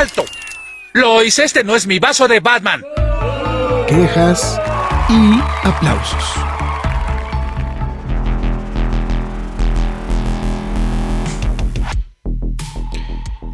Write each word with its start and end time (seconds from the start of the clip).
¡Alto! 0.00 0.24
Lois, 0.94 1.38
este 1.38 1.62
no 1.62 1.76
es 1.76 1.86
mi 1.86 1.98
vaso 1.98 2.26
de 2.26 2.40
Batman. 2.40 2.82
Quejas 3.86 4.58
y 5.10 5.38
aplausos. 5.62 6.24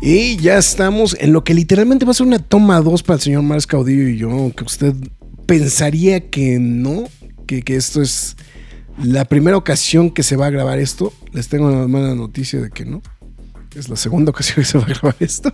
Y 0.01 0.37
ya 0.37 0.59
estamos 0.59 1.17
en 1.19 1.33
lo 1.33 1.43
que 1.43 1.53
literalmente 1.53 2.05
va 2.05 2.13
a 2.13 2.15
ser 2.15 2.29
una 2.29 2.39
toma 2.39 2.81
2 2.81 3.03
para 3.03 3.17
el 3.17 3.23
señor 3.23 3.43
Mars 3.43 3.67
Caudillo 3.67 4.07
y 4.09 4.17
yo, 4.17 4.31
aunque 4.31 4.63
usted 4.63 4.95
pensaría 5.47 6.31
que 6.31 6.61
no, 6.61 7.09
que, 7.49 7.63
que, 7.63 7.75
esto 7.75 8.01
es 8.01 8.37
la 9.03 9.25
primera 9.25 9.57
ocasión 9.57 10.11
que 10.13 10.23
se 10.23 10.37
va 10.37 10.47
a 10.47 10.51
grabar 10.51 10.79
esto. 10.79 11.13
Les 11.33 11.49
tengo 11.49 11.67
una 11.67 11.89
mala 11.89 12.15
noticia 12.15 12.61
de 12.61 12.71
que 12.71 12.85
no. 12.85 13.03
Es 13.77 13.91
la 13.91 13.97
segunda 13.97 14.31
ocasión 14.31 14.57
que 14.57 14.65
se 14.65 14.79
va 14.79 14.85
a 14.85 14.89
grabar 14.89 15.17
esto. 15.21 15.53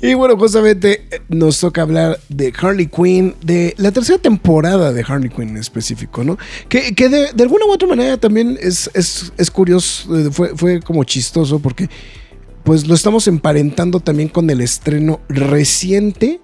y 0.00 0.14
bueno, 0.14 0.36
justamente 0.36 1.04
eh, 1.10 1.20
nos 1.28 1.58
toca 1.58 1.82
hablar 1.82 2.20
de 2.28 2.52
Harley 2.56 2.86
Quinn, 2.86 3.34
de 3.42 3.74
la 3.76 3.90
tercera 3.90 4.20
temporada 4.20 4.92
de 4.92 5.04
Harley 5.06 5.28
Quinn 5.28 5.48
en 5.48 5.56
específico, 5.56 6.22
¿no? 6.22 6.38
Que, 6.68 6.94
que 6.94 7.08
de, 7.08 7.42
alguna 7.42 7.66
u 7.66 7.72
otra 7.72 7.88
manera 7.88 8.16
también 8.18 8.56
es, 8.60 8.88
es, 8.94 9.32
es 9.36 9.50
curioso, 9.50 10.16
eh, 10.16 10.30
fue, 10.30 10.56
fue 10.56 10.80
como 10.80 11.02
chistoso 11.02 11.58
porque 11.58 11.90
pues 12.62 12.86
lo 12.86 12.94
estamos 12.94 13.26
emparentando 13.26 13.98
también 13.98 14.28
con 14.28 14.48
el 14.48 14.60
estreno 14.60 15.20
reciente 15.28 16.40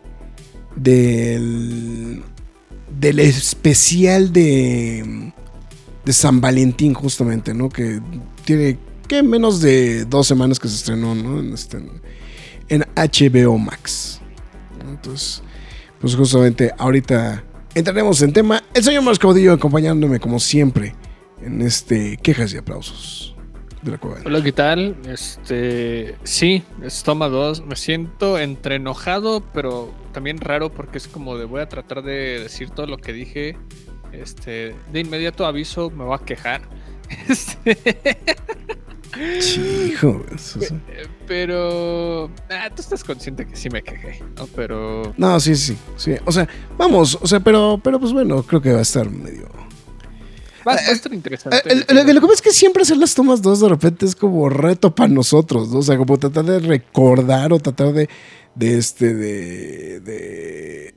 del, 0.75 2.21
del 2.99 3.19
especial 3.21 4.33
de, 4.33 5.33
de 6.05 6.13
San 6.13 6.41
Valentín 6.41 6.95
justamente, 6.95 7.55
¿no? 7.55 7.69
Que 7.69 8.01
tiene 8.45 8.79
menos 9.21 9.61
de 9.61 10.07
dos 10.07 10.27
semanas 10.27 10.59
que 10.59 10.69
se 10.69 10.77
estrenó. 10.77 11.13
En, 11.13 11.53
este, 11.53 11.79
HBO 12.97 13.59
Max. 13.59 14.21
Entonces, 14.89 15.43
pues 16.01 16.15
justamente 16.17 16.73
ahorita 16.79 17.45
entraremos 17.75 18.23
en 18.23 18.33
tema. 18.33 18.63
El 18.73 18.83
señor 18.83 19.03
Más 19.03 19.19
Caudillo 19.19 19.53
acompañándome 19.53 20.19
como 20.19 20.41
siempre 20.41 20.95
en 21.43 21.61
este 21.61 22.17
quejas 22.17 22.55
y 22.55 22.59
aplausos. 22.59 23.35
De 23.83 23.91
la 23.91 23.99
cueva. 23.99 24.21
Hola, 24.25 24.43
¿qué 24.43 24.53
tal? 24.53 24.97
Este, 25.09 26.15
sí, 26.23 26.63
es 26.83 27.03
toma 27.03 27.29
2. 27.29 27.67
Me 27.67 27.75
siento 27.75 28.39
entre 28.39 28.77
enojado, 28.77 29.43
pero 29.53 29.93
también 30.13 30.39
raro 30.39 30.73
porque 30.73 30.99
es 30.99 31.09
como 31.09 31.37
de 31.37 31.47
voy 31.47 31.61
a 31.61 31.69
tratar 31.69 32.05
de 32.05 32.41
decir 32.41 32.71
todo 32.71 32.87
lo 32.87 32.99
que 32.99 33.13
dije. 33.13 33.59
Este, 34.13 34.77
de 34.93 35.01
inmediato 35.01 35.45
aviso, 35.47 35.91
me 35.91 36.05
voy 36.05 36.15
a 36.15 36.25
quejar. 36.25 36.63
Este... 37.29 37.77
Chijo, 39.41 40.25
pero 41.27 42.31
ah, 42.51 42.71
tú 42.75 42.81
estás 42.81 43.05
consciente 43.05 43.47
que 43.47 43.57
sí 43.57 43.69
me 43.69 43.83
quejé, 43.83 44.23
¿no? 44.37 44.47
Pero 44.57 45.13
no, 45.19 45.39
sí, 45.39 45.55
sí, 45.55 45.77
sí. 45.97 46.15
O 46.25 46.33
sea, 46.33 46.49
vamos, 46.79 47.19
o 47.21 47.27
sea, 47.27 47.41
pero, 47.41 47.79
pero 47.83 48.01
pues 48.01 48.13
bueno, 48.13 48.43
creo 48.43 48.63
que 48.63 48.73
va 48.73 48.79
a 48.79 48.83
estar 48.83 49.11
medio. 49.11 49.49
Va, 50.67 50.75
va 50.75 50.81
a 50.81 50.93
estar 50.93 51.13
interesante. 51.13 51.61
Eh, 51.67 51.85
lo, 51.89 52.05
lo, 52.05 52.21
que 52.21 52.27
pasa 52.27 52.35
es 52.35 52.43
que 52.43 52.53
siempre 52.53 52.83
hacer 52.83 52.97
las 52.97 53.15
tomas 53.15 53.43
dos 53.43 53.61
de 53.61 53.69
repente 53.69 54.07
es 54.07 54.17
como 54.17 54.49
reto 54.49 54.95
para 54.95 55.09
nosotros, 55.09 55.69
¿no? 55.69 55.81
O 55.81 55.83
sea, 55.83 55.99
como 55.99 56.19
tratar 56.19 56.45
de 56.45 56.61
recordar 56.61 57.53
o 57.53 57.59
tratar 57.59 57.93
de, 57.93 58.09
de 58.55 58.79
este, 58.79 59.13
de, 59.13 60.01
de 60.01 60.95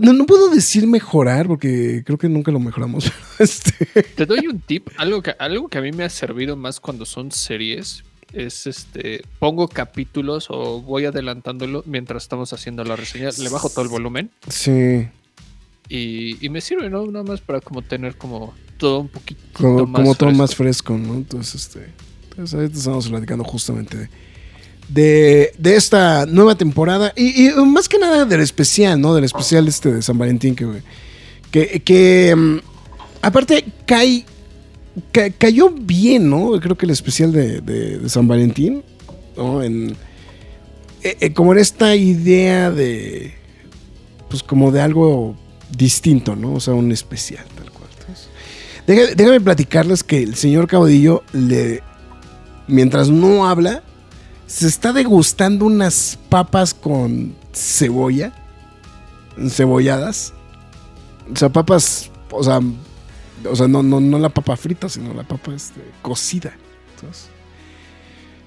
no, 0.00 0.12
no, 0.12 0.26
puedo 0.26 0.48
decir 0.48 0.86
mejorar 0.86 1.46
porque 1.46 2.02
creo 2.04 2.18
que 2.18 2.28
nunca 2.28 2.50
lo 2.50 2.60
mejoramos. 2.60 3.12
Este... 3.38 4.02
Te 4.02 4.24
doy 4.24 4.46
un 4.46 4.60
tip, 4.60 4.88
algo 4.96 5.22
que, 5.22 5.34
algo 5.38 5.68
que 5.68 5.78
a 5.78 5.80
mí 5.82 5.92
me 5.92 6.04
ha 6.04 6.08
servido 6.08 6.56
más 6.56 6.80
cuando 6.80 7.04
son 7.04 7.32
series. 7.32 8.04
Es 8.32 8.66
este, 8.66 9.22
pongo 9.38 9.68
capítulos 9.68 10.46
o 10.50 10.80
voy 10.82 11.04
adelantándolo 11.04 11.82
mientras 11.86 12.24
estamos 12.24 12.52
haciendo 12.52 12.84
la 12.84 12.96
reseña. 12.96 13.30
Le 13.38 13.48
bajo 13.48 13.68
todo 13.68 13.82
el 13.82 13.88
volumen. 13.88 14.30
Sí. 14.48 15.08
Y, 15.88 16.44
y 16.44 16.48
me 16.48 16.60
sirve, 16.60 16.90
¿no? 16.90 17.06
Nada 17.06 17.24
más 17.24 17.40
para 17.40 17.60
como 17.60 17.82
tener 17.82 18.16
como 18.16 18.52
todo 18.78 19.00
un 19.00 19.08
poquito 19.08 19.40
como, 19.52 19.86
más 19.86 20.00
como 20.00 20.14
todo 20.14 20.28
fresco. 20.28 20.42
más 20.42 20.54
fresco, 20.54 20.98
¿no? 20.98 21.14
Entonces, 21.14 21.54
este, 21.54 21.86
entonces 22.30 22.54
ahorita 22.54 22.78
estamos 22.78 23.08
platicando 23.08 23.44
justamente 23.44 23.96
de, 23.96 24.10
de, 24.88 25.52
de, 25.58 25.76
esta 25.76 26.26
nueva 26.26 26.54
temporada 26.54 27.12
y, 27.16 27.48
y, 27.48 27.50
más 27.66 27.88
que 27.88 27.98
nada 27.98 28.24
del 28.24 28.40
especial, 28.40 29.00
¿no? 29.00 29.14
Del 29.14 29.24
especial 29.24 29.66
este 29.68 29.92
de 29.92 30.02
San 30.02 30.18
Valentín 30.18 30.54
que, 30.54 31.82
que, 31.82 32.32
um, 32.34 32.60
aparte 33.22 33.64
cae, 33.86 34.24
ca, 35.12 35.30
cayó 35.30 35.70
bien, 35.70 36.30
¿no? 36.30 36.52
Creo 36.60 36.76
que 36.76 36.86
el 36.86 36.92
especial 36.92 37.32
de, 37.32 37.60
de, 37.60 37.98
de 37.98 38.08
San 38.08 38.28
Valentín, 38.28 38.82
¿no? 39.36 39.62
En, 39.62 39.96
eh, 41.02 41.16
eh, 41.20 41.32
como 41.32 41.52
en 41.52 41.58
esta 41.58 41.94
idea 41.96 42.70
de, 42.70 43.34
pues 44.28 44.42
como 44.42 44.70
de 44.70 44.80
algo 44.80 45.36
distinto, 45.76 46.36
¿no? 46.36 46.54
O 46.54 46.60
sea, 46.60 46.74
un 46.74 46.92
especial, 46.92 47.44
tal 47.56 47.70
cual. 47.70 47.86
Déjame, 48.86 49.14
déjame 49.16 49.40
platicarles 49.40 50.04
que 50.04 50.22
el 50.22 50.36
señor 50.36 50.68
Caudillo, 50.68 51.24
le, 51.32 51.82
mientras 52.68 53.08
no 53.08 53.48
habla, 53.48 53.82
se 54.46 54.66
está 54.66 54.92
degustando 54.92 55.64
unas 55.64 56.18
papas 56.28 56.72
con 56.72 57.34
cebolla, 57.52 58.32
cebolladas. 59.48 60.32
O 61.32 61.36
sea, 61.36 61.48
papas, 61.48 62.10
o 62.30 62.44
sea, 62.44 62.60
o 63.48 63.56
sea 63.56 63.68
no, 63.68 63.82
no, 63.82 64.00
no 64.00 64.18
la 64.18 64.28
papa 64.28 64.56
frita, 64.56 64.88
sino 64.88 65.12
la 65.14 65.24
papa 65.24 65.52
este, 65.54 65.80
cocida. 66.02 66.56
Entonces, 66.94 67.28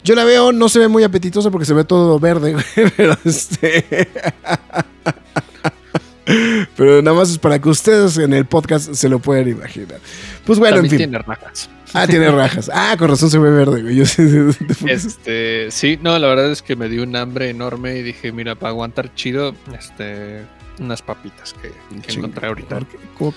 yo 0.04 0.16
la 0.16 0.24
veo, 0.24 0.52
no 0.52 0.70
se 0.70 0.80
ve 0.80 0.88
muy 0.88 1.04
apetitosa 1.04 1.52
porque 1.52 1.66
se 1.66 1.74
ve 1.74 1.84
todo 1.84 2.20
verde, 2.20 2.56
pero 2.98 3.18
este... 3.26 4.10
Pero 6.78 7.02
nada 7.02 7.18
más 7.18 7.31
es 7.31 7.40
para 7.40 7.60
que 7.60 7.70
ustedes 7.70 8.20
en 8.20 8.34
el 8.34 8.46
podcast 8.46 8.94
se 8.94 9.10
lo 9.10 9.18
puedan 9.18 9.48
imaginar. 9.50 10.00
Pues 10.46 10.60
bueno, 10.60 10.76
También 10.76 10.94
en 10.94 11.00
fin. 11.00 11.10
tiene 11.10 11.18
rajas. 11.18 11.68
Ah, 11.94 12.08
tiene 12.08 12.30
rajas. 12.30 12.70
Ah, 12.74 12.96
con 12.98 13.10
razón 13.10 13.30
se 13.30 13.40
ve 13.40 13.50
verde, 13.50 13.82
güey. 13.82 13.96
Yo 13.96 14.06
sé, 14.06 14.52
este, 14.88 15.72
sí, 15.72 16.00
no, 16.02 16.18
la 16.20 16.28
verdad 16.28 16.52
es 16.52 16.62
que 16.62 16.76
me 16.76 16.88
dio 16.90 17.04
un 17.04 17.16
hambre 17.16 17.50
enorme 17.50 17.98
y 17.98 18.04
dije, 18.04 18.32
mira, 18.32 18.56
para 18.56 18.70
aguantar 18.70 19.14
chido, 19.16 19.56
este, 19.78 20.44
unas 20.80 21.02
papitas 21.02 21.54
que, 21.54 21.72
que 22.02 22.14
encontré 22.14 22.48
ahorita. 22.48 22.80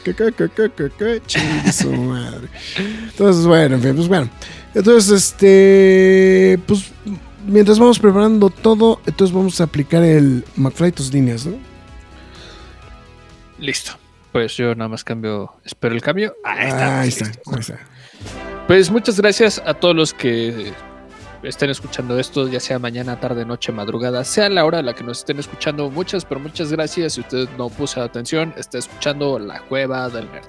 ¿Qué, 0.05 0.15
qué, 0.15 0.33
qué, 0.33 0.51
qué, 0.55 0.71
qué, 0.77 0.91
qué? 0.99 1.23
Chingue 1.27 1.73
su 1.73 1.93
madre. 1.93 2.49
Entonces, 2.77 3.47
bueno, 3.47 3.77
en 3.77 3.83
fin, 3.83 3.97
pues 3.97 4.09
bueno. 4.09 4.29
Entonces, 4.75 5.11
este, 5.11 6.59
pues, 6.67 6.93
mientras 7.47 7.79
vamos 7.79 7.99
preparando 7.99 8.51
todo, 8.51 9.01
entonces 9.07 9.35
vamos 9.35 9.61
a 9.61 9.65
aplicar 9.65 10.03
el 10.03 10.45
McFly 10.57 10.93
tus 10.93 11.13
líneas, 11.13 11.47
¿no? 11.47 11.57
Listo. 13.59 13.93
Pues 14.33 14.57
yo 14.57 14.75
nada 14.75 14.89
más 14.89 15.05
cambio, 15.05 15.53
espero 15.63 15.95
el 15.95 16.01
cambio. 16.01 16.35
Ahí 16.43 16.69
está. 16.69 17.01
Ahí 17.01 17.09
está, 17.09 17.27
ahí 17.27 17.61
está. 17.61 17.79
Pues 18.73 18.91
muchas 18.91 19.21
gracias 19.21 19.61
a 19.67 19.75
todos 19.75 19.95
los 19.95 20.15
que 20.15 20.73
estén 21.43 21.69
escuchando 21.69 22.19
esto, 22.19 22.49
ya 22.49 22.59
sea 22.59 22.79
mañana, 22.79 23.21
tarde, 23.21 23.45
noche, 23.45 23.71
madrugada, 23.71 24.25
sea 24.25 24.49
la 24.49 24.65
hora 24.65 24.79
a 24.79 24.83
la 24.83 24.95
que 24.95 25.05
nos 25.05 25.19
estén 25.19 25.39
escuchando. 25.39 25.91
Muchas, 25.91 26.25
pero 26.25 26.41
muchas 26.41 26.73
gracias. 26.73 27.13
Si 27.13 27.21
usted 27.21 27.51
no 27.59 27.69
puso 27.69 28.01
atención, 28.01 28.55
está 28.57 28.79
escuchando 28.79 29.39
La 29.39 29.61
Cueva 29.61 30.09
del 30.09 30.25
Nerd. 30.33 30.47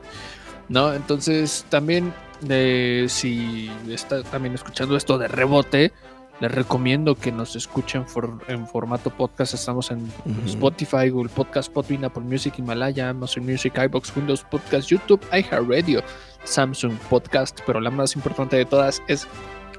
¿No? 0.70 0.94
Entonces, 0.94 1.66
también, 1.68 2.14
eh, 2.48 3.08
si 3.10 3.70
está 3.90 4.24
también 4.24 4.56
escuchando 4.56 4.96
esto 4.96 5.18
de 5.18 5.28
rebote, 5.28 5.92
les 6.40 6.50
recomiendo 6.50 7.16
que 7.16 7.32
nos 7.32 7.58
escuchen 7.58 8.08
for, 8.08 8.40
en 8.48 8.66
formato 8.68 9.10
podcast. 9.10 9.54
Estamos 9.54 9.92
en 9.92 10.00
uh 10.00 10.30
-huh. 10.30 10.46
Spotify, 10.46 11.10
Google 11.10 11.30
Podcast, 11.30 11.72
Podbean, 11.72 12.06
Apple 12.06 12.24
Music, 12.24 12.54
Himalaya, 12.58 13.10
Amazon 13.10 13.46
Music, 13.46 13.74
iBox, 13.78 14.16
Windows 14.16 14.44
Podcast, 14.44 14.88
YouTube, 14.88 15.22
iHeartRadio, 15.32 16.02
Samsung 16.44 16.98
Podcast, 17.10 17.60
pero 17.66 17.80
la 17.80 17.90
más 17.90 18.16
importante 18.16 18.56
de 18.56 18.66
todas 18.66 19.02
es 19.08 19.28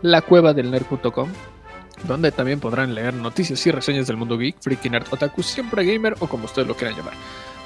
la 0.03 0.21
cueva 0.21 0.53
del 0.53 0.71
nerd.com, 0.71 1.29
donde 2.07 2.33
también 2.33 2.61
podrán 2.61 2.95
leer 2.95 3.15
noticias 3.15 3.67
y 3.67 3.71
reseñas 3.71 4.07
del 4.07 4.17
mundo 4.17 4.37
geek, 4.37 4.57
freaky 4.61 4.91
nerd, 4.91 5.07
otaku, 5.11 5.43
siempre 5.43 5.85
gamer 5.85 6.15
o 6.21 6.27
como 6.27 6.45
ustedes 6.45 6.69
lo 6.69 6.75
quieran 6.75 6.97
llamar. 6.97 7.15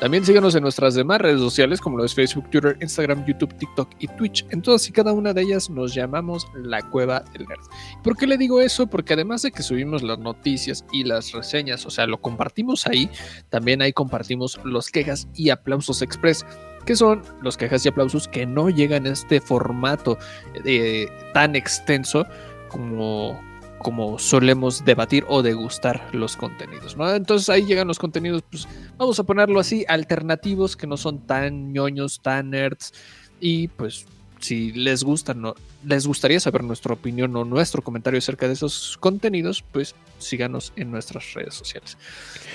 También 0.01 0.25
síganos 0.25 0.55
en 0.55 0.63
nuestras 0.63 0.95
demás 0.95 1.21
redes 1.21 1.41
sociales 1.41 1.81
como 1.81 1.97
lo 1.97 2.05
es 2.05 2.15
Facebook, 2.15 2.49
Twitter, 2.51 2.79
Instagram, 2.81 3.27
YouTube, 3.27 3.53
TikTok 3.59 3.91
y 3.99 4.07
Twitch. 4.07 4.47
En 4.51 4.63
todas 4.63 4.89
y 4.89 4.93
cada 4.93 5.13
una 5.13 5.33
de 5.33 5.43
ellas 5.43 5.69
nos 5.71 5.93
llamamos 5.93 6.47
La 6.55 6.83
Cueva 6.83 7.25
del 7.33 7.49
Nerd. 7.49 7.65
¿Por 8.05 8.17
qué 8.17 8.29
le 8.29 8.39
digo 8.39 8.61
eso? 8.61 8.87
Porque 8.87 9.15
además 9.15 9.43
de 9.43 9.51
que 9.51 9.65
subimos 9.65 10.05
las 10.05 10.21
noticias 10.21 10.85
y 10.93 11.03
las 11.03 11.33
reseñas, 11.33 11.85
o 11.85 11.91
sea, 11.91 12.07
lo 12.07 12.21
compartimos 12.21 12.87
ahí, 12.87 13.11
también 13.49 13.83
ahí 13.83 13.93
compartimos 13.93 14.61
los 14.63 14.89
quejas 14.89 15.27
y 15.35 15.51
aplausos 15.51 16.01
express 16.01 16.47
que 16.89 16.97
son 16.97 17.21
los 17.43 17.59
quejas 17.59 17.85
y 17.85 17.91
aplausos 17.91 18.29
que 18.29 18.47
no 18.47 18.71
llegan 18.71 19.05
en 19.05 19.13
este 19.13 19.43
formato 19.43 20.17
eh, 20.65 21.07
tan 21.35 21.55
extenso 21.55 22.25
como, 22.71 23.39
como 23.77 24.19
solemos 24.19 24.87
debatir 24.87 25.27
o 25.29 25.43
degustar 25.43 26.09
los 26.15 26.35
contenidos. 26.35 26.97
¿no? 26.97 27.15
Entonces 27.15 27.51
ahí 27.51 27.67
llegan 27.67 27.89
los 27.89 27.99
contenidos, 27.99 28.43
pues 28.51 28.67
vamos 28.97 29.21
a 29.21 29.25
ponerlo 29.25 29.61
así, 29.61 29.85
alternativos 29.87 30.79
que 30.79 30.87
no 30.87 30.97
son 30.97 31.27
tan 31.27 31.75
ñoños, 31.75 32.21
tan 32.23 32.49
nerds. 32.49 32.95
Y 33.39 33.69
pues 33.69 34.07
si 34.41 34.73
les 34.73 35.05
gusta, 35.05 35.35
no, 35.35 35.57
les 35.85 36.07
gustaría 36.07 36.41
saber 36.41 36.65
nuestra 36.65 36.95
opinión 36.95 37.37
o 37.37 37.45
nuestro 37.45 37.83
comentario 37.83 38.17
acerca 38.17 38.47
de 38.47 38.55
esos 38.55 38.97
contenidos, 38.99 39.63
pues 39.73 39.95
síganos 40.19 40.73
en 40.77 40.91
nuestras 40.91 41.35
redes 41.35 41.53
sociales. 41.53 41.99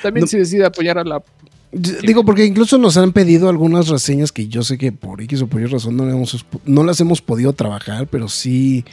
También 0.02 0.28
si 0.28 0.40
decide 0.40 0.66
apoyar 0.66 0.98
a 0.98 1.04
la 1.04 1.24
Digo, 1.74 2.24
porque 2.24 2.46
incluso 2.46 2.78
nos 2.78 2.98
han 2.98 3.14
pedido 3.14 3.50
algunas 3.50 3.88
reseñas 3.88 4.32
que 4.32 4.48
yo 4.48 4.64
sé 4.64 4.78
que 4.78 4.92
por 4.92 5.22
X 5.22 5.42
o 5.42 5.48
por 5.48 5.62
Y 5.62 5.66
razón 5.66 5.98
no, 5.98 6.08
hemos, 6.08 6.46
no 6.66 6.84
las 6.84 7.02
hemos 7.02 7.22
podido 7.22 7.54
trabajar, 7.54 8.08
pero 8.08 8.30
sí 8.30 8.86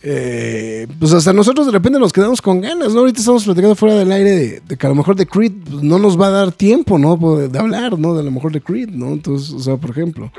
eh, 0.00 0.86
pues 1.00 1.12
hasta 1.12 1.32
nosotros 1.32 1.66
de 1.66 1.72
repente 1.72 1.98
nos 1.98 2.12
quedamos 2.12 2.40
con 2.40 2.60
ganas, 2.60 2.94
¿no? 2.94 3.00
Ahorita 3.00 3.18
estamos 3.18 3.44
platicando 3.44 3.74
fuera 3.74 3.96
del 3.96 4.12
aire 4.12 4.60
de, 4.60 4.76
que 4.76 4.86
a 4.86 4.90
lo 4.90 4.94
mejor 4.94 5.16
de 5.16 5.26
Creed 5.26 5.52
pues, 5.68 5.82
no 5.82 5.98
nos 5.98 6.20
va 6.20 6.28
a 6.28 6.30
dar 6.30 6.52
tiempo, 6.52 6.98
¿no? 6.98 7.16
De, 7.16 7.58
hablar, 7.58 7.98
¿no? 7.98 8.14
De 8.14 8.20
a 8.20 8.22
lo 8.22 8.30
mejor 8.30 8.52
de 8.52 8.60
Creed, 8.60 8.90
¿no? 8.90 9.08
Entonces, 9.12 9.52
o 9.52 9.58
sea, 9.58 9.76
por 9.76 9.90
ejemplo. 9.90 10.30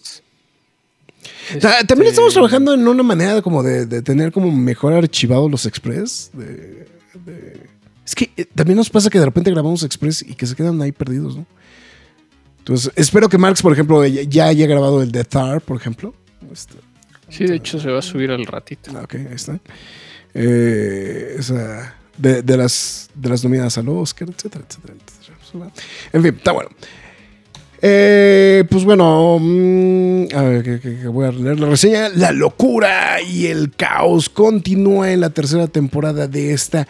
también 1.88 2.10
estamos 2.10 2.30
este, 2.30 2.34
trabajando 2.34 2.74
en 2.74 2.86
una 2.86 3.04
manera 3.04 3.42
como 3.42 3.63
de, 3.63 4.01
tener 4.01 4.31
como 4.34 4.51
mejor 4.51 4.94
archivados 4.94 5.50
los 5.50 5.66
Express. 5.66 6.31
Es 8.06 8.16
que 8.16 8.30
eh, 8.36 8.45
también 8.54 8.78
nos 8.78 8.90
pasa 8.90 9.10
que 9.10 9.19
de 9.19 9.25
repente 9.25 9.51
grabamos 9.51 9.83
Express 9.83 10.22
y 10.22 10.33
que 10.36 10.45
se 10.45 10.56
quedan 10.56 10.81
ahí 10.81 10.92
perdidos, 10.92 11.38
¿no? 11.38 11.45
Entonces, 12.60 12.92
espero 12.98 13.30
que 13.30 13.38
Marx, 13.38 13.62
por 13.62 13.72
ejemplo, 13.72 14.06
ya 14.06 14.48
haya 14.48 14.68
grabado 14.68 15.01
el 15.01 15.12
Death 15.12 15.28
Star, 15.28 15.62
por 15.62 15.78
ejemplo. 15.78 16.13
Este, 16.51 16.75
Sí, 17.29 17.45
de 17.45 17.56
hecho 17.56 17.79
se 17.79 17.89
va 17.89 18.00
a 18.00 18.01
subir 18.01 18.31
al 18.31 18.45
ratito. 18.45 18.91
Ah, 18.95 19.01
ok, 19.03 19.15
ahí 19.15 19.27
está. 19.33 19.59
Eh, 20.33 21.35
esa, 21.39 21.95
de, 22.18 22.41
de, 22.41 22.57
las, 22.57 23.09
de 23.13 23.29
las 23.29 23.44
nominadas 23.44 23.77
al 23.77 23.89
Oscar, 23.89 24.29
etcétera, 24.29 24.65
etcétera, 24.68 24.94
etcétera. 24.94 25.71
En 26.13 26.21
fin, 26.24 26.35
está 26.35 26.51
bueno. 26.51 26.69
Eh, 27.81 28.63
pues 28.69 28.83
bueno, 28.83 29.38
mm, 29.39 30.25
a 30.35 30.41
ver, 30.41 30.63
que, 30.63 30.79
que, 30.79 31.07
voy 31.07 31.27
a 31.27 31.31
leer 31.31 31.59
la 31.59 31.68
reseña. 31.68 32.09
La 32.09 32.31
locura 32.31 33.21
y 33.21 33.47
el 33.47 33.71
caos 33.75 34.30
continúa 34.30 35.12
en 35.12 35.21
la 35.21 35.30
tercera 35.30 35.68
temporada 35.68 36.27
de 36.27 36.53
esta 36.53 36.88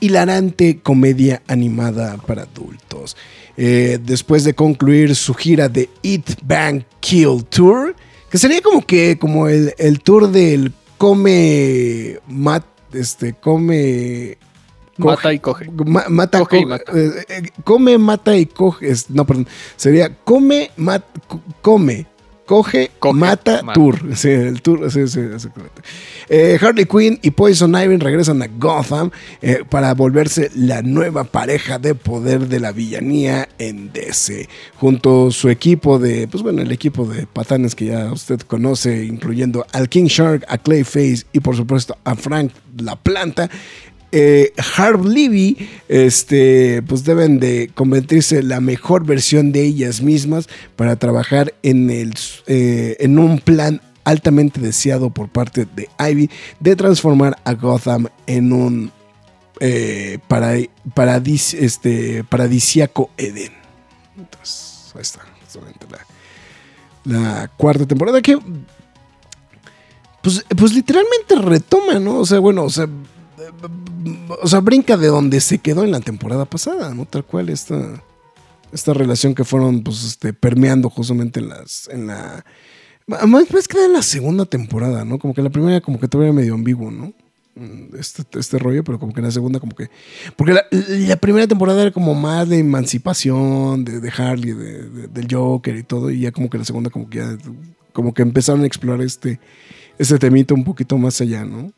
hilarante 0.00 0.80
comedia 0.82 1.42
animada 1.46 2.16
para 2.16 2.42
adultos. 2.42 3.16
Eh, 3.56 3.98
después 4.02 4.44
de 4.44 4.54
concluir 4.54 5.14
su 5.14 5.34
gira 5.34 5.68
de 5.68 5.88
Eat, 6.02 6.40
Bang, 6.42 6.82
Kill 7.00 7.44
Tour, 7.48 7.94
que 8.32 8.38
sería 8.38 8.62
como 8.62 8.80
que, 8.80 9.18
como 9.18 9.46
el, 9.46 10.00
tour 10.02 10.30
del 10.30 10.72
come, 10.96 12.18
mat, 12.26 12.64
este, 12.94 13.34
come... 13.34 14.38
mata 14.96 15.34
y 15.34 15.38
coge. 15.38 15.70
mata, 16.08 16.38
coge 16.38 16.60
y 16.60 16.64
mata. 16.64 16.90
Eh, 16.96 17.10
eh, 17.28 17.42
come, 17.62 17.98
mata 17.98 18.34
y 18.34 18.46
coge. 18.46 18.90
no, 19.10 19.26
perdón. 19.26 19.46
Sería 19.76 20.16
come, 20.24 20.70
mat, 20.78 21.04
come, 21.60 22.06
coge, 22.46 22.90
mata, 23.12 23.62
tour. 23.74 23.98
Sí, 24.16 24.30
el 24.30 24.62
tour, 24.62 24.90
sí, 24.90 25.06
sí, 25.08 25.20
eh, 26.28 26.58
Harley 26.60 26.86
Quinn 26.86 27.18
y 27.22 27.30
Poison 27.30 27.74
Ivy 27.74 27.96
regresan 27.96 28.42
a 28.42 28.46
Gotham 28.46 29.10
eh, 29.40 29.64
para 29.68 29.94
volverse 29.94 30.50
la 30.54 30.82
nueva 30.82 31.24
pareja 31.24 31.78
de 31.78 31.94
poder 31.94 32.48
de 32.48 32.60
la 32.60 32.72
villanía 32.72 33.48
en 33.58 33.92
DC. 33.92 34.48
Junto 34.76 35.28
a 35.28 35.30
su 35.30 35.48
equipo 35.48 35.98
de, 35.98 36.28
pues 36.28 36.42
bueno, 36.42 36.62
el 36.62 36.72
equipo 36.72 37.06
de 37.06 37.26
patanes 37.26 37.74
que 37.74 37.86
ya 37.86 38.12
usted 38.12 38.40
conoce, 38.40 39.04
incluyendo 39.04 39.66
al 39.72 39.88
King 39.88 40.06
Shark, 40.06 40.44
a 40.48 40.58
Clayface 40.58 41.26
y 41.32 41.40
por 41.40 41.56
supuesto 41.56 41.96
a 42.04 42.14
Frank 42.14 42.52
la 42.76 42.96
Planta 42.96 43.50
eh, 44.12 44.52
Harv 44.76 45.06
Levy, 45.06 45.68
este, 45.88 46.82
pues 46.82 47.04
deben 47.04 47.40
de 47.40 47.70
convertirse 47.74 48.42
la 48.42 48.60
mejor 48.60 49.06
versión 49.06 49.52
de 49.52 49.62
ellas 49.62 50.02
mismas 50.02 50.48
para 50.76 50.96
trabajar 50.96 51.54
en, 51.62 51.90
el, 51.90 52.14
eh, 52.46 52.96
en 53.00 53.18
un 53.18 53.38
plan 53.38 53.80
altamente 54.04 54.60
deseado 54.60 55.10
por 55.10 55.28
parte 55.28 55.66
de 55.74 55.88
Ivy 55.98 56.30
de 56.60 56.76
transformar 56.76 57.38
a 57.44 57.54
Gotham 57.54 58.08
en 58.26 58.52
un 58.52 58.92
eh, 59.60 60.18
paradis, 60.28 61.54
este, 61.54 62.24
Eden. 63.16 63.52
Entonces, 64.18 64.92
ahí 64.94 65.00
está, 65.02 65.20
la, 65.90 66.06
la 67.04 67.48
cuarta 67.56 67.86
temporada 67.86 68.20
que 68.20 68.38
pues, 70.22 70.44
pues 70.56 70.72
literalmente 70.72 71.34
retoma, 71.34 71.98
¿no? 71.98 72.20
O 72.20 72.26
sea, 72.26 72.38
bueno, 72.38 72.62
o 72.62 72.70
sea, 72.70 72.86
o 74.42 74.48
sea, 74.48 74.60
brinca 74.60 74.96
de 74.96 75.08
donde 75.08 75.40
se 75.40 75.58
quedó 75.58 75.84
en 75.84 75.92
la 75.92 76.00
temporada 76.00 76.44
pasada, 76.44 76.94
¿no? 76.94 77.06
Tal 77.06 77.24
cual 77.24 77.48
esta, 77.48 78.02
esta 78.72 78.94
relación 78.94 79.34
que 79.34 79.44
fueron, 79.44 79.82
pues, 79.82 80.04
este, 80.04 80.32
permeando 80.32 80.90
justamente 80.90 81.40
en 81.40 81.48
las, 81.48 81.88
en 81.92 82.06
la, 82.06 82.44
más, 83.06 83.46
que 83.68 83.84
en 83.84 83.92
la 83.92 84.02
segunda 84.02 84.46
temporada, 84.46 85.04
¿no? 85.04 85.18
Como 85.18 85.34
que 85.34 85.42
la 85.42 85.50
primera 85.50 85.80
como 85.80 86.00
que 86.00 86.08
todavía 86.08 86.32
medio 86.32 86.54
ambiguo, 86.54 86.90
¿no? 86.90 87.12
Mm, 87.54 87.96
este, 87.98 88.22
este 88.38 88.58
rollo, 88.58 88.82
pero 88.82 88.98
como 88.98 89.12
que 89.12 89.20
en 89.20 89.26
la 89.26 89.32
segunda 89.32 89.60
como 89.60 89.74
que... 89.74 89.90
Porque 90.36 90.54
la, 90.54 91.16
primera 91.16 91.46
temporada 91.46 91.82
era 91.82 91.90
como 91.90 92.14
más 92.14 92.48
de 92.48 92.58
emancipación, 92.58 93.84
de, 93.84 94.10
Harley, 94.16 94.52
de, 94.52 95.08
del 95.08 95.26
Joker 95.30 95.76
y 95.76 95.82
todo, 95.82 96.10
y 96.10 96.20
ya 96.20 96.32
como 96.32 96.48
que 96.48 96.58
la 96.58 96.64
segunda 96.64 96.90
como 96.90 97.08
que 97.08 97.18
ya... 97.18 97.36
Como 97.92 98.14
que 98.14 98.22
empezaron 98.22 98.62
a 98.62 98.66
explorar 98.66 99.02
este, 99.02 99.38
este 99.98 100.18
temito 100.18 100.54
un 100.54 100.64
poquito 100.64 100.96
más 100.96 101.20
allá, 101.20 101.44
¿no? 101.44 101.72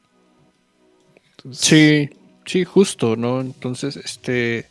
Sí, 1.52 2.08
sí, 2.46 2.64
justo, 2.64 3.16
¿no? 3.16 3.40
Entonces, 3.40 3.96
este, 3.96 4.70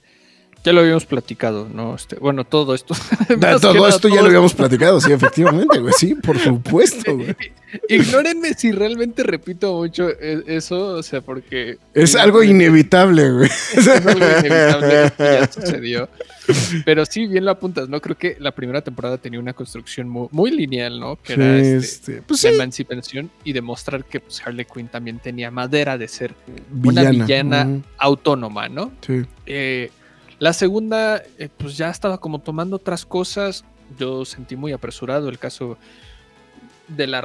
ya 0.64 0.72
lo 0.72 0.80
habíamos 0.80 1.06
platicado, 1.06 1.68
¿no? 1.72 1.96
Este, 1.96 2.16
bueno, 2.16 2.46
todo 2.46 2.74
esto. 2.74 2.96
todo 3.62 3.88
esto 3.88 4.08
ya 4.08 4.22
lo 4.22 4.28
habíamos 4.28 4.54
platicado, 4.54 5.02
sí, 5.02 5.12
efectivamente, 5.12 5.80
güey. 5.80 5.94
Sí, 5.98 6.16
por 6.16 6.40
supuesto, 6.40 7.14
güey. 7.18 7.36
Ignórenme 7.90 8.54
si 8.54 8.72
realmente 8.72 9.24
repito 9.24 9.74
mucho 9.74 10.10
e, 10.10 10.44
eso, 10.48 10.96
o 10.96 11.04
sea, 11.04 11.22
porque. 11.22 11.78
Es 11.94 12.16
algo 12.16 12.44
inevitable, 12.44 13.32
güey. 13.32 13.50
Es 13.76 13.88
algo 13.88 14.12
inevitable, 14.12 15.12
que 15.18 15.24
ya 15.24 15.52
sucedió. 15.52 16.10
Pero 16.86 17.06
sí, 17.06 17.28
bien 17.28 17.46
lo 17.46 17.52
apuntas, 17.52 17.90
¿no? 17.90 18.00
Creo 18.02 18.18
que 18.18 18.38
la 18.40 18.52
primera 18.52 18.82
temporada 18.82 19.18
tenía 19.18 19.40
una 19.40 19.54
construcción 19.54 20.08
muy, 20.10 20.52
lineal, 20.52 21.00
¿no? 21.00 21.18
Que 21.18 21.34
era 21.34 21.58
este, 21.58 22.22
pues 22.22 22.44
emancipación 22.44 23.30
y 23.44 23.54
demostrar 23.54 24.04
que 24.06 24.20
pues, 24.20 24.42
Harley 24.46 24.66
Quinn 24.66 24.88
también 24.88 25.20
tenía 25.20 25.52
madera 25.52 25.98
de 25.98 26.08
ser 26.08 26.34
una 26.84 27.10
villana 27.10 27.82
autónoma, 27.98 28.70
¿no? 28.70 28.92
Sí. 29.06 29.24
Eh, 29.46 29.90
la 30.44 30.52
segunda, 30.54 31.24
eh, 31.40 31.48
pues 31.58 31.78
ya 31.78 31.90
estaba 31.90 32.18
como 32.20 32.40
tomando 32.40 32.76
otras 32.76 33.06
cosas. 33.06 33.64
Yo 33.98 34.26
sentí 34.26 34.56
muy 34.56 34.72
apresurado 34.74 35.30
el 35.30 35.40
caso. 35.40 35.78
de 36.90 37.08
la 37.08 37.22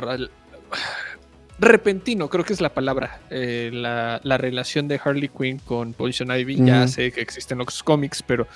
repentino, 1.58 2.28
creo 2.28 2.44
que 2.44 2.52
es 2.52 2.60
la 2.60 2.72
palabra, 2.72 3.20
eh, 3.30 3.70
la, 3.72 4.20
la 4.22 4.38
relación 4.38 4.86
de 4.86 5.00
Harley 5.04 5.28
Quinn 5.28 5.58
con 5.58 5.92
Poison 5.92 6.30
Ivy. 6.30 6.64
Ya 6.64 6.86
sé 6.86 7.10
que 7.10 7.20
existen 7.20 7.58
los 7.58 7.82
cómics, 7.82 8.22
pero 8.22 8.46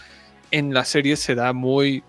en 0.51 0.73
la 0.73 0.85
serie 0.85 1.17
se 1.17 1.35
da 1.35 1.53
muy. 1.53 2.03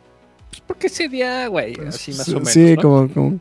Pues 0.50 0.62
porque 0.68 0.90
se 0.90 1.10
da, 1.10 1.48
güey, 1.48 1.74
así 1.88 2.12
más 2.14 2.30
o 2.30 2.34
menos. 2.34 2.50
Sí, 2.52 2.76
¿no? 2.76 2.82
como, 2.82 3.10
como- 3.14 3.40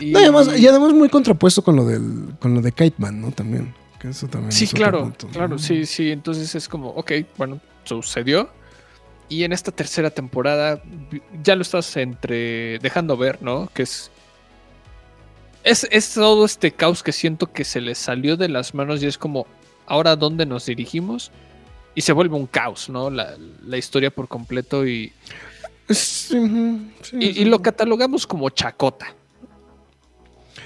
Y- 0.00 0.12
No, 0.12 0.18
además, 0.20 0.56
y 0.56 0.68
además 0.68 0.92
muy 0.92 1.08
contrapuesto 1.08 1.62
con 1.64 1.74
lo 1.74 1.84
del, 1.84 2.36
con 2.38 2.54
lo 2.54 2.60
de 2.60 2.70
Kite 2.70 2.96
Man, 2.98 3.20
¿no? 3.20 3.32
También. 3.32 3.74
Que 3.98 4.08
eso 4.10 4.28
también 4.28 4.52
Sí, 4.52 4.64
es 4.64 4.72
claro, 4.72 5.00
punto, 5.02 5.26
¿no? 5.26 5.32
claro, 5.32 5.58
sí, 5.58 5.84
sí. 5.84 6.10
Entonces 6.12 6.54
es 6.54 6.68
como, 6.68 6.90
ok, 6.90 7.12
bueno, 7.36 7.60
sucedió. 7.96 8.50
Y 9.28 9.44
en 9.44 9.52
esta 9.52 9.70
tercera 9.70 10.10
temporada 10.10 10.82
ya 11.42 11.54
lo 11.54 11.62
estás 11.62 11.96
entre 11.96 12.78
dejando 12.80 13.16
ver, 13.16 13.40
¿no? 13.42 13.70
Que 13.72 13.82
es, 13.82 14.10
es 15.62 15.86
es 15.90 16.14
todo 16.14 16.44
este 16.44 16.72
caos 16.72 17.02
que 17.02 17.12
siento 17.12 17.52
que 17.52 17.64
se 17.64 17.80
le 17.80 17.94
salió 17.94 18.36
de 18.36 18.48
las 18.48 18.74
manos 18.74 19.02
y 19.02 19.06
es 19.06 19.18
como, 19.18 19.46
ahora 19.86 20.16
dónde 20.16 20.46
nos 20.46 20.66
dirigimos 20.66 21.30
y 21.94 22.00
se 22.00 22.12
vuelve 22.12 22.36
un 22.36 22.46
caos, 22.46 22.88
¿no? 22.88 23.08
La, 23.08 23.36
la 23.64 23.76
historia 23.76 24.10
por 24.10 24.26
completo 24.26 24.86
y, 24.86 25.12
sí, 25.88 26.36
y 27.12 27.44
lo 27.44 27.60
catalogamos 27.60 28.26
como 28.26 28.50
chacota. 28.50 29.14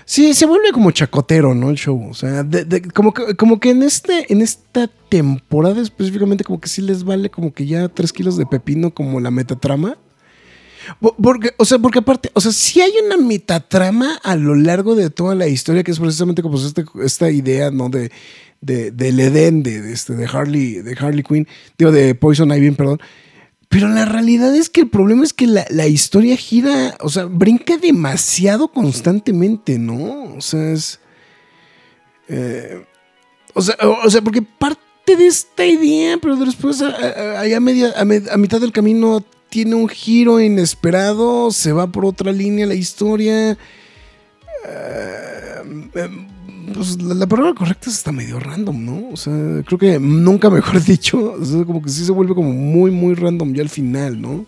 Sí, 0.07 0.35
se 0.35 0.47
vuelve 0.47 0.71
como 0.73 0.91
chacotero, 0.91 1.55
¿no? 1.55 1.71
El 1.71 1.77
show. 1.77 2.09
O 2.11 2.15
sea, 2.15 2.43
de- 2.43 2.65
de- 2.65 2.83
como, 2.83 3.15
que, 3.15 3.35
como 3.37 3.59
que 3.61 3.71
en 3.71 3.83
este, 3.83 4.33
en 4.33 4.43
esta 4.43 4.89
temporada 5.09 5.81
específicamente, 5.81 6.45
como 6.45 6.61
que 6.61 6.69
sí 6.69 6.83
les 6.83 7.05
vale 7.05 7.31
como 7.31 7.53
que 7.53 7.67
ya 7.67 7.89
tres 7.89 8.13
kilos 8.13 8.37
de 8.37 8.47
pepino 8.47 8.93
como 8.93 9.21
la 9.21 9.31
metatrama. 9.31 9.97
Porque, 11.23 11.51
o 11.57 11.65
sea, 11.65 11.79
porque 11.79 12.01
aparte, 12.01 12.31
o 12.35 12.41
sea, 12.43 12.53
sí 12.53 12.83
hay 12.83 12.93
una 13.07 13.17
metatrama 13.17 14.17
a 14.23 14.37
lo 14.37 14.55
largo 14.55 14.95
de 14.95 15.09
toda 15.09 15.35
la 15.35 15.47
historia, 15.49 15.83
que 15.83 15.91
es 15.91 15.99
precisamente 15.99 16.43
como 16.43 16.59
este- 16.59 16.85
esta 17.03 17.31
idea, 17.31 17.71
¿no? 17.71 17.89
De, 17.89 18.11
de, 18.61 18.91
del 18.91 19.19
Edén, 19.21 19.63
de, 19.63 19.81
de 19.81 19.93
este, 19.93 20.15
de 20.15 20.27
Harley, 20.27 20.75
de 20.83 20.95
Harley 20.99 21.23
Quinn, 21.23 21.49
digo, 21.79 21.91
de 21.91 22.15
Poison 22.15 22.53
Ivy, 22.53 22.73
perdón. 22.73 23.01
Pero 23.75 23.89
la 23.89 24.05
realidad 24.05 24.55
es 24.55 24.71
que 24.71 24.83
el 24.83 24.89
problema 24.89 25.25
es 25.25 25.33
que 25.33 25.49
la, 25.49 25.67
la 25.69 25.89
historia 25.89 26.37
gira, 26.37 26.97
o 27.01 27.09
sea, 27.09 27.25
brinca 27.25 27.77
demasiado 27.77 28.69
constantemente, 28.69 29.81
¿no? 29.81 30.35
O 30.37 30.41
sea, 30.41 30.71
es. 30.71 31.01
eh, 32.29 32.85
o, 33.53 33.61
sea, 33.61 33.77
o, 34.05 34.09
sea, 34.09 34.23
porque 34.23 34.43
parte 34.43 35.17
de 35.17 35.27
esta 35.27 35.67
idea, 35.67 36.19
pero 36.23 36.37
después, 36.37 36.81
a, 36.83 36.87
a- 36.89 37.41
a 37.43 38.37
mitad 38.37 38.61
del 38.61 38.71
camino, 38.73 39.25
tiene 39.49 39.75
un 39.75 39.89
giro 39.89 40.41
inesperado, 40.41 41.51
se 41.51 41.73
va 41.73 41.89
por 41.89 42.05
otra 42.05 42.31
línea 42.31 42.67
la 42.67 42.75
historia. 42.75 43.59
Eh, 44.67 45.89
pues 46.73 47.01
la, 47.03 47.15
la 47.15 47.27
palabra 47.27 47.55
correcta 47.55 47.91
es 47.91 47.97
está 47.97 48.13
medio 48.13 48.39
random, 48.41 48.85
¿no? 48.85 49.09
O 49.13 49.17
sea, 49.17 49.33
creo 49.67 49.79
que 49.79 49.99
nunca 49.99 50.51
mejor 50.51 50.83
dicho, 50.85 51.35
o 51.41 51.45
sea, 51.45 51.65
como 51.65 51.83
que 51.83 51.91
sí 51.91 52.05
se 52.05 52.13
vuelve 52.13 52.35
como 52.35 52.53
muy, 52.53 52.91
muy 52.91 53.15
random 53.15 53.53
ya 53.55 53.63
al 53.63 53.69
final, 53.69 54.21
¿no? 54.21 54.47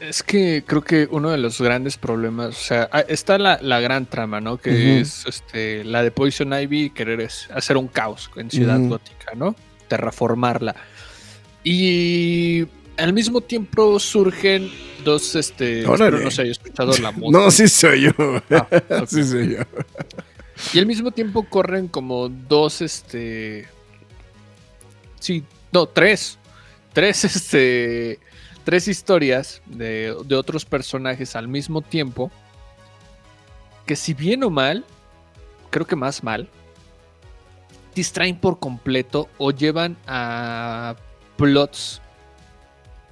Es 0.00 0.22
que 0.22 0.64
creo 0.66 0.82
que 0.82 1.08
uno 1.10 1.30
de 1.30 1.38
los 1.38 1.60
grandes 1.60 1.96
problemas, 1.96 2.48
o 2.48 2.60
sea, 2.60 2.88
ah, 2.92 3.00
está 3.08 3.38
la, 3.38 3.58
la 3.62 3.80
gran 3.80 4.04
trama, 4.04 4.40
¿no? 4.40 4.58
Que 4.58 5.00
es 5.00 5.24
este, 5.26 5.82
la 5.84 6.02
de 6.02 6.10
Poison 6.10 6.52
Ivy, 6.52 6.90
querer 6.90 7.22
es 7.22 7.48
hacer 7.54 7.78
un 7.78 7.88
caos 7.88 8.30
en 8.36 8.50
Ciudad 8.50 8.78
Ujú. 8.78 8.90
Gótica, 8.90 9.32
¿no? 9.34 9.56
Terraformarla. 9.88 10.76
Y 11.62 12.66
al 12.98 13.14
mismo 13.14 13.40
tiempo 13.40 13.98
surgen 13.98 14.70
dos, 15.04 15.34
este, 15.36 15.80
espero 15.80 16.18
no 16.18 16.30
se 16.30 16.42
haya 16.42 16.52
escuchado 16.52 16.92
la 16.98 17.10
música. 17.12 17.38
No, 17.38 17.50
sí 17.50 17.68
soy 17.68 18.02
yo. 18.02 18.12
Ah. 18.50 18.68
Sí 19.06 19.24
soy 19.24 19.56
yo. 19.56 19.62
Y 20.72 20.78
al 20.78 20.86
mismo 20.86 21.10
tiempo 21.10 21.44
corren 21.48 21.88
como 21.88 22.28
dos, 22.28 22.80
este. 22.80 23.68
Sí, 25.20 25.44
no, 25.72 25.86
tres. 25.86 26.38
Tres, 26.92 27.24
este. 27.24 28.18
Tres 28.64 28.88
historias 28.88 29.60
de, 29.66 30.16
de 30.24 30.36
otros 30.36 30.64
personajes 30.64 31.36
al 31.36 31.48
mismo 31.48 31.82
tiempo. 31.82 32.30
Que 33.84 33.96
si 33.96 34.14
bien 34.14 34.42
o 34.44 34.50
mal, 34.50 34.84
creo 35.70 35.86
que 35.86 35.96
más 35.96 36.22
mal, 36.22 36.48
distraen 37.94 38.36
por 38.38 38.58
completo 38.58 39.28
o 39.38 39.50
llevan 39.50 39.96
a 40.06 40.96
plots 41.36 42.00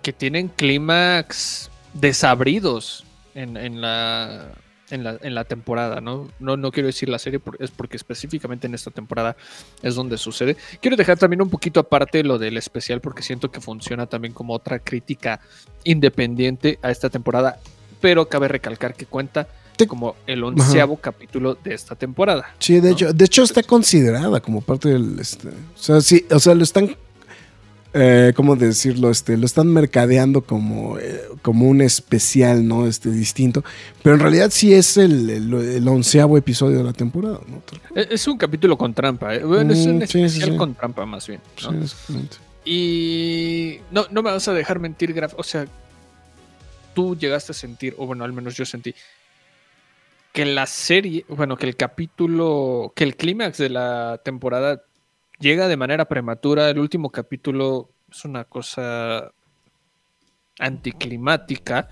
que 0.03 0.13
tienen 0.13 0.49
clímax 0.49 1.71
desabridos 1.95 3.05
en, 3.35 3.57
en 3.57 3.81
la, 3.81 4.53
en, 4.93 5.05
la, 5.05 5.19
en 5.23 5.35
la 5.35 5.45
temporada, 5.45 6.01
¿no? 6.01 6.29
¿no? 6.39 6.57
No 6.57 6.71
quiero 6.71 6.87
decir 6.87 7.09
la 7.09 7.19
serie, 7.19 7.41
es 7.59 7.71
porque 7.71 7.97
específicamente 7.97 8.67
en 8.67 8.75
esta 8.75 8.91
temporada 8.91 9.37
es 9.83 9.95
donde 9.95 10.19
sucede. 10.19 10.57
Quiero 10.81 10.97
dejar 10.97 11.19
también 11.19 11.43
un 11.43 11.51
poquito 11.51 11.81
aparte 11.81 12.23
lo 12.23 12.39
del 12.39 12.57
especial 12.57 13.01
porque 13.01 13.23
siento 13.23 13.51
que 13.51 13.61
funciona 13.61 14.07
también 14.07 14.35
como 14.35 14.55
otra 14.55 14.79
crítica 14.79 15.41
independiente 15.85 16.79
a 16.83 16.91
esta 16.91 17.11
temporada, 17.11 17.59
pero 18.01 18.29
cabe 18.29 18.49
recalcar 18.49 18.95
que 18.95 19.07
cuenta 19.07 19.49
como 19.87 20.17
el 20.27 20.45
onceavo 20.45 20.97
capítulo 20.97 21.57
de 21.57 21.75
esta 21.75 21.95
temporada. 21.95 22.55
Sí, 22.59 22.75
de 22.75 22.91
¿no? 22.91 22.95
hecho, 22.95 23.13
de 23.13 23.25
hecho 23.25 23.43
está 23.43 23.63
considerada 23.63 24.41
como 24.41 24.61
parte 24.61 24.89
del 24.89 25.19
este, 25.19 25.49
o 25.49 25.53
sea, 25.75 26.01
sí, 26.01 26.25
o 26.31 26.39
sea, 26.39 26.55
lo 26.55 26.63
están 26.63 26.97
eh, 27.95 28.33
¿cómo 28.35 28.57
decirlo? 28.57 29.11
Este, 29.11 29.37
lo 29.37 29.47
están 29.47 29.69
mercadeando 29.69 30.43
como, 30.43 30.99
eh, 30.99 31.23
como 31.43 31.69
un 31.69 31.81
especial, 31.83 32.67
¿no? 32.67 32.87
Este 32.87 33.11
distinto. 33.11 33.63
Pero 34.03 34.15
en 34.17 34.21
realidad 34.21 34.51
sí 34.51 34.73
es 34.73 34.97
el, 34.97 35.29
el, 35.31 35.53
el 35.55 35.89
onceavo 35.89 36.39
episodio 36.39 36.79
de 36.79 36.85
la 36.85 36.93
temporada, 36.93 37.41
¿no? 37.47 37.61
Cual. 37.69 37.81
Es 38.11 38.27
un 38.27 38.39
capítulo 38.39 38.77
con 38.79 38.95
trampa, 38.95 39.35
¿eh? 39.35 39.45
Bueno, 39.45 39.73
es 39.73 39.87
Mm, 39.87 39.91
un 39.91 40.01
sí, 40.03 40.07
sí, 40.09 40.23
especial 40.23 40.51
sí. 40.53 40.57
con 40.57 40.75
trampa 40.75 41.05
más 41.07 41.27
bien. 41.27 41.41
exactamente. 41.83 42.37
Y 42.65 43.81
no, 43.91 44.07
no 44.11 44.23
me 44.23 44.31
vas 44.31 44.47
a 44.49 44.53
dejar 44.55 44.79
mentir, 44.79 45.13
Graf. 45.13 45.35
O 45.37 45.43
sea, 45.43 45.67
tú 46.95 47.17
llegaste 47.17 47.53
a 47.53 47.55
sentir, 47.55 47.95
o 47.99 48.07
bueno, 48.07 48.25
al 48.25 48.33
menos 48.33 48.55
yo 48.57 48.65
sentí, 48.65 48.95
que 50.33 50.47
la 50.47 50.67
serie, 50.67 51.25
bueno, 51.29 51.57
que 51.57 51.67
el 51.67 51.77
capítulo, 51.77 52.93
que 52.97 53.05
el 53.05 53.17
clímax 53.17 53.59
de 53.59 53.69
la 53.69 54.21
temporada 54.25 54.83
llega 55.43 55.69
de 55.69 55.77
manera 55.77 56.07
prematura. 56.07 56.71
El 56.71 56.79
último 56.79 57.11
capítulo 57.11 57.91
es 58.11 58.25
una 58.25 58.45
cosa 58.45 59.33
anticlimática. 60.59 61.89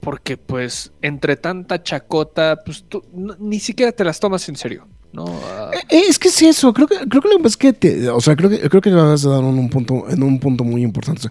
Porque 0.00 0.38
pues 0.38 0.92
entre 1.02 1.36
tanta 1.36 1.82
chacota, 1.82 2.62
pues 2.64 2.84
tú 2.88 3.02
ni 3.38 3.60
siquiera 3.60 3.92
te 3.92 4.02
las 4.02 4.18
tomas 4.18 4.48
en 4.48 4.56
serio, 4.56 4.88
¿no? 5.12 5.26
Ah, 5.44 5.70
Eh, 5.90 6.04
Es 6.08 6.18
que 6.18 6.28
es 6.28 6.40
eso, 6.40 6.72
creo 6.72 6.86
que, 6.88 6.96
creo 7.06 7.20
que 7.20 7.28
lo 7.28 7.38
que 7.38 7.48
es 7.48 7.56
que, 7.58 7.72
te- 7.74 8.08
o 8.08 8.18
sea, 8.20 8.34
creo 8.34 8.48
que, 8.48 8.66
creo 8.70 8.80
que 8.80 8.88
acabas 8.88 9.22
de 9.22 9.28
dar 9.28 9.44
un 9.44 9.68
punto, 9.68 10.08
en 10.08 10.22
un 10.22 10.40
punto 10.40 10.64
muy 10.64 10.82
importante. 10.82 11.28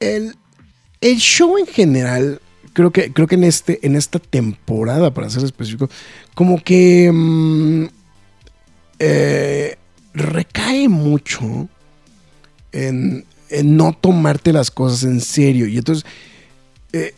El, 0.00 0.34
el 1.00 1.16
show 1.18 1.56
en 1.56 1.66
general, 1.66 2.40
creo 2.72 2.90
que, 2.90 3.12
creo 3.12 3.28
que 3.28 3.36
en 3.36 3.44
este, 3.44 3.78
en 3.86 3.94
esta 3.94 4.18
temporada, 4.18 5.14
para 5.14 5.30
ser 5.30 5.44
específico, 5.44 5.88
como 6.34 6.60
que 6.60 7.12
mm, 7.14 7.84
eh, 8.98 9.76
recae 10.14 10.88
mucho 10.88 11.68
en, 12.72 13.24
no 13.64 13.96
tomarte 14.00 14.52
las 14.52 14.70
cosas 14.70 15.04
en 15.04 15.20
serio. 15.20 15.66
Y 15.66 15.76
entonces, 15.78 16.04
eh, 16.92 17.14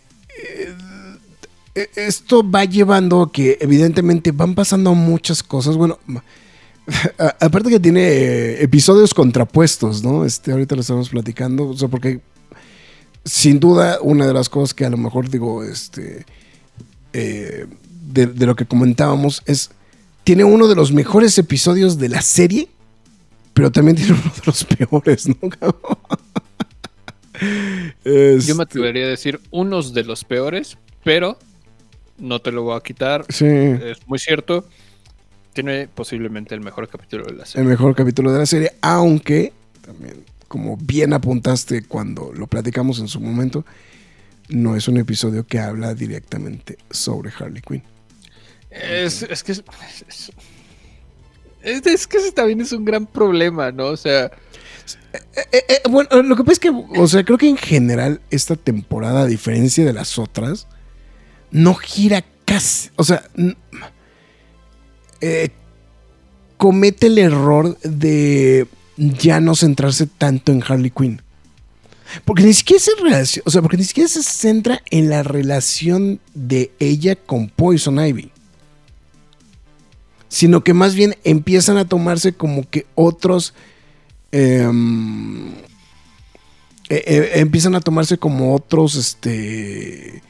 eh, 1.74 1.88
esto 1.94 2.48
va 2.48 2.64
llevando 2.64 3.22
a 3.22 3.32
que 3.32 3.58
evidentemente 3.60 4.32
van 4.32 4.54
pasando 4.54 4.94
muchas 4.94 5.42
cosas. 5.42 5.76
Bueno, 5.76 5.98
aparte 7.40 7.70
que 7.70 7.80
tiene 7.80 8.60
episodios 8.60 9.14
contrapuestos, 9.14 10.02
¿no? 10.02 10.24
Este, 10.24 10.52
ahorita 10.52 10.74
lo 10.74 10.80
estamos 10.80 11.08
platicando, 11.08 11.68
o 11.68 11.76
sea, 11.76 11.88
porque 11.88 12.20
sin 13.24 13.60
duda 13.60 13.98
una 14.02 14.26
de 14.26 14.32
las 14.32 14.48
cosas 14.48 14.74
que 14.74 14.84
a 14.84 14.90
lo 14.90 14.96
mejor 14.96 15.28
digo, 15.30 15.62
este, 15.62 16.24
de 17.12 18.46
lo 18.46 18.56
que 18.56 18.64
comentábamos 18.66 19.42
es, 19.46 19.70
tiene 20.28 20.44
uno 20.44 20.68
de 20.68 20.74
los 20.74 20.92
mejores 20.92 21.38
episodios 21.38 21.96
de 21.96 22.10
la 22.10 22.20
serie, 22.20 22.68
pero 23.54 23.72
también 23.72 23.96
tiene 23.96 24.12
uno 24.12 24.30
de 24.30 24.42
los 24.44 24.62
peores, 24.62 25.26
¿no? 25.26 25.36
Yo 25.64 25.72
Este, 28.04 28.54
me 28.54 28.64
atrevería 28.64 29.06
a 29.06 29.08
decir 29.08 29.40
unos 29.50 29.94
de 29.94 30.04
los 30.04 30.24
peores, 30.24 30.76
pero 31.02 31.38
no 32.18 32.42
te 32.42 32.52
lo 32.52 32.62
voy 32.62 32.76
a 32.76 32.82
quitar. 32.82 33.24
Sí. 33.30 33.46
Es 33.46 34.06
muy 34.06 34.18
cierto. 34.18 34.68
Tiene 35.54 35.88
posiblemente 35.88 36.54
el 36.54 36.60
mejor 36.60 36.88
capítulo 36.88 37.24
de 37.24 37.32
la 37.32 37.44
el 37.44 37.48
serie. 37.48 37.66
mejor 37.66 37.94
capítulo 37.94 38.30
de 38.30 38.38
la 38.38 38.44
serie, 38.44 38.72
aunque 38.82 39.54
también, 39.80 40.26
como 40.46 40.76
bien 40.76 41.14
apuntaste 41.14 41.84
cuando 41.84 42.34
lo 42.34 42.48
platicamos 42.48 42.98
en 42.98 43.08
su 43.08 43.18
momento, 43.18 43.64
no 44.50 44.76
es 44.76 44.88
un 44.88 44.98
episodio 44.98 45.46
que 45.46 45.58
habla 45.58 45.94
directamente 45.94 46.76
sobre 46.90 47.30
Harley 47.30 47.62
Quinn. 47.62 47.82
Es, 48.82 49.22
es 49.22 49.42
que 49.42 49.52
es, 49.52 49.62
es, 51.62 52.06
que 52.06 52.16
ese 52.18 52.32
también 52.32 52.60
es 52.60 52.72
un 52.72 52.84
gran 52.84 53.06
problema, 53.06 53.72
¿no? 53.72 53.86
O 53.86 53.96
sea, 53.96 54.30
Eh, 55.52 55.64
eh, 55.68 55.80
bueno, 55.88 56.22
lo 56.22 56.36
que 56.36 56.42
pasa 56.42 56.52
es 56.52 56.58
que, 56.60 56.70
o 56.70 57.08
sea, 57.08 57.24
creo 57.24 57.38
que 57.38 57.48
en 57.48 57.56
general 57.56 58.20
esta 58.30 58.56
temporada, 58.56 59.22
a 59.22 59.26
diferencia 59.26 59.84
de 59.84 59.92
las 59.92 60.18
otras, 60.18 60.66
no 61.50 61.74
gira 61.74 62.24
casi, 62.44 62.90
o 62.96 63.04
sea, 63.04 63.22
eh, 65.20 65.50
comete 66.56 67.06
el 67.06 67.18
error 67.18 67.78
de 67.80 68.66
ya 68.96 69.40
no 69.40 69.54
centrarse 69.54 70.06
tanto 70.06 70.52
en 70.52 70.62
Harley 70.66 70.90
Quinn. 70.90 71.22
Porque 72.24 72.42
ni 72.42 72.54
siquiera 72.54 72.82
se 72.82 72.92
relaciona, 73.02 73.44
o 73.46 73.50
sea, 73.50 73.60
porque 73.60 73.76
ni 73.76 73.84
siquiera 73.84 74.08
se 74.08 74.22
centra 74.22 74.82
en 74.90 75.10
la 75.10 75.22
relación 75.22 76.20
de 76.34 76.72
ella 76.78 77.16
con 77.16 77.48
Poison 77.48 78.00
Ivy. 78.00 78.30
Sino 80.28 80.62
que 80.62 80.74
más 80.74 80.94
bien 80.94 81.16
empiezan 81.24 81.76
a 81.78 81.86
tomarse 81.86 82.32
como 82.32 82.68
que 82.68 82.86
otros. 82.94 83.54
em, 84.32 85.48
eh, 86.90 87.02
eh, 87.06 87.30
empiezan 87.34 87.74
a 87.74 87.80
tomarse 87.80 88.18
como 88.18 88.54
otros. 88.54 88.94
Este. 88.96 90.22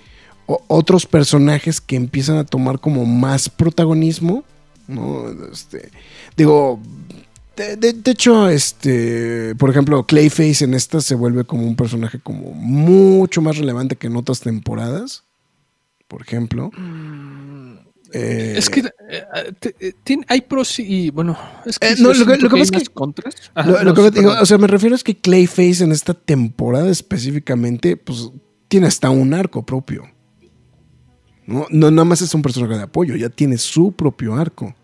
otros 0.47 1.05
personajes 1.05 1.81
que 1.81 1.97
empiezan 1.97 2.39
a 2.39 2.45
tomar 2.45 2.81
como 2.81 3.05
más 3.05 3.49
protagonismo. 3.49 4.45
¿no? 4.87 5.27
Este, 5.53 5.91
digo, 6.37 6.81
de, 7.57 8.11
hecho, 8.11 8.49
este, 8.49 9.55
por 9.57 9.71
ejemplo, 9.71 10.05
Clayface 10.07 10.65
en 10.65 10.75
esta 10.75 11.01
se 11.01 11.15
vuelve 11.15 11.45
como 11.45 11.65
un 11.65 11.77
personaje 11.77 12.19
como 12.21 12.53
mucho 12.53 13.43
más 13.43 13.59
relevante 13.59 13.97
que 13.97 14.07
en 14.07 14.17
otras 14.17 14.41
temporadas. 14.41 15.25
Por 16.07 16.23
ejemplo. 16.23 16.71
Eh, 18.13 18.55
Es 18.57 18.71
que 18.71 18.81
eh, 18.81 19.25
eh, 19.81 19.93
tiene- 20.03 20.25
hay 20.29 20.41
pros 20.41 20.79
y 20.79 21.11
bueno, 21.11 21.37
es 21.67 21.79
que 21.79 21.89
Eh, 21.89 21.95
no, 21.99 22.13
lo 22.15 22.25
que- 22.27 22.37
lo 22.39 22.49
que 22.49 22.57
pasa 22.59 22.77
es 22.79 22.89
que- 22.89 22.95
contras. 22.95 23.35
lo, 23.55 23.61
Ajá, 23.61 23.71
lo 23.85 23.93
no, 23.93 23.95
que 23.95 24.11
digo, 24.11 24.33
o 24.41 24.47
sea, 24.47 24.57
me 24.59 24.67
refiero 24.67 24.95
es 24.97 25.05
que 25.05 25.15
Clayface 25.17 25.85
en 25.85 25.93
esta 25.93 26.15
temporada 26.15 26.89
específicamente, 26.91 27.97
pues 27.99 28.31
tiene 28.69 28.87
hasta 28.87 29.11
un 29.11 29.35
arco 29.35 29.65
propio. 29.67 30.05
No, 31.47 31.67
no 31.71 31.91
nada 31.91 32.05
más 32.05 32.21
es 32.23 32.35
un 32.35 32.43
personaje 32.43 32.77
de 32.77 32.83
apoyo, 32.83 33.17
ya 33.17 33.29
tiene 33.31 33.57
su 33.59 33.93
propio 33.93 34.35
arco. 34.35 34.75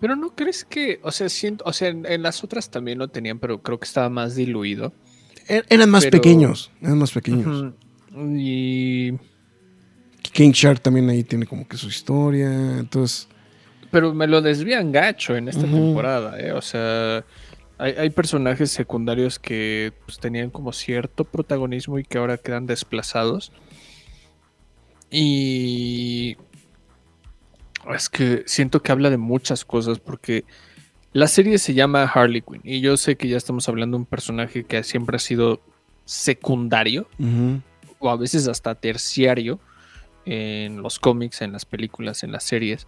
Pero 0.00 0.16
no 0.16 0.34
crees 0.34 0.64
que, 0.64 0.98
o 1.02 1.12
sea, 1.12 1.28
siento, 1.28 1.62
o 1.66 1.72
sea, 1.74 1.88
en, 1.88 2.06
en 2.06 2.22
las 2.22 2.42
otras 2.42 2.70
también 2.70 2.98
lo 2.98 3.08
tenían, 3.08 3.38
pero 3.38 3.62
creo 3.62 3.78
que 3.78 3.84
estaba 3.84 4.08
más 4.08 4.34
diluido. 4.34 4.92
Er- 5.46 5.66
Eran 5.68 5.90
más 5.90 6.04
Pero- 6.04 6.12
pequeños, 6.22 6.70
eran 6.80 6.98
más 6.98 7.12
pequeños. 7.12 7.74
Y 8.36 9.12
King 10.32 10.52
Shark 10.52 10.80
también 10.80 11.08
ahí 11.08 11.24
tiene 11.24 11.46
como 11.46 11.66
que 11.66 11.76
su 11.76 11.88
historia, 11.88 12.78
entonces... 12.78 13.28
pero 13.90 14.14
me 14.14 14.26
lo 14.26 14.40
desvían 14.40 14.92
gacho 14.92 15.36
en 15.36 15.48
esta 15.48 15.62
temporada, 15.62 16.38
¿eh? 16.40 16.52
O 16.52 16.62
sea, 16.62 17.24
hay, 17.78 17.92
hay 17.92 18.10
personajes 18.10 18.70
secundarios 18.70 19.38
que 19.38 19.92
pues, 20.06 20.18
tenían 20.18 20.50
como 20.50 20.72
cierto 20.72 21.24
protagonismo 21.24 21.98
y 21.98 22.04
que 22.04 22.18
ahora 22.18 22.36
quedan 22.36 22.66
desplazados. 22.66 23.52
Y 25.10 26.36
es 27.94 28.08
que 28.08 28.44
siento 28.46 28.82
que 28.82 28.92
habla 28.92 29.10
de 29.10 29.16
muchas 29.16 29.64
cosas 29.64 29.98
porque 29.98 30.44
la 31.12 31.26
serie 31.26 31.58
se 31.58 31.74
llama 31.74 32.04
Harley 32.04 32.42
Quinn 32.42 32.60
y 32.62 32.80
yo 32.80 32.96
sé 32.96 33.16
que 33.16 33.28
ya 33.28 33.36
estamos 33.36 33.68
hablando 33.68 33.96
de 33.96 34.02
un 34.02 34.06
personaje 34.06 34.64
que 34.64 34.82
siempre 34.84 35.16
ha 35.16 35.18
sido 35.18 35.60
secundario 36.04 37.08
o 37.98 38.10
a 38.10 38.16
veces 38.16 38.46
hasta 38.48 38.74
terciario 38.74 39.58
en 40.24 40.82
los 40.82 40.98
cómics, 40.98 41.42
en 41.42 41.52
las 41.52 41.64
películas, 41.64 42.22
en 42.22 42.32
las 42.32 42.44
series. 42.44 42.86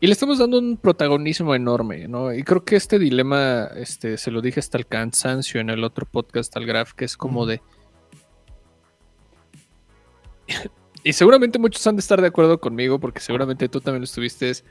Y 0.00 0.06
le 0.06 0.12
estamos 0.12 0.38
dando 0.38 0.58
un 0.58 0.76
protagonismo 0.76 1.54
enorme, 1.54 2.06
¿no? 2.06 2.32
Y 2.32 2.44
creo 2.44 2.64
que 2.64 2.76
este 2.76 3.00
dilema, 3.00 3.68
este, 3.76 4.16
se 4.16 4.30
lo 4.30 4.40
dije 4.40 4.60
hasta 4.60 4.78
el 4.78 4.86
cansancio 4.86 5.60
en 5.60 5.70
el 5.70 5.82
otro 5.82 6.06
podcast, 6.06 6.56
al 6.56 6.66
Graf, 6.66 6.92
que 6.92 7.04
es 7.04 7.16
como 7.16 7.46
de... 7.46 7.60
y 11.02 11.12
seguramente 11.12 11.58
muchos 11.58 11.84
han 11.86 11.96
de 11.96 12.00
estar 12.00 12.20
de 12.20 12.28
acuerdo 12.28 12.60
conmigo, 12.60 13.00
porque 13.00 13.18
seguramente 13.18 13.68
tú 13.68 13.80
también 13.80 14.02
lo 14.02 14.04
estuviste, 14.04 14.50
es... 14.50 14.64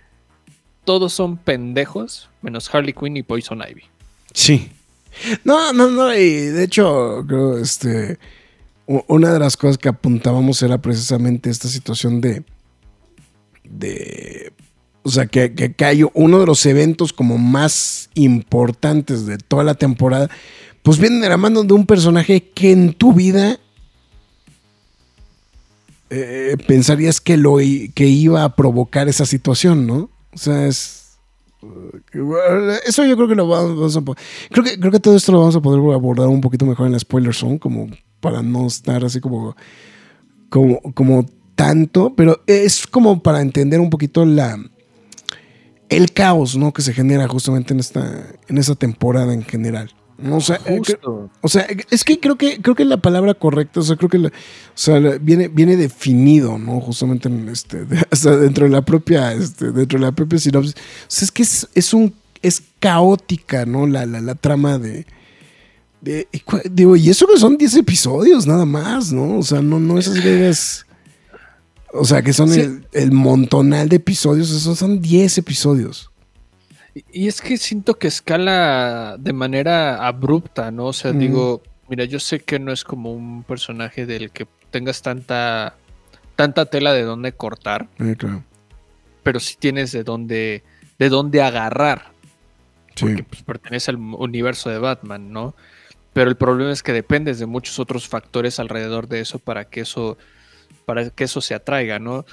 Todos 0.85 1.11
son 1.11 1.35
pendejos, 1.37 2.29
menos 2.41 2.73
Harley 2.73 2.93
Quinn 2.93 3.17
y 3.17 3.23
Poison 3.23 3.61
Ivy. 3.61 3.83
Sí. 4.33 4.71
No, 5.43 5.73
no, 5.73 5.89
no, 5.89 6.15
y 6.15 6.45
de 6.45 6.63
hecho, 6.63 7.25
creo, 7.27 7.57
este, 7.57 8.17
una 8.87 9.33
de 9.33 9.39
las 9.39 9.57
cosas 9.57 9.77
que 9.77 9.89
apuntábamos 9.89 10.61
era 10.63 10.77
precisamente 10.77 11.49
esta 11.49 11.67
situación 11.67 12.21
de, 12.21 12.43
de, 13.69 14.53
o 15.03 15.09
sea, 15.09 15.25
que, 15.25 15.53
que, 15.53 15.73
que 15.73 16.07
uno 16.13 16.39
de 16.39 16.45
los 16.45 16.65
eventos 16.65 17.11
como 17.11 17.37
más 17.37 18.09
importantes 18.13 19.25
de 19.25 19.37
toda 19.37 19.63
la 19.63 19.75
temporada, 19.75 20.29
pues 20.83 20.99
viene 20.99 21.19
de 21.19 21.29
la 21.29 21.37
mano 21.37 21.63
de 21.63 21.73
un 21.73 21.85
personaje 21.85 22.49
que 22.49 22.71
en 22.71 22.93
tu 22.93 23.11
vida 23.13 23.59
eh, 26.09 26.55
pensarías 26.65 27.19
que, 27.19 27.35
lo, 27.35 27.57
que 27.57 28.05
iba 28.05 28.45
a 28.45 28.55
provocar 28.55 29.09
esa 29.09 29.25
situación, 29.25 29.85
¿no? 29.85 30.09
O 30.33 30.37
sea, 30.37 30.65
es... 30.67 31.17
Eso 32.85 33.03
yo 33.03 33.15
creo 33.17 33.27
que 33.27 33.35
lo 33.35 33.47
vamos, 33.47 33.97
a 33.97 34.01
po- 34.01 34.15
creo 34.51 34.63
que 34.63 34.79
creo 34.79 34.91
que 34.91 34.99
todo 34.99 35.17
esto 35.17 35.31
lo 35.31 35.39
vamos 35.39 35.55
a 35.55 35.61
poder 35.61 35.79
abordar 35.93 36.27
un 36.27 36.39
poquito 36.39 36.65
mejor 36.65 36.85
en 36.85 36.93
la 36.93 36.99
spoiler 36.99 37.33
zone 37.33 37.59
como 37.59 37.89
para 38.19 38.41
no 38.41 38.67
estar 38.67 39.03
así 39.05 39.19
como 39.19 39.55
como 40.49 40.81
como 40.93 41.25
tanto 41.55 42.13
pero 42.15 42.41
es 42.47 42.87
como 42.87 43.21
para 43.23 43.41
entender 43.41 43.79
un 43.79 43.89
poquito 43.89 44.25
la 44.25 44.57
el 45.89 46.11
caos 46.13 46.55
no 46.57 46.73
que 46.73 46.81
se 46.81 46.93
genera 46.93 47.27
justamente 47.27 47.73
en 47.73 47.79
esta 47.79 48.27
en 48.47 48.57
esta 48.57 48.75
temporada 48.75 49.33
en 49.33 49.43
general 49.43 49.91
o 50.31 50.41
sea 50.41 50.59
eh, 50.65 50.77
Justo. 50.79 51.29
o 51.41 51.47
sea, 51.47 51.67
es 51.91 52.03
que 52.03 52.19
creo 52.19 52.37
que 52.37 52.59
creo 52.61 52.73
que 52.75 52.85
la 52.85 52.97
palabra 52.97 53.35
correcta, 53.35 53.81
o 53.81 53.83
sea, 53.83 53.97
creo 53.97 54.09
que 54.09 54.17
la- 54.17 54.29
o 54.29 54.31
sea, 54.73 54.97
viene, 55.21 55.47
viene 55.47 55.75
definido, 55.77 56.57
¿no? 56.57 56.81
Justamente 56.81 57.29
en 57.29 57.47
este, 57.49 57.85
de- 57.85 58.03
hasta 58.11 58.35
dentro 58.35 58.63
de 58.65 58.71
la 58.71 58.81
propia, 58.81 59.31
este, 59.33 59.71
dentro 59.71 59.99
de 59.99 60.05
la 60.05 60.11
propia 60.11 60.39
sinopsis. 60.39 60.73
O 60.73 61.05
sea, 61.07 61.25
es 61.25 61.31
que 61.31 61.43
es, 61.43 61.67
es 61.75 61.93
un 61.93 62.15
es 62.41 62.63
caótica, 62.79 63.67
¿no? 63.67 63.85
La, 63.85 64.07
la, 64.07 64.19
la 64.21 64.33
trama 64.33 64.79
de. 64.79 65.05
De- 66.01 66.27
y 66.31 66.41
digo, 66.69 66.95
y 66.95 67.09
eso 67.09 67.25
que 67.27 67.37
son 67.39 67.57
10 67.57 67.75
episodios 67.75 68.45
nada 68.47 68.65
más, 68.65 69.11
¿no? 69.11 69.37
O 69.39 69.43
sea, 69.43 69.61
no, 69.61 69.79
no 69.79 69.97
esas 69.97 70.23
vegas. 70.23 70.85
O 71.93 72.03
sea, 72.05 72.21
que 72.21 72.33
son 72.33 72.49
Sí. 72.49 72.59
el, 72.61 72.87
el 72.93 73.11
montonal 73.11 73.89
de 73.89 73.95
episodios, 73.95 74.51
esos 74.51 74.77
son 74.77 75.01
10 75.01 75.37
episodios. 75.37 76.11
Y- 77.11 77.27
es 77.27 77.41
que 77.41 77.57
siento 77.57 77.97
que 77.97 78.07
escala 78.07 79.17
de 79.19 79.33
manera 79.33 80.05
abrupta, 80.07 80.71
¿no? 80.71 80.87
O 80.87 80.93
sea, 80.93 81.11
digo, 81.13 81.61
mira, 81.89 82.05
yo 82.05 82.19
sé 82.19 82.39
que 82.39 82.59
no 82.59 82.71
es 82.71 82.83
como 82.83 83.13
un 83.13 83.43
personaje 83.43 84.05
del 84.05 84.31
que 84.31 84.47
tengas 84.71 85.01
tanta, 85.01 85.75
tanta 86.35 86.65
tela 86.65 86.93
de 86.93 87.03
dónde 87.03 87.31
cortar, 87.31 87.87
claro. 88.17 88.43
pero 89.23 89.39
sí 89.39 89.55
tienes 89.59 89.91
de 89.91 90.03
dónde, 90.03 90.63
de 90.99 91.09
dónde 91.09 91.41
agarrar, 91.41 92.11
Sí. 92.95 93.05
porque 93.05 93.23
pues, 93.23 93.43
pertenece 93.43 93.91
al 93.91 93.97
universo 93.97 94.69
de 94.69 94.77
Batman, 94.79 95.31
¿no? 95.31 95.55
Pero 96.17 96.31
el 96.31 96.35
problema 96.35 96.71
es 96.71 96.81
que 96.81 96.93
dependes 96.93 97.37
de 97.37 97.45
muchos 97.45 97.77
otros 97.77 98.07
factores 98.07 98.59
alrededor 98.59 99.07
de 99.07 99.19
eso 99.19 99.37
para 99.37 99.65
que 99.65 99.81
eso, 99.81 100.17
para 100.83 101.11
que 101.11 101.25
eso 101.25 101.41
se 101.41 101.53
atraiga, 101.53 101.99
¿no? 101.99 102.25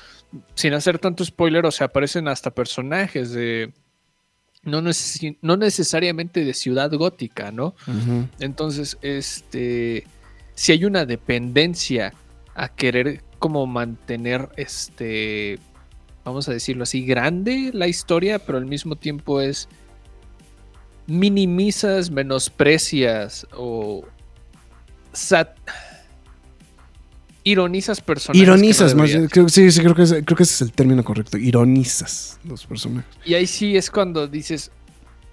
Sin 0.54 0.72
hacer 0.72 0.98
tanto 0.98 1.22
spoiler, 1.22 1.66
o 1.66 1.70
sea, 1.70 1.88
aparecen 1.88 2.26
hasta 2.26 2.50
personajes 2.50 3.32
de 3.32 3.74
no, 4.62 4.80
no 4.80 5.56
necesariamente 5.58 6.46
de 6.46 6.54
ciudad 6.54 6.90
gótica, 6.94 7.52
¿no? 7.52 7.74
Entonces, 8.40 8.96
este, 9.02 10.06
si 10.54 10.72
hay 10.72 10.86
una 10.86 11.04
dependencia 11.04 12.14
a 12.54 12.70
querer 12.70 13.22
como 13.38 13.66
mantener, 13.66 14.48
este, 14.56 15.58
vamos 16.24 16.48
a 16.48 16.52
decirlo 16.54 16.84
así, 16.84 17.04
grande 17.04 17.70
la 17.74 17.86
historia, 17.86 18.38
pero 18.38 18.56
al 18.56 18.64
mismo 18.64 18.96
tiempo 18.96 19.42
es 19.42 19.68
minimizas, 21.06 22.10
menosprecias 22.10 23.46
o 23.56 24.04
sat- 25.12 25.56
ironizas 27.44 28.00
personajes. 28.00 28.46
no 28.46 28.54
Ironizas, 28.54 28.94
más 28.94 29.10
creo, 29.30 29.48
sí, 29.48 29.70
sí, 29.70 29.80
creo 29.80 29.94
que, 29.94 30.04
creo 30.24 30.36
que 30.36 30.42
ese 30.44 30.54
es 30.54 30.60
el 30.62 30.72
término 30.72 31.04
correcto. 31.04 31.36
Ironizas 31.36 32.38
los 32.44 32.64
personajes. 32.66 33.10
Y 33.24 33.34
ahí 33.34 33.46
sí 33.46 33.76
es 33.76 33.90
cuando 33.90 34.26
dices 34.26 34.70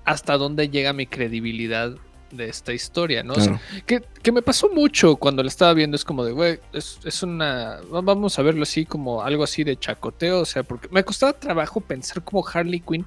hasta 0.03 0.37
dónde 0.37 0.69
llega 0.69 0.91
mi 0.93 1.05
credibilidad 1.05 1.91
de 2.31 2.49
esta 2.49 2.73
historia, 2.73 3.23
¿no? 3.23 3.33
O 3.33 3.35
sea, 3.35 3.59
Claro. 3.59 3.59
que, 3.85 4.01
que 4.23 4.31
me 4.31 4.41
pasó 4.41 4.69
mucho 4.69 5.17
cuando 5.17 5.43
la 5.43 5.49
estaba 5.49 5.73
viendo, 5.73 5.95
es 5.95 6.05
como 6.05 6.23
de, 6.23 6.31
güey, 6.31 6.59
es, 6.73 6.97
es 7.03 7.23
una, 7.23 7.79
va- 7.93 8.01
vamos 8.01 8.39
a 8.39 8.41
verlo 8.41 8.63
así 8.63 8.85
como 8.85 9.21
algo 9.21 9.43
así 9.43 9.63
de 9.65 9.77
chacoteo, 9.77 10.39
o 10.41 10.45
sea, 10.45 10.63
porque 10.63 10.87
me 10.91 11.03
costaba 11.03 11.33
trabajo 11.33 11.81
pensar 11.81 12.23
como 12.23 12.45
Harley 12.47 12.79
Quinn 12.79 13.05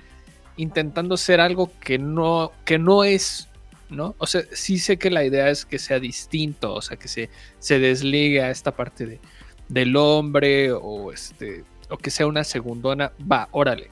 intentando 0.57 1.17
ser 1.17 1.41
algo 1.41 1.71
que 1.81 1.99
no, 1.99 2.53
que 2.65 2.79
no 2.79 3.05
es, 3.05 3.49
¿no? 3.91 4.15
O 4.19 4.27
sea, 4.27 4.43
sí 4.53 4.79
sé 4.79 4.97
que 4.97 5.11
la 5.11 5.25
idea 5.25 5.51
es 5.51 5.65
que 5.65 5.79
sea 5.79 6.01
distinto, 6.01 6.75
o 6.75 6.83
sea, 6.83 6.97
que 6.97 7.09
se, 7.09 7.31
se 7.59 7.79
desligue 7.79 8.43
a 8.43 8.51
esta 8.51 8.73
parte 8.73 9.07
de, 9.07 9.21
del 9.69 9.97
hombre 9.97 10.73
o 10.73 11.13
este, 11.13 11.65
o 11.91 11.97
que 11.97 12.11
sea 12.11 12.27
una 12.27 12.45
segundona, 12.45 13.13
va, 13.31 13.49
órale 13.53 13.91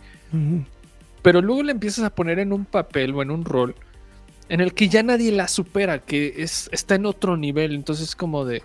pero 1.23 1.41
luego 1.41 1.63
la 1.63 1.73
empiezas 1.73 2.05
a 2.05 2.15
poner 2.15 2.39
en 2.41 2.53
un 2.53 2.65
papel 2.65 3.15
o 3.15 3.23
en 3.23 3.31
un 3.31 3.45
rol 3.45 3.75
en 4.49 4.61
el 4.61 4.75
que 4.75 4.89
ya 4.89 5.03
nadie 5.03 5.33
la 5.33 5.49
supera, 5.49 6.01
que 6.01 6.35
es, 6.39 6.69
está 6.73 6.97
en 6.97 7.07
otro 7.07 7.37
nivel, 7.37 7.73
entonces 7.73 8.15
como 8.15 8.45
de, 8.45 8.63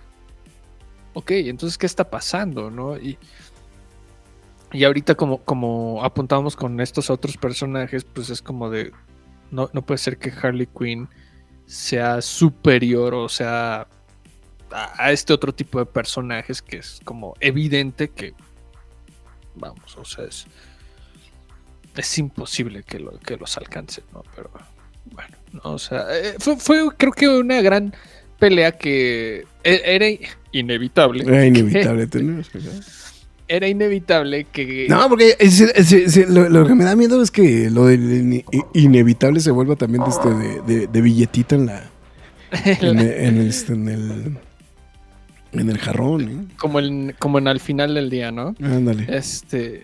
ok, 1.14 1.32
entonces, 1.32 1.78
¿qué 1.78 1.86
está 1.86 2.10
pasando? 2.10 2.70
¿no? 2.70 2.98
Y, 2.98 3.18
y 4.72 4.84
ahorita 4.84 5.16
como, 5.16 5.40
como 5.40 6.04
apuntamos 6.04 6.56
con 6.56 6.80
estos 6.82 7.10
otros 7.10 7.38
personajes, 7.38 8.04
pues 8.04 8.30
es 8.30 8.42
como 8.42 8.70
de, 8.70 8.92
no, 9.52 9.70
no 9.74 9.82
puede 9.82 9.98
ser 9.98 10.18
que 10.18 10.32
Harley 10.32 10.68
Quinn 10.68 11.08
sea 11.66 12.22
superior 12.22 13.14
o 13.14 13.28
sea 13.28 13.88
a, 14.72 15.12
este 15.12 15.34
otro 15.34 15.54
tipo 15.54 15.80
de 15.80 15.86
personajes 15.86 16.62
que 16.62 16.78
es 16.78 17.00
como 17.04 17.36
evidente 17.40 18.10
que, 18.10 18.34
vamos, 19.56 19.98
o 19.98 20.06
sea, 20.06 20.26
es, 20.26 20.46
es 21.96 22.18
imposible 22.18 22.84
que, 22.84 23.00
lo, 23.00 23.18
que 23.20 23.38
los 23.38 23.58
alcance, 23.58 24.04
¿no? 24.14 24.24
Pero 24.36 24.52
bueno, 25.12 25.38
no, 25.54 25.74
o 25.74 25.80
sea, 25.80 26.06
eh, 26.12 26.36
fue, 26.40 26.58
fue 26.58 26.90
creo 26.98 27.12
que 27.12 27.28
una 27.28 27.62
gran 27.62 27.94
pelea 28.40 28.72
que 28.74 29.46
e- 29.64 29.82
era 29.84 30.06
inevitable. 30.52 31.24
Era 31.24 31.46
inevitable 31.46 32.08
tener. 32.08 32.46
Era 33.50 33.68
inevitable 33.68 34.44
que... 34.46 34.88
No, 34.90 35.08
porque 35.08 35.36
es- 35.40 35.62
es- 35.62 35.92
es- 35.94 36.30
lo, 36.30 36.50
lo 36.50 36.68
que 36.68 36.76
me 36.76 36.84
da 36.84 36.96
miedo 36.96 37.22
es 37.22 37.32
que 37.32 37.70
lo 37.70 37.86
del 37.86 38.44
inevitable 38.74 39.40
se 39.40 39.52
vuelva 39.52 39.76
también 39.76 40.04
de, 40.04 40.10
este, 40.10 40.30
de, 40.30 40.62
de- 40.62 40.88
de 40.88 41.02
billetito 41.02 41.56
en 41.56 41.66
la. 41.68 41.90
En 42.82 43.00
el, 43.00 43.08
en 43.12 43.38
el, 43.40 43.48
este, 43.48 43.74
en 43.74 43.88
el, 43.90 44.38
en 45.54 45.70
el 45.70 45.78
jarrón, 45.78 46.22
¿eh? 46.50 46.54
como, 46.58 46.80
en, 46.80 47.14
como 47.20 47.38
en 47.40 47.48
al 47.48 47.60
final 47.60 47.94
del 47.94 48.10
día, 48.10 48.32
¿no? 48.32 48.56
Ándale. 48.62 49.06
Este. 49.10 49.84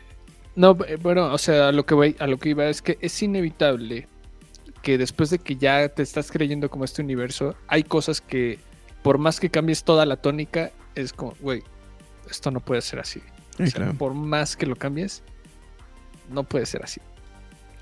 No, 0.55 0.75
bueno, 1.01 1.33
o 1.33 1.37
sea, 1.37 1.69
a 1.69 1.71
lo 1.71 1.85
que 1.85 1.93
voy, 1.93 2.15
a 2.19 2.27
lo 2.27 2.37
que 2.37 2.49
iba 2.49 2.65
es 2.67 2.81
que 2.81 2.97
es 3.01 3.21
inevitable 3.23 4.07
que 4.81 4.97
después 4.97 5.29
de 5.29 5.39
que 5.39 5.55
ya 5.55 5.87
te 5.89 6.03
estás 6.03 6.31
creyendo 6.31 6.69
como 6.69 6.83
este 6.85 7.01
universo, 7.01 7.55
hay 7.67 7.83
cosas 7.83 8.21
que, 8.21 8.59
por 9.01 9.17
más 9.17 9.39
que 9.39 9.49
cambies 9.49 9.83
toda 9.83 10.05
la 10.05 10.17
tónica, 10.17 10.71
es 10.95 11.11
como, 11.13 11.33
güey, 11.41 11.63
esto 12.29 12.51
no 12.51 12.59
puede 12.59 12.81
ser 12.81 12.99
así. 12.99 13.21
O 13.59 13.65
Sí, 13.65 13.67
sea, 13.69 13.81
claro. 13.81 13.93
Por 13.97 14.13
más 14.13 14.55
que 14.55 14.65
lo 14.65 14.75
cambies, 14.75 15.23
no 16.29 16.43
puede 16.43 16.65
ser 16.65 16.83
así. 16.83 17.01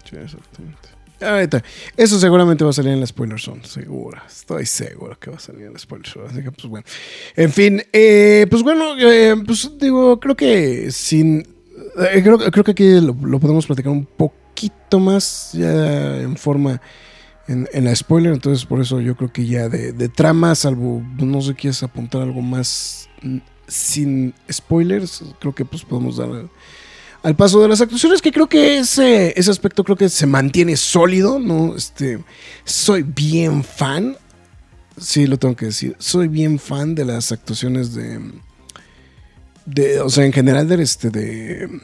Sí, 0.09 0.15
exactamente. 0.17 0.89
Ahorita, 1.21 1.63
eso 1.95 2.19
seguramente 2.19 2.63
va 2.63 2.71
a 2.71 2.73
salir 2.73 2.93
en 2.93 2.99
la 2.99 3.05
spoiler 3.05 3.39
zone, 3.39 3.63
seguro. 3.65 4.19
Estoy 4.27 4.65
seguro 4.65 5.17
que 5.19 5.29
va 5.29 5.37
a 5.37 5.39
salir 5.39 5.67
en 5.67 5.73
la 5.73 5.79
spoiler 5.79 6.07
zone. 6.07 6.25
Así 6.29 6.41
que, 6.41 6.51
pues 6.51 6.65
bueno. 6.67 6.85
En 7.35 7.51
fin, 7.51 7.81
eh, 7.93 8.47
pues 8.49 8.63
bueno, 8.63 8.97
eh, 8.99 9.35
pues 9.45 9.71
digo, 9.77 10.19
creo 10.19 10.35
que 10.35 10.89
sin. 10.91 11.41
eh, 11.41 12.21
creo, 12.23 12.39
creo 12.39 12.63
que 12.63 12.71
aquí 12.71 12.99
lo, 12.99 13.13
lo 13.13 13.39
podemos 13.39 13.67
platicar 13.67 13.91
un 13.91 14.05
poquito 14.05 14.99
más 14.99 15.51
ya 15.53 16.17
en 16.21 16.35
forma. 16.37 16.81
En, 17.47 17.67
en 17.73 17.85
la 17.85 17.95
spoiler, 17.95 18.33
entonces 18.33 18.65
por 18.65 18.79
eso 18.79 19.01
yo 19.01 19.15
creo 19.17 19.33
que 19.33 19.45
ya 19.45 19.67
de, 19.67 19.91
de 19.93 20.09
trama, 20.09 20.55
salvo 20.55 21.01
no 21.17 21.41
sé 21.41 21.53
quieres 21.55 21.83
apuntar 21.83 22.21
algo 22.21 22.41
más 22.41 23.09
mm, 23.23 23.37
sin 23.71 24.33
spoilers, 24.51 25.23
creo 25.39 25.55
que 25.55 25.63
pues 25.63 25.83
podemos 25.83 26.17
dar 26.17 26.29
al 27.23 27.35
paso 27.35 27.61
de 27.61 27.67
las 27.69 27.79
actuaciones, 27.79 28.21
que 28.21 28.31
creo 28.31 28.47
que 28.47 28.79
ese, 28.79 29.33
ese 29.39 29.49
aspecto 29.51 29.83
creo 29.83 29.95
que 29.95 30.09
se 30.09 30.25
mantiene 30.25 30.75
sólido, 30.75 31.39
¿no? 31.39 31.75
Este, 31.75 32.21
soy 32.65 33.03
bien 33.03 33.63
fan, 33.63 34.17
sí 34.97 35.25
lo 35.27 35.37
tengo 35.37 35.55
que 35.55 35.67
decir, 35.67 35.95
soy 35.99 36.27
bien 36.27 36.59
fan 36.59 36.95
de 36.95 37.05
las 37.05 37.31
actuaciones 37.31 37.93
de, 37.93 38.19
de 39.65 40.01
o 40.01 40.09
sea, 40.09 40.25
en 40.25 40.33
general 40.33 40.67
de 40.67 40.81
este, 40.81 41.09
de... 41.11 41.79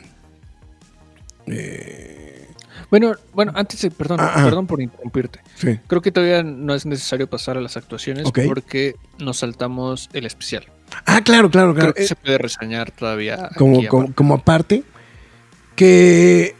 eh, 1.45 2.47
Bueno, 2.89 3.13
bueno, 3.34 3.52
antes 3.56 3.88
perdón, 3.95 4.19
Ah, 4.19 4.34
ah. 4.36 4.43
perdón 4.45 4.67
por 4.67 4.82
interrumpirte. 4.82 5.39
sí, 5.56 5.80
Creo 5.88 6.02
que 6.02 6.12
todavía 6.12 6.43
no 6.43 6.73
es 6.73 6.86
necesario 6.86 7.30
pasar 7.30 7.58
a 7.58 7.62
las 7.62 7.78
actuaciones 7.78 8.28
porque 8.32 8.95
nos 9.19 9.38
saltamos 9.38 10.10
el 10.13 10.26
especial. 10.26 10.65
Ah, 11.06 11.21
claro, 11.21 11.50
claro, 11.50 11.73
claro. 11.73 11.91
Creo 11.91 11.93
que 11.93 12.04
Eh, 12.04 12.08
se 12.08 12.15
puede 12.15 12.38
reseñar 12.38 12.91
todavía. 12.91 13.50
como, 13.58 13.86
como, 13.88 14.02
aparte. 14.04 14.13
como 14.15 14.34
aparte, 14.36 14.84
que... 15.76 16.56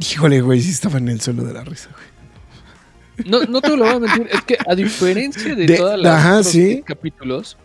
Híjole, 0.00 0.40
güey, 0.42 0.60
sí 0.60 0.70
estaba 0.70 0.98
en 0.98 1.08
el 1.08 1.20
suelo 1.20 1.42
de 1.44 1.52
la 1.52 1.64
risa, 1.64 1.90
güey. 1.92 3.28
No, 3.28 3.42
no 3.46 3.60
te 3.60 3.70
lo 3.76 3.84
voy 3.84 3.94
a 3.94 3.98
mentir, 3.98 4.28
es 4.30 4.42
que 4.42 4.56
a 4.64 4.74
diferencia 4.76 5.54
de, 5.56 5.66
De- 5.66 5.76
todas 5.76 5.98
las 5.98 6.18
ajá, 6.20 6.32
otros 6.38 6.52
sí. 6.52 6.82
capítulos, 6.86 7.56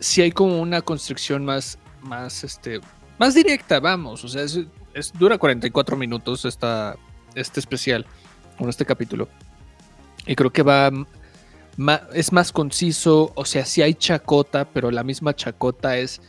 sí 0.00 0.20
hay 0.20 0.32
como 0.32 0.60
una 0.60 0.82
construcción 0.82 1.44
más, 1.44 1.78
más, 2.02 2.42
este, 2.42 2.80
más 3.18 3.34
directa, 3.34 3.78
vamos. 3.78 4.24
O 4.24 4.28
sea, 4.28 4.42
es, 4.42 4.58
es- 4.94 5.12
dura 5.12 5.38
44 5.38 5.96
minutos 5.96 6.44
esta, 6.44 6.96
este 7.36 7.60
especial, 7.60 8.04
con 8.58 8.68
este 8.68 8.84
capítulo. 8.84 9.28
Y 10.26 10.34
creo 10.34 10.50
que 10.52 10.62
va, 10.64 10.90
es 12.12 12.32
más 12.32 12.52
conciso, 12.52 13.32
o 13.34 13.44
sea, 13.44 13.64
sí 13.64 13.82
hay 13.82 13.94
chacota, 13.94 14.64
pero 14.66 14.90
la 14.90 15.02
misma 15.04 15.34
chacota 15.34 15.96
es 15.98 16.20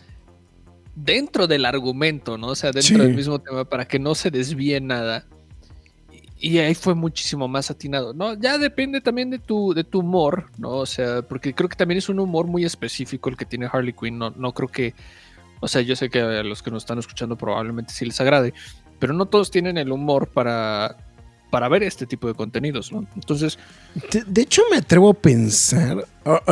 dentro 0.96 1.48
del 1.48 1.66
argumento, 1.66 2.38
¿no? 2.38 2.48
O 2.48 2.56
sea, 2.56 2.72
dentro 2.72 2.96
Sí. 2.96 3.02
del 3.02 3.16
mismo 3.16 3.40
tema, 3.40 3.66
para 3.66 3.86
que 3.86 4.00
no 4.00 4.16
se 4.16 4.32
desvíe 4.32 4.80
nada. 4.82 5.26
Y 6.38 6.58
ahí 6.60 6.76
fue 6.76 6.96
muchísimo 6.96 7.48
más 7.48 7.72
atinado, 7.72 8.14
¿no? 8.14 8.34
Ya 8.34 8.58
depende 8.58 9.02
también 9.02 9.30
de 9.30 9.40
tu, 9.40 9.74
de 9.74 9.84
tu 9.84 10.00
humor, 10.00 10.48
¿no? 10.58 10.72
O 10.72 10.86
sea, 10.86 11.22
porque 11.22 11.54
creo 11.54 11.70
que 11.70 11.76
también 11.76 11.98
es 11.98 12.10
un 12.10 12.20
humor 12.20 12.46
muy 12.48 12.66
específico 12.66 13.30
el 13.30 13.38
que 13.38 13.46
tiene 13.46 13.70
Harley 13.72 13.94
Quinn. 13.94 14.18
No, 14.18 14.32
no 14.32 14.54
creo 14.54 14.68
que. 14.70 14.94
O 15.62 15.68
sea, 15.68 15.82
yo 15.82 15.96
sé 15.96 16.10
que 16.10 16.20
a 16.22 16.44
los 16.44 16.62
que 16.62 16.72
nos 16.72 16.84
están 16.84 17.00
escuchando 17.00 17.38
probablemente 17.38 17.94
sí 17.94 18.06
les 18.06 18.20
agrade, 18.22 18.54
pero 19.00 19.14
no 19.14 19.26
todos 19.26 19.50
tienen 19.50 19.78
el 19.78 19.92
humor 19.92 20.28
para, 20.28 20.98
para 21.50 21.70
ver 21.70 21.84
este 21.84 22.06
tipo 22.06 22.28
de 22.28 22.34
contenidos, 22.34 22.92
¿no? 22.92 23.06
Entonces, 23.16 23.58
De, 24.28 24.42
hecho, 24.42 24.64
me 24.70 24.78
atrevo 24.78 25.10
a 25.10 25.14
pensar. 25.14 26.06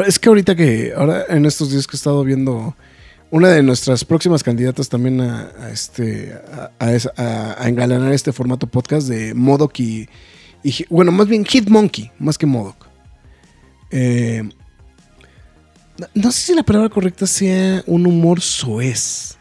Es 0.06 0.20
que 0.20 0.30
ahorita 0.30 0.56
que, 0.56 0.94
ahora 0.96 1.26
en 1.30 1.46
estos 1.46 1.72
días 1.72 1.88
que 1.88 1.96
he 1.96 1.98
estado 1.98 2.24
viendo 2.24 2.76
una 3.32 3.50
de 3.50 3.64
nuestras 3.64 4.06
próximas 4.06 4.44
candidatas 4.44 4.90
también 4.90 5.20
a, 5.20 5.70
este, 5.72 6.40
a, 6.80 7.68
engalanar 7.68 8.14
este 8.14 8.32
formato 8.32 8.68
podcast 8.68 9.08
de 9.08 9.34
Modoc 9.34 9.80
y, 9.80 10.08
bueno, 10.90 11.12
más 11.12 11.28
bien 11.28 11.44
Hitmonkey, 11.44 12.12
más 12.20 12.38
que 12.38 12.46
Modoc. 12.46 12.88
Eh, 13.90 14.48
no 16.14 16.32
sé 16.32 16.40
si 16.42 16.56
la 16.56 16.64
palabra 16.64 16.90
correcta 16.90 17.28
sea 17.28 17.84
un 17.88 18.06
humor 18.06 18.42
soez. 18.42 19.38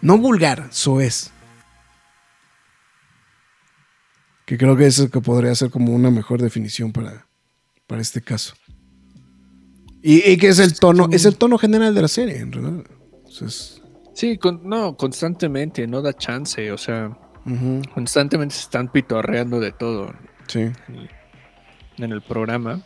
No 0.00 0.18
vulgar, 0.18 0.68
soez. 0.70 1.30
Que 4.48 4.56
creo 4.56 4.74
que 4.76 4.86
eso 4.86 5.10
que 5.10 5.20
podría 5.20 5.54
ser 5.54 5.68
como 5.70 5.92
una 5.92 6.10
mejor 6.10 6.40
definición 6.40 6.90
para, 6.90 7.26
para 7.86 8.00
este 8.00 8.22
caso. 8.22 8.54
Y, 10.02 10.26
y 10.30 10.38
que 10.38 10.48
es 10.48 10.58
el 10.58 10.78
tono, 10.78 11.06
es 11.12 11.26
el 11.26 11.36
tono 11.36 11.58
general 11.58 11.94
de 11.94 12.00
la 12.00 12.08
serie, 12.08 12.38
en 12.38 12.52
realidad. 12.52 12.84
Entonces, 13.26 13.82
sí, 14.14 14.38
con- 14.38 14.66
no, 14.66 14.96
constantemente, 14.96 15.86
no 15.86 16.00
da 16.00 16.14
chance, 16.14 16.72
o 16.72 16.78
sea, 16.78 17.14
constantemente 17.92 18.54
se 18.54 18.62
están 18.62 18.90
pitorreando 18.90 19.60
de 19.60 19.72
todo. 19.72 20.14
sí. 20.46 20.70
en 21.98 22.12
el 22.12 22.22
programa. 22.22 22.80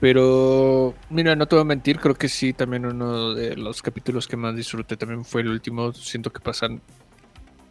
Pero, 0.00 0.94
mira, 1.10 1.36
no 1.36 1.46
te 1.46 1.54
voy 1.54 1.62
a 1.62 1.64
mentir, 1.66 1.98
creo 2.00 2.14
que 2.16 2.28
sí, 2.28 2.52
también 2.52 2.86
uno 2.86 3.34
de 3.34 3.56
los 3.56 3.80
capítulos 3.82 4.26
que 4.26 4.36
más 4.36 4.56
disfruté 4.56 4.96
también 4.96 5.24
fue 5.24 5.42
el 5.42 5.48
último. 5.48 5.92
Siento 5.92 6.32
que 6.32 6.40
pasan 6.40 6.82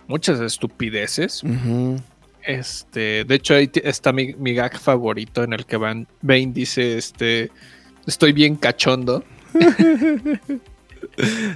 muchas 0.07 0.39
estupideces. 0.39 1.43
ujú. 1.43 1.97
Este, 2.45 3.23
de 3.25 3.35
hecho, 3.35 3.55
ahí 3.55 3.69
está 3.83 4.11
mi, 4.11 4.33
mi 4.35 4.53
gag 4.53 4.77
favorito 4.79 5.43
en 5.43 5.53
el 5.53 5.65
que 5.65 5.77
Van 5.77 6.07
Bane 6.21 6.51
dice, 6.53 6.97
este, 6.97 7.49
estoy 8.05 8.33
bien 8.33 8.55
cachondo. 8.55 9.23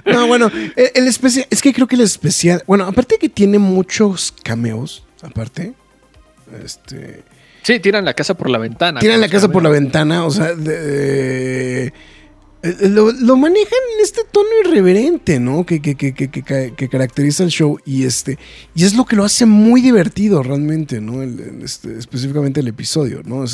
No, 0.06 0.26
bueno, 0.26 0.50
el, 0.76 0.90
el 0.94 1.08
especial, 1.08 1.46
es 1.50 1.60
que 1.60 1.72
creo 1.74 1.86
que 1.86 1.96
el 1.96 2.02
especial, 2.02 2.62
bueno, 2.66 2.84
aparte 2.84 3.18
que 3.18 3.28
tiene 3.28 3.58
muchos 3.58 4.32
cameos, 4.42 5.04
aparte, 5.22 5.74
este, 6.64 7.22
Sí, 7.62 7.78
tiran 7.78 8.04
la 8.06 8.14
casa 8.14 8.34
por 8.34 8.48
la 8.48 8.58
ventana. 8.58 9.00
tiran 9.00 9.20
la 9.20 9.28
casa 9.28 9.48
por 9.50 9.62
la 9.62 9.68
ventana, 9.68 10.24
o 10.24 10.30
sea, 10.30 10.54
de- 10.54 11.92
lo, 12.62 13.10
lo 13.12 13.36
manejan 13.36 13.78
en 13.96 14.02
este 14.02 14.20
tono 14.30 14.48
irreverente, 14.64 15.40
¿no? 15.40 15.64
Que, 15.64 15.80
que, 15.80 15.96
que, 15.96 16.12
que, 16.12 16.88
caracteriza 16.88 17.42
el 17.42 17.50
show 17.50 17.78
y 17.86 18.04
este, 18.04 18.38
y 18.74 18.84
es 18.84 18.94
lo 18.94 19.06
que 19.06 19.16
lo 19.16 19.24
hace 19.24 19.46
muy 19.46 19.80
divertido 19.80 20.42
realmente, 20.42 21.00
¿no? 21.00 21.22
Este, 21.22 21.98
específicamente 21.98 22.60
el 22.60 22.68
episodio, 22.68 23.22
¿no? 23.24 23.44
Eh, 23.44 23.48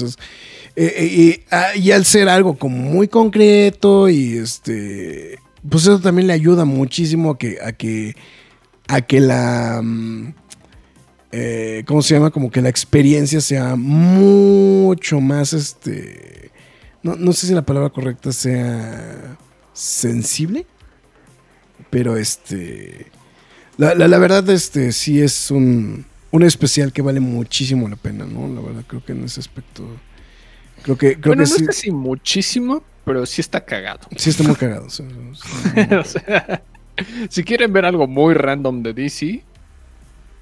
eh, 0.77 1.05
y, 1.07 1.40
ah, 1.53 1.77
y 1.77 1.92
al 1.92 2.05
ser 2.05 2.29
algo 2.29 2.59
como 2.59 2.79
muy 2.79 3.07
concreto 3.07 4.09
y 4.09 4.38
este, 4.38 5.38
pues 5.69 5.85
eso 5.85 6.01
también 6.01 6.27
le 6.27 6.33
ayuda 6.33 6.64
muchísimo 6.64 7.31
a 7.31 7.38
que, 7.38 7.59
a 7.64 7.73
que, 7.73 8.16
a 8.88 9.03
que 9.03 9.21
la, 9.21 9.81
mm, 9.85 10.35
eh, 11.31 11.85
¿cómo 11.87 12.03
se 12.03 12.14
llama? 12.14 12.31
Como 12.31 12.51
que 12.51 12.61
la 12.61 12.71
experiencia 12.71 13.40
sea 13.40 13.77
mucho 13.77 15.21
más, 15.21 15.53
este, 15.53 16.45
no, 17.07 17.16
no 17.16 17.33
sé 17.33 17.47
si 17.47 17.55
la 17.55 17.62
palabra 17.62 17.90
correcta 17.90 18.33
sea 18.33 19.37
sensible, 19.73 20.66
pero 21.90 22.16
este, 22.16 23.07
la, 23.79 23.95
la- 23.95 24.09
la 24.09 24.19
verdad, 24.19 24.49
este, 24.51 24.92
sí 24.92 25.23
es 25.23 25.51
un, 25.51 26.07
un 26.31 26.42
especial 26.42 26.92
que 26.92 27.03
vale 27.03 27.21
muchísimo 27.21 27.88
la 27.88 27.97
pena, 27.97 28.27
¿no? 28.27 28.49
La 28.49 28.61
verdad, 28.61 28.85
creo 28.87 29.05
que 29.05 29.12
en 29.12 29.25
ese 29.25 29.40
aspecto, 29.40 29.85
creo 30.83 30.99
que, 30.99 31.21
creo 31.21 31.35
Bueno, 31.35 31.37
que 31.37 31.47
no 31.47 31.59
sí. 31.59 31.64
sé 31.64 31.73
si 31.73 31.90
muchísimo, 31.90 32.85
pero 33.05 33.27
sí 33.27 33.40
está 33.40 33.64
cagado. 33.64 34.09
Sí, 34.16 34.31
está 34.31 34.42
muy 34.45 34.57
cagado. 34.57 34.88
sí. 34.90 35.05
O 36.01 36.05
sea, 36.05 36.62
si 37.31 37.45
quieren 37.45 37.73
ver 37.73 37.85
algo 37.85 38.07
muy 38.07 38.35
random 38.35 38.83
de 38.83 38.92
DC, 38.95 39.45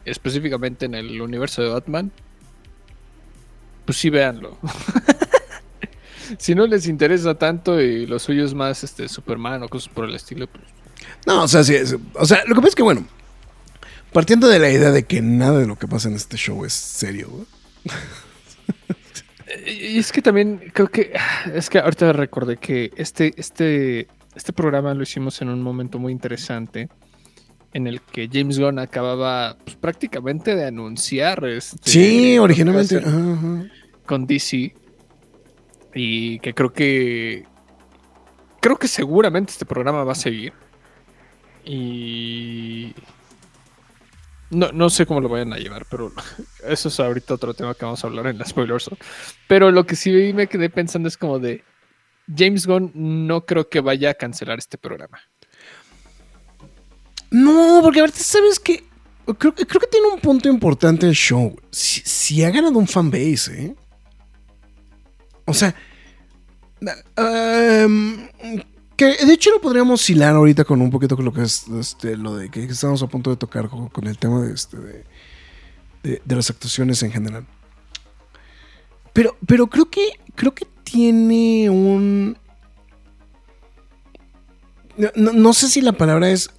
específicamente 0.04 0.86
en 0.86 0.94
el 0.94 1.20
universo 1.22 1.62
de 1.62 1.70
Batman, 1.70 2.12
pues 3.84 3.98
sí 3.98 4.10
véanlo. 4.10 4.58
si 6.38 6.54
no 6.54 6.66
les 6.66 6.86
interesa 6.86 7.34
tanto 7.34 7.80
y 7.80 8.06
lo 8.06 8.18
suyo 8.18 8.44
es 8.44 8.54
más 8.54 8.84
este 8.84 9.08
Superman 9.08 9.62
o 9.62 9.68
cosas 9.68 9.92
por 9.92 10.04
el 10.06 10.14
estilo, 10.14 10.46
pues 10.46 10.64
No, 11.26 11.44
o 11.44 11.48
sea, 11.48 11.62
sí, 11.64 11.74
es- 11.74 11.96
o 12.14 12.24
sea, 12.26 12.42
lo 12.46 12.54
que 12.54 12.60
pasa 12.60 12.68
es 12.68 12.74
que, 12.74 12.82
bueno, 12.82 13.06
partiendo 14.12 14.48
de 14.48 14.58
la 14.58 14.70
idea 14.70 14.90
de 14.90 15.02
que 15.04 15.20
nada 15.22 15.58
de 15.58 15.66
lo 15.66 15.76
que 15.76 15.88
pasa 15.88 16.08
en 16.08 16.14
este 16.14 16.36
show 16.36 16.64
es 16.64 16.72
serio, 16.72 17.28
güey. 17.30 17.44
Y 19.66 19.98
es 19.98 20.10
que 20.10 20.22
también 20.22 20.60
creo 20.72 20.88
que 20.88 21.12
es 21.54 21.70
que 21.70 21.78
ahorita 21.78 22.12
recordé 22.12 22.56
que 22.56 22.90
este, 22.96 23.32
este, 23.36 24.08
este 24.34 24.52
programa 24.52 24.94
lo 24.94 25.02
hicimos 25.02 25.40
en 25.42 25.48
un 25.48 25.62
momento 25.62 25.98
muy 25.98 26.12
interesante 26.12 26.88
en 27.72 27.86
el 27.86 28.00
que 28.00 28.28
James 28.32 28.58
Gunn 28.58 28.78
acababa 28.78 29.56
pues, 29.64 29.76
prácticamente 29.76 30.54
de 30.56 30.66
anunciar 30.66 31.44
este, 31.44 31.76
Sí, 31.88 32.38
originalmente. 32.38 32.98
ajá, 32.98 33.08
ajá. 33.08 33.64
con 34.06 34.26
DC 34.26 34.74
y 35.94 36.38
que 36.40 36.54
creo 36.54 36.72
que 36.72 37.46
creo 38.60 38.76
que 38.76 38.88
seguramente 38.88 39.52
este 39.52 39.66
programa 39.66 40.04
va 40.04 40.12
a 40.12 40.16
seguir 40.16 40.52
y 41.64 42.94
no, 44.50 44.72
no 44.72 44.90
sé 44.90 45.06
cómo 45.06 45.20
lo 45.20 45.28
vayan 45.28 45.52
a 45.52 45.58
llevar, 45.58 45.86
pero 45.90 46.12
eso 46.66 46.88
es 46.88 47.00
ahorita 47.00 47.34
otro 47.34 47.54
tema 47.54 47.74
que 47.74 47.84
vamos 47.84 48.02
a 48.04 48.06
hablar 48.06 48.26
en 48.26 48.38
la 48.38 48.44
spoilers. 48.44 48.90
Pero 49.48 49.70
lo 49.70 49.84
que 49.84 49.96
sí 49.96 50.32
me 50.34 50.46
quedé 50.46 50.70
pensando 50.70 51.08
es 51.08 51.16
como 51.16 51.38
de 51.38 51.64
James 52.34 52.66
Gunn 52.66 52.92
no 52.94 53.44
creo 53.44 53.68
que 53.68 53.80
vaya 53.80 54.10
a 54.10 54.14
cancelar 54.14 54.58
este 54.58 54.78
programa. 54.78 55.18
No, 57.30 57.80
porque 57.82 58.00
ahorita 58.00 58.18
sabes 58.18 58.60
que. 58.60 58.84
Creo, 59.38 59.54
creo 59.54 59.80
que 59.80 59.86
tiene 59.86 60.06
un 60.06 60.20
punto 60.20 60.48
importante 60.48 61.06
el 61.06 61.14
show. 61.14 61.56
Si, 61.70 62.02
si 62.02 62.44
ha 62.44 62.50
ganado 62.50 62.78
un 62.78 62.86
fanbase, 62.86 63.64
¿eh? 63.64 63.74
O 65.46 65.54
sea. 65.54 65.74
um, 67.18 68.28
que 68.96 69.06
de 69.06 69.32
hecho 69.32 69.50
lo 69.50 69.60
podríamos 69.60 70.08
hilar 70.08 70.34
ahorita 70.36 70.64
con 70.64 70.80
un 70.80 70.90
poquito 70.90 71.16
con 71.16 71.24
lo 71.24 71.32
que 71.32 71.42
es 71.42 71.66
este, 71.68 72.16
lo 72.16 72.36
de 72.36 72.48
que 72.50 72.62
estamos 72.64 73.02
a 73.02 73.08
punto 73.08 73.30
de 73.30 73.36
tocar 73.36 73.68
con, 73.68 74.06
el 74.06 74.18
tema 74.18 74.40
de, 74.42 74.54
este, 74.54 74.76
de, 74.78 75.04
de- 76.04 76.36
las 76.36 76.48
actuaciones 76.50 77.02
en 77.02 77.10
general. 77.10 77.44
Pero, 79.12 79.36
pero 79.46 79.66
creo 79.66 79.86
que 79.90 80.02
creo 80.34 80.54
que 80.54 80.66
tiene 80.84 81.68
un. 81.70 82.36
No, 84.96 85.10
no- 85.16 85.32
no 85.32 85.52
sé 85.52 85.68
si 85.68 85.80
la 85.80 85.92
palabra 85.92 86.30
es 86.30 86.50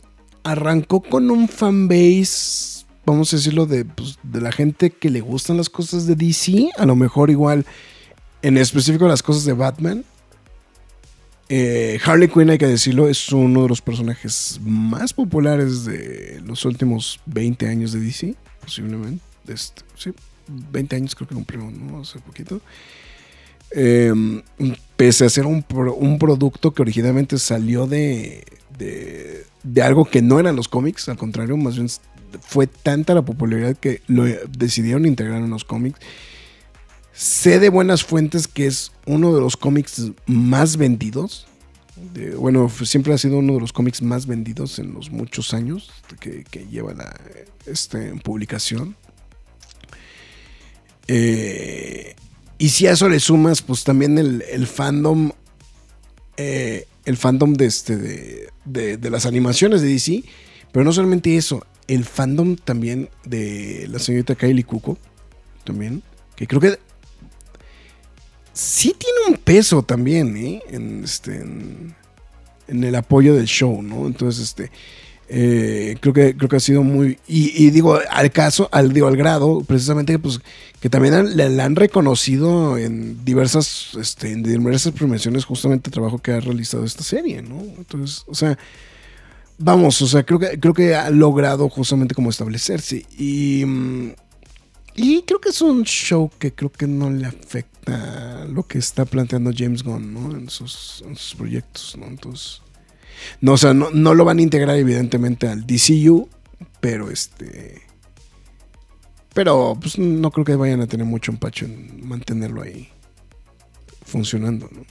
arrancó 0.44 1.02
con 1.02 1.32
un 1.32 1.48
fanbase, 1.48 2.86
vamos 3.06 3.34
a 3.34 3.38
decirlo, 3.38 3.66
de, 3.66 3.84
pues, 3.86 4.20
de 4.24 4.42
la 4.42 4.52
gente 4.52 4.92
que 4.92 5.10
le 5.10 5.22
gustan 5.22 5.58
las 5.58 5.70
cosas 5.70 6.06
de 6.06 6.16
DC, 6.16 6.70
a 6.78 6.86
lo 6.86 6.96
mejor 6.96 7.30
igual, 7.30 7.66
en 8.42 8.58
específico 8.58 9.08
las 9.08 9.24
cosas 9.24 9.46
de 9.46 9.54
Batman. 9.54 10.04
Eh, 11.48 12.00
Harley 12.04 12.28
Quinn, 12.28 12.50
hay 12.50 12.58
que 12.58 12.66
decirlo, 12.68 13.08
es 13.08 13.32
uno 13.32 13.64
de 13.64 13.70
los 13.70 13.82
personajes 13.82 14.60
más 14.64 15.14
populares 15.14 15.86
de 15.86 16.42
los 16.44 16.66
últimos 16.66 17.20
20 17.28 17.68
años 17.68 17.92
de 17.92 18.00
DC, 18.00 18.36
posiblemente. 18.62 19.24
Este, 19.48 19.84
sí, 19.96 20.12
20 20.48 20.96
años 20.96 21.16
creo 21.16 21.28
que 21.28 21.36
cumplió, 21.36 21.62
¿no? 21.70 22.02
Hace 22.02 22.20
poquito. 22.20 22.62
Eh, 23.72 24.12
pese 24.96 25.26
a 25.26 25.30
ser 25.30 25.46
un, 25.46 25.62
pro- 25.62 25.94
un 25.96 26.18
producto 26.18 26.74
que 26.74 26.82
originalmente 26.82 27.38
salió 27.38 27.86
de, 27.86 28.44
de, 28.80 29.46
de 29.64 29.82
algo 29.84 30.06
que 30.06 30.22
no 30.24 30.40
eran 30.40 30.56
los 30.56 30.68
cómics, 30.68 31.10
al 31.10 31.18
contrario, 31.18 31.58
más 31.58 31.76
bien 31.76 31.90
fue 32.42 32.68
tanta 32.68 33.14
la 33.14 33.22
popularidad 33.22 33.76
que 33.78 34.02
lo 34.08 34.24
decidieron 34.50 35.06
integrar 35.06 35.38
en 35.42 35.50
los 35.50 35.64
cómics. 35.64 36.00
Sé 37.16 37.60
de 37.60 37.70
buenas 37.70 38.04
fuentes 38.04 38.48
que 38.48 38.68
es 38.68 38.92
uno 39.06 39.34
de 39.34 39.40
los 39.40 39.56
cómics 39.56 40.12
más 40.26 40.76
vendidos. 40.76 41.48
bueno, 42.38 42.70
siempre 42.70 43.14
ha 43.14 43.18
sido 43.18 43.38
uno 43.38 43.54
de 43.54 43.62
los 43.62 43.72
cómics 43.72 44.02
más 44.02 44.28
vendidos 44.28 44.80
en 44.80 44.94
los 44.94 45.10
muchos 45.12 45.54
años 45.54 45.92
que, 46.20 46.44
lleva 46.70 46.94
la 46.94 47.18
este, 47.66 48.10
en 48.10 48.20
publicación. 48.20 48.98
Eh, 51.08 52.16
y 52.58 52.70
si 52.70 52.88
a 52.88 52.92
eso 52.92 53.08
le 53.08 53.22
sumas, 53.22 53.62
pues 53.62 53.86
también 53.86 54.18
el, 54.18 54.68
fandom. 54.68 55.32
eh, 56.36 56.86
el 57.06 57.16
fandom 57.16 57.54
de, 57.54 57.66
este, 57.66 58.50
de, 58.66 59.10
las 59.10 59.26
animaciones 59.26 59.82
de 59.82 59.88
DC. 59.88 60.24
Pero 60.74 60.84
no 60.84 60.92
solamente 60.92 61.38
eso, 61.38 61.66
el 61.88 62.04
fandom 62.04 62.58
también 62.58 63.10
de 63.24 63.88
la 63.90 64.00
señorita 64.00 64.36
Kylie 64.36 64.66
Cuoco. 64.66 64.98
También. 65.64 66.04
Que 66.36 66.46
creo 66.46 66.60
que. 66.60 66.78
Sí 68.56 68.96
tiene 68.98 69.36
un 69.36 69.44
peso 69.44 69.84
también, 69.84 70.38
¿eh? 70.38 70.62
En, 70.70 71.04
este, 71.04 71.36
en, 71.42 71.96
el 72.68 72.96
apoyo 72.96 73.36
del 73.36 73.46
show, 73.48 73.82
¿no? 73.84 74.08
Entonces, 74.08 74.44
este. 74.44 74.72
eh, 75.30 75.98
creo 76.02 76.14
que 76.14 76.38
creo 76.38 76.50
que 76.50 76.56
ha 76.58 76.60
sido 76.60 76.84
muy 76.84 77.18
y, 77.28 77.70
digo 77.72 78.00
al 78.12 78.32
caso 78.32 78.70
al 78.72 78.94
digo 78.94 79.08
al 79.08 79.18
grado 79.18 79.62
precisamente 79.68 80.20
pues 80.20 80.40
que 80.80 80.90
también 80.90 81.16
han- 81.16 81.36
le 81.38 81.62
han 81.64 81.76
reconocido 81.76 82.78
en 82.78 83.26
diversas 83.26 83.92
este, 84.00 84.32
en 84.34 84.44
diversas 84.44 84.94
premiaciones 84.94 85.46
justamente 85.46 85.90
el 85.90 85.94
trabajo 85.96 86.20
que 86.20 86.32
ha 86.34 86.40
realizado 86.42 86.86
esta 86.86 87.04
serie 87.04 87.42
no 87.42 87.60
entonces 87.78 88.24
o 88.28 88.36
sea 88.36 88.58
vamos 89.58 90.02
o 90.04 90.08
sea 90.08 90.24
creo 90.24 90.40
que 90.40 90.60
creo 90.60 90.74
que 90.76 90.96
ha 90.96 91.10
logrado 91.10 91.70
justamente 91.70 92.14
como 92.16 92.30
establecerse 92.30 93.06
y 93.18 93.64
y 94.96 95.24
creo 95.24 95.42
que 95.42 95.50
es 95.50 95.62
un 95.62 95.84
show 95.86 96.30
que 96.40 96.54
creo 96.54 96.72
que 96.72 96.88
no 96.88 97.10
le 97.10 97.26
afecta 97.26 97.75
lo 97.86 98.68
que 98.68 98.78
está 98.80 99.06
planteando 99.06 99.52
James 99.56 99.84
Gunn 99.84 100.14
no 100.14 100.36
en 100.36 100.50
sus, 100.50 101.04
proyectos 101.38 101.96
no 101.98 102.08
entonces 102.08 102.62
no, 103.42 103.54
o 103.54 103.58
sea, 103.58 103.74
no, 103.74 103.90
no 103.92 104.14
lo 104.14 104.26
van 104.26 104.40
a 104.40 104.42
integrar 104.42 104.78
evidentemente 104.78 105.48
al 105.48 105.66
DCU, 105.66 106.30
pero 106.80 107.10
este... 107.10 107.82
Pero 109.34 109.78
pues 109.80 109.98
no 109.98 110.32
creo 110.32 110.46
que 110.46 110.56
vayan 110.56 110.82
a 110.82 110.88
tener 110.88 111.06
mucho 111.06 111.32
empacho 111.32 111.66
en 111.66 112.08
mantenerlo 112.08 112.62
ahí 112.62 112.90
funcionando, 114.06 114.70
¿no? 114.72 114.86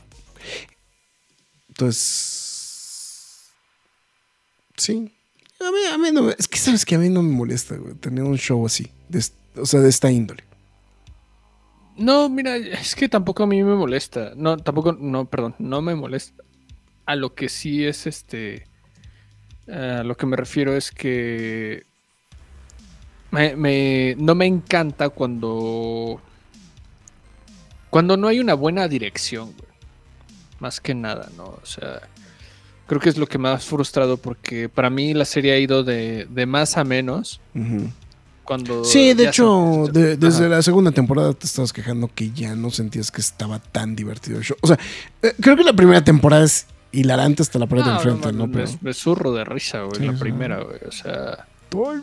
Entonces... 1.68 3.50
Sí. 4.76 5.12
A 5.61 5.70
mí, 5.70 5.78
a 5.92 5.98
mí 5.98 6.11
no 6.12 6.30
Es 6.30 6.48
que 6.48 6.59
sabes 6.59 6.85
que 6.85 6.96
a 6.96 6.98
mí 6.98 7.09
no 7.09 7.22
me 7.22 7.33
molesta, 7.33 7.76
tener 8.00 8.24
un 8.24 8.37
show 8.37 8.66
así, 8.66 8.90
o 9.57 9.64
sea, 9.64 9.80
de 9.80 9.88
esta 9.88 10.11
índole. 10.11 10.44
No, 11.96 12.28
mira, 12.28 12.57
es 12.57 12.94
que 12.94 13.09
tampoco 13.09 13.44
a 13.44 13.46
mí 13.46 13.62
me 13.62 13.74
molesta. 13.74 14.33
No, 14.37 14.57
tampoco, 14.57 14.92
no, 14.92 15.26
perdón, 15.26 15.54
no 15.59 15.80
me 15.80 15.94
molesta. 15.94 16.42
A 17.07 17.14
lo 17.16 17.35
que 17.35 17.48
sí 17.48 17.85
es 17.85 18.07
este. 18.07 18.66
A 19.68 20.02
lo 20.02 20.16
que 20.16 20.26
me 20.26 20.37
refiero 20.37 20.76
es 20.76 20.90
que. 20.90 21.85
Me, 23.30 24.14
no 24.18 24.35
me 24.35 24.46
encanta 24.46 25.09
cuando. 25.09 26.20
Cuando 27.90 28.16
no 28.16 28.28
hay 28.28 28.40
una 28.40 28.54
buena 28.54 28.88
dirección, 28.88 29.52
güey. 29.52 29.70
Más 30.59 30.80
que 30.80 30.94
nada, 30.94 31.30
¿no? 31.37 31.44
O 31.44 31.66
sea. 31.66 32.00
Creo 32.87 33.00
que 33.00 33.09
es 33.09 33.16
lo 33.16 33.26
que 33.26 33.38
me 33.38 33.48
ha 33.48 33.59
frustrado 33.59 34.18
porque 34.18 34.68
para 34.68 34.90
mí 34.90 35.14
la 35.14 35.24
serie 35.24 35.52
ha 35.52 35.59
ido 35.59 35.85
de, 35.85 36.26
de 36.28 36.46
más 36.46 36.76
a 36.76 36.85
menos. 36.85 37.40
Cuando 38.44 38.85
Sí, 38.85 39.14
de 39.14 39.28
hecho, 39.28 39.87
se- 39.87 39.92
de- 39.92 40.16
desde 40.16 40.44
Ajá. 40.46 40.48
la 40.57 40.62
segunda 40.62 40.92
temporada 40.92 41.33
te 41.33 41.46
estabas 41.46 41.72
quejando 41.72 42.11
que 42.14 42.30
ya 42.30 42.54
no 42.54 42.70
sentías 42.70 43.11
que 43.11 43.20
estaba 43.20 43.59
tan 43.59 43.96
divertido 43.96 44.38
el 44.38 44.44
show. 44.44 44.57
O 44.61 44.66
sea, 44.66 44.78
eh, 45.22 45.33
creo 45.40 45.57
que 45.57 45.64
la 45.64 45.72
primera 45.72 46.04
temporada 46.04 46.44
es 46.44 46.66
hilarante 46.92 47.42
hasta 47.42 47.59
la 47.59 47.66
pared 47.66 47.85
de 47.85 47.90
enfrente, 47.90 48.26
no, 48.33 48.38
¿no? 48.40 48.46
me, 48.46 48.52
Pero- 48.64 48.70
me 48.83 48.92
zurro 48.94 49.33
de 49.33 49.44
risa, 49.44 49.80
güey, 49.83 49.96
Sí, 49.98 50.07
la 50.07 50.12
primera, 50.18 50.62
güey. 50.62 50.78
O 50.87 50.92
sea, 50.92 51.46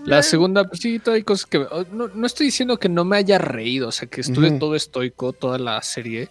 la 0.06 0.22
segunda, 0.24 0.66
pues 0.68 0.82
sí, 0.82 1.00
hay 1.06 1.24
cosas 1.24 1.46
que... 1.46 1.66
No, 1.94 2.10
no 2.14 2.26
estoy 2.28 2.48
diciendo 2.48 2.78
que 2.78 2.90
no 2.90 3.06
me 3.06 3.16
haya 3.18 3.38
reído, 3.38 3.88
o 3.88 3.92
sea, 3.94 4.10
que 4.10 4.20
estuve 4.22 4.52
todo 4.52 4.76
estoico 4.76 5.32
toda 5.32 5.58
la 5.60 5.82
serie, 5.82 6.28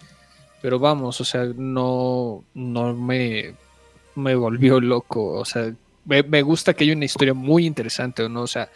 pero 0.61 0.79
vamos, 0.79 1.21
o 1.23 1.25
sea, 1.25 1.47
no, 1.57 2.45
no 2.53 2.95
me, 2.95 3.55
me 4.15 4.35
volvió 4.35 4.79
loco, 4.81 5.39
o 5.39 5.45
sea, 5.47 5.73
me, 6.05 6.23
me 6.23 6.43
gusta 6.43 6.75
que 6.75 6.85
haya 6.85 6.93
una 6.95 7.07
historia 7.07 7.33
muy 7.33 7.65
interesante, 7.65 8.29
¿no? 8.29 8.43
O 8.43 8.47
sea, 8.47 8.69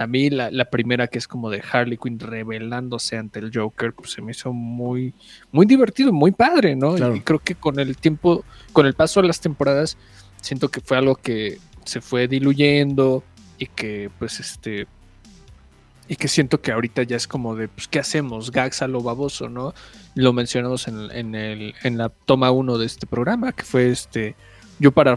a 0.00 0.06
mí 0.06 0.30
la, 0.30 0.50
la 0.50 0.64
primera 0.64 1.08
que 1.08 1.18
es 1.18 1.28
como 1.28 1.50
de 1.50 1.62
Harley 1.70 1.98
Quinn 1.98 2.18
rebelándose 2.18 3.18
ante 3.18 3.38
el 3.38 3.50
Joker, 3.54 3.92
pues 3.92 4.12
se 4.12 4.22
me 4.22 4.30
hizo 4.30 4.50
muy, 4.50 5.12
muy 5.52 5.66
divertido, 5.66 6.10
muy 6.10 6.32
padre, 6.32 6.74
¿no? 6.74 6.94
Claro. 6.94 7.14
Y 7.14 7.20
creo 7.20 7.38
que 7.38 7.54
con 7.54 7.78
el 7.78 7.98
tiempo, 7.98 8.42
con 8.72 8.86
el 8.86 8.94
paso 8.94 9.20
de 9.20 9.26
las 9.26 9.42
temporadas, 9.42 9.98
siento 10.40 10.70
que 10.70 10.80
fue 10.80 10.96
algo 10.96 11.16
que 11.16 11.58
se 11.84 12.00
fue 12.00 12.28
diluyendo 12.28 13.22
y 13.58 13.66
que 13.66 14.10
pues 14.18 14.40
este 14.40 14.86
y 16.08 16.16
que 16.16 16.28
siento 16.28 16.62
que 16.62 16.72
ahorita 16.72 17.02
ya 17.02 17.16
es 17.16 17.28
como 17.28 17.54
de, 17.54 17.68
pues, 17.68 17.86
¿qué 17.86 17.98
hacemos? 17.98 18.50
Gags 18.50 18.80
a 18.80 18.88
lo 18.88 19.02
baboso, 19.02 19.50
¿no? 19.50 19.74
Lo 20.14 20.32
mencionamos 20.32 20.88
en, 20.88 21.10
en, 21.12 21.34
el, 21.34 21.74
en 21.82 21.98
la 21.98 22.08
toma 22.08 22.50
1 22.50 22.78
de 22.78 22.86
este 22.86 23.06
programa, 23.06 23.52
que 23.52 23.64
fue 23.64 23.90
este, 23.90 24.34
yo 24.78 24.92
para, 24.92 25.16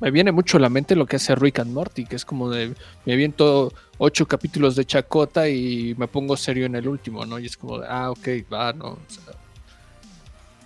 me 0.00 0.10
viene 0.10 0.32
mucho 0.32 0.56
a 0.56 0.60
la 0.60 0.68
mente 0.68 0.96
lo 0.96 1.06
que 1.06 1.16
hace 1.16 1.34
Rick 1.34 1.60
and 1.60 1.72
Morty, 1.72 2.06
que 2.06 2.16
es 2.16 2.24
como 2.24 2.50
de, 2.50 2.74
me 3.04 3.12
aviento 3.12 3.72
ocho 3.98 4.26
capítulos 4.26 4.76
de 4.76 4.84
chacota 4.84 5.48
y 5.48 5.94
me 5.96 6.06
pongo 6.08 6.36
serio 6.36 6.66
en 6.66 6.76
el 6.76 6.86
último, 6.88 7.24
¿no? 7.24 7.38
Y 7.38 7.46
es 7.46 7.56
como 7.56 7.76
ah, 7.76 8.10
ok, 8.10 8.28
va, 8.52 8.72
¿no? 8.72 8.86
O 8.88 8.98
sea, 9.08 9.34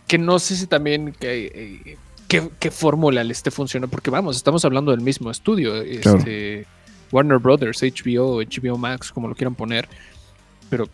que 0.07 0.19
no 0.19 0.39
sé 0.41 0.57
si 0.57 0.67
también 0.67 1.13
que, 1.13 1.97
qué, 2.27 2.51
qué 2.59 2.71
fórmula 2.71 3.23
le 3.23 3.33
esté 3.33 3.51
funcionando, 3.51 3.91
porque 3.91 4.11
vamos, 4.11 4.37
estamos 4.37 4.65
hablando 4.65 4.91
del 4.91 5.01
mismo 5.01 5.31
estudio, 5.31 5.77
este, 5.77 6.67
Warner 7.13 7.39
Brothers, 7.39 7.83
HBO, 7.83 8.43
HBO 8.43 8.77
Max, 8.77 9.13
como 9.13 9.29
lo 9.29 9.37
quieran 9.37 9.55
poner, 9.55 9.89
pero 10.69 10.89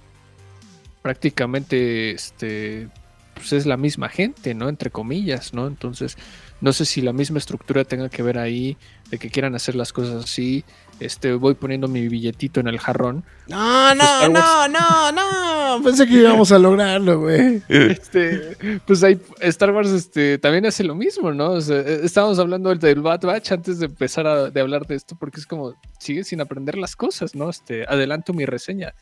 prácticamente 1.00 2.10
este, 2.10 2.88
pues 3.34 3.52
es 3.52 3.64
la 3.64 3.76
misma 3.76 4.08
gente, 4.08 4.54
¿no? 4.54 4.68
Entre 4.68 4.90
comillas, 4.90 5.54
¿no? 5.54 5.66
Entonces, 5.66 6.18
no 6.60 6.72
sé 6.72 6.84
si 6.84 7.00
la 7.00 7.12
misma 7.12 7.38
estructura 7.38 7.84
tenga 7.84 8.08
que 8.08 8.22
ver 8.22 8.38
ahí, 8.38 8.76
de 9.10 9.18
que 9.18 9.30
quieran 9.30 9.54
hacer 9.54 9.76
las 9.76 9.92
cosas 9.92 10.24
así. 10.24 10.64
Este, 10.98 11.34
voy 11.34 11.54
poniendo 11.54 11.88
mi 11.88 12.08
billetito 12.08 12.60
en 12.60 12.68
el 12.68 12.78
jarrón. 12.78 13.22
No, 13.48 13.94
no, 13.94 14.28
no, 14.28 14.68
no, 14.68 15.12
no. 15.76 15.82
Pensé 15.82 16.06
que 16.06 16.14
íbamos 16.14 16.50
a 16.52 16.58
lograrlo, 16.58 17.20
güey. 17.20 17.62
Este, 17.68 18.56
pues 18.86 19.02
hay, 19.02 19.20
Star 19.40 19.72
Wars 19.72 19.90
este, 19.90 20.38
también 20.38 20.64
hace 20.64 20.84
lo 20.84 20.94
mismo, 20.94 21.32
¿no? 21.32 21.52
O 21.52 21.60
sea, 21.60 21.80
e, 21.80 22.04
estábamos 22.04 22.38
hablando 22.38 22.74
del 22.74 23.02
Bad 23.02 23.22
Batch 23.22 23.52
antes 23.52 23.78
de 23.78 23.86
empezar 23.86 24.26
a 24.26 24.50
de 24.50 24.60
hablar 24.60 24.86
de 24.86 24.94
esto, 24.94 25.16
porque 25.18 25.40
es 25.40 25.46
como, 25.46 25.74
sigue 25.98 26.24
sin 26.24 26.40
aprender 26.40 26.78
las 26.78 26.96
cosas, 26.96 27.34
¿no? 27.34 27.50
Este, 27.50 27.84
adelanto 27.86 28.32
mi 28.32 28.46
reseña. 28.46 28.94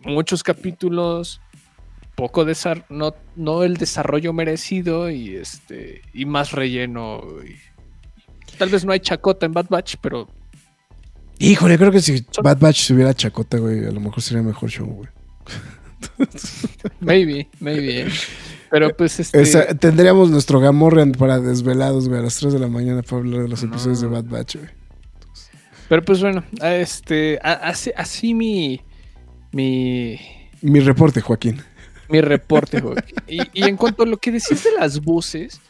Muchos 0.00 0.42
capítulos, 0.42 1.40
poco 2.14 2.44
desarrollo, 2.44 2.86
no, 2.90 3.14
no 3.36 3.62
el 3.62 3.78
desarrollo 3.78 4.34
merecido 4.34 5.10
y 5.10 5.36
este 5.36 6.02
y 6.12 6.26
más 6.26 6.52
relleno. 6.52 7.22
tal 8.58 8.68
vez 8.68 8.84
no 8.84 8.92
hay 8.92 9.00
chacota 9.00 9.46
en 9.46 9.52
Bad 9.52 9.66
Batch, 9.70 9.96
pero. 10.02 10.28
Híjole, 11.38 11.78
creo 11.78 11.92
que 11.92 12.00
si 12.00 12.24
Bad 12.42 12.58
Batch 12.58 12.88
tuviera 12.88 13.14
chacota, 13.14 13.58
güey, 13.58 13.84
a 13.86 13.90
lo 13.90 14.00
mejor 14.00 14.22
sería 14.22 14.42
mejor 14.42 14.70
show, 14.70 14.86
güey. 14.86 15.08
maybe, 17.00 17.48
maybe. 17.60 18.02
¿eh? 18.02 18.08
Pero 18.70 18.94
pues 18.96 19.20
este... 19.20 19.74
tendríamos 19.74 20.30
nuestro 20.30 20.60
Gamorrean 20.60 21.12
para 21.12 21.38
desvelados, 21.38 22.08
güey, 22.08 22.20
a 22.20 22.24
las 22.24 22.36
3 22.36 22.54
de 22.54 22.58
la 22.58 22.68
mañana 22.68 23.02
para 23.02 23.18
hablar 23.18 23.42
de 23.42 23.48
los 23.48 23.62
episodios 23.62 24.00
de 24.00 24.08
Bad 24.08 24.24
Batch, 24.24 24.56
güey. 24.56 24.68
Pero 25.88 26.04
pues 26.04 26.20
bueno, 26.20 26.42
este, 26.62 27.38
así, 27.42 27.92
así 27.96 28.34
mi, 28.34 28.80
mi... 29.52 30.18
Mi 30.62 30.80
reporte, 30.80 31.20
Joaquín 31.20 31.62
mi 32.08 32.20
reporte, 32.20 32.82
Y, 33.26 33.40
en 33.54 33.76
cuanto 33.76 34.02
a 34.02 34.06
lo 34.06 34.16
que 34.18 34.32
decís 34.32 34.64
de 34.64 34.72
las 34.78 35.00
voces, 35.00 35.60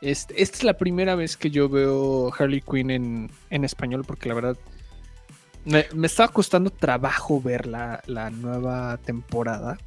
este, 0.00 0.42
esta 0.42 0.58
es 0.58 0.64
la 0.64 0.74
primera 0.74 1.14
vez 1.14 1.36
que 1.36 1.50
yo 1.50 1.68
veo 1.68 2.32
Harley 2.36 2.60
Quinn 2.60 2.90
en, 2.90 3.64
español, 3.64 4.04
porque 4.06 4.28
la 4.28 4.34
verdad 4.34 4.56
me, 5.64 5.86
estaba 6.06 6.28
costando 6.32 6.70
trabajo 6.70 7.40
ver 7.40 7.66
la, 7.66 8.02
nueva 8.30 8.98
temporada. 8.98 9.78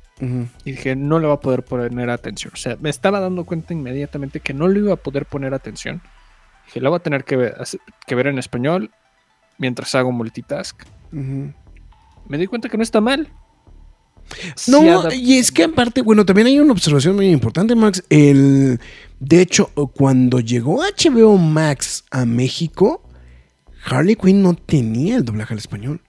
Y 0.63 0.71
dije, 0.71 0.95
no 0.95 1.19
le 1.19 1.27
va 1.27 1.33
a 1.33 1.39
poder 1.41 1.63
poner 1.63 2.09
atención. 2.09 2.53
O 2.53 2.57
sea, 2.57 2.77
me 2.79 2.89
estaba 2.89 3.19
dando 3.19 3.43
cuenta 3.43 3.73
inmediatamente 3.73 4.39
que 4.39 4.53
no 4.53 4.69
le 4.69 4.79
iba 4.79 4.93
a 4.93 4.97
poder 4.97 5.25
poner 5.25 5.53
atención. 5.53 6.01
Dije, 6.67 6.79
la 6.79 6.89
voy 6.89 6.97
a 6.97 7.03
tener 7.03 7.25
que 7.25 7.35
ver, 7.35 7.57
que 8.07 8.15
ver 8.15 8.27
en 8.27 8.39
español 8.39 8.91
mientras 9.57 9.93
hago 9.93 10.13
multitask. 10.13 10.83
Me 11.11 12.37
di 12.37 12.47
cuenta 12.47 12.69
que 12.69 12.77
no 12.77 12.83
está 12.83 13.01
mal. 13.01 13.29
No, 14.67 15.11
y 15.13 15.37
es 15.37 15.51
que 15.51 15.65
aparte, 15.65 16.01
bueno, 16.01 16.25
también 16.25 16.47
hay 16.47 16.59
una 16.59 16.71
observación 16.71 17.15
muy 17.15 17.29
importante, 17.29 17.75
Max. 17.75 18.03
El, 18.09 18.79
de 19.19 19.41
hecho, 19.41 19.67
cuando 19.93 20.39
llegó 20.39 20.81
HBO 20.81 21.37
Max 21.37 22.05
a 22.09 22.25
México, 22.25 23.04
Harley 23.85 24.15
Quinn 24.15 24.41
no 24.41 24.55
tenía 24.55 25.17
el 25.17 25.25
doblaje 25.25 25.53
al 25.53 25.59
español. 25.59 26.01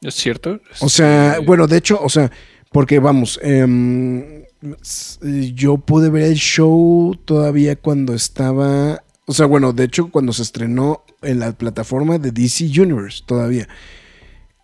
¿Es 0.00 0.14
cierto? 0.14 0.60
O 0.80 0.88
sea, 0.88 1.38
bueno, 1.44 1.66
de 1.66 1.76
hecho, 1.76 2.00
o 2.02 2.08
sea, 2.08 2.30
porque 2.72 2.98
vamos, 2.98 3.38
em, 3.42 4.44
yo 5.54 5.76
pude 5.78 6.08
ver 6.08 6.24
el 6.24 6.36
show 6.36 7.14
todavía 7.24 7.76
cuando 7.76 8.14
estaba, 8.14 9.02
o 9.26 9.34
sea, 9.34 9.46
bueno, 9.46 9.72
de 9.74 9.84
hecho, 9.84 10.10
cuando 10.10 10.32
se 10.32 10.42
estrenó 10.42 11.04
en 11.20 11.40
la 11.40 11.52
plataforma 11.52 12.18
de 12.18 12.32
DC 12.32 12.64
Universe 12.80 13.22
todavía. 13.26 13.68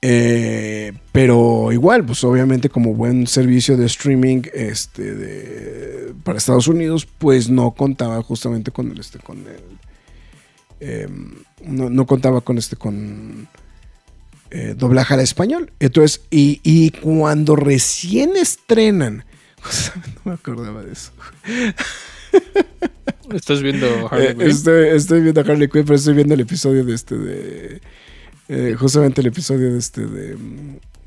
Eh, 0.00 0.92
pero 1.12 1.72
igual, 1.72 2.04
pues 2.04 2.22
obviamente 2.24 2.68
como 2.68 2.94
buen 2.94 3.26
servicio 3.26 3.76
de 3.76 3.86
streaming 3.86 4.42
este, 4.54 6.14
para 6.22 6.38
Estados 6.38 6.68
Unidos, 6.68 7.06
pues 7.18 7.50
no 7.50 7.72
contaba 7.72 8.22
justamente 8.22 8.70
con 8.70 8.92
el, 8.92 9.00
este, 9.00 9.18
con 9.18 9.38
el, 9.38 9.78
em, 10.80 11.34
no, 11.64 12.06
contaba 12.06 12.40
con 12.40 12.58
este, 12.58 12.76
con 12.76 13.48
eh, 14.50 14.74
doblaje 14.76 15.14
al 15.14 15.20
español. 15.20 15.72
Entonces, 15.80 16.22
y, 16.30 16.90
cuando 17.02 17.56
recién 17.56 18.36
estrenan, 18.36 19.24
no 20.24 20.30
me 20.30 20.32
acordaba 20.32 20.82
de 20.82 20.92
eso. 20.92 21.12
¿Estás 23.32 23.60
viendo 23.60 24.08
Harley 24.10 24.28
eh, 24.28 24.34
Quinn? 24.36 24.48
Estoy, 24.48 24.88
estoy, 24.88 25.20
viendo 25.20 25.40
Harley 25.40 25.68
Quinn, 25.68 25.84
pero 25.84 25.96
estoy 25.96 26.14
viendo 26.14 26.34
el 26.34 26.40
episodio 26.40 26.84
de 26.84 26.94
este 26.94 27.16
de 27.18 27.80
eh, 28.48 28.76
justamente 28.78 29.20
el 29.20 29.26
episodio 29.26 29.72
de 29.72 29.78
este 29.78 30.06
de 30.06 30.36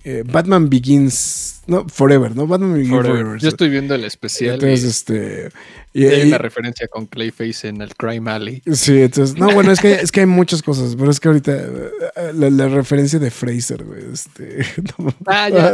eh, 0.03 0.23
Batman 0.25 0.69
Begins, 0.69 1.62
no, 1.67 1.85
Forever, 1.89 2.33
¿no? 2.33 2.47
Batman 2.47 2.73
Begins 2.73 2.89
Forever. 2.89 3.39
Yo 3.39 3.49
estoy 3.49 3.69
viendo 3.69 3.95
el 3.95 4.05
especial. 4.05 4.55
Entonces, 4.55 4.83
este. 4.83 5.49
Y, 5.93 6.05
hay 6.05 6.27
una 6.27 6.38
referencia 6.38 6.88
con 6.88 7.05
Clayface 7.05 7.67
en 7.67 7.81
el 7.81 7.93
Crime 7.95 8.31
Alley. 8.31 8.62
Sí, 8.71 9.01
entonces. 9.01 9.38
No, 9.38 9.51
bueno, 9.51 9.71
es 9.71 9.79
que, 9.79 9.93
es 9.93 10.12
que 10.12 10.21
hay 10.21 10.25
muchas 10.25 10.62
cosas, 10.62 10.95
pero 10.95 11.12
es 11.12 11.19
que 11.19 11.27
ahorita 11.27 11.51
eh, 11.51 12.33
la, 12.33 12.67
referencia 12.69 13.19
de 13.19 13.29
Fraser, 13.29 13.83
güey. 13.83 14.03
Este. 14.13 14.65
No, 14.97 15.13
ah, 15.27 15.49
ya. 15.49 15.73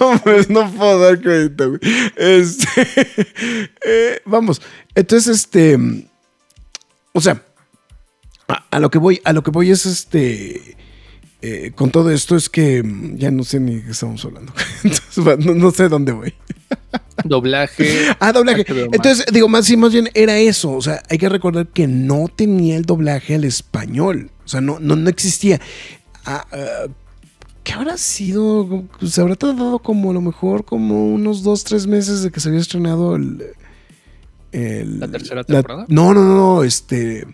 No, 0.00 0.20
pues, 0.22 0.50
no 0.50 0.70
puedo 0.70 1.00
dar 1.00 1.20
crédito, 1.20 1.70
güey. 1.70 1.80
Este. 2.16 4.20
vamos. 4.26 4.60
Entonces, 4.94 5.36
este. 5.36 5.78
O 7.12 7.20
sea. 7.20 7.42
a, 8.46 8.78
lo 8.78 8.90
que 8.90 8.98
voy, 8.98 9.20
a 9.24 9.32
lo 9.32 9.42
que 9.42 9.50
voy 9.50 9.70
es 9.70 9.86
este 9.86 10.76
eh, 11.46 11.72
con 11.74 11.90
todo 11.90 12.10
esto 12.10 12.36
es 12.36 12.48
que 12.48 12.82
mm, 12.82 13.16
ya 13.18 13.30
no 13.30 13.44
sé 13.44 13.60
ni 13.60 13.82
qué 13.82 13.90
estamos 13.90 14.24
hablando. 14.24 14.54
no, 15.54 15.70
sé 15.72 15.90
dónde 15.90 16.12
voy. 16.12 16.32
Doblaje. 17.24 18.16
ah, 18.18 18.32
doblaje. 18.32 18.64
Entonces, 18.66 19.26
digo, 19.30 19.46
más 19.46 19.68
y 19.68 19.76
más 19.76 19.92
bien 19.92 20.08
era 20.14 20.38
eso. 20.38 20.72
O 20.72 20.80
sea, 20.80 21.02
hay 21.10 21.18
que 21.18 21.28
recordar 21.28 21.66
que 21.66 21.86
no 21.86 22.28
tenía 22.34 22.76
el 22.76 22.86
doblaje 22.86 23.34
al 23.34 23.44
español. 23.44 24.30
O 24.46 24.48
sea, 24.48 24.62
no, 24.62 24.78
no, 24.80 24.96
no 24.96 25.10
existía. 25.10 25.60
Ah, 26.24 26.46
ah, 26.50 26.86
¿Qué 27.62 27.74
habrá 27.74 27.98
sido? 27.98 28.84
Se 29.06 29.20
habrá 29.20 29.36
tardado 29.36 29.80
como 29.80 30.12
a 30.12 30.14
lo 30.14 30.22
mejor 30.22 30.64
como 30.64 31.12
unos 31.12 31.42
dos, 31.42 31.62
tres 31.62 31.86
meses 31.86 32.22
de 32.22 32.30
que 32.30 32.40
se 32.40 32.48
había 32.48 32.60
estrenado 32.60 33.16
el. 33.16 33.54
la 34.50 35.08
tercera 35.08 35.44
temporada. 35.44 35.84
no, 35.88 36.14
no, 36.14 36.24
no, 36.24 36.64
este 36.64 37.26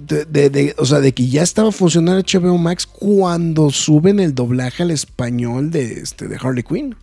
de, 0.00 0.74
o 0.78 0.84
sea, 0.84 1.00
de 1.00 1.12
que 1.12 1.28
ya 1.28 1.42
estaba 1.42 1.72
funcionando 1.72 2.22
HBO 2.22 2.58
Max 2.58 2.86
cuando 2.86 3.70
suben 3.70 4.20
el 4.20 4.34
doblaje 4.34 4.82
al 4.82 4.90
español 4.90 5.70
de, 5.70 6.00
este, 6.00 6.28
de 6.28 6.36
Harley 6.40 6.62
Quinn. 6.62 6.96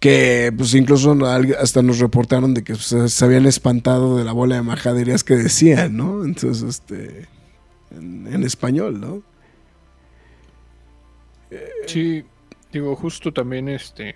Que 0.00 0.52
pues 0.56 0.74
incluso 0.74 1.16
hasta 1.58 1.82
nos 1.82 1.98
reportaron 1.98 2.52
de 2.52 2.62
que 2.62 2.74
pues, 2.74 3.12
se 3.12 3.24
habían 3.24 3.46
espantado 3.46 4.18
de 4.18 4.24
la 4.24 4.32
bola 4.32 4.56
de 4.56 4.62
majaderías 4.62 5.24
que 5.24 5.34
decían, 5.34 5.96
¿no? 5.96 6.24
Entonces, 6.24 6.62
este. 6.62 7.28
En, 7.90 8.42
español, 8.42 9.00
¿no? 9.00 9.22
Sí, 11.86 12.24
digo, 12.72 12.96
justo 12.96 13.32
también 13.32 13.68
este. 13.68 14.14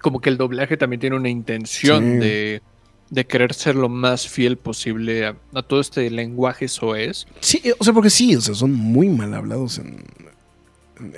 Como 0.00 0.20
que 0.20 0.28
el 0.28 0.36
doblaje 0.36 0.76
también 0.76 1.00
tiene 1.00 1.16
una 1.16 1.30
intención 1.30 2.20
de 2.20 2.62
de 3.10 3.26
querer 3.26 3.54
ser 3.54 3.76
lo 3.76 3.88
más 3.88 4.28
fiel 4.28 4.56
posible 4.56 5.26
a, 5.26 5.36
todo 5.62 5.80
este 5.80 6.10
lenguaje 6.10 6.68
soez. 6.68 7.26
Sí, 7.40 7.62
o 7.78 7.84
sea, 7.84 7.92
porque 7.92 8.10
sí, 8.10 8.34
o 8.34 8.40
sea, 8.40 8.54
son 8.54 8.72
muy 8.72 9.08
mal 9.08 9.32
hablados 9.34 9.78
en, 9.78 10.04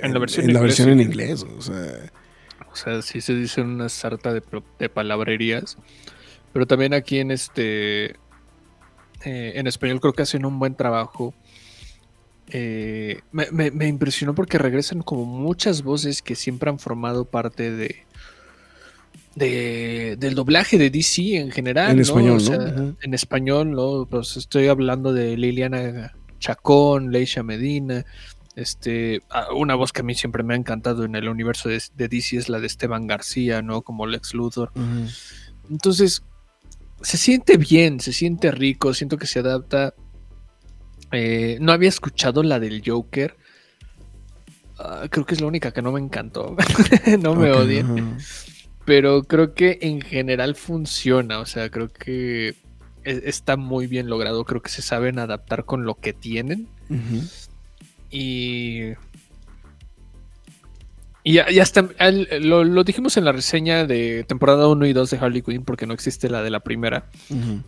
en, 0.01 0.13
la 0.13 0.19
versión, 0.19 0.45
en, 0.45 0.53
la 0.53 0.61
versión 0.61 0.89
en 0.89 1.01
inglés. 1.01 1.45
O 1.57 1.61
sea. 1.61 2.11
o 2.71 2.75
sea, 2.75 3.01
sí 3.01 3.21
se 3.21 3.33
dicen 3.33 3.67
una 3.67 3.89
sarta 3.89 4.33
de, 4.33 4.43
de 4.77 4.89
palabrerías. 4.89 5.77
Pero 6.53 6.65
también 6.67 6.93
aquí 6.93 7.19
en 7.19 7.31
este. 7.31 8.15
Eh, 9.25 9.53
en 9.55 9.67
español 9.67 9.99
creo 9.99 10.13
que 10.13 10.23
hacen 10.23 10.45
un 10.45 10.59
buen 10.59 10.75
trabajo. 10.75 11.33
Eh, 12.51 13.21
me, 13.31 13.51
me 13.51 13.87
impresionó 13.87 14.33
porque 14.33 14.57
regresan 14.57 15.03
como 15.03 15.25
muchas 15.25 15.83
voces 15.83 16.23
que 16.23 16.33
siempre 16.33 16.71
han 16.71 16.79
formado 16.79 17.25
parte 17.25 17.69
de, 17.69 18.07
de, 19.35 20.15
del 20.19 20.35
doblaje 20.35 20.77
de 20.77 20.89
DC 20.89 21.37
en 21.37 21.51
general. 21.51 21.91
En 21.91 21.99
español, 21.99 22.41
¿no? 22.43 22.95
En 23.01 23.13
español, 23.13 23.71
¿no? 23.71 24.07
Pues 24.09 24.37
estoy 24.37 24.67
hablando 24.67 25.13
de 25.13 25.37
Liliana 25.37 26.13
Chacón, 26.39 27.11
Leisha 27.11 27.43
Medina, 27.43 28.05
Este, 28.55 29.21
ah, 29.29 29.47
una 29.55 29.75
voz 29.75 29.93
que 29.93 30.01
a 30.01 30.03
mí 30.03 30.15
siempre 30.15 30.43
me 30.43 30.53
ha 30.53 30.57
encantado 30.57 31.05
en 31.05 31.15
el 31.15 31.29
universo 31.29 31.69
de, 31.69 31.81
de 31.95 32.07
DC 32.07 32.37
es 32.37 32.49
la 32.49 32.59
de 32.59 32.67
Esteban 32.67 33.07
García, 33.07 33.61
¿no? 33.61 33.81
Como 33.81 34.05
Lex 34.05 34.33
Luthor. 34.33 34.71
Entonces, 35.69 36.23
se 37.01 37.17
siente 37.17 37.57
bien, 37.57 37.99
se 37.99 38.13
siente 38.13 38.51
rico, 38.51 38.93
siento 38.93 39.17
que 39.17 39.27
se 39.27 39.39
adapta. 39.39 39.93
Eh, 41.11 41.57
no 41.61 41.71
había 41.71 41.89
escuchado 41.89 42.43
la 42.43 42.59
del 42.59 42.83
Joker. 42.85 43.37
Ah, 44.77 45.07
creo 45.09 45.25
que 45.25 45.35
es 45.35 45.41
la 45.41 45.47
única 45.47 45.71
que 45.71 45.81
no 45.81 45.91
me 45.91 45.99
encantó. 45.99 46.55
no 47.21 47.35
me 47.35 47.51
odien. 47.51 48.17
Pero 48.89 49.21
creo 49.21 49.53
que 49.53 49.77
en 49.83 50.01
general 50.01 50.55
funciona. 50.55 51.37
O 51.41 51.45
sea, 51.45 51.69
creo 51.69 51.89
que 51.89 52.55
e- 53.03 53.21
está 53.25 53.55
muy 53.55 53.85
bien 53.85 54.09
logrado. 54.09 54.45
Creo 54.45 54.63
que 54.63 54.71
se 54.71 54.81
saben 54.81 55.19
adaptar 55.19 55.63
con 55.65 55.85
lo 55.85 55.93
que 55.93 56.11
tienen. 56.11 56.67
Y. 58.09 58.93
Y 61.23 61.37
está. 61.37 61.87
al- 61.99 62.27
Lo, 62.41 62.63
lo 62.63 62.83
dijimos 62.83 63.15
en 63.17 63.25
la 63.25 63.31
reseña 63.31 63.85
de 63.85 64.23
temporada 64.27 64.67
1 64.67 64.87
y 64.87 64.93
2 64.93 65.09
de 65.11 65.17
Harley 65.19 65.43
Quinn, 65.43 65.63
porque 65.65 65.85
no 65.85 65.93
existe 65.93 66.27
la 66.27 66.41
de 66.41 66.49
la 66.49 66.61
primera. 66.61 67.05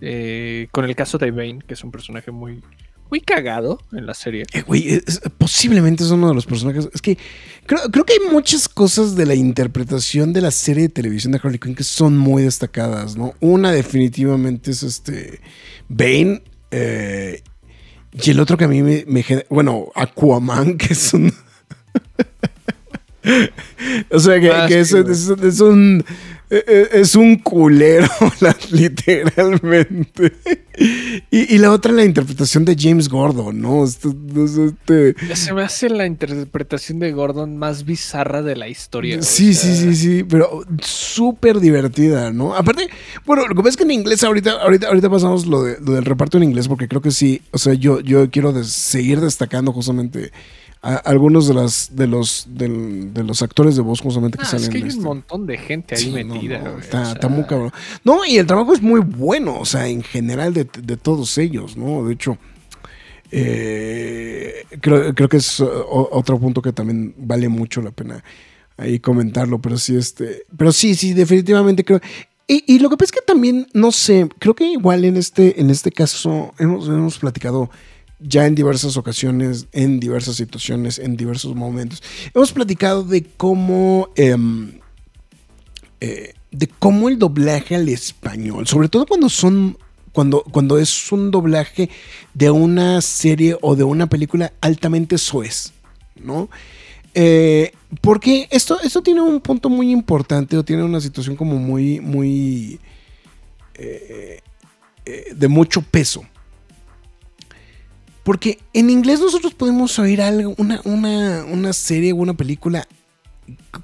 Eh, 0.01 0.69
con 0.72 0.86
el 0.86 0.95
caso 0.95 1.19
de 1.19 1.30
Bane, 1.30 1.59
que 1.67 1.76
es 1.76 1.84
un 1.84 1.91
personaje 1.91 2.32
muy, 2.32 2.63
muy 3.12 3.22
cagado 3.22 3.80
en 3.91 4.05
la 4.07 4.14
serie. 4.16 4.45
Eh, 4.53 4.62
güey, 4.64 4.93
es- 4.93 5.22
posiblemente 5.38 6.03
es 6.03 6.09
uno 6.12 6.30
de 6.30 6.34
los 6.34 6.45
personajes. 6.45 6.89
Es 6.93 7.01
que 7.01 7.18
creo, 7.66 7.82
creo 7.91 8.05
que 8.05 8.14
hay 8.14 8.32
muchas 8.32 8.68
cosas 8.70 9.16
de 9.16 9.26
la 9.26 9.36
interpretación 9.36 10.34
de 10.34 10.41
la 10.41 10.49
serie 10.51 10.84
de 10.84 10.89
televisión 10.89 11.34
de 11.34 11.39
Harley 11.43 11.59
Quinn 11.59 11.76
que 11.76 11.84
son 11.84 12.18
muy 12.18 12.41
destacadas, 12.43 13.16
¿no? 13.18 13.34
Una 13.41 13.72
definitivamente 13.72 14.72
es 14.72 14.82
este 14.84 15.41
Bane. 15.89 16.41
eh, 16.72 17.41
y 18.14 18.30
el 18.32 18.39
otro 18.39 18.57
que 18.57 18.64
a 18.66 18.68
mí 18.68 18.82
me, 18.82 19.05
Bueno, 19.49 19.88
Aquaman, 19.95 20.78
que 20.80 20.93
es 20.93 21.14
un. 21.14 21.32
o 24.12 24.20
sea, 24.20 24.39
que, 24.39 24.51
Ah, 24.51 24.68
que 24.68 24.80
es- 24.80 24.93
es 24.93 25.59
un. 25.59 26.03
Eh, 26.52 26.64
eh, 26.68 26.88
Es 26.93 27.16
un 27.16 27.38
culero, 27.38 28.08
literalmente. 28.72 30.34
Y, 31.30 31.56
y 31.56 31.58
la 31.58 31.72
otra, 31.72 31.91
la 31.91 32.04
interpretación 32.06 32.66
de 32.66 32.76
James 32.80 33.10
Gordon, 33.10 33.60
¿no? 33.62 33.84
Este- 33.84 34.10
este- 34.10 35.36
Se 35.36 35.54
me 35.54 35.64
hace 35.64 35.89
la 35.89 36.06
interpretación 36.06 36.99
de 36.99 37.12
Gordon 37.12 37.58
más 37.58 37.86
bizarra 37.86 38.41
de 38.41 38.56
la 38.56 38.68
historia. 38.68 39.20
o 39.20 39.22
sí, 39.22 39.54
sea, 39.54 39.74
sí, 39.76 39.78
sí, 39.82 39.95
sí, 39.95 40.24
pero 40.24 40.64
súper 40.82 41.60
divertida, 41.60 42.32
¿no? 42.32 42.56
Aparte, 42.56 42.89
bueno, 43.26 43.47
lo 43.47 43.56
que 43.56 43.62
pasa 43.62 43.70
es 43.70 43.78
que 43.78 43.84
en 43.84 43.91
inglés 43.91 44.24
ahorita, 44.24 44.52
ahorita, 44.62 44.88
ahorita 44.88 45.10
pasamos 45.10 45.45
lo, 45.45 45.64
de- 45.64 45.78
lo 45.82 45.93
del 45.93 46.06
reparto 46.06 46.38
en 46.38 46.43
inglés, 46.43 46.68
porque 46.68 46.88
creo 46.88 47.02
que 47.02 47.12
sí, 47.12 47.41
o 47.52 47.58
sea, 47.58 47.74
yo, 47.74 47.99
yo 47.99 48.30
quiero 48.32 48.52
des- 48.54 48.72
seguir 48.72 49.20
destacando 49.20 49.72
justamente 49.74 50.32
a, 50.84 50.95
algunos 50.95 51.47
de 51.47 51.53
las 51.53 51.95
de 51.95 52.07
los 52.07 52.47
del- 52.49 53.13
de 53.13 53.23
los 53.23 53.41
actores 53.41 53.75
de 53.75 53.82
voz 53.84 54.01
justamente 54.01 54.38
que 54.38 54.43
ah, 54.45 54.47
salen. 54.47 54.63
es 54.63 54.69
que 54.69 54.77
hay 54.77 54.84
este. 54.86 54.99
un 54.99 55.05
montón 55.05 55.45
de 55.45 55.57
gente 55.57 55.95
ahí 55.95 56.01
Sí, 56.01 56.11
metida. 56.11 56.59
no, 56.59 56.79
está, 56.79 57.01
o 57.01 57.03
sea, 57.05 57.13
está 57.13 57.27
muy 57.27 57.43
cabrón. 57.45 57.71
No, 58.03 58.25
y 58.25 58.38
el 58.38 58.47
trabajo 58.47 58.73
es 58.73 58.82
muy 58.82 58.99
bueno, 59.01 59.59
o 59.59 59.65
sea, 59.65 59.88
en 59.88 60.01
general 60.03 60.53
de, 60.53 60.67
de 60.82 60.97
todos 60.97 61.38
ellos, 61.38 61.77
¿no? 61.77 62.05
De 62.05 62.13
hecho, 62.13 62.38
eh, 63.32 64.65
creo, 64.82 65.13
creo 65.15 65.29
que 65.29 65.38
es 65.38 65.59
o- 65.59 66.09
otro 66.11 66.39
punto 66.39 66.61
que 66.61 66.73
también 66.73 67.13
vale 67.17 67.47
mucho 67.49 67.82
la 67.82 67.91
pena 67.91 68.23
ahí 68.77 68.99
comentarlo, 68.99 69.59
pero 69.59 69.77
sí, 69.77 69.95
este, 69.95 70.43
pero 70.57 70.71
sí, 70.71 70.95
sí, 70.95 71.13
definitivamente 71.13 71.84
creo. 71.86 71.99
Y, 72.47 72.63
y 72.67 72.79
lo 72.79 72.89
que 72.89 72.97
pasa 72.97 73.05
es 73.05 73.11
que 73.11 73.25
también, 73.25 73.67
no 73.73 73.91
sé, 73.91 74.27
creo 74.39 74.55
que 74.55 74.65
igual 74.65 75.05
en 75.05 75.15
este, 75.15 75.61
en 75.61 75.69
este 75.69 75.91
caso 75.91 76.53
hemos, 76.59 76.88
hemos 76.88 77.17
platicado 77.19 77.69
ya 78.22 78.45
en 78.45 78.55
diversas 78.55 78.97
ocasiones, 78.97 79.67
en 79.72 79.99
diversas 79.99 80.36
situaciones, 80.36 80.99
en 80.99 81.17
diversos 81.17 81.55
momentos. 81.55 82.03
Hemos 82.34 82.51
platicado 82.51 83.03
de 83.03 83.24
cómo... 83.24 84.09
em, 84.15 84.80
eh, 85.99 86.34
de 86.51 86.67
cómo 86.67 87.07
el 87.07 87.17
doblaje 87.17 87.76
al 87.76 87.88
español, 87.88 88.67
sobre 88.67 88.89
todo 88.89 89.05
cuando 89.05 89.30
son 89.30 89.78
cuando, 90.11 90.43
cuando 90.43 90.78
es 90.78 91.11
un 91.13 91.32
doblaje 91.32 91.89
de 92.34 92.51
una 92.51 92.99
serie 92.99 93.55
o 93.61 93.78
de 93.78 93.86
una 93.86 94.07
película 94.07 94.51
altamente 94.59 95.17
soez, 95.17 95.72
¿no? 96.22 96.49
Eh, 97.13 97.72
porque 98.01 98.49
esto, 98.51 98.82
esto 98.82 99.01
tiene 99.01 99.22
un 99.22 99.39
punto 99.39 99.69
muy 99.69 99.91
importante 99.91 100.57
o 100.57 100.65
tiene 100.65 100.84
una 100.84 100.99
situación 100.99 101.38
como 101.38 101.55
muy, 101.55 102.01
muy 102.01 102.82
eh, 103.76 104.41
de 105.34 105.47
mucho 105.47 105.82
peso. 105.82 106.26
Porque 108.32 108.59
en 108.71 108.89
inglés 108.89 109.19
nosotros 109.19 109.53
podemos 109.53 109.99
oír 109.99 110.21
algo, 110.21 110.55
una, 110.57 110.79
una, 110.86 111.43
una 111.43 111.73
serie 111.73 112.13
o 112.13 112.15
una 112.15 112.34
película 112.34 112.88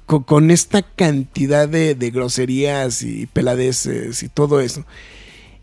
co- 0.06 0.24
con, 0.24 0.50
esta 0.50 0.80
cantidad 0.80 1.68
de, 1.68 1.94
de 1.94 2.10
groserías 2.10 3.02
y 3.02 3.26
peladeces 3.26 4.22
y 4.22 4.30
todo 4.30 4.62
eso. 4.62 4.86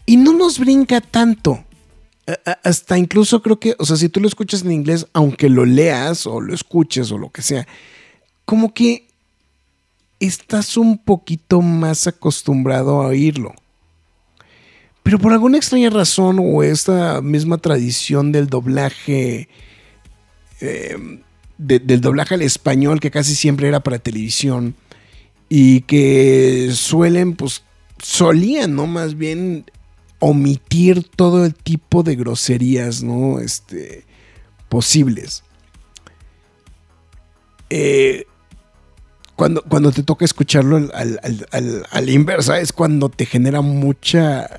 Y 0.06 0.18
no 0.18 0.34
nos 0.34 0.60
brinca 0.60 1.02
tanto. 1.02 1.66
Hasta 2.64 3.00
incluso 3.00 3.42
creo 3.42 3.60
que, 3.60 3.76
o 3.80 3.86
sea, 3.86 3.98
si 3.98 4.08
tú 4.08 4.20
lo 4.20 4.28
escuchas 4.28 4.62
en 4.62 4.72
inglés, 4.72 5.08
aunque 5.14 5.50
lo 5.50 5.66
leas 5.66 6.28
o 6.28 6.40
lo 6.40 6.54
escuches 6.54 7.12
o 7.12 7.18
lo 7.18 7.32
que 7.32 7.42
sea, 7.42 7.68
como 8.46 8.72
que 8.72 9.08
estás 10.20 10.78
un 10.78 11.00
poquito 11.00 11.64
más 11.64 12.06
acostumbrado 12.06 13.02
a 13.02 13.08
oírlo. 13.08 13.56
Pero 15.06 15.20
por 15.20 15.34
alguna 15.34 15.58
extraña 15.60 15.92
razón 15.92 16.40
o 16.42 16.64
esta 16.64 17.22
misma 17.22 17.60
tradición 17.60 18.32
del 18.32 18.48
doblaje, 18.48 19.50
eh, 20.62 20.98
de- 21.60 21.78
del 21.78 22.02
doblaje 22.02 22.34
al 22.34 22.42
español 22.42 23.00
que 23.00 23.12
casi 23.12 23.36
siempre 23.36 23.68
era 23.68 23.82
para 23.82 24.00
televisión 24.00 24.74
y 25.48 25.82
que 25.82 26.72
suelen, 26.74 27.36
pues, 27.36 27.64
solían, 28.02 28.74
¿no? 28.76 28.88
Más 28.88 29.16
bien 29.16 29.66
omitir 30.18 31.08
todo 31.16 31.46
el 31.46 31.54
tipo 31.54 32.02
de 32.02 32.16
groserías, 32.16 33.04
¿no? 33.04 33.40
Este, 33.40 34.06
posibles. 34.70 35.44
Eh, 37.70 38.26
cuando, 39.36 39.62
cuando 39.62 39.92
te 39.92 40.02
toca 40.02 40.26
escucharlo 40.26 40.78
al- 40.78 41.20
a 41.92 42.02
la 42.02 42.12
inversa 42.12 42.60
es 42.60 42.74
cuando 42.74 43.10
te 43.10 43.28
genera 43.28 43.62
mucha, 43.62 44.50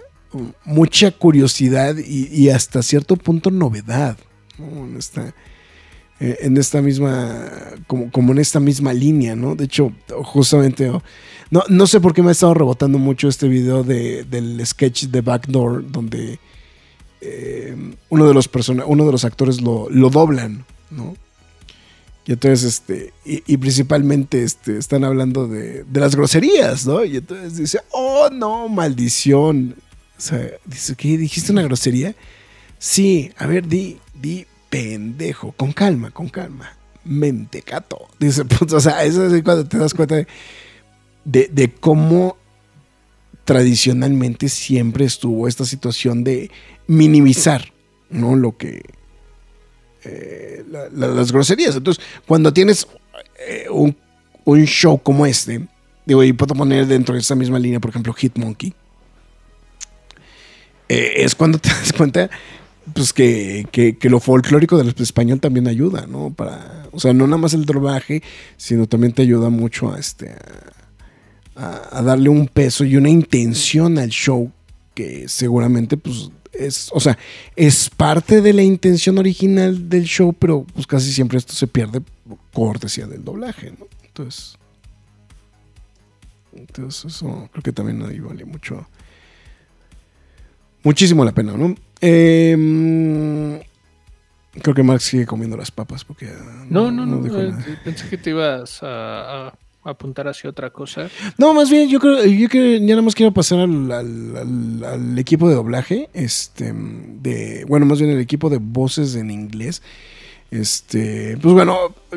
mucha 0.64 1.10
curiosidad 1.10 1.96
y, 1.96 2.48
hasta 2.50 2.82
cierto 2.82 3.16
punto 3.16 3.50
novedad. 3.50 4.16
¿no? 4.58 4.86
En, 4.86 4.96
esta, 4.96 5.34
eh, 6.20 6.38
en 6.40 6.56
esta 6.56 6.82
misma, 6.82 7.48
como, 7.86 8.10
como 8.10 8.32
en 8.32 8.38
esta 8.38 8.60
misma 8.60 8.92
línea, 8.92 9.36
¿no? 9.36 9.54
De 9.54 9.64
hecho, 9.64 9.92
justamente, 10.24 10.90
oh, 10.90 11.02
no, 11.50 11.62
no 11.68 11.86
sé 11.86 12.00
por 12.00 12.14
qué 12.14 12.22
me 12.22 12.30
ha 12.30 12.32
estado 12.32 12.54
rebotando 12.54 12.98
mucho 12.98 13.28
este 13.28 13.48
video 13.48 13.82
de, 13.82 14.24
del 14.24 14.64
sketch 14.66 15.04
de 15.04 15.20
Backdoor, 15.20 15.90
donde 15.90 16.38
eh, 17.20 17.76
uno, 18.08 18.26
de 18.26 18.34
los 18.34 18.48
persona- 18.48 18.86
uno 18.86 19.04
de 19.06 19.12
los 19.12 19.24
actores 19.24 19.60
lo, 19.60 19.88
lo 19.90 20.10
doblan, 20.10 20.64
¿no? 20.90 21.16
Y 22.28 22.32
entonces, 22.32 22.64
este, 22.64 23.12
y, 23.24 23.42
y 23.46 23.56
principalmente 23.56 24.42
este, 24.42 24.78
están 24.78 25.04
hablando 25.04 25.46
de, 25.46 25.84
de 25.84 26.00
las 26.00 26.16
groserías, 26.16 26.84
¿no? 26.84 27.04
Y 27.04 27.18
entonces 27.18 27.56
dice, 27.56 27.80
oh 27.92 28.28
no, 28.32 28.68
maldición. 28.68 29.76
O 30.16 30.20
sea, 30.20 30.50
dice, 30.64 30.94
¿qué? 30.96 31.18
¿Dijiste 31.18 31.52
una 31.52 31.62
grosería? 31.62 32.14
Sí, 32.78 33.30
a 33.36 33.46
ver, 33.46 33.66
di, 33.66 33.98
di 34.14 34.46
pendejo, 34.70 35.52
con 35.52 35.72
calma, 35.72 36.10
con 36.10 36.28
calma. 36.28 36.76
Mentecato. 37.04 38.08
Dice, 38.18 38.42
o 38.72 38.80
sea, 38.80 39.04
eso 39.04 39.26
es 39.34 39.42
cuando 39.42 39.66
te 39.66 39.78
das 39.78 39.94
cuenta 39.94 40.16
de, 40.16 40.26
de, 41.52 41.72
cómo 41.80 42.36
tradicionalmente 43.44 44.48
siempre 44.48 45.04
estuvo 45.04 45.46
esta 45.46 45.64
situación 45.64 46.24
de 46.24 46.50
minimizar, 46.88 47.72
¿no? 48.10 48.34
Lo 48.36 48.56
que, 48.56 48.82
eh, 50.04 50.64
la- 50.70 50.88
la- 50.88 51.08
las 51.08 51.32
groserías. 51.32 51.76
Entonces, 51.76 52.02
cuando 52.26 52.52
tienes 52.52 52.86
eh, 53.48 53.66
un, 53.70 53.96
un 54.44 54.64
show 54.66 54.98
como 55.00 55.26
este, 55.26 55.66
digo, 56.06 56.24
y 56.24 56.32
puedo 56.32 56.54
poner 56.54 56.86
dentro 56.86 57.14
de 57.14 57.20
esa 57.20 57.34
misma 57.34 57.58
línea, 57.58 57.80
por 57.80 57.90
ejemplo, 57.90 58.12
Hitmonkey, 58.12 58.74
eh, 60.88 61.14
es 61.18 61.34
cuando 61.34 61.58
te 61.58 61.68
das 61.70 61.92
cuenta, 61.92 62.30
pues, 62.94 63.12
que, 63.12 63.66
que- 63.72 63.96
que 63.96 64.10
lo 64.10 64.20
folclórico 64.20 64.78
del 64.78 64.94
español 64.98 65.40
también 65.40 65.66
ayuda, 65.68 66.06
¿no? 66.06 66.32
Para, 66.32 66.86
o 66.92 67.00
sea, 67.00 67.12
no 67.12 67.26
nada 67.26 67.38
más 67.38 67.54
el 67.54 67.64
drobaje, 67.64 68.22
sino 68.56 68.86
también 68.86 69.12
te 69.12 69.22
ayuda 69.22 69.48
mucho 69.50 69.92
a, 69.92 69.98
este, 69.98 70.34
a, 71.56 72.02
darle 72.02 72.28
un 72.28 72.46
peso 72.48 72.84
y 72.84 72.96
una 72.96 73.08
intención 73.08 73.98
al 73.98 74.10
show 74.10 74.50
que 74.94 75.28
seguramente, 75.28 75.96
pues, 75.96 76.30
es, 76.52 76.90
o 76.92 77.00
sea, 77.00 77.18
es 77.54 77.90
parte 77.90 78.40
de 78.40 78.52
la 78.54 78.62
intención 78.62 79.18
original 79.18 79.88
del 79.90 80.04
show, 80.04 80.32
pero 80.32 80.64
pues 80.72 80.86
casi 80.86 81.12
siempre 81.12 81.36
esto 81.38 81.52
se 81.52 81.66
pierde 81.66 82.00
cortesía 82.54 83.06
del 83.06 83.22
doblaje, 83.24 83.72
¿no? 83.78 83.86
Entonces, 84.06 84.56
entonces 86.54 87.04
eso 87.16 87.48
creo 87.52 87.62
que 87.62 87.72
también 87.72 88.02
ahí 88.06 88.20
vale 88.20 88.44
mucho, 88.46 88.86
muchísimo 90.86 91.24
la 91.24 91.32
pena, 91.32 91.52
¿no? 91.56 91.74
Eh, 92.00 93.62
Creo 94.62 94.74
que 94.74 94.82
Mark 94.82 95.02
sigue 95.02 95.26
comiendo 95.26 95.54
las 95.56 95.70
papas 95.70 96.02
porque... 96.04 96.32
No, 96.70 96.90
no, 96.90 97.04
no. 97.04 97.16
eh, 97.26 97.52
pensé 97.84 98.08
que 98.08 98.16
te 98.16 98.30
ibas 98.30 98.82
a, 98.82 99.48
a 99.48 99.54
apuntar 99.84 100.26
hacia 100.28 100.48
otra 100.48 100.70
cosa. 100.70 101.10
No, 101.36 101.52
más 101.52 101.68
bien, 101.68 101.90
yo 101.90 102.00
creo, 102.00 102.24
yo 102.24 102.48
creo, 102.48 102.78
ya 102.80 102.86
nada 102.94 103.02
más 103.02 103.14
quiero 103.14 103.32
pasar 103.32 103.58
al, 103.60 103.92
al- 103.92 104.36
al- 104.36 104.84
al 104.84 105.18
equipo 105.18 105.46
de 105.48 105.56
doblaje, 105.56 106.08
este, 106.14 106.72
de, 106.74 107.66
bueno, 107.68 107.84
más 107.84 107.98
bien 107.98 108.10
el 108.10 108.18
equipo 108.20 108.48
de 108.48 108.56
voces 108.56 109.14
en 109.14 109.30
inglés. 109.30 109.82
Este, 110.50 111.36
pues 111.42 111.52
bueno, 111.52 111.76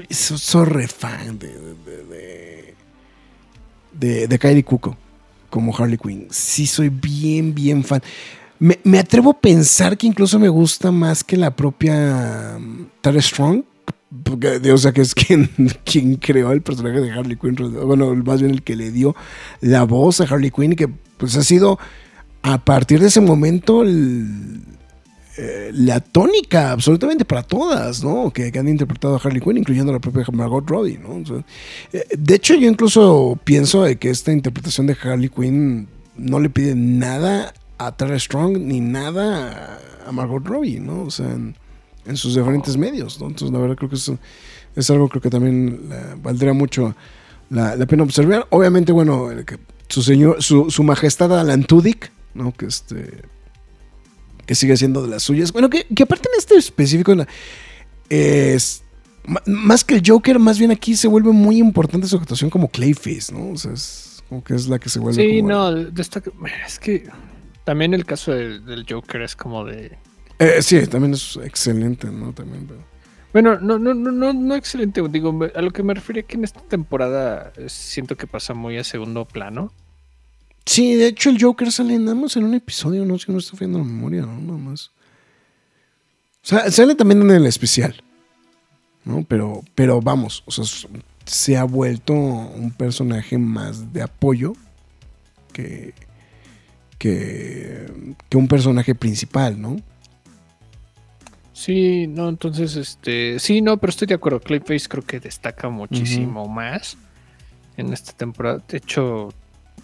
so- 0.10 0.38
soy 0.38 0.66
re 0.66 0.88
fan 0.88 1.38
de, 1.40 1.48
de, 1.50 2.04
de, 2.06 2.74
de, 3.92 4.28
de 4.30 4.40
Kylie 4.40 4.64
Cuoco 4.64 4.96
como 5.50 5.76
Harley 5.76 5.98
Quinn. 5.98 6.28
Sí, 6.30 6.66
soy 6.68 6.88
bien, 6.88 7.54
bien 7.54 7.84
fan. 7.84 8.02
Me, 8.60 8.80
me 8.84 9.00
atrevo 9.00 9.32
a 9.32 9.40
pensar 9.40 9.98
que 9.98 10.08
incluso 10.08 10.38
me 10.38 10.50
gusta 10.50 10.92
más 10.92 11.24
que 11.24 11.38
la 11.38 11.56
propia 11.56 12.58
um, 12.58 12.88
Tara 13.02 13.22
Strong. 13.22 13.64
Porque, 14.24 14.60
o 14.72 14.78
sea, 14.78 14.92
que 14.92 15.02
es 15.02 15.14
quien, 15.16 15.50
quien 15.84 16.16
creó 16.16 16.52
el 16.52 16.62
personaje 16.62 17.00
de 17.00 17.12
Harley 17.12 17.38
Quinn. 17.38 17.56
Bueno, 17.86 18.14
más 18.16 18.42
bien 18.42 18.52
el 18.52 18.64
que 18.64 18.76
le 18.76 18.92
dio 18.92 19.16
la 19.62 19.84
voz 19.84 20.20
a 20.22 20.26
Harley 20.26 20.52
Quinn. 20.52 20.76
Que 20.76 20.88
pues 21.18 21.36
ha 21.36 21.44
sido 21.44 21.80
a 22.42 22.64
partir 22.64 23.00
de 23.00 23.08
ese 23.08 23.22
momento 23.22 23.84
eh, 23.86 25.72
la 25.74 26.00
tónica 26.00 26.72
absolutamente 26.72 27.26
para 27.26 27.44
todas, 27.44 28.04
¿no? 28.04 28.32
Que, 28.32 28.52
han 28.58 28.68
interpretado 28.68 29.16
a 29.16 29.20
Harley 29.24 29.42
Quinn, 29.42 29.58
incluyendo 29.58 29.92
a 29.92 29.96
la 29.96 30.00
propia 30.00 30.26
Margot 30.34 30.68
Robbie, 30.68 30.98
¿no? 30.98 31.24
Eh, 31.94 32.04
de 32.18 32.36
hecho, 32.36 32.56
yo 32.56 32.68
incluso 32.68 33.40
pienso 33.44 33.84
de 33.84 33.98
que 33.98 34.10
esta 34.10 34.32
interpretación 34.32 34.88
de 34.88 34.98
Harley 35.02 35.30
Quinn 35.30 35.88
no 36.18 36.40
le 36.40 36.50
pide 36.50 36.76
nada 36.76 37.54
a 37.80 37.92
Tara 37.96 38.20
Strong 38.20 38.58
ni 38.60 38.80
nada 38.82 39.80
a 40.06 40.12
Margot 40.12 40.46
Robbie, 40.46 40.80
¿no? 40.80 41.04
O 41.04 41.12
sea, 41.12 41.32
en, 41.32 41.56
en 42.06 42.18
sus 42.18 42.36
diferentes 42.36 42.78
medios, 42.78 43.20
¿no? 43.20 43.28
Entonces, 43.28 43.52
la 43.54 43.60
verdad, 43.60 43.76
creo 43.78 43.90
que 43.90 43.96
es, 43.96 44.12
es 44.76 44.90
algo 44.90 45.10
creo 45.10 45.22
que 45.22 45.30
también 45.30 45.88
la- 45.90 46.16
valdría 46.22 46.54
mucho 46.54 46.96
la, 47.50 47.76
la 47.76 47.86
pena 47.86 48.04
observar. 48.04 48.46
Obviamente, 48.52 48.92
bueno, 48.92 49.32
el 49.32 49.46
que 49.46 49.58
su 49.88 50.04
señor, 50.04 50.44
su, 50.44 50.70
su 50.70 50.84
majestad 50.84 51.38
Alan 51.40 51.64
Tudyk, 51.64 52.12
¿no? 52.36 52.52
Que 52.54 52.68
este 52.68 53.24
que 54.46 54.56
sigue 54.56 54.76
siendo 54.78 55.04
de 55.04 55.10
las 55.10 55.24
suyas. 55.24 55.52
Bueno, 55.52 55.70
que, 55.70 55.86
que 55.96 56.04
aparte 56.04 56.28
en 56.34 56.40
este 56.40 56.56
específico 56.58 57.14
la- 57.16 57.28
es 58.10 58.84
más 59.46 59.84
que 59.84 59.96
el 59.96 60.02
Joker, 60.06 60.40
más 60.40 60.58
bien 60.58 60.72
aquí 60.72 60.96
se 60.96 61.08
vuelve 61.08 61.32
muy 61.32 61.58
importante 61.60 62.08
su 62.08 62.18
actuación 62.18 62.50
como 62.50 62.68
Clayface, 62.70 63.32
¿no? 63.32 63.52
O 63.52 63.58
sea, 63.58 63.74
es 63.74 64.24
como 64.28 64.44
que 64.44 64.56
es 64.56 64.68
la 64.68 64.80
que 64.80 64.90
se 64.90 65.00
vuelve 65.00 65.22
Sí, 65.22 65.38
como- 65.42 65.50
no, 65.50 65.72
destaca- 65.92 66.32
es 66.66 66.80
que 66.80 67.08
también 67.70 67.94
el 67.94 68.04
caso 68.04 68.32
del, 68.32 68.66
del 68.66 68.84
Joker 68.90 69.22
es 69.22 69.36
como 69.36 69.64
de... 69.64 69.96
Eh, 70.40 70.60
sí, 70.64 70.88
también 70.88 71.14
es 71.14 71.38
excelente, 71.44 72.08
¿no? 72.08 72.34
También, 72.34 72.66
pero- 72.66 72.84
Bueno, 73.32 73.60
no, 73.60 73.78
no, 73.78 73.94
no, 73.94 74.12
no, 74.12 74.34
no 74.34 74.56
excelente. 74.56 75.08
Digo, 75.08 75.40
a 75.54 75.62
lo 75.62 75.70
que 75.70 75.84
me 75.84 75.94
refiero 75.94 76.26
que 76.26 76.36
en 76.36 76.46
esta 76.46 76.62
temporada 76.62 77.54
eh, 77.58 77.70
siento 77.70 78.18
que 78.18 78.26
pasa 78.26 78.56
muy 78.56 78.80
a 78.80 78.84
segundo 78.84 79.24
plano. 79.26 79.72
Sí, 80.66 80.96
de 80.96 81.10
hecho 81.10 81.30
el 81.30 81.40
Joker 81.40 81.72
sale 81.72 81.96
nada 82.00 82.16
más 82.16 82.36
en 82.38 82.46
un 82.46 82.56
episodio, 82.56 83.06
no 83.06 83.20
sé 83.20 83.28
si 83.28 83.32
no 83.34 83.38
estoy 83.38 83.60
fallando 83.60 83.78
la 83.78 83.86
memoria, 83.86 84.22
¿no? 84.24 84.40
Nada 84.42 84.58
más. 84.58 84.90
O 86.44 86.48
sea, 86.48 86.72
sale 86.72 86.96
también 86.96 87.22
en 87.22 87.30
el 87.30 87.46
especial, 87.46 88.02
¿no? 89.06 89.24
Pero, 89.28 89.62
pero 89.76 90.02
vamos, 90.02 90.42
o 90.48 90.52
sea, 90.52 90.66
se 91.24 91.56
ha 91.56 91.66
vuelto 91.66 92.14
un 92.14 92.72
personaje 92.72 93.38
más 93.38 93.94
de 93.94 94.02
apoyo 94.02 94.54
que, 95.54 95.94
que, 97.00 97.88
que 98.30 98.38
un 98.38 98.48
personaje 98.48 98.94
principal, 98.94 99.60
¿no? 99.60 99.78
Sí, 101.54 102.08
no, 102.08 102.30
entonces, 102.30 102.76
este, 102.78 103.38
sí, 103.40 103.62
no, 103.62 103.78
pero 103.78 103.90
estoy 103.92 104.08
de 104.08 104.14
acuerdo. 104.14 104.40
Clayface 104.40 104.88
creo 104.88 105.04
que 105.04 105.20
destaca 105.20 105.68
muchísimo 105.70 106.48
más 106.48 106.96
en 107.76 107.92
esta 107.92 108.14
temporada. 108.14 108.64
De 108.68 108.78
hecho, 108.78 109.34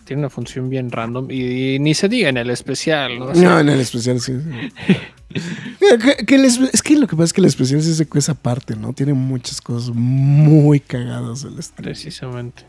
tiene 0.05 0.21
una 0.21 0.29
función 0.29 0.69
bien 0.69 0.89
random 0.91 1.29
y, 1.29 1.77
ni 1.79 1.93
se 1.93 2.07
diga 2.07 2.29
en 2.29 2.37
el 2.37 2.49
especial, 2.49 3.19
¿no? 3.19 3.25
O 3.25 3.35
sea, 3.35 3.49
No, 3.49 3.59
en 3.59 3.69
el 3.69 3.79
especial 3.81 4.21
sí. 4.21 4.33
sí. 4.39 4.95
Mira, 5.81 5.97
que- 5.97 6.25
que 6.25 6.35
el 6.35 6.45
espe- 6.45 6.69
es 6.71 6.81
que 6.81 6.95
lo 6.95 7.07
que 7.07 7.15
pasa 7.17 7.25
es 7.25 7.33
que 7.33 7.41
el 7.41 7.47
especial 7.47 7.81
sí 7.81 7.93
se 7.93 8.05
cuesta 8.07 8.31
aparte, 8.31 8.77
¿no? 8.77 8.93
Tiene 8.93 9.13
muchas 9.13 9.59
cosas 9.59 9.93
muy 9.93 10.79
cagadas 10.79 11.43
el 11.43 11.59
estreno. 11.59 11.83
precisamente. 11.89 12.63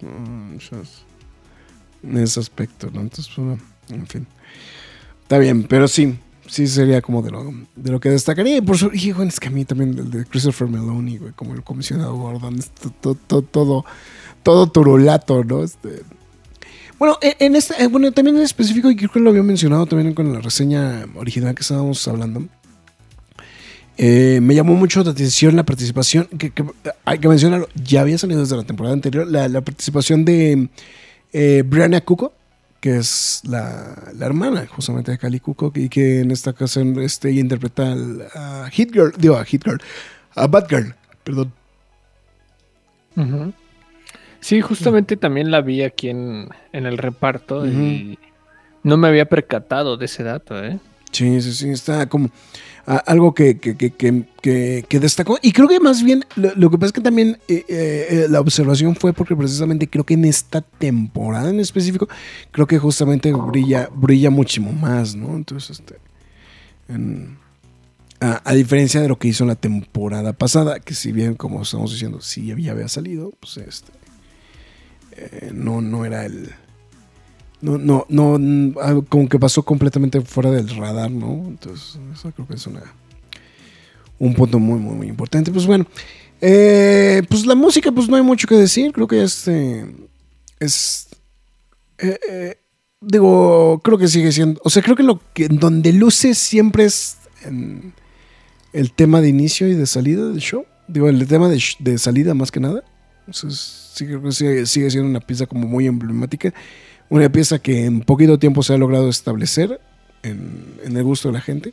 Mm, 0.00 0.56
En 2.08 2.18
ese 2.18 2.40
aspecto, 2.40 2.90
¿no? 2.92 3.00
Entonces, 3.00 3.32
pues, 3.34 3.46
bueno, 3.46 3.62
en 3.90 4.06
fin. 4.06 4.26
Está 5.22 5.38
bien, 5.38 5.64
pero 5.64 5.88
sí, 5.88 6.16
sí 6.46 6.66
sería 6.68 7.02
como 7.02 7.20
de 7.22 7.32
lo, 7.32 7.52
de 7.74 7.90
lo 7.90 7.98
que 8.00 8.10
destacaría. 8.10 8.58
Y 8.58 8.60
por 8.60 8.78
su, 8.78 8.90
hijo, 8.94 9.22
es 9.24 9.40
que 9.40 9.48
a 9.48 9.50
mí 9.50 9.64
también 9.64 9.98
el 9.98 10.10
de 10.10 10.24
Christopher 10.24 10.68
Meloni, 10.68 11.18
güey, 11.18 11.32
como 11.32 11.54
el 11.54 11.62
comisionado 11.64 12.14
Gordon, 12.14 12.58
es 12.58 12.70
to- 12.70 12.90
to- 13.00 13.14
to- 13.16 13.42
todo, 13.42 13.84
todo 14.44 14.68
turulato, 14.68 15.42
¿no? 15.42 15.64
Este, 15.64 16.02
bueno, 16.98 17.18
en, 17.20 17.34
en 17.40 17.56
este, 17.56 17.82
eh, 17.82 17.88
bueno, 17.88 18.12
también 18.12 18.36
en 18.36 18.42
específico, 18.44 18.88
y 18.90 18.96
creo 18.96 19.10
que 19.10 19.18
lo 19.20 19.30
había 19.30 19.42
mencionado 19.42 19.86
también 19.86 20.14
con 20.14 20.32
la 20.32 20.40
reseña 20.40 21.06
original 21.16 21.54
que 21.54 21.62
estábamos 21.62 22.06
hablando. 22.06 22.46
Eh, 23.98 24.40
me 24.42 24.54
llamó 24.54 24.74
mucho 24.74 25.02
la 25.02 25.10
atención 25.10 25.56
la 25.56 25.64
participación, 25.64 26.26
que, 26.38 26.50
que 26.50 26.64
hay 27.04 27.18
que 27.18 27.28
mencionarlo, 27.28 27.66
ya 27.74 28.02
había 28.02 28.18
salido 28.18 28.40
desde 28.40 28.56
la 28.56 28.64
temporada 28.64 28.92
anterior, 28.94 29.26
la, 29.26 29.48
la 29.48 29.62
participación 29.62 30.24
de 30.24 30.68
eh, 31.32 31.62
Brianna 31.66 32.00
Cuco, 32.00 32.32
que 32.80 32.96
es 32.96 33.42
la, 33.44 34.12
la 34.14 34.26
hermana 34.26 34.66
justamente 34.66 35.10
de 35.12 35.18
Cali 35.18 35.40
Cuco, 35.40 35.72
y 35.74 35.88
que 35.88 36.20
en 36.20 36.30
esta 36.30 36.50
ocasión 36.50 37.00
este, 37.00 37.32
interpreta 37.32 37.94
a 38.34 38.68
Hit 38.70 38.92
Girl, 38.92 39.12
digo 39.18 39.36
a 39.36 39.44
Hit 39.44 39.64
Girl, 39.64 39.80
a 40.34 40.46
Batgirl, 40.46 40.94
perdón. 41.24 41.52
Ujú. 43.16 43.52
Sí, 44.40 44.60
justamente 44.60 45.16
también 45.16 45.50
la 45.50 45.60
vi 45.62 45.82
aquí 45.82 46.10
en, 46.10 46.48
en 46.72 46.86
el 46.86 46.98
reparto 46.98 47.66
y 47.66 48.18
no 48.84 48.96
me 48.96 49.08
había 49.08 49.24
percatado 49.24 49.96
de 49.96 50.04
ese 50.04 50.22
dato, 50.22 50.62
¿eh? 50.62 50.78
Sí, 51.10 51.40
sí, 51.40 51.52
sí, 51.52 51.70
está 51.70 52.06
como 52.06 52.30
algo 52.86 53.34
que, 53.34 53.58
que, 53.58 53.76
que, 53.76 54.84
que, 54.88 55.00
destacó. 55.00 55.38
Y 55.42 55.52
creo 55.52 55.66
que 55.66 55.80
más 55.80 56.04
bien, 56.04 56.24
lo, 56.36 56.70
que 56.70 56.78
pasa 56.78 56.86
es 56.86 56.92
que 56.92 57.00
también 57.00 57.38
eh, 57.48 57.64
eh, 57.68 58.06
eh, 58.10 58.26
la 58.28 58.40
observación 58.40 58.94
fue 58.94 59.12
porque 59.12 59.34
precisamente 59.34 59.88
creo 59.88 60.04
que 60.04 60.14
en 60.14 60.24
esta 60.24 60.60
temporada 60.60 61.50
en 61.50 61.58
específico, 61.58 62.08
creo 62.52 62.66
que 62.66 62.78
justamente 62.78 63.32
brilla, 63.32 63.90
brilla 63.92 64.30
muchísimo 64.30 64.72
más, 64.72 65.16
¿no? 65.16 65.34
Entonces, 65.34 65.80
este, 65.80 65.96
a, 68.20 68.54
diferencia 68.54 69.00
de 69.00 69.08
lo 69.08 69.18
que 69.18 69.28
hizo 69.28 69.42
en 69.42 69.48
la 69.48 69.56
temporada 69.56 70.32
pasada, 70.32 70.78
que 70.78 70.94
si 70.94 71.10
bien, 71.10 71.34
como 71.34 71.62
estamos 71.62 71.90
diciendo, 71.90 72.20
sí 72.20 72.54
ya 72.62 72.72
había 72.72 72.88
salido, 72.88 73.32
pues 73.40 73.56
este, 73.56 73.92
no, 75.52 75.80
no 75.80 76.04
era 76.04 76.24
el... 76.24 76.54
No, 77.60 77.78
no, 77.78 78.06
no, 78.08 79.04
como 79.08 79.28
que 79.28 79.38
pasó 79.38 79.62
completamente 79.62 80.20
fuera 80.20 80.50
del 80.50 80.68
radar, 80.76 81.10
¿no? 81.10 81.44
Entonces, 81.46 81.98
eso 82.12 82.30
creo 82.32 82.46
que 82.46 82.54
es 82.54 82.66
una, 82.66 82.82
un 84.18 84.34
punto 84.34 84.58
muy, 84.58 84.78
muy, 84.78 84.94
muy 84.94 85.06
importante. 85.08 85.50
Pues 85.50 85.66
bueno, 85.66 85.86
eh, 86.40 87.22
pues 87.28 87.46
la 87.46 87.54
música, 87.54 87.90
pues 87.90 88.08
no 88.08 88.16
hay 88.16 88.22
mucho 88.22 88.46
que 88.46 88.56
decir. 88.56 88.92
Creo 88.92 89.06
que 89.06 89.22
este 89.22 89.86
es. 90.60 91.08
eh, 91.98 92.18
eh, 92.28 92.58
digo, 93.00 93.80
creo 93.82 93.98
que 93.98 94.08
sigue 94.08 94.32
siendo. 94.32 94.60
O 94.64 94.70
sea, 94.70 94.82
creo 94.82 94.96
que 94.96 95.02
lo 95.02 95.20
que 95.32 95.48
donde 95.48 95.92
luce 95.92 96.34
siempre 96.34 96.84
es 96.84 97.16
en 97.42 97.94
el 98.72 98.92
tema 98.92 99.20
de 99.20 99.28
inicio 99.28 99.66
y 99.68 99.74
de 99.74 99.86
salida 99.86 100.28
del 100.28 100.40
show. 100.40 100.66
Digo, 100.88 101.08
el 101.08 101.26
tema 101.26 101.48
de, 101.48 101.62
de 101.78 101.98
salida 101.98 102.34
más 102.34 102.52
que 102.52 102.60
nada. 102.60 102.84
Entonces, 103.26 103.92
sí, 103.94 104.04
creo 104.04 104.22
que 104.22 104.32
sigue, 104.32 104.66
sigue 104.66 104.90
siendo 104.90 105.08
una 105.08 105.20
pieza 105.20 105.46
como 105.46 105.66
muy 105.66 105.86
emblemática. 105.86 106.52
Una 107.08 107.28
pieza 107.30 107.58
que 107.58 107.84
en 107.84 108.00
poquito 108.00 108.38
tiempo 108.38 108.62
se 108.62 108.74
ha 108.74 108.78
logrado 108.78 109.08
establecer 109.08 109.80
en, 110.22 110.78
en 110.84 110.96
el 110.96 111.04
gusto 111.04 111.28
de 111.28 111.34
la 111.34 111.40
gente. 111.40 111.72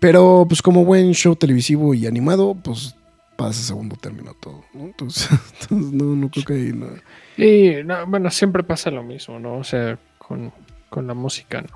Pero 0.00 0.44
pues 0.48 0.60
como 0.60 0.84
buen 0.84 1.12
show 1.14 1.34
televisivo 1.36 1.94
y 1.94 2.06
animado, 2.06 2.54
pues 2.54 2.94
pasa 3.36 3.60
a 3.60 3.64
segundo 3.64 3.96
término 3.96 4.34
todo. 4.34 4.64
¿no? 4.74 4.84
Entonces, 4.84 5.28
entonces, 5.62 5.92
no, 5.92 6.16
no 6.16 6.30
creo 6.30 6.44
que 6.44 6.52
hay 6.54 6.72
nada. 6.72 7.02
Y 7.36 7.82
no, 7.84 8.06
bueno, 8.06 8.30
siempre 8.30 8.62
pasa 8.62 8.90
lo 8.90 9.02
mismo, 9.02 9.38
¿no? 9.38 9.58
O 9.58 9.64
sea, 9.64 9.98
con, 10.18 10.52
con 10.90 11.06
la 11.06 11.14
música, 11.14 11.62
¿no? 11.62 11.68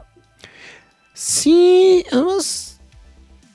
Sí, 1.14 2.04
además, 2.12 2.80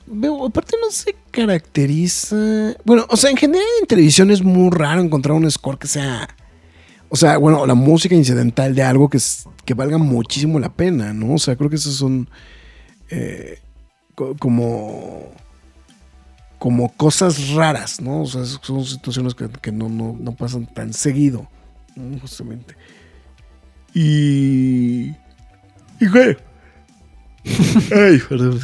veo, 0.06 0.46
aparte 0.46 0.76
no 0.80 0.90
se 0.90 1.14
caracteriza. 1.30 2.74
Bueno, 2.84 3.06
o 3.08 3.16
sea, 3.16 3.30
en 3.30 3.36
general 3.36 3.66
en 3.80 3.86
televisión 3.86 4.30
es 4.30 4.42
muy 4.42 4.70
raro 4.70 5.00
encontrar 5.00 5.36
un 5.36 5.50
score 5.50 5.78
que 5.78 5.86
sea. 5.86 6.28
O 7.08 7.16
sea, 7.16 7.36
bueno, 7.38 7.66
la 7.66 7.74
música 7.74 8.14
incidental 8.14 8.74
de 8.74 8.82
algo 8.82 9.08
que, 9.08 9.18
es- 9.18 9.44
que 9.64 9.74
valga 9.74 9.98
muchísimo 9.98 10.58
la 10.58 10.72
pena, 10.72 11.12
¿no? 11.12 11.34
O 11.34 11.38
sea, 11.38 11.54
creo 11.56 11.70
que 11.70 11.76
esos 11.76 11.94
son 11.94 12.28
eh, 13.10 13.58
co- 14.14 14.34
como. 14.38 15.32
como 16.58 16.92
cosas 16.96 17.50
raras, 17.50 18.00
¿no? 18.00 18.22
O 18.22 18.26
sea, 18.26 18.44
son 18.44 18.84
situaciones 18.84 19.34
que, 19.34 19.48
que 19.48 19.70
no, 19.70 19.88
no, 19.88 20.16
no 20.18 20.32
pasan 20.34 20.66
tan 20.66 20.92
seguido, 20.92 21.48
¿no? 21.94 22.18
justamente. 22.18 22.74
Y. 23.94 25.10
Y 26.00 26.06
güey. 26.10 26.36
Ay, 27.94 28.18
perdón, 28.28 28.60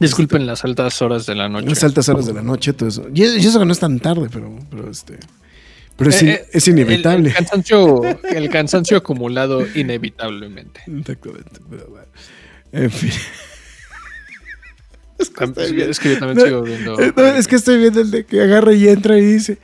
Disculpen 0.00 0.44
las 0.46 0.64
altas 0.64 1.00
horas 1.02 1.24
de 1.26 1.34
la 1.36 1.48
noche. 1.48 1.68
Las 1.68 1.84
altas 1.84 2.08
horas 2.08 2.26
de 2.26 2.32
la 2.32 2.42
noche, 2.42 2.72
todo 2.72 2.88
eso. 2.88 3.06
Y, 3.14 3.22
y 3.22 3.46
eso 3.46 3.58
que 3.60 3.64
no 3.64 3.72
es 3.72 3.78
tan 3.78 4.00
tarde, 4.00 4.28
pero, 4.32 4.58
pero 4.70 4.90
este. 4.90 5.18
Pero 5.96 6.10
es, 6.10 6.22
Eh, 6.22 6.24
in- 6.24 6.30
eh, 6.32 6.44
es 6.52 6.68
inevitable. 6.68 7.18
El, 7.20 7.26
el 7.28 7.34
cansancio, 7.34 8.02
el 8.30 8.48
cansancio 8.50 8.96
acumulado 8.96 9.64
inevitablemente. 9.74 10.80
Exactamente. 10.86 11.60
Pero 11.70 11.86
bueno. 11.88 12.06
En 12.72 12.90
fin. 12.90 13.10
Es 15.18 16.00
que 16.00 16.10
yo 16.10 16.18
también 16.18 16.38
No, 16.38 16.44
sigo 16.44 16.62
viendo. 16.62 17.00
Eh, 17.00 17.12
no, 17.16 17.26
es 17.26 17.46
que 17.46 17.56
estoy 17.56 17.78
viendo 17.78 18.00
el 18.00 18.10
de 18.10 18.24
que 18.26 18.42
agarra 18.42 18.72
y 18.72 18.88
entra 18.88 19.16
y 19.16 19.24
dice: 19.24 19.58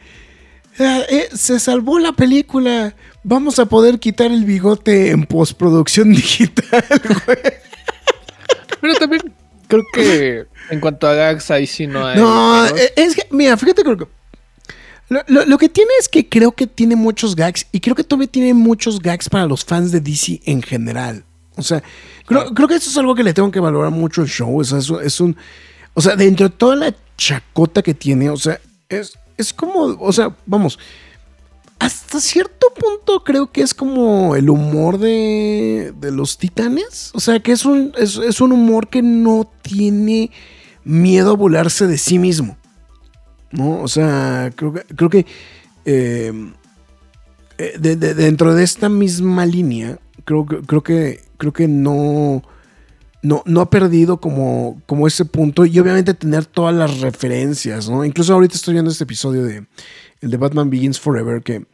"Ah, 0.78 1.00
eh, 1.08 1.28
Se 1.34 1.58
salvó 1.58 1.98
la 1.98 2.12
película. 2.12 2.94
Vamos 3.24 3.58
a 3.58 3.66
poder 3.66 3.98
quitar 3.98 4.30
el 4.30 4.44
bigote 4.44 5.10
en 5.10 5.24
postproducción 5.26 6.12
digital, 6.14 6.84
güey. 7.26 7.38
Pero 8.80 8.94
también 8.94 9.22
creo 9.66 9.82
que 9.92 10.44
en 10.70 10.80
cuanto 10.80 11.06
a 11.08 11.14
gags, 11.14 11.50
ahí 11.50 11.66
sí 11.66 11.86
no 11.86 12.06
hay. 12.06 12.16
No, 12.16 12.64
es 12.96 13.16
que, 13.16 13.26
mira, 13.30 13.56
fíjate 13.56 13.82
que 13.82 14.06
lo, 15.26 15.44
lo- 15.44 15.58
que 15.58 15.68
tiene 15.68 15.90
es 16.00 16.08
que 16.08 16.28
creo 16.28 16.52
que 16.52 16.66
tiene 16.66 16.96
muchos 16.96 17.34
gags 17.36 17.66
y 17.72 17.80
creo 17.80 17.94
que 17.96 18.04
todavía 18.04 18.28
tiene 18.28 18.54
muchos 18.54 19.00
gags 19.00 19.28
para 19.28 19.46
los 19.46 19.64
fans 19.64 19.90
de 19.92 20.00
DC 20.00 20.40
en 20.44 20.62
general. 20.62 21.24
O 21.56 21.62
sea, 21.62 21.82
creo, 22.26 22.54
creo 22.54 22.68
que 22.68 22.76
eso 22.76 22.88
es 22.88 22.96
algo 22.96 23.14
que 23.14 23.24
le 23.24 23.34
tengo 23.34 23.50
que 23.50 23.60
valorar 23.60 23.90
mucho 23.90 24.22
al 24.22 24.28
show. 24.28 24.60
O 24.60 24.64
sea, 24.64 24.78
es 24.78 25.20
un. 25.20 25.36
O 25.94 26.00
sea, 26.00 26.14
dentro 26.16 26.48
de 26.48 26.54
toda 26.54 26.76
la 26.76 26.94
chacota 27.16 27.82
que 27.82 27.92
tiene, 27.92 28.30
o 28.30 28.36
sea, 28.36 28.58
es, 28.88 29.18
es 29.36 29.52
como. 29.52 29.80
O 30.00 30.12
sea, 30.12 30.34
vamos. 30.46 30.78
Hasta 31.78 32.20
cierto 32.20 32.66
punto 32.78 33.24
creo 33.24 33.50
que 33.50 33.62
es 33.62 33.72
como 33.72 34.36
el 34.36 34.50
humor 34.50 34.98
de, 34.98 35.94
de 35.98 36.10
los 36.12 36.36
titanes. 36.36 37.10
O 37.14 37.20
sea, 37.20 37.40
que 37.40 37.52
es 37.52 37.64
un, 37.64 37.92
es, 37.96 38.16
es 38.16 38.40
un 38.42 38.52
humor 38.52 38.88
que 38.88 39.00
no 39.00 39.50
tiene 39.62 40.30
miedo 40.84 41.30
a 41.32 41.36
volarse 41.36 41.86
de 41.86 41.96
sí 41.96 42.18
mismo. 42.18 42.58
¿No? 43.52 43.80
O 43.82 43.88
sea, 43.88 44.50
creo 44.54 44.72
que, 44.72 44.82
creo 44.94 45.10
que 45.10 45.26
eh, 45.84 46.32
eh, 47.58 47.74
de- 47.78 47.96
de- 47.96 48.14
dentro 48.14 48.54
de 48.54 48.62
esta 48.62 48.88
misma 48.88 49.44
línea, 49.46 49.98
creo, 50.24 50.46
creo 50.46 50.82
que 50.82 51.20
creo 51.36 51.52
que 51.52 51.66
no, 51.68 52.42
no, 53.22 53.42
no 53.46 53.60
ha 53.62 53.70
perdido 53.70 54.20
como, 54.20 54.80
como 54.86 55.06
ese 55.06 55.24
punto 55.24 55.64
y 55.64 55.78
obviamente 55.78 56.12
tener 56.14 56.44
todas 56.46 56.74
las 56.74 57.00
referencias, 57.00 57.88
¿no? 57.88 58.04
Incluso 58.04 58.34
ahorita 58.34 58.54
estoy 58.54 58.74
viendo 58.74 58.90
este 58.90 59.04
episodio 59.04 59.42
de 59.44 59.66
el 60.20 60.30
de 60.30 60.36
Batman 60.36 60.68
Begins 60.70 61.00
Forever 61.00 61.42
que 61.42 61.64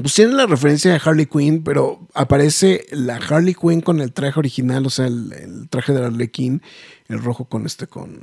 pues 0.00 0.14
tiene 0.14 0.34
la 0.34 0.46
referencia 0.46 0.92
de 0.92 1.00
Harley 1.04 1.26
Quinn, 1.26 1.64
pero 1.64 2.06
aparece 2.14 2.86
la 2.92 3.16
Harley 3.16 3.54
Quinn 3.54 3.80
con 3.80 4.00
el 4.00 4.12
traje 4.12 4.38
original, 4.38 4.86
o 4.86 4.90
sea, 4.90 5.06
el, 5.06 5.32
el 5.32 5.68
traje 5.68 5.92
de 5.92 6.04
Harley 6.04 6.28
Quinn, 6.28 6.62
el 7.08 7.20
rojo 7.20 7.46
con 7.46 7.66
este, 7.66 7.88
con, 7.88 8.20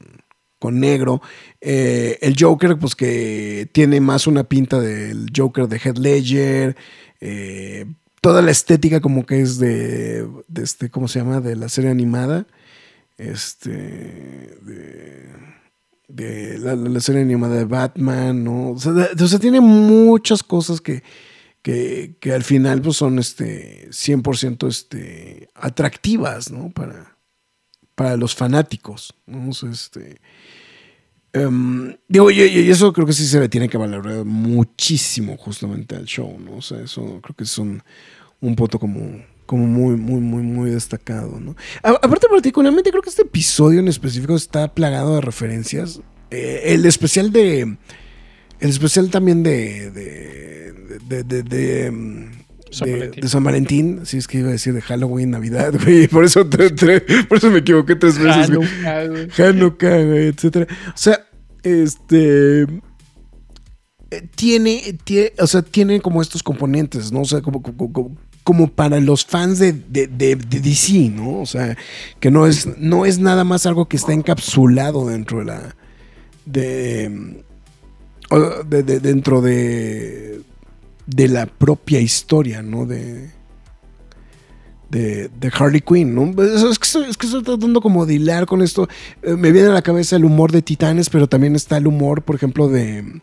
con 0.59 0.79
negro. 0.79 1.21
Eh, 1.61 2.17
el 2.21 2.35
Joker, 2.39 2.77
pues 2.77 2.95
que 2.95 3.69
tiene 3.71 3.99
más 4.01 4.27
una 4.27 4.43
pinta 4.43 4.79
del 4.79 5.27
Joker 5.35 5.67
de 5.67 5.79
Heath 5.79 5.97
Ledger. 5.97 6.75
eh, 7.21 7.85
toda 8.21 8.41
la 8.41 8.49
estética 8.49 9.01
como 9.01 9.23
que 9.23 9.39
es 9.39 9.59
de, 9.59 10.27
este, 10.55 10.89
¿cómo 10.89 11.07
se 11.07 11.19
llama? 11.19 11.41
De 11.41 11.55
la 11.55 11.69
serie 11.69 11.91
animada. 11.91 12.47
Este, 13.17 14.57
de, 16.07 16.57
la, 16.57 16.99
serie 17.01 17.21
animada 17.21 17.55
de 17.55 17.65
Batman, 17.65 18.43
¿no? 18.43 18.71
O 18.71 18.79
sea, 18.79 18.93
o 18.93 19.27
sea, 19.27 19.37
tiene 19.39 19.61
muchas 19.61 20.41
cosas 20.41 20.81
que, 20.81 21.03
que, 21.61 22.17
que 22.19 22.33
al 22.33 22.43
final 22.43 22.81
pues 22.81 22.97
son 22.97 23.19
este 23.19 23.89
100% 23.89 24.67
este, 24.67 25.49
atractivas, 25.53 26.51
¿no? 26.51 26.71
Para, 26.71 27.14
para 27.95 28.17
los 28.17 28.35
fanáticos, 28.35 29.15
¿no? 29.25 29.49
Este, 29.49 30.19
em, 31.33 31.95
digo, 32.07 32.29
y, 32.29 32.69
eso 32.69 32.93
creo 32.93 33.07
que 33.07 33.13
sí 33.13 33.25
se 33.25 33.39
le 33.39 33.49
tiene 33.49 33.69
que 33.69 33.77
valorar 33.77 34.25
muchísimo 34.25 35.37
justamente 35.37 35.95
al 35.95 36.05
show, 36.05 36.37
¿no? 36.39 36.57
O 36.57 36.61
sea, 36.61 36.81
eso 36.81 37.19
creo 37.21 37.35
que 37.35 37.45
es 37.45 37.57
un, 37.57 37.81
un 38.41 38.55
punto 38.55 38.79
como, 38.79 39.23
como 39.45 39.65
muy, 39.65 39.95
muy, 39.95 40.19
muy, 40.19 40.43
muy 40.43 40.71
destacado, 40.71 41.39
¿no? 41.39 41.55
Aparte, 41.81 42.27
particularmente, 42.29 42.91
creo 42.91 43.01
que 43.01 43.09
este 43.09 43.23
episodio 43.23 43.79
en 43.79 43.87
específico 43.87 44.35
está 44.35 44.73
plagado 44.73 45.15
de 45.15 45.21
referencias. 45.21 46.01
Eh, 46.31 46.73
el 46.73 46.85
especial 46.85 47.31
de. 47.31 47.77
El 48.59 48.69
especial 48.69 49.09
también 49.09 49.43
de. 49.43 49.91
de. 49.91 51.91
mm, 51.91 52.44
San 52.71 52.87
de- 52.89 53.27
San 53.27 53.43
Valentín, 53.43 54.01
sí 54.05 54.17
es 54.17 54.27
que 54.27 54.39
iba 54.39 54.49
a 54.49 54.51
decir 54.51 54.73
de 54.73 54.81
Halloween, 54.81 55.31
Navidad, 55.31 55.73
güey, 55.83 56.07
por 56.07 56.25
eso, 56.25 56.45
tre- 56.49 56.73
tre- 56.75 57.27
por 57.27 57.37
eso 57.37 57.49
me 57.51 57.59
equivoqué 57.59 57.95
tres 57.95 58.17
veces. 58.17 58.49
güey. 58.53 58.67
Hanukkah, 58.85 59.07
güey. 59.07 59.29
Hanukkah, 59.49 60.03
güey, 60.03 60.27
etcétera. 60.27 60.67
O 60.89 60.97
sea, 60.97 61.25
este 61.63 62.63
eh, 64.11 64.27
tiene, 64.35 64.97
tie- 65.05 65.31
o 65.39 65.47
sea, 65.47 65.61
tiene 65.61 66.01
como 66.01 66.21
estos 66.21 66.43
componentes, 66.43 67.11
¿no? 67.11 67.21
O 67.21 67.25
sea, 67.25 67.41
como, 67.41 67.61
como, 67.61 67.91
como- 67.93 68.17
como 68.43 68.67
para 68.71 68.99
los 68.99 69.25
fans 69.25 69.57
de, 69.57 69.73
de, 69.73 70.05
de- 70.05 70.35
de 70.35 70.59
DC, 70.59 71.09
¿no? 71.09 71.39
O 71.41 71.45
sea, 71.47 71.75
que 72.19 72.29
no 72.29 72.45
es, 72.45 72.67
no 72.77 73.07
es 73.07 73.17
nada 73.17 73.43
más 73.43 73.65
algo 73.65 73.87
que 73.87 73.97
está 73.97 74.13
encapsulado 74.13 75.07
dentro 75.07 75.39
de 75.39 75.45
la. 75.45 75.75
de- 76.45 77.41
dentro 78.99 79.41
de. 79.41 80.41
De 81.07 81.27
la 81.27 81.45
propia 81.45 81.99
historia, 81.99 82.61
¿no? 82.61 82.85
De 82.85 83.29
de, 84.89 85.29
de 85.29 85.51
Harley 85.53 85.81
Quinn, 85.81 86.13
¿no? 86.15 86.43
Es, 86.43 86.61
es 86.61 86.79
que 86.79 86.85
estoy, 86.85 87.09
es 87.09 87.17
que 87.17 87.25
estoy 87.25 87.43
tratando 87.43 87.81
como 87.81 88.05
de 88.05 88.13
hilar 88.15 88.45
con 88.45 88.61
esto. 88.61 88.87
Eh, 89.23 89.35
me 89.35 89.51
viene 89.51 89.69
a 89.69 89.73
la 89.73 89.81
cabeza 89.81 90.15
el 90.15 90.25
humor 90.25 90.51
de 90.51 90.61
Titanes, 90.61 91.09
pero 91.09 91.27
también 91.27 91.55
está 91.55 91.77
el 91.77 91.87
humor, 91.87 92.21
por 92.21 92.35
ejemplo, 92.35 92.69
de, 92.69 93.21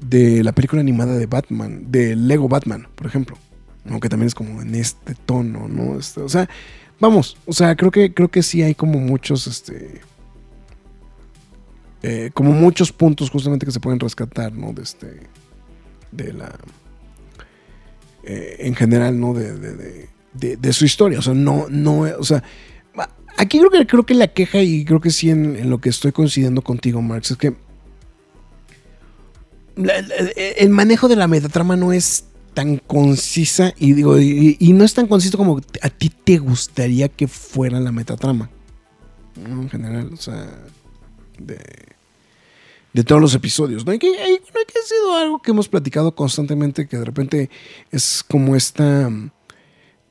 de 0.00 0.42
la 0.42 0.52
película 0.52 0.80
animada 0.80 1.18
de 1.18 1.26
Batman, 1.26 1.90
de 1.90 2.16
Lego 2.16 2.48
Batman, 2.48 2.86
por 2.94 3.06
ejemplo. 3.06 3.36
Aunque 3.90 4.08
también 4.08 4.28
es 4.28 4.34
como 4.34 4.62
en 4.62 4.74
este 4.74 5.14
tono, 5.26 5.68
¿no? 5.68 5.98
Este, 5.98 6.22
o 6.22 6.28
sea, 6.28 6.48
vamos, 6.98 7.36
o 7.44 7.52
sea, 7.52 7.76
creo 7.76 7.90
que, 7.90 8.14
creo 8.14 8.30
que 8.30 8.42
sí 8.42 8.62
hay 8.62 8.74
como 8.74 8.98
muchos, 8.98 9.46
este... 9.46 10.00
eh, 12.02 12.30
como 12.32 12.52
muchos 12.52 12.92
puntos 12.92 13.28
justamente 13.28 13.66
que 13.66 13.72
se 13.72 13.80
pueden 13.80 14.00
rescatar, 14.00 14.52
¿no? 14.54 14.72
De 14.72 14.82
este... 14.82 15.33
De 16.14 16.32
la... 16.32 16.58
eh, 18.22 18.56
en 18.60 18.74
general, 18.74 19.18
¿no? 19.18 19.34
De, 19.34 19.52
de- 19.58 20.08
de- 20.56 20.72
su 20.72 20.84
historia. 20.84 21.18
O 21.18 21.22
sea, 21.22 21.34
no, 21.34 21.66
no, 21.68 22.00
o 22.18 22.24
sea, 22.24 22.42
aquí 23.36 23.58
creo 23.58 23.70
que, 23.70 23.86
creo 23.86 24.04
que 24.04 24.14
la 24.14 24.28
queja, 24.28 24.60
y 24.62 24.84
creo 24.84 25.00
que 25.00 25.10
sí 25.10 25.30
en, 25.30 25.70
lo 25.70 25.78
que 25.78 25.88
estoy 25.88 26.12
coincidiendo 26.12 26.62
contigo, 26.62 27.02
Marx, 27.02 27.30
es 27.32 27.36
que 27.36 27.54
el 29.76 30.70
manejo 30.70 31.08
de 31.08 31.16
la 31.16 31.26
metatrama 31.26 31.76
no 31.76 31.92
es 31.92 32.26
tan 32.54 32.78
concisa 32.78 33.74
y 33.76 33.92
digo 33.92 34.20
y, 34.20 34.56
no 34.72 34.84
es 34.84 34.94
tan 34.94 35.08
conciso 35.08 35.36
como 35.36 35.60
a 35.82 35.90
ti 35.90 36.12
te 36.22 36.38
gustaría 36.38 37.08
que 37.08 37.26
fuera 37.26 37.80
la 37.80 37.90
metatrama 37.90 38.48
en 39.36 39.68
general 39.68 40.10
o 40.12 40.16
sea 40.16 40.48
de, 41.40 41.58
de 42.94 43.04
todos 43.04 43.20
los 43.20 43.34
episodios 43.34 43.84
¿no? 43.84 43.92
y 43.92 43.98
que, 43.98 44.06
y, 44.08 44.12
que 44.12 44.78
ha 44.78 44.86
sido 44.86 45.16
algo 45.16 45.42
que 45.42 45.50
hemos 45.50 45.68
platicado 45.68 46.14
constantemente 46.14 46.86
que 46.86 46.96
de 46.96 47.04
repente 47.04 47.50
es 47.90 48.24
como 48.26 48.56
esta 48.56 49.10
mm, 49.10 49.30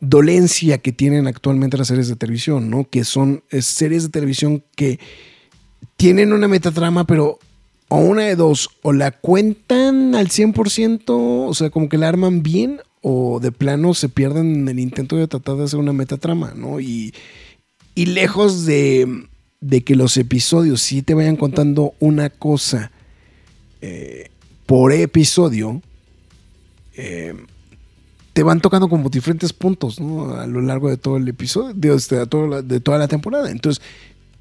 dolencia 0.02 0.78
que 0.78 0.92
tienen 0.92 1.26
actualmente 1.26 1.78
las 1.78 1.88
series 1.88 2.10
de 2.10 2.18
televisión, 2.18 2.70
¿no? 2.70 2.88
Que 2.90 3.06
son 3.06 3.42
es, 3.50 3.66
series 3.66 4.04
de 4.04 4.10
televisión 4.10 4.64
que 4.76 5.00
tienen 5.96 6.34
una 6.34 6.50
metatrama, 6.50 7.08
pero 7.08 7.40
o 7.88 7.98
una 7.98 8.24
de 8.24 8.36
dos, 8.36 8.70
o 8.82 8.92
la 8.92 9.12
cuentan 9.12 10.16
al 10.16 10.28
100%, 10.28 11.04
o 11.08 11.54
sea, 11.54 11.70
como 11.70 11.88
que 11.88 11.98
la 11.98 12.10
arman 12.10 12.44
bien, 12.44 12.82
o 13.02 13.40
de 13.40 13.52
plano 13.52 13.94
se 13.94 14.10
pierden 14.10 14.56
en 14.56 14.68
el 14.68 14.80
intento 14.80 15.16
de 15.16 15.28
tratar 15.28 15.56
de 15.56 15.66
hacer 15.66 15.80
una 15.80 15.94
metatrama, 15.94 16.54
¿no? 16.56 16.80
Y, 16.80 17.14
y 17.96 18.08
lejos 18.08 18.66
de, 18.66 19.28
de 19.64 19.84
que 19.84 19.96
los 19.96 20.18
episodios 20.18 20.82
sí 20.82 21.02
te 21.02 21.14
vayan 21.14 21.38
contando 21.38 21.94
una 22.00 22.30
cosa 22.30 22.92
eh, 23.82 24.30
por 24.66 24.92
episodio, 24.92 25.82
eh, 26.96 27.34
te 28.34 28.44
van 28.44 28.60
tocando 28.60 28.90
como 28.90 29.10
diferentes 29.10 29.54
puntos 29.54 30.02
¿no? 30.02 30.36
a 30.36 30.48
lo 30.48 30.60
largo 30.60 30.90
de 30.90 30.98
todo 30.98 31.16
el 31.16 31.28
episodio, 31.30 31.74
de, 31.74 31.96
este, 31.96 32.18
de 32.18 32.80
toda 32.82 32.98
la 32.98 33.08
temporada. 33.08 33.50
Entonces, 33.52 33.82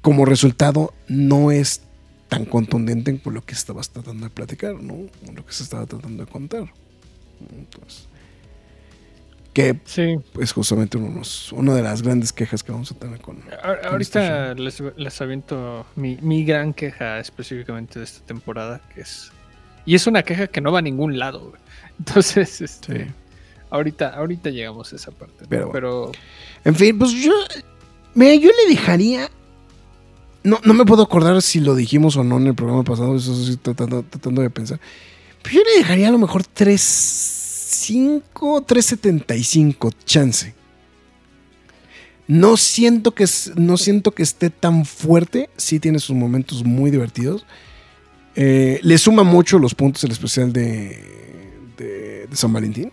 como 0.01 0.25
resultado, 0.25 0.93
no 1.07 1.51
es 1.51 1.81
tan 2.27 2.43
contundente 2.43 3.13
por 3.13 3.31
lo 3.31 3.45
que 3.45 3.53
estabas 3.53 3.89
tratando 3.91 4.25
de 4.25 4.29
platicar, 4.29 4.75
¿no? 4.81 4.95
Lo 5.33 5.45
que 5.45 5.53
se 5.53 5.63
estaba 5.63 5.85
tratando 5.85 6.25
de 6.25 6.31
contar. 6.31 6.73
Entonces, 7.57 8.07
que 9.53 9.79
Sí. 9.85 10.15
es 10.39 10.51
justamente 10.51 10.97
uno 10.97 11.09
de 11.09 11.15
los- 11.19 11.51
una 11.53 11.73
de 11.75 11.83
las 11.83 12.01
grandes 12.01 12.33
quejas 12.33 12.63
que 12.63 12.71
vamos 12.71 12.91
a 12.91 12.95
tener 12.95 13.19
con. 13.21 13.37
A- 13.61 13.77
con 13.81 13.91
Ahorita 13.91 14.53
les, 14.55 14.81
les 14.97 15.21
aviento 15.21 15.85
mi, 15.95 16.17
mi 16.21 16.43
gran 16.43 16.73
queja 16.73 17.19
específicamente 17.19 17.99
de 17.99 18.05
esta 18.05 18.25
temporada, 18.25 18.81
que 18.93 19.01
es... 19.01 19.31
Y 19.85 19.95
es 19.95 20.07
una 20.07 20.23
queja 20.23 20.47
que 20.47 20.59
no 20.61 20.71
va 20.71 20.79
a 20.79 20.81
ningún 20.81 21.19
lado, 21.19 21.49
güey. 21.49 21.61
Entonces, 21.99 22.61
este, 22.61 23.05
Sí. 23.05 23.11
ahorita, 23.69 24.09
ahorita 24.15 24.49
llegamos 24.49 24.91
a 24.91 24.95
esa 24.95 25.11
parte. 25.11 25.43
¿no? 25.43 25.49
Pero 25.49 25.65
bueno. 25.67 25.73
Pero 25.73 26.11
En 26.65 26.75
fin, 26.75 26.97
pues 26.97 27.11
yo. 27.11 27.33
Mira, 28.15 28.33
yo 28.35 28.49
le 28.49 28.73
dejaría. 28.73 29.29
no, 30.43 30.59
no 30.63 30.73
me 30.73 30.85
puedo 30.85 31.03
acordar 31.03 31.41
si 31.41 31.59
lo 31.59 31.75
dijimos 31.75 32.15
o 32.17 32.23
no 32.23 32.37
en 32.37 32.47
el 32.47 32.55
programa 32.55 32.83
pasado, 32.83 33.15
eso 33.15 33.33
estoy 33.33 33.57
tratando, 33.57 34.03
tratando 34.03 34.41
de 34.41 34.49
pensar. 34.49 34.79
Pero 35.41 35.55
yo 35.55 35.61
le 35.63 35.77
dejaría 35.79 36.07
a 36.07 36.11
lo 36.11 36.17
mejor 36.17 36.45
3.5, 37.73 38.65
3.75 38.65 39.93
chance. 40.05 40.53
No 42.27 42.55
siento 42.55 43.13
que 43.13 43.25
no 43.55 43.77
siento 43.77 44.11
que 44.11 44.23
esté 44.23 44.49
tan 44.49 44.85
fuerte. 44.85 45.49
Sí 45.57 45.79
tiene 45.79 45.99
sus 45.99 46.15
momentos 46.15 46.63
muy 46.63 46.91
divertidos. 46.91 47.45
Eh, 48.35 48.79
le 48.81 48.97
suma 48.97 49.23
mucho 49.23 49.59
los 49.59 49.75
puntos 49.75 50.03
el 50.03 50.11
especial 50.11 50.53
de, 50.53 51.11
San 52.31 52.53
Valentín. 52.53 52.91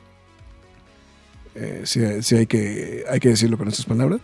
Eh, 1.55 1.83
sí, 1.85 2.01
sí 2.23 2.37
hay, 2.37 2.47
que, 2.47 3.05
hay 3.09 3.21
que 3.21 3.31
decirlo 3.31 3.57
con 3.57 3.69
estas 3.69 3.87
palabras. 3.87 4.21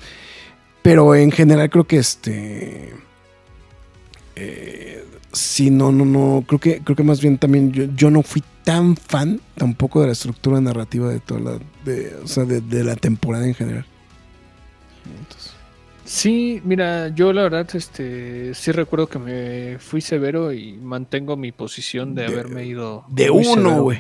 Pero 0.83 1.15
en 1.15 1.31
general 1.31 1.71
creo 1.71 1.87
que 1.87 1.99
este. 1.99 2.93
eh, 4.35 5.05
sí, 5.37 5.70
no, 5.70 5.93
no, 5.93 6.05
no. 6.05 6.45
Creo 6.47 6.59
que, 6.61 6.80
creo 6.82 6.97
que 6.97 7.03
más 7.03 7.20
bien 7.20 7.39
también 7.39 7.72
yo, 7.72 7.84
yo 7.97 8.11
no 8.11 8.22
fui 8.22 8.43
tan 8.64 8.97
fan 8.97 9.41
tampoco 9.57 10.01
de 10.01 10.07
la 10.09 10.12
estructura 10.12 10.61
narrativa 10.61 11.09
de 11.09 11.20
toda 11.20 11.41
la. 11.41 11.59
De, 11.84 12.14
o 12.22 12.26
sea, 12.26 12.45
de, 12.45 12.61
de 12.61 12.82
la 12.84 12.97
temporada 12.97 13.47
en 13.47 13.55
general. 13.55 13.87
Entonces, 15.05 15.53
Sí, 16.05 16.61
mira, 16.64 17.09
yo 17.09 17.32
la 17.32 17.43
verdad, 17.43 17.66
este, 17.74 18.55
sí 18.55 18.70
recuerdo 18.70 19.09
que 19.09 19.18
me 19.18 19.78
fui 19.80 20.01
severo 20.01 20.53
y 20.53 20.74
mantengo 20.76 21.37
mi 21.37 21.51
posición 21.51 22.14
de, 22.14 22.22
De- 22.22 22.28
haberme 22.28 22.64
ido. 22.64 23.05
de 23.09 23.28
uno, 23.30 23.82
güey. 23.82 23.99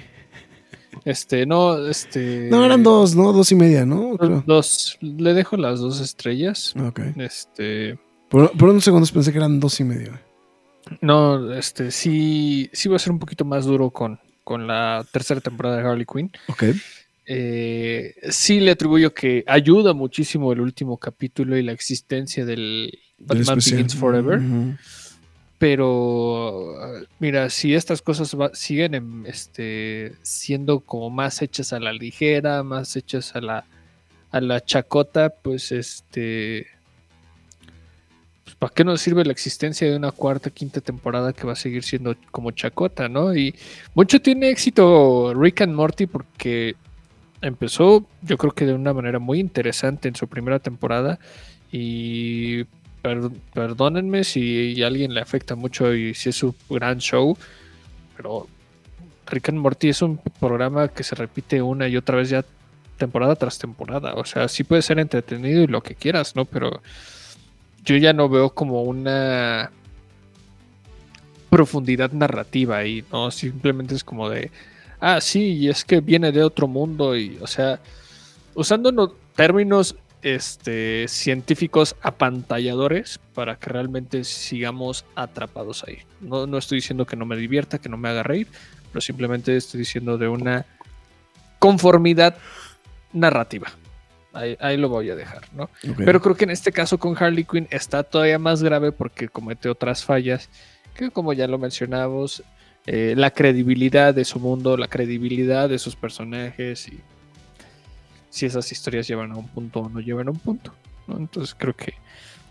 Este, 1.04 1.46
no, 1.46 1.86
este. 1.88 2.48
No, 2.50 2.64
eran 2.64 2.82
dos, 2.84 3.14
¿no? 3.16 3.32
Dos 3.32 3.50
y 3.52 3.54
media, 3.56 3.84
¿no? 3.84 4.16
Creo. 4.18 4.42
Dos, 4.46 4.96
le 5.00 5.34
dejo 5.34 5.56
las 5.56 5.80
dos 5.80 6.00
estrellas. 6.00 6.74
Ok. 6.80 7.00
Este, 7.16 7.98
Por, 8.30 8.50
por 8.56 8.68
unos 8.70 8.84
segundos 8.84 9.10
pensé 9.12 9.30
que 9.32 9.38
eran 9.38 9.58
dos 9.60 9.78
y 9.80 9.84
media. 9.84 10.08
güey. 10.08 10.20
No, 11.00 11.52
este, 11.54 11.90
sí, 11.90 12.70
sí 12.72 12.88
va 12.88 12.96
a 12.96 12.98
ser 13.00 13.12
un 13.12 13.18
poquito 13.18 13.44
más 13.44 13.64
duro 13.64 13.90
con, 13.90 14.18
con 14.44 14.66
la 14.66 15.04
tercera 15.12 15.40
temporada 15.40 15.76
de 15.78 15.88
Harley 15.88 16.06
Quinn. 16.06 16.30
Ok. 16.48 16.64
Eh, 17.28 18.14
sí 18.30 18.60
le 18.60 18.70
atribuyo 18.70 19.12
que 19.12 19.42
ayuda 19.48 19.92
muchísimo 19.94 20.52
el 20.52 20.60
último 20.60 20.96
capítulo 20.96 21.56
y 21.58 21.62
la 21.62 21.72
existencia 21.72 22.44
del 22.46 22.96
Batman. 23.18 23.58
Begins 23.72 23.94
Forever. 23.96 24.40
Pero 25.58 26.74
mira, 27.18 27.48
si 27.48 27.74
estas 27.74 28.02
cosas 28.02 28.34
va- 28.38 28.50
siguen 28.54 28.94
em, 28.94 29.26
este, 29.26 30.12
siendo 30.22 30.80
como 30.80 31.08
más 31.08 31.40
hechas 31.40 31.72
a 31.72 31.80
la 31.80 31.92
ligera, 31.94 32.62
más 32.62 32.94
hechas 32.94 33.34
a 33.34 33.40
la, 33.40 33.64
a 34.30 34.40
la 34.40 34.62
chacota, 34.64 35.30
pues 35.30 35.72
este. 35.72 36.66
¿Para 38.58 38.72
qué 38.72 38.84
nos 38.84 39.02
sirve 39.02 39.24
la 39.24 39.32
existencia 39.32 39.90
de 39.90 39.96
una 39.96 40.12
cuarta, 40.12 40.48
quinta 40.50 40.80
temporada 40.80 41.32
que 41.34 41.46
va 41.46 41.52
a 41.52 41.56
seguir 41.56 41.82
siendo 41.82 42.16
como 42.30 42.52
chacota, 42.52 43.08
no? 43.08 43.36
Y 43.36 43.54
mucho 43.94 44.20
tiene 44.20 44.48
éxito 44.50 45.34
Rick 45.34 45.60
and 45.60 45.74
Morty 45.74 46.06
porque 46.06 46.74
empezó, 47.42 48.06
yo 48.22 48.38
creo 48.38 48.52
que 48.52 48.64
de 48.64 48.72
una 48.72 48.94
manera 48.94 49.18
muy 49.18 49.40
interesante 49.40 50.08
en 50.08 50.16
su 50.16 50.26
primera 50.26 50.58
temporada. 50.58 51.18
Y 51.70 52.64
per- 53.02 53.30
perdónenme 53.52 54.24
si 54.24 54.82
a 54.82 54.86
alguien 54.86 55.12
le 55.12 55.20
afecta 55.20 55.54
mucho 55.54 55.94
y 55.94 56.14
si 56.14 56.30
es 56.30 56.36
su 56.36 56.54
gran 56.70 56.98
show, 56.98 57.36
pero 58.16 58.46
Rick 59.26 59.50
and 59.50 59.58
Morty 59.58 59.90
es 59.90 60.00
un 60.00 60.18
programa 60.40 60.88
que 60.88 61.02
se 61.02 61.14
repite 61.14 61.60
una 61.60 61.88
y 61.88 61.96
otra 61.98 62.16
vez 62.16 62.30
ya 62.30 62.42
temporada 62.96 63.36
tras 63.36 63.58
temporada. 63.58 64.14
O 64.14 64.24
sea, 64.24 64.48
sí 64.48 64.64
puede 64.64 64.80
ser 64.80 64.98
entretenido 64.98 65.62
y 65.62 65.66
lo 65.66 65.82
que 65.82 65.94
quieras, 65.94 66.34
¿no? 66.34 66.46
Pero 66.46 66.80
yo 67.86 67.96
ya 67.96 68.12
no 68.12 68.28
veo 68.28 68.50
como 68.50 68.82
una 68.82 69.70
profundidad 71.48 72.12
narrativa 72.12 72.76
ahí, 72.78 73.04
¿no? 73.12 73.30
Simplemente 73.30 73.94
es 73.94 74.04
como 74.04 74.28
de, 74.28 74.50
ah, 75.00 75.20
sí, 75.20 75.52
y 75.54 75.68
es 75.68 75.84
que 75.84 76.00
viene 76.00 76.32
de 76.32 76.42
otro 76.42 76.66
mundo 76.68 77.16
y, 77.16 77.38
o 77.40 77.46
sea, 77.46 77.80
usando 78.54 78.92
no- 78.92 79.14
términos 79.36 79.96
este, 80.22 81.06
científicos 81.08 81.94
apantalladores 82.02 83.20
para 83.34 83.56
que 83.56 83.70
realmente 83.70 84.24
sigamos 84.24 85.04
atrapados 85.14 85.84
ahí. 85.86 85.98
No, 86.20 86.46
no 86.46 86.58
estoy 86.58 86.78
diciendo 86.78 87.06
que 87.06 87.16
no 87.16 87.24
me 87.26 87.36
divierta, 87.36 87.78
que 87.78 87.88
no 87.88 87.96
me 87.96 88.08
haga 88.08 88.24
reír, 88.24 88.48
pero 88.92 89.00
simplemente 89.00 89.56
estoy 89.56 89.78
diciendo 89.80 90.18
de 90.18 90.26
una 90.28 90.66
conformidad 91.60 92.36
narrativa. 93.12 93.68
Ahí, 94.36 94.56
ahí 94.60 94.76
lo 94.76 94.88
voy 94.88 95.10
a 95.10 95.16
dejar, 95.16 95.42
¿no? 95.52 95.70
Pero 95.96 96.20
creo 96.20 96.36
que 96.36 96.44
en 96.44 96.50
este 96.50 96.72
caso 96.72 96.98
con 96.98 97.16
Harley 97.16 97.44
Quinn 97.44 97.66
está 97.70 98.02
todavía 98.02 98.38
más 98.38 98.62
grave 98.62 98.92
porque 98.92 99.28
comete 99.28 99.68
otras 99.68 100.04
fallas 100.04 100.48
que 100.94 101.10
como 101.10 101.32
ya 101.32 101.46
lo 101.46 101.58
mencionamos, 101.58 102.42
eh, 102.86 103.14
la 103.16 103.30
credibilidad 103.30 104.14
de 104.14 104.24
su 104.24 104.38
mundo, 104.38 104.76
la 104.76 104.88
credibilidad 104.88 105.68
de 105.68 105.78
sus 105.78 105.96
personajes 105.96 106.88
y 106.88 107.00
si 108.30 108.46
esas 108.46 108.70
historias 108.72 109.06
llevan 109.08 109.32
a 109.32 109.36
un 109.36 109.48
punto 109.48 109.80
o 109.80 109.88
no 109.88 110.00
llevan 110.00 110.28
a 110.28 110.30
un 110.30 110.38
punto. 110.38 110.74
¿no? 111.06 111.18
Entonces 111.18 111.54
creo 111.58 111.74
que 111.74 111.94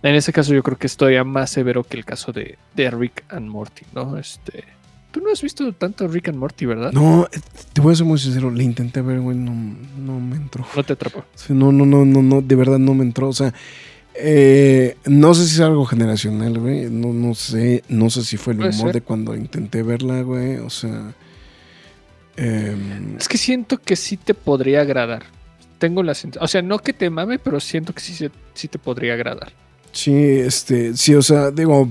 en 0.04 0.16
ese 0.16 0.32
caso 0.32 0.54
yo 0.54 0.62
creo 0.62 0.78
que 0.78 0.88
es 0.88 0.98
todavía 0.98 1.24
más 1.24 1.50
severo 1.50 1.84
que 1.84 1.98
el 1.98 2.06
caso 2.06 2.32
de, 2.32 2.58
de 2.76 2.92
Rick 2.92 3.24
and 3.30 3.48
Morty, 3.48 3.86
¿no? 3.94 4.18
Este, 4.18 4.64
Tú 5.16 5.22
no 5.22 5.32
has 5.32 5.42
visto 5.42 5.72
tanto 5.72 6.10
Rick 6.10 6.28
and 6.28 6.38
Morty, 6.38 6.66
¿verdad? 6.66 6.92
No, 6.92 7.24
eh, 7.32 7.40
te 7.72 7.80
voy 7.80 7.94
a 7.94 7.96
ser 7.96 8.06
muy 8.06 8.20
sincero, 8.20 8.52
le 8.52 8.66
intenté 8.66 9.00
ver, 9.00 9.22
güey, 9.22 9.38
no, 9.38 9.54
no 9.98 10.20
me 10.20 10.36
entró. 10.36 10.68
No 10.76 10.84
te 10.84 10.92
atrapó. 10.92 11.24
Sí, 11.36 11.54
No, 11.54 11.72
no, 11.72 11.86
no, 11.86 12.04
no, 12.04 12.22
no, 12.22 12.42
de 12.42 12.56
verdad 12.56 12.80
no 12.80 12.94
me 12.94 13.06
entró. 13.06 13.30
O 13.30 13.34
sea, 13.34 13.54
eh, 14.14 14.98
no 15.06 15.34
sé 15.34 15.48
si 15.48 15.54
es 15.54 15.62
algo 15.62 15.86
generacional, 15.86 16.60
güey. 16.60 16.90
No, 16.90 17.14
no 17.14 17.34
sé, 17.34 17.86
no 17.88 18.10
sé 18.10 18.26
si 18.26 18.36
fue 18.36 18.56
el 18.56 18.60
humor 18.66 18.92
de 18.92 19.00
cuando 19.00 19.34
intenté 19.38 19.84
verla, 19.84 20.22
güey. 20.22 20.58
O 20.58 20.70
sea, 20.70 21.14
em, 22.36 23.16
Es 23.18 23.30
que 23.30 23.38
siento 23.38 23.78
que 23.78 23.96
sí 23.96 24.18
te 24.18 24.34
podría 24.34 24.82
agradar. 24.82 25.24
Tengo 25.78 26.04
la 26.04 26.14
sensación, 26.14 26.44
o 26.44 26.48
sea, 26.50 26.62
no 26.62 26.80
que 26.80 26.92
te 26.92 27.10
mame, 27.10 27.40
pero 27.40 27.62
siento 27.62 27.94
que 27.94 28.02
sí, 28.02 28.30
sí 28.54 28.68
te 28.68 28.80
podría 28.80 29.14
agradar. 29.14 29.54
sí, 29.94 30.14
este, 30.14 30.98
sí, 30.98 31.16
o 31.16 31.22
sea, 31.22 31.52
digo, 31.52 31.90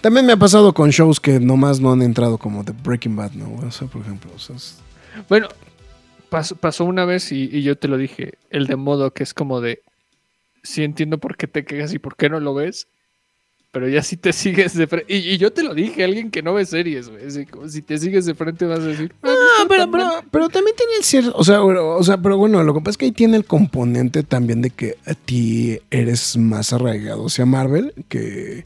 también 0.00 0.26
me 0.26 0.32
ha 0.32 0.36
pasado 0.36 0.72
con 0.72 0.90
shows 0.90 1.20
que 1.20 1.40
nomás 1.40 1.80
no 1.80 1.92
han 1.92 2.02
entrado 2.02 2.38
como 2.38 2.62
de 2.64 2.72
Breaking 2.72 3.16
Bad, 3.16 3.32
¿no? 3.32 3.54
O 3.66 3.70
sea, 3.70 3.86
por 3.88 4.02
ejemplo, 4.02 4.30
o 4.34 4.38
sea, 4.38 4.56
es- 4.56 4.78
Bueno, 5.28 5.48
pasó, 6.28 6.56
pasó 6.56 6.84
una 6.84 7.04
vez 7.04 7.32
y, 7.32 7.44
y 7.52 7.62
yo 7.62 7.76
te 7.76 7.88
lo 7.88 7.96
dije, 7.96 8.34
el 8.50 8.66
de 8.66 8.76
modo 8.76 9.12
que 9.12 9.22
es 9.22 9.34
como 9.34 9.60
de, 9.60 9.80
sí 10.62 10.82
entiendo 10.84 11.18
por 11.18 11.36
qué 11.36 11.46
te 11.46 11.64
quejas 11.64 11.92
y 11.94 11.98
por 11.98 12.16
qué 12.16 12.28
no 12.30 12.40
lo 12.40 12.54
ves, 12.54 12.86
pero 13.72 13.88
ya 13.88 14.02
si 14.02 14.16
te 14.16 14.32
sigues 14.32 14.74
de 14.74 14.86
frente, 14.86 15.12
y, 15.14 15.18
y 15.18 15.38
yo 15.38 15.52
te 15.52 15.62
lo 15.62 15.74
dije, 15.74 16.02
alguien 16.04 16.30
que 16.30 16.42
no 16.42 16.54
ve 16.54 16.64
series, 16.66 17.08
güey, 17.08 17.22
si 17.68 17.82
te 17.82 17.98
sigues 17.98 18.26
de 18.26 18.34
frente 18.34 18.64
vas 18.66 18.80
a 18.80 18.86
decir, 18.86 19.12
"Ah, 19.22 19.28
no 19.62 19.68
pero, 19.68 19.90
pero, 19.90 20.04
mal". 20.06 20.24
pero 20.30 20.48
también 20.48 20.76
tiene 20.76 20.92
el 20.98 21.04
cierto, 21.04 21.32
o 21.36 21.44
sea, 21.44 21.60
bueno, 21.60 21.88
o 21.96 22.02
sea, 22.02 22.18
pero 22.18 22.36
bueno, 22.36 22.62
lo 22.62 22.74
que 22.74 22.80
pasa 22.80 22.90
es 22.92 22.96
que 22.98 23.04
ahí 23.06 23.12
tiene 23.12 23.36
el 23.36 23.44
componente 23.44 24.22
también 24.22 24.62
de 24.62 24.70
que 24.70 24.96
a 25.06 25.14
ti 25.14 25.78
eres 25.90 26.36
más 26.36 26.72
arraigado 26.72 27.26
hacia 27.26 27.44
Marvel 27.46 27.92
que... 28.08 28.64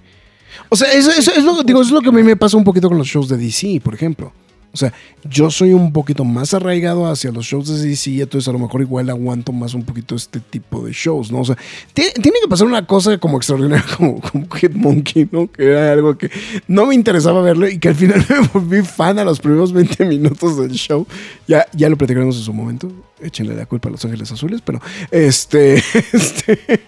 O 0.69 0.77
sea, 0.77 0.93
eso, 0.93 1.11
eso 1.11 1.33
es 1.33 1.45
lo 1.45 1.63
digo, 1.63 1.81
eso 1.81 1.89
es 1.89 1.93
lo 1.95 2.01
que 2.01 2.09
a 2.09 2.13
mí 2.13 2.23
me 2.23 2.37
pasa 2.37 2.57
un 2.57 2.65
poquito 2.65 2.89
con 2.89 2.99
los 2.99 3.07
shows 3.07 3.29
de 3.29 3.37
DC, 3.37 3.81
por 3.83 3.95
ejemplo. 3.95 4.33
O 4.75 4.77
sea, 4.77 4.93
yo 5.23 5.53
soy 5.53 5.73
un 5.73 5.93
poquito 5.93 6.25
más 6.25 6.53
arraigado 6.53 7.07
hacia 7.07 7.31
los 7.31 7.47
shows 7.47 7.69
de 7.69 7.89
DC 7.89 8.21
entonces 8.21 8.49
a 8.49 8.53
lo 8.53 8.59
mejor 8.59 8.81
igual 8.81 9.09
aguanto 9.09 9.53
más 9.53 9.73
un 9.73 9.85
poquito 9.85 10.17
este 10.17 10.41
tipo 10.41 10.85
de 10.85 10.93
shows, 10.93 11.31
¿no? 11.31 11.43
O 11.43 11.45
sea, 11.45 11.57
tiene, 11.93 12.11
que 12.13 12.49
pasar 12.49 12.67
una 12.67 12.85
cosa 12.85 13.17
como 13.19 13.37
extraordinaria 13.37 13.85
como, 13.97 14.21
como 14.21 14.49
Hitmonkey, 14.53 15.29
¿no? 15.31 15.47
Que 15.47 15.71
era 15.71 15.93
algo 15.93 16.19
que 16.19 16.29
no 16.67 16.87
me 16.87 16.97
interesaba 16.97 17.41
verlo 17.41 17.69
y 17.69 17.79
que 17.79 17.91
al 17.91 17.95
final 17.95 18.27
me 18.29 18.49
volví 18.49 18.83
fan 18.83 19.17
a 19.21 19.25
los 19.25 19.39
primeros 19.39 19.73
20 19.73 20.07
minutos 20.07 20.59
del 20.59 20.73
show. 20.73 21.07
Ya, 21.47 21.65
ya 21.73 21.89
lo 21.89 21.97
platicaremos 21.97 22.37
en 22.37 22.43
su 22.43 22.53
momento. 22.53 22.91
Échenle 23.21 23.55
la 23.55 23.67
culpa 23.67 23.89
a 23.89 23.93
Los 23.93 24.05
Ángeles 24.05 24.33
Azules, 24.33 24.61
pero 24.61 24.81
este... 25.13 25.77
este 26.13 26.81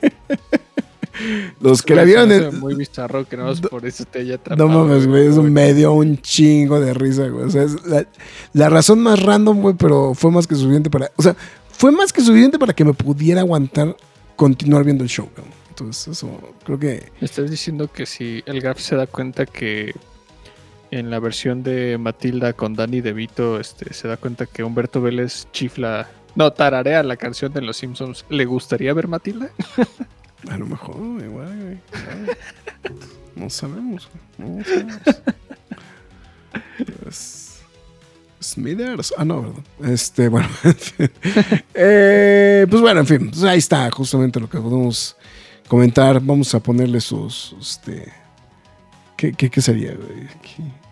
los 1.61 1.83
que 1.83 1.95
la 1.95 2.05
vieron... 2.05 2.59
muy 2.61 2.75
bizarro 2.75 3.25
que 3.29 3.37
no 3.37 3.53
No- 3.55 3.61
por 3.69 3.87
eso 3.87 4.05
te 4.05 4.21
haya 4.21 4.35
no 4.35 4.41
atrapado. 4.41 4.69
mames, 4.69 5.07
güey, 5.07 5.27
eso 5.27 5.43
me 5.43 5.73
dio 5.75 5.93
un 5.93 6.19
chingo 6.21 6.81
de 6.81 6.95
risa, 6.95 7.29
güey. 7.29 7.45
O 7.45 7.51
sea, 7.51 7.63
es 7.63 7.85
la, 7.87 8.07
la 8.53 8.69
razón 8.69 9.01
más 9.01 9.23
random, 9.23 9.61
güey, 9.61 9.75
pero 9.79 10.15
fue 10.15 10.31
más 10.31 10.47
que 10.47 10.55
suficiente 10.55 10.91
para. 10.91 11.11
O 11.17 11.23
sea, 11.23 11.37
fue 11.71 11.93
más 11.93 12.13
que 12.13 12.21
suficiente 12.23 12.59
para 12.59 12.73
que 12.73 12.85
me 12.85 12.93
pudiera 12.95 13.41
aguantar 13.41 13.97
continuar 14.37 14.85
viendo 14.85 15.05
el 15.05 15.11
show, 15.11 15.29
güey. 15.37 15.47
Entonces, 15.71 16.09
eso 16.09 16.31
creo 16.65 16.79
que. 16.79 17.11
Me 17.21 17.27
estás 17.27 17.51
diciendo 17.51 17.91
que 17.93 18.07
si 18.07 18.43
el 18.47 18.61
Graf 18.61 18.79
se 18.81 18.97
da 18.97 19.07
cuenta 19.07 19.45
que 19.47 19.95
en 20.91 21.11
la 21.11 21.19
versión 21.19 21.63
de 21.63 21.99
Matilda 21.99 22.53
con 22.53 22.75
Danny 22.75 23.01
DeVito 23.01 23.59
este, 23.61 23.93
se 23.93 24.07
da 24.09 24.17
cuenta 24.17 24.47
que 24.47 24.63
Humberto 24.63 25.03
Vélez 25.03 25.47
chifla, 25.53 26.09
no, 26.37 26.53
tararea 26.53 27.03
la 27.03 27.17
canción 27.17 27.53
de 27.53 27.61
Los 27.61 27.77
Simpsons, 27.79 28.25
¿le 28.31 28.45
gustaría 28.45 28.95
ver 28.95 29.09
Matilda? 29.09 29.51
A 30.51 30.57
lo 30.59 30.67
mejor, 30.67 30.97
igual, 31.23 31.61
güey. 31.63 31.79
No 33.35 33.51
sabemos. 33.51 34.09
No 34.39 34.63
sabemos. 34.65 34.97
Es- 37.07 37.61
Smithers. 38.43 39.13
Ah, 39.17 39.25
no, 39.25 39.43
¿verdad? 39.43 39.93
Este, 39.93 40.29
bueno. 40.29 40.49
Eh, 41.75 42.67
pues 42.71 42.81
bueno, 42.83 43.01
en 43.01 43.07
fin. 43.07 43.31
pues 43.31 43.43
ahí 43.43 43.59
está 43.59 43.91
justamente 43.91 44.39
lo 44.41 44.49
que 44.49 44.59
podemos 44.59 45.17
comentar. 45.69 46.21
Vamos 46.21 46.55
a 46.55 46.61
ponerle 46.61 47.01
sus, 47.01 47.55
este, 47.61 48.13
¿Qué, 49.17 49.33
qué, 49.33 49.51
qué 49.51 49.61
sería, 49.61 49.95
güey? 49.95 50.27
¿Qué- 50.43 50.86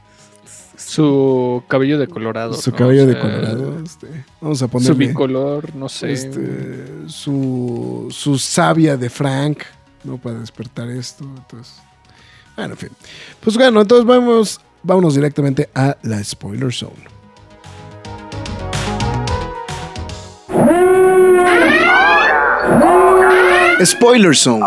Su 0.76 1.62
cabello 1.68 1.98
de 1.98 2.08
colorado. 2.08 2.54
Su 2.54 2.70
¿no? 2.70 2.76
cabello 2.76 3.04
O 3.04 3.06
de 3.06 3.18
colorado. 3.18 3.80
este, 3.84 4.08
vamos 4.40 4.60
a 4.62 4.66
Su 4.66 4.70
ponerle 4.70 5.06
bicolor, 5.06 5.74
no 5.74 5.88
sé. 5.88 6.12
este, 6.12 7.08
su, 7.08 8.08
su 8.10 8.38
savia 8.38 8.96
de 8.96 9.08
Frank, 9.10 9.60
¿no? 10.02 10.18
Para 10.18 10.38
despertar 10.40 10.88
esto. 10.90 11.24
Entonces, 11.24 11.80
bueno, 12.56 12.74
en 12.74 12.78
fin. 12.78 12.90
Pues 13.40 13.56
bueno, 13.56 13.80
entonces 13.80 14.04
vamos, 14.06 14.60
vámonos 14.82 15.14
directamente 15.14 15.68
a 15.74 15.96
la 16.02 16.22
spoiler 16.24 16.72
zone. 16.72 17.14
Spoiler 23.84 24.34
Zone. 24.34 24.64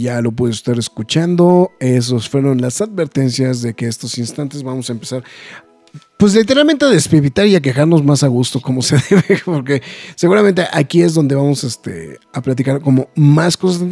Ya 0.00 0.20
lo 0.20 0.32
puede 0.32 0.52
estar 0.52 0.78
escuchando. 0.78 1.72
Esos 1.80 2.28
fueron 2.28 2.60
las 2.60 2.80
advertencias 2.80 3.62
de 3.62 3.74
que 3.74 3.86
estos 3.86 4.18
instantes 4.18 4.62
vamos 4.62 4.88
a 4.88 4.92
empezar. 4.92 5.22
Pues 6.16 6.34
literalmente 6.34 6.84
a 6.84 6.88
despivitar 6.88 7.46
y 7.46 7.56
a 7.56 7.60
quejarnos 7.60 8.04
más 8.04 8.22
a 8.22 8.28
gusto 8.28 8.60
como 8.60 8.82
se 8.82 8.96
debe, 9.10 9.40
porque 9.44 9.82
seguramente 10.14 10.66
aquí 10.70 11.02
es 11.02 11.14
donde 11.14 11.34
vamos 11.34 11.64
este, 11.64 12.18
a 12.32 12.42
platicar 12.42 12.80
como 12.80 13.08
más 13.16 13.56
cosas. 13.56 13.82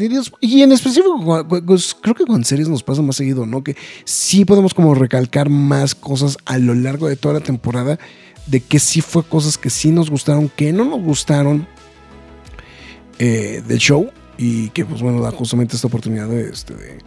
Y 0.41 0.63
en 0.63 0.73
específico, 0.73 1.47
pues, 1.65 1.97
creo 2.01 2.15
que 2.15 2.27
con 2.27 2.45
series 2.45 2.69
nos 2.69 2.83
pasa 2.83 3.03
más 3.03 3.17
seguido, 3.17 3.47
¿no? 3.47 3.65
Que 3.65 3.77
sí 4.05 4.45
podemos 4.45 4.75
como 4.75 4.95
recalcar 4.95 5.49
más 5.49 5.95
cosas 5.95 6.37
a 6.45 6.59
lo 6.59 6.75
largo 6.75 7.09
de 7.09 7.17
toda 7.17 7.35
la 7.35 7.41
temporada, 7.41 7.99
de 8.47 8.61
que 8.61 8.79
sí 8.79 9.01
fue 9.01 9.25
cosas 9.25 9.57
que 9.59 9.71
sí 9.71 9.91
nos 9.91 10.11
gustaron, 10.11 10.51
que 10.55 10.73
no 10.73 10.85
nos 10.85 11.03
gustaron 11.03 11.67
eh, 13.19 13.63
del 13.67 13.79
show 13.79 14.11
y 14.39 14.71
que 14.71 14.87
pues 14.87 15.03
bueno 15.03 15.21
da 15.21 15.31
justamente 15.33 15.77
esta 15.77 15.89
oportunidad 15.89 16.29
de, 16.29 16.49
este, 16.49 16.75
de 16.75 16.99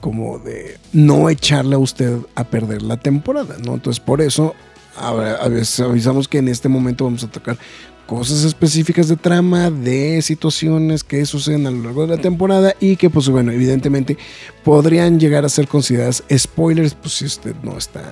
como, 0.00 0.38
de 0.38 0.78
no 0.94 1.28
echarle 1.28 1.74
a 1.74 1.78
usted 1.78 2.16
a 2.34 2.44
perder 2.44 2.80
la 2.80 2.96
temporada, 2.96 3.56
¿no? 3.62 3.74
Entonces 3.74 4.00
por 4.00 4.22
eso 4.22 4.54
a 4.98 5.12
veces 5.48 5.80
avisamos 5.80 6.26
que 6.26 6.38
en 6.38 6.48
este 6.48 6.70
momento 6.70 7.04
vamos 7.04 7.22
a 7.24 7.30
tocar 7.30 7.58
cosas 8.06 8.44
específicas 8.44 9.08
de 9.08 9.16
trama, 9.16 9.70
de 9.70 10.22
situaciones 10.22 11.04
que 11.04 11.26
suceden 11.26 11.66
a 11.66 11.70
lo 11.70 11.82
largo 11.82 12.06
de 12.06 12.16
la 12.16 12.22
temporada 12.22 12.74
y 12.80 12.96
que 12.96 13.10
pues 13.10 13.28
bueno, 13.28 13.52
evidentemente 13.52 14.16
podrían 14.64 15.20
llegar 15.20 15.44
a 15.44 15.48
ser 15.48 15.68
consideradas 15.68 16.22
spoilers, 16.34 16.94
pues 16.94 17.14
si 17.14 17.24
usted 17.26 17.54
no 17.62 17.76
está, 17.76 18.02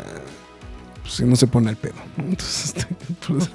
pues 1.03 1.15
si 1.15 1.25
no 1.25 1.37
se 1.37 1.47
pone 1.47 1.71
al 1.71 1.77
pedo, 1.77 1.95
¿no? 2.17 2.25
Entonces, 2.25 2.65
este, 2.77 2.87
pues, 3.27 3.49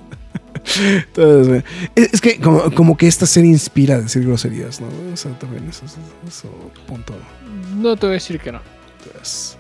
entonces, 0.94 1.64
es, 1.96 2.22
que 2.22 2.40
como, 2.40 2.72
como 2.72 2.98
que 2.98 3.08
esta 3.08 3.26
serie 3.26 3.52
inspira 3.52 3.96
a 3.96 4.02
decir 4.02 4.26
groserías, 4.26 4.82
¿no? 4.82 4.88
O 5.14 5.18
sea, 5.18 5.38
también 5.40 5.68
eso 5.70 5.86
es 5.86 6.44
punto. 6.88 7.14
No 7.76 7.96
te 7.96 8.08
voy 8.08 8.12
a 8.12 8.14
decir 8.14 8.40
que 8.40 8.52
no. 8.52 8.62
Entonces, 8.98 9.58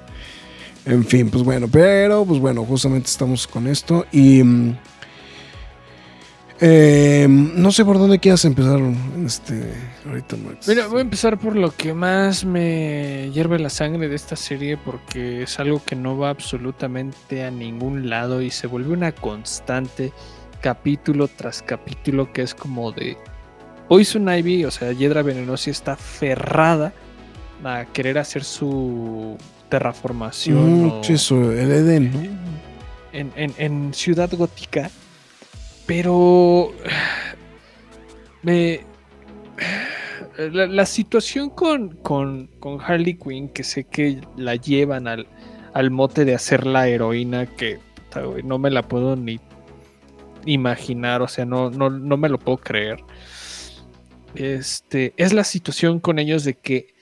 en 0.85 1.05
fin, 1.05 1.29
pues 1.29 1.43
bueno, 1.43 1.67
pero 1.67 2.25
pues 2.25 2.39
bueno, 2.39 2.65
justamente 2.65 3.07
estamos 3.09 3.47
con 3.47 3.67
esto 3.67 4.05
y 4.11 4.43
mm, 4.43 4.77
eh, 6.61 7.27
no 7.29 7.71
sé 7.71 7.85
por 7.85 7.97
dónde 7.97 8.19
quieras 8.19 8.43
empezar 8.43 8.81
este 9.25 9.71
ahorita 10.05 10.35
Max. 10.35 10.67
Mira, 10.67 10.87
voy 10.87 10.99
a 10.99 11.01
empezar 11.01 11.37
por 11.37 11.55
lo 11.55 11.71
que 11.71 11.93
más 11.93 12.43
me 12.43 13.29
hierve 13.31 13.59
la 13.59 13.69
sangre 13.69 14.09
de 14.09 14.15
esta 14.15 14.35
serie 14.35 14.75
porque 14.75 15.43
es 15.43 15.59
algo 15.59 15.81
que 15.85 15.95
no 15.95 16.17
va 16.17 16.29
absolutamente 16.29 17.45
a 17.45 17.51
ningún 17.51 18.09
lado 18.09 18.41
y 18.41 18.51
se 18.51 18.67
vuelve 18.67 18.93
una 18.93 19.13
constante 19.13 20.11
capítulo 20.61 21.27
tras 21.27 21.61
capítulo 21.61 22.31
que 22.33 22.41
es 22.43 22.53
como 22.55 22.91
de 22.91 23.17
Poison 23.87 24.27
Ivy, 24.29 24.65
o 24.65 24.71
sea, 24.71 24.91
Hiedra 24.91 25.21
Venenosa 25.23 25.71
está 25.71 25.93
aferrada 25.93 26.93
a 27.63 27.85
querer 27.91 28.17
hacer 28.17 28.43
su 28.43 29.37
terraformación 29.69 30.83
Mm, 30.83 30.91
o- 30.91 31.01
eso, 31.03 31.51
el 31.51 31.71
Edén, 31.71 32.11
¿no? 32.11 32.19
en, 33.11 33.31
en- 33.35 33.53
en 33.57 33.93
Ciudad 33.93 34.29
Gótica, 34.31 34.89
pero 35.85 36.71
me 38.43 38.81
la, 40.37 40.67
la 40.67 40.85
situación 40.85 41.49
con, 41.49 41.89
con, 41.97 42.47
con 42.59 42.79
Harley 42.81 43.15
Quinn, 43.15 43.49
que 43.49 43.63
sé 43.63 43.83
que 43.83 44.21
la 44.37 44.55
llevan 44.55 45.07
al, 45.07 45.27
al 45.73 45.91
mote 45.91 46.25
de 46.25 46.35
hacer 46.35 46.65
la 46.65 46.87
heroína, 46.87 47.45
que 47.45 47.79
no 48.43 48.57
me 48.57 48.71
la 48.71 48.83
puedo 48.83 49.15
ni 49.15 49.39
imaginar, 50.51 51.21
o 51.21 51.27
sea, 51.27 51.45
no, 51.45 51.69
no, 51.69 51.89
no 51.89 52.17
me 52.17 52.29
lo 52.29 52.39
puedo 52.39 52.57
creer. 52.57 53.03
Este, 54.35 55.13
es 55.17 55.33
la 55.33 55.43
situación 55.43 55.99
con 55.99 56.19
ellos 56.19 56.43
de 56.43 56.53
que 56.53 56.93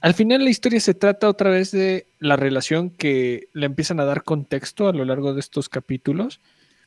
al 0.00 0.12
final 0.12 0.44
la 0.44 0.50
historia 0.50 0.80
se 0.80 0.92
trata 0.92 1.30
otra 1.30 1.48
vez 1.48 1.70
de 1.70 2.06
la 2.18 2.36
relación 2.36 2.90
que 2.90 3.48
le 3.54 3.64
empiezan 3.66 4.00
a 4.00 4.04
dar 4.04 4.22
contexto 4.22 4.86
a 4.86 4.92
lo 4.92 5.04
largo 5.04 5.32
de 5.32 5.40
estos 5.40 5.70
capítulos, 5.70 6.40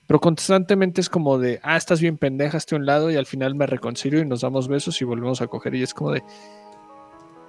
pero 0.05 0.19
constantemente 0.19 1.01
es 1.01 1.09
como 1.09 1.39
de, 1.39 1.59
ah, 1.63 1.77
estás 1.77 1.99
bien 1.99 2.17
pendeja, 2.17 2.57
estoy 2.57 2.75
a 2.75 2.79
un 2.79 2.85
lado 2.85 3.09
y 3.09 3.15
al 3.15 3.25
final 3.25 3.55
me 3.55 3.65
reconcilio 3.65 4.19
y 4.21 4.25
nos 4.25 4.41
damos 4.41 4.67
besos 4.67 5.01
y 5.01 5.05
volvemos 5.05 5.41
a 5.41 5.47
coger 5.47 5.73
y 5.73 5.81
es 5.81 5.95
como 5.95 6.11
de, 6.11 6.21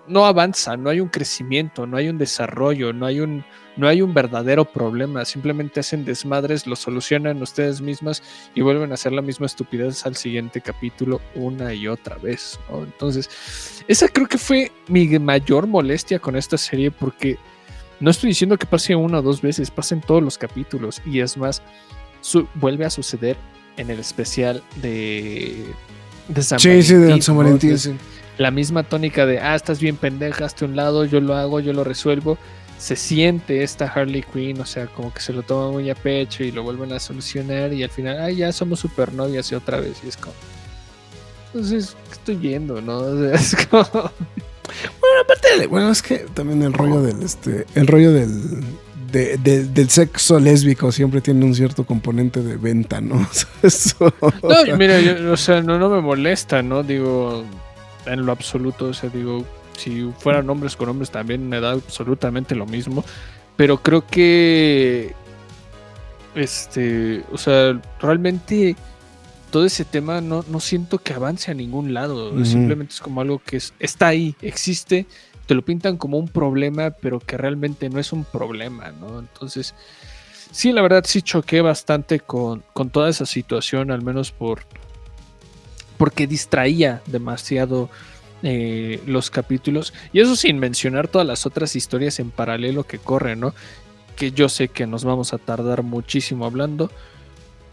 no 0.09 0.26
avanza, 0.26 0.76
no 0.76 0.90
hay 0.90 1.00
un 1.00 1.09
crecimiento, 1.09 1.86
no 1.86 1.96
hay 1.96 2.09
un 2.09 2.18
desarrollo, 2.18 2.92
no 2.92 3.06
hay 3.06 3.20
un, 3.20 3.44
no 3.76 3.86
hay 3.88 4.02
un 4.02 4.12
verdadero 4.14 4.64
problema, 4.64 5.24
simplemente 5.24 5.80
hacen 5.80 6.04
desmadres, 6.04 6.66
lo 6.66 6.74
solucionan 6.76 7.40
ustedes 7.42 7.80
mismas 7.80 8.22
y 8.54 8.61
vuelven 8.62 8.90
a 8.90 8.94
hacer 8.94 9.12
la 9.12 9.22
misma 9.22 9.46
estupidez 9.46 10.04
al 10.06 10.16
siguiente 10.16 10.61
capítulo 10.61 11.20
una 11.34 11.72
y 11.74 11.86
otra 11.88 12.16
vez. 12.16 12.59
¿no? 12.70 12.82
Entonces, 12.82 13.84
esa 13.86 14.09
creo 14.09 14.26
que 14.26 14.38
fue 14.38 14.72
mi 14.88 15.06
mayor 15.18 15.66
molestia 15.66 16.18
con 16.18 16.36
esta 16.36 16.59
serie 16.59 16.90
porque 16.90 17.36
no 18.00 18.11
estoy 18.11 18.28
diciendo 18.30 18.56
que 18.56 18.66
pase 18.66 18.94
una 18.94 19.18
o 19.18 19.22
dos 19.22 19.40
veces, 19.42 19.70
pasen 19.70 20.00
todos 20.00 20.22
los 20.22 20.38
capítulos 20.38 21.00
y 21.06 21.20
es 21.20 21.36
más, 21.36 21.62
su- 22.20 22.48
vuelve 22.54 22.84
a 22.84 22.90
suceder 22.90 23.36
en 23.76 23.90
el 23.90 24.00
especial 24.00 24.62
de, 24.82 25.64
de 26.28 26.42
San 26.42 26.59
Sí, 26.59 26.82
sí, 26.82 26.94
de 26.94 27.20
San. 27.22 27.36
Valentín, 27.36 27.78
sí. 27.78 27.94
La 28.39 28.51
misma 28.51 28.82
tónica 28.84 29.26
de, 29.26 29.41
ah, 29.41 29.55
estás 29.55 29.80
bien 29.80 29.97
pendeja, 29.97 30.45
hazte 30.47 30.64
un 30.64 30.76
lado, 30.76 31.05
yo 31.05 31.20
lo 31.20 31.34
hago, 31.36 31.61
yo 31.61 31.72
lo 31.72 31.84
resuelvo. 31.84 32.39
Se 32.78 32.95
siente 32.95 33.64
esta 33.64 33.86
Harley 33.86 34.22
Quinn, 34.32 34.61
o 34.61 34.64
sea, 34.64 34.86
como 34.86 35.12
que 35.12 35.20
se 35.20 35.32
lo 35.32 35.43
toma 35.43 35.72
muy 35.72 35.91
a 35.91 35.97
pecho 35.97 36.45
y 36.45 36.53
lo 36.53 36.62
vuelven 36.62 36.93
a 36.93 37.01
solucionar 37.01 37.72
y 37.72 37.82
al 37.82 37.91
final, 37.91 38.20
ay, 38.20 38.36
ya 38.36 38.53
somos 38.53 38.78
super 38.78 39.12
novias 39.12 39.51
y 39.51 39.57
otra 39.57 39.80
vez, 39.80 39.99
y 40.05 40.09
es 40.09 40.16
como... 40.16 40.34
Entonces, 41.53 41.97
¿qué 42.09 42.12
estoy 42.12 42.36
viendo, 42.36 42.80
no? 42.80 42.99
O 43.01 43.18
sea, 43.18 43.34
es 43.34 43.57
como... 43.66 43.82
Bueno, 43.93 45.20
aparte, 45.24 45.59
de- 45.59 45.66
bueno, 45.66 45.91
es 45.91 46.03
que 46.03 46.18
también 46.34 46.62
el 46.62 46.72
rollo 46.72 47.01
del, 47.03 47.22
este, 47.22 47.66
el 47.74 47.86
rollo 47.86 48.12
del, 48.12 48.30
de- 49.11 49.39
de- 49.39 49.64
del 49.64 49.89
sexo 49.89 50.39
lésbico 50.39 50.93
siempre 50.93 51.20
tiene 51.22 51.45
un 51.45 51.55
cierto 51.55 51.84
componente 51.86 52.43
de 52.43 52.57
venta, 52.59 53.01
¿no? 53.01 53.16
O 53.26 53.34
sea, 53.34 53.49
Eso. 53.62 54.14
No, 54.43 54.76
mira, 54.76 55.01
yo- 55.01 55.32
o 55.32 55.36
sea, 55.36 55.62
no, 55.62 55.78
no 55.78 55.89
me 55.89 56.01
molesta, 56.01 56.62
¿no? 56.62 56.82
Digo, 56.84 57.45
en 58.12 58.24
lo 58.26 58.32
absoluto, 58.32 58.86
o 58.86 58.94
sea, 58.94 59.11
digo, 59.11 59.44
si 59.76 60.11
fueran 60.18 60.48
hombres 60.50 60.76
con 60.76 60.88
hombres 60.88 61.11
también 61.11 61.48
me 61.48 61.61
da 61.61 61.72
absolutamente 61.72 62.54
lo 62.54 62.66
mismo, 62.66 63.04
pero 63.56 63.78
creo 63.82 64.06
que, 64.06 65.14
este, 66.34 67.24
o 67.32 67.38
sea, 67.38 67.80
realmente 68.00 68.76
todo 69.50 69.64
ese 69.64 69.84
tema 69.84 70.20
no, 70.20 70.44
no 70.48 70.61
siento 70.61 70.98
que 70.98 71.14
avance 71.14 71.50
a 71.50 71.54
ningún 71.54 71.94
lado, 71.94 72.44
simplemente 72.44 72.94
es 72.94 73.00
como 73.00 73.20
algo 73.20 73.40
que 73.44 73.56
es- 73.56 73.72
está 73.78 74.09
ahí, 74.09 74.34
existe, 74.42 75.06
te 75.46 75.54
lo 75.54 75.62
pintan 75.62 75.96
como 75.96 76.18
un 76.18 76.28
problema, 76.28 76.90
pero 76.90 77.18
que 77.20 77.36
realmente 77.38 77.88
no 77.88 77.98
es 77.98 78.12
un 78.12 78.24
problema, 78.24 78.92
¿no? 79.00 79.18
Entonces, 79.18 79.74
sí, 80.52 80.72
la 80.72 80.82
verdad 80.82 81.04
sí 81.06 81.22
choqué 81.22 81.62
bastante 81.62 82.20
con, 82.20 82.62
con 82.74 82.90
toda 82.90 83.09
esa 83.09 83.24
situación, 83.24 83.90
al 83.90 84.02
menos 84.02 84.30
por 84.30 84.61
porque 85.99 86.26
distraía 86.26 87.03
demasiado 87.07 87.90
eh, 88.42 89.03
los 89.07 89.30
capítulos. 89.30 89.92
Y 90.12 90.20
eso 90.20 90.34
sin 90.36 90.59
mencionar 90.59 91.09
todas 91.09 91.26
las 91.26 91.44
otras 91.44 91.76
historias 91.76 92.18
en 92.20 92.30
paralelo 92.30 92.84
que 92.84 92.99
corren, 92.99 93.40
¿no? 93.40 93.55
Que 94.16 94.32
yo 94.32 94.49
sé 94.49 94.68
que 94.68 94.86
nos 94.86 95.05
vamos 95.05 95.32
a 95.34 95.38
tardar 95.38 95.82
muchísimo 95.82 96.46
hablando. 96.46 96.90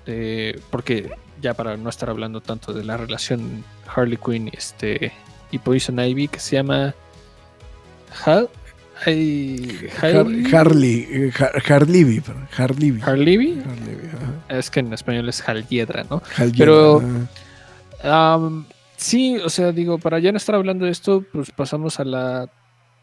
eh, 0.08 0.60
porque 0.70 1.10
ya 1.42 1.54
para 1.54 1.78
no 1.78 1.90
estar 1.90 2.10
hablando 2.10 2.42
tanto 2.42 2.74
de 2.74 2.84
la 2.84 2.96
relación 2.98 3.64
Harley 3.88 4.18
Quinn 4.24 4.50
este, 4.54 5.12
y 5.52 5.58
Poison 5.60 6.00
Ivy, 6.00 6.28
que 6.28 6.40
se 6.40 6.56
llama 6.56 6.94
Hal, 8.26 8.50
ay, 9.06 9.90
Har- 10.02 10.16
Harley, 10.18 10.46
Harley, 10.54 11.08
eh, 11.12 11.32
Har- 11.38 11.72
Harley, 11.74 12.20
perdón, 12.22 12.48
Harley. 12.58 13.00
Harley, 13.02 13.62
Harley, 13.66 13.98
es 14.50 14.70
que 14.70 14.80
en 14.80 14.94
español 14.94 15.28
es 15.30 15.48
Haliedra, 15.48 16.06
¿no? 16.10 16.22
Harley, 16.38 16.54
Pero- 16.58 16.98
ajá. 17.00 17.08
Sí, 18.98 19.38
o 19.38 19.50
sea, 19.50 19.72
digo, 19.72 19.98
para 19.98 20.20
ya 20.20 20.32
no 20.32 20.38
estar 20.38 20.56
hablando 20.56 20.86
de 20.86 20.92
esto, 20.92 21.24
pues 21.34 21.52
pasamos 21.52 22.00
a 22.00 22.06
la 22.06 22.50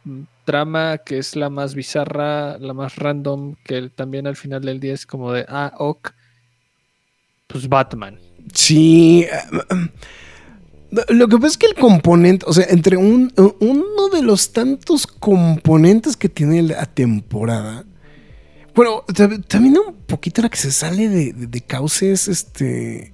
mm, 0.04 0.22
trama 0.44 0.98
que 0.98 1.18
es 1.18 1.36
la 1.36 1.50
más 1.50 1.74
bizarra, 1.74 2.58
la 2.58 2.72
más 2.72 2.96
random, 2.96 3.56
que 3.64 3.90
también 3.90 4.26
al 4.26 4.36
final 4.36 4.62
del 4.62 4.80
día 4.80 4.94
es 4.94 5.06
como 5.06 5.32
de, 5.32 5.44
ah, 5.48 5.74
ok, 5.78 6.10
pues 7.46 7.68
Batman. 7.68 8.18
Sí. 8.54 9.26
eh, 9.30 9.90
Lo 11.10 11.28
que 11.28 11.36
pasa 11.36 11.48
es 11.48 11.58
que 11.58 11.66
el 11.66 11.74
componente, 11.74 12.46
o 12.48 12.52
sea, 12.52 12.66
entre 12.68 12.96
un, 12.96 13.32
uno 13.60 14.08
de 14.08 14.22
los 14.22 14.52
tantos 14.52 15.06
componentes 15.06 16.16
que 16.16 16.28
tiene 16.28 16.62
la 16.62 16.86
temporada. 16.86 17.84
Bueno, 18.74 19.04
también 19.48 19.76
un 19.86 19.94
poquito 20.06 20.40
la 20.40 20.48
que 20.48 20.56
se 20.56 20.72
sale 20.72 21.08
de, 21.08 21.32
de, 21.34 21.60
cauces, 21.60 22.26
este. 22.26 23.12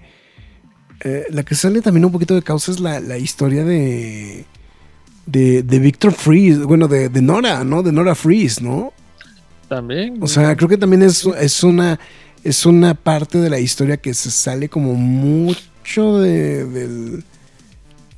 Eh, 1.00 1.26
la 1.30 1.42
que 1.42 1.54
sale 1.54 1.80
también 1.80 2.04
un 2.04 2.12
poquito 2.12 2.34
de 2.34 2.42
cauces 2.42 2.76
es 2.76 2.80
la, 2.80 3.00
la 3.00 3.18
historia 3.18 3.64
de. 3.64 4.44
De, 5.26 5.62
de 5.62 5.78
Victor 5.78 6.12
Freeze, 6.12 6.60
bueno, 6.60 6.88
de, 6.88 7.10
de, 7.10 7.20
Nora, 7.20 7.62
¿no? 7.62 7.82
De 7.82 7.92
Nora 7.92 8.14
Freeze, 8.14 8.62
¿no? 8.62 8.94
También. 9.68 10.16
O 10.22 10.26
sea, 10.26 10.56
creo 10.56 10.70
que 10.70 10.78
también 10.78 11.02
es, 11.02 11.26
es 11.26 11.62
una. 11.62 11.98
Es 12.44 12.64
una 12.64 12.94
parte 12.94 13.38
de 13.38 13.50
la 13.50 13.58
historia 13.58 13.96
que 13.96 14.14
se 14.14 14.30
sale 14.30 14.68
como 14.68 14.94
mucho 14.94 16.18
de, 16.18 16.64
del 16.64 17.24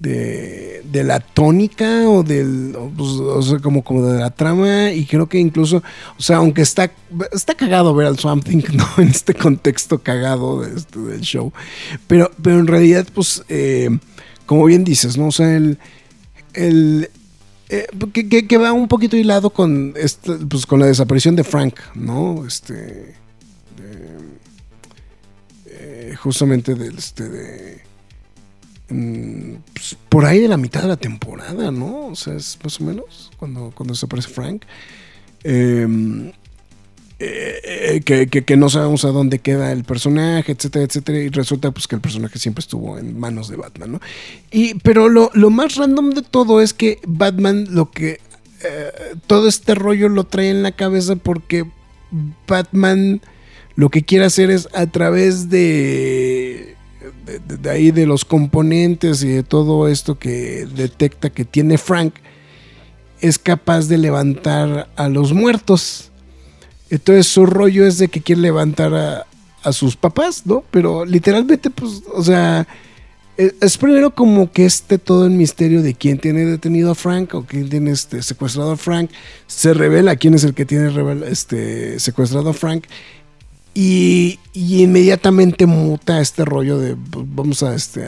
de, 0.01 0.82
de 0.90 1.05
la 1.05 1.20
tónica 1.20 2.09
o 2.09 2.22
del 2.22 2.74
pues, 2.96 3.11
o 3.11 3.42
sea, 3.42 3.59
como, 3.59 3.84
como 3.84 4.07
de 4.07 4.18
la 4.18 4.30
trama 4.30 4.92
y 4.92 5.05
creo 5.05 5.28
que 5.28 5.38
incluso 5.38 5.82
o 6.18 6.22
sea 6.22 6.38
aunque 6.38 6.62
está 6.62 6.90
está 7.32 7.55
cagado 7.55 7.94
ver 7.94 8.07
al 8.07 8.18
Swamp 8.18 8.46
¿no? 8.72 8.88
en 8.96 9.09
este 9.09 9.34
contexto 9.34 9.98
cagado 9.98 10.62
de 10.62 10.76
este, 10.76 10.98
del 10.98 11.20
show. 11.20 11.53
Pero 12.07 12.30
pero 12.42 12.59
en 12.59 12.66
realidad 12.66 13.07
pues 13.12 13.44
eh, 13.48 13.90
como 14.46 14.64
bien 14.64 14.84
dices 14.84 15.18
no 15.18 15.26
o 15.26 15.32
sea 15.32 15.55
el, 15.55 15.78
el 16.55 17.11
eh, 17.68 17.86
que, 18.12 18.48
que, 18.48 18.57
va 18.57 18.72
un 18.72 18.88
poquito 18.88 19.16
hilado 19.16 19.51
con 19.51 19.92
este, 19.96 20.32
pues, 20.32 20.66
con 20.66 20.80
la 20.80 20.86
desaparición 20.86 21.36
de 21.36 21.44
Frank 21.44 21.74
no 21.94 22.44
este 22.46 23.14
eh, 25.66 26.14
justamente 26.16 26.74
del 26.74 26.96
este 26.96 27.89
pues, 29.72 29.97
por 30.09 30.24
ahí 30.24 30.41
de 30.41 30.49
la 30.49 30.57
mitad 30.57 30.82
de 30.82 30.88
la 30.88 30.97
temporada, 30.97 31.70
¿no? 31.70 32.07
O 32.07 32.16
sea, 32.16 32.34
es 32.34 32.59
más 32.64 32.80
o 32.80 32.84
menos 32.84 33.30
cuando, 33.36 33.72
cuando 33.74 33.95
desaparece 33.95 34.28
Frank. 34.28 34.64
Em, 35.45 36.32
eh, 37.22 38.01
que, 38.05 38.26
que, 38.26 38.57
no 38.57 38.70
sabemos 38.70 39.05
a 39.05 39.09
dónde 39.09 39.41
queda 39.41 39.72
el 39.72 39.84
personaje, 39.84 40.53
etcétera, 40.53 40.86
etcétera. 40.86 41.18
Y 41.18 41.28
resulta 41.28 41.70
pues 41.70 41.86
que 41.86 41.95
el 41.95 42.01
personaje 42.01 42.38
siempre 42.38 42.61
estuvo 42.61 42.99
en 42.99 43.18
manos 43.18 43.49
de 43.49 43.57
Batman, 43.57 43.93
¿no? 43.93 44.01
Y, 44.51 44.74
pero 44.80 45.09
lo, 45.09 45.30
lo 45.34 45.51
más 45.51 45.76
random 45.76 46.11
de 46.11 46.22
todo 46.22 46.61
es 46.61 46.74
que 46.74 46.99
Batman 47.07 47.66
lo 47.70 47.91
que... 47.91 48.20
Eh, 48.62 49.16
todo 49.26 49.49
este 49.49 49.74
rollo 49.74 50.09
lo 50.09 50.24
trae 50.24 50.51
en 50.51 50.62
la 50.62 50.72
cabeza 50.72 51.16
porque 51.16 51.64
Batman 52.47 53.20
lo 53.76 53.88
que 53.88 54.03
quiere 54.03 54.24
hacer 54.24 54.51
es 54.51 54.68
a 54.74 54.86
través 54.86 55.49
de 55.49 56.70
de, 57.39 57.70
ahí 57.70 57.91
de 57.91 58.07
los 58.07 58.24
componentes 58.24 59.22
y 59.22 59.28
de 59.28 59.43
todo 59.43 59.89
esto 59.89 60.18
que 60.18 60.66
detecta 60.74 61.31
que 61.31 61.45
tiene 61.45 61.78
Frank, 61.78 62.14
es 63.20 63.39
capaz 63.39 63.87
de 63.89 63.99
levantar 63.99 64.89
a 64.97 65.09
los 65.09 65.33
muertos. 65.33 66.11
Entonces 66.91 67.26
su 67.26 67.47
rollo 67.47 67.87
es 67.87 67.99
de 67.99 68.09
que 68.09 68.20
quiere 68.20 68.41
levantar 68.41 68.95
a, 69.62 69.72
sus 69.72 69.95
papás, 69.95 70.47
¿no? 70.47 70.64
Pero 70.70 71.05
literalmente, 71.05 71.68
pues, 71.68 72.03
o 72.14 72.24
sea, 72.24 72.66
e, 73.37 73.55
es, 73.61 73.76
primero 73.76 74.14
como 74.14 74.51
que 74.51 74.64
esté 74.64 74.97
todo 74.97 75.26
el 75.26 75.33
misterio 75.33 75.83
de 75.83 75.95
quién 75.95 76.18
tiene 76.18 76.47
detenido 76.47 76.93
a 76.93 76.95
Frank 76.95 77.35
o 77.35 77.45
quién 77.45 77.68
tiene 77.68 77.91
este, 77.91 78.22
secuestrado 78.22 78.72
a 78.72 78.76
Frank. 78.78 79.11
Se 79.47 79.74
revela 79.74 80.16
quién 80.16 80.33
es 80.33 80.45
el 80.45 80.55
que 80.55 80.64
tiene 80.64 80.91
este, 81.26 82.01
secuestrado 82.01 82.51
a 82.51 82.55
Frank. 82.55 82.85
Y, 83.83 84.39
inmediatamente 84.53 85.64
muta 85.64 86.20
este 86.20 86.45
rollo 86.45 86.78
de 86.78 86.97
pues, 86.97 87.24
vamos 87.31 87.62
a 87.62 87.74
este 87.74 88.07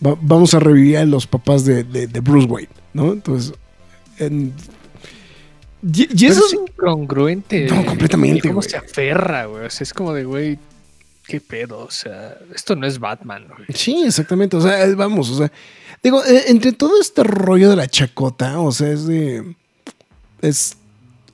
vamos 0.00 0.54
a 0.54 0.60
revivir 0.60 0.98
a 0.98 1.04
los 1.04 1.26
papás 1.26 1.64
de, 1.64 1.82
Bruce 2.22 2.46
Wayne, 2.46 2.68
¿no? 2.92 3.14
Entonces, 3.14 3.52
y, 4.20 6.26
eso 6.26 6.46
es 6.46 6.52
incongruente. 6.52 7.66
No, 7.66 7.84
completamente. 7.84 8.46
¿Cómo 8.46 8.62
se 8.62 8.76
aferra, 8.76 9.46
güey? 9.46 9.64
O 9.64 9.70
sea, 9.70 9.82
es 9.82 9.92
como 9.92 10.12
de, 10.12 10.24
güey, 10.24 10.56
qué 11.26 11.40
pedo. 11.40 11.80
O 11.80 11.90
sea, 11.90 12.38
esto 12.54 12.76
no 12.76 12.86
es 12.86 13.00
Batman, 13.00 13.48
güey. 13.48 13.66
Sí, 13.74 14.04
exactamente. 14.06 14.56
O 14.56 14.60
sea, 14.60 14.86
vamos, 14.94 15.30
o 15.30 15.38
sea, 15.38 15.50
digo, 16.00 16.24
eh, 16.24 16.44
entre 16.46 16.72
todo 16.72 17.00
este 17.00 17.24
rollo 17.24 17.70
de 17.70 17.76
la 17.76 17.88
chacota, 17.88 18.60
o 18.60 18.70
sea, 18.70 18.92
es 18.92 19.06
de. 19.06 19.56
Es 20.42 20.76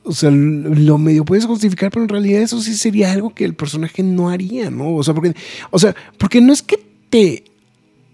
o 0.03 0.13
sea, 0.13 0.31
lo 0.31 0.99
medio 0.99 1.25
puedes 1.25 1.45
justificar, 1.45 1.91
pero 1.91 2.05
en 2.05 2.09
realidad 2.09 2.43
eso 2.43 2.61
sí 2.61 2.75
sería 2.75 3.13
algo 3.13 3.35
que 3.35 3.45
el 3.45 3.55
personaje 3.55 4.03
no 4.03 4.31
haría, 4.31 4.71
¿no? 4.71 4.95
O 4.95 5.03
sea, 5.03 5.15
porque, 5.15 5.35
o 5.71 5.79
sea, 5.79 5.95
porque 6.19 6.41
no 6.41 6.53
es 6.53 6.63
que 6.63 6.79
te, 7.11 7.45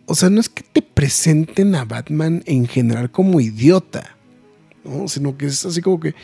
o 0.06 0.14
sea, 0.14 0.30
no 0.30 0.40
es 0.40 0.48
que 0.48 0.62
te 0.64 0.82
presenten 0.82 1.74
a 1.74 1.84
Batman 1.84 2.42
en 2.46 2.66
general 2.66 3.10
como 3.10 3.40
idiota, 3.40 4.16
¿no? 4.84 5.06
Sino 5.06 5.36
que 5.36 5.46
es 5.46 5.64
así 5.64 5.80
como 5.80 6.00
que, 6.00 6.14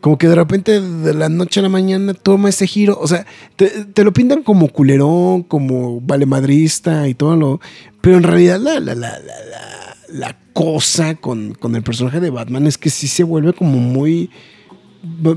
como 0.00 0.18
que 0.18 0.26
de 0.26 0.34
repente 0.34 0.80
de 0.80 1.14
la 1.14 1.28
noche 1.28 1.60
a 1.60 1.62
la 1.62 1.68
mañana 1.68 2.14
toma 2.14 2.48
ese 2.48 2.66
giro, 2.66 2.98
o 3.00 3.06
sea, 3.06 3.24
te, 3.56 4.04
lo 4.04 4.12
pintan 4.12 4.42
como 4.42 4.68
culerón, 4.68 5.44
como 5.44 6.00
valemadrista 6.00 7.06
y 7.06 7.14
todo 7.14 7.36
lo, 7.36 7.60
pero 8.00 8.16
en 8.16 8.24
realidad 8.24 8.58
la, 8.58 8.80
la, 8.80 8.96
la, 8.96 9.18
la, 9.20 9.96
la 10.08 10.38
cosa 10.52 11.14
con, 11.14 11.54
con 11.54 11.76
el 11.76 11.82
personaje 11.82 12.18
de 12.18 12.30
Batman 12.30 12.66
es 12.66 12.76
que 12.76 12.90
sí 12.90 13.06
se 13.06 13.22
vuelve 13.22 13.52
como 13.52 13.78
muy 13.78 14.30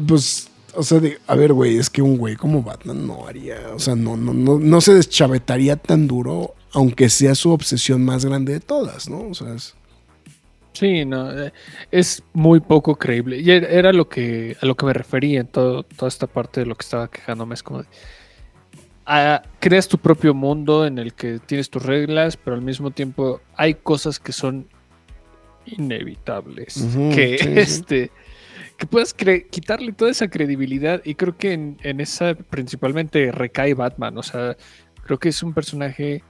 pues, 0.08 0.50
o 0.76 0.84
sea, 0.84 1.02
a 1.28 1.36
ver, 1.36 1.54
güey, 1.54 1.78
es 1.78 1.90
que 1.90 2.02
un 2.02 2.18
güey 2.18 2.36
como 2.36 2.62
Batman 2.62 3.08
no 3.08 3.28
haría, 3.28 3.58
o 3.74 3.80
sea, 3.80 3.96
no, 3.96 4.18
no, 4.18 4.34
no, 4.34 4.60
no 4.60 4.82
se 4.82 4.94
deschavetaría 4.94 5.76
tan 5.76 6.08
duro, 6.08 6.56
aunque 6.74 7.10
sea 7.10 7.36
su 7.36 7.52
obsesión 7.52 8.04
más 8.04 8.26
grande 8.26 8.54
de 8.54 8.60
todas, 8.60 9.10
¿no? 9.10 9.30
O 9.30 9.34
sea, 9.34 9.54
es... 9.54 9.76
Sí, 10.74 11.06
no, 11.06 11.32
eh, 11.32 11.54
es 11.90 12.22
muy 12.34 12.60
poco 12.60 12.98
creíble. 12.98 13.40
Y 13.40 13.50
era 13.50 13.94
lo 13.94 14.10
que, 14.10 14.58
a 14.62 14.66
lo 14.66 14.76
que 14.76 14.86
me 14.86 14.92
refería 14.92 15.40
en 15.40 15.48
todo, 15.48 15.84
toda 15.84 16.10
esta 16.10 16.28
parte 16.28 16.60
de 16.60 16.66
lo 16.66 16.76
que 16.76 16.84
estaba 16.84 17.10
quejándome. 17.10 17.56
Es 17.56 17.64
como 17.64 17.84
de, 17.84 17.88
ah, 19.06 19.42
creas 19.62 19.88
tu 19.88 19.98
propio 19.98 20.34
mundo 20.34 20.86
en 20.86 21.00
el 21.00 21.14
que 21.14 21.40
tienes 21.40 21.70
tus 21.70 21.84
reglas, 21.84 22.36
pero 22.36 22.58
al 22.58 22.62
mismo 22.62 22.92
tiempo 22.92 23.40
hay 23.56 23.76
cosas 23.76 24.20
que 24.20 24.34
son 24.34 24.68
inevitables. 25.66 26.86
que 27.14 27.36
este 27.56 28.12
que 28.78 28.86
puedas 28.88 29.14
quitarle 29.14 29.94
toda 29.94 30.12
esa 30.12 30.28
credibilidad 30.28 31.02
y 31.06 31.16
creo 31.16 31.38
que 31.38 31.54
en, 31.54 31.78
esa 32.02 32.36
principalmente 32.36 33.32
recae 33.32 33.74
Batman, 33.74 34.18
o 34.18 34.24
sea, 34.24 34.58
creo 35.04 35.18
que 35.18 35.30
es 35.30 35.42
un 35.44 35.54
personaje 35.54 36.24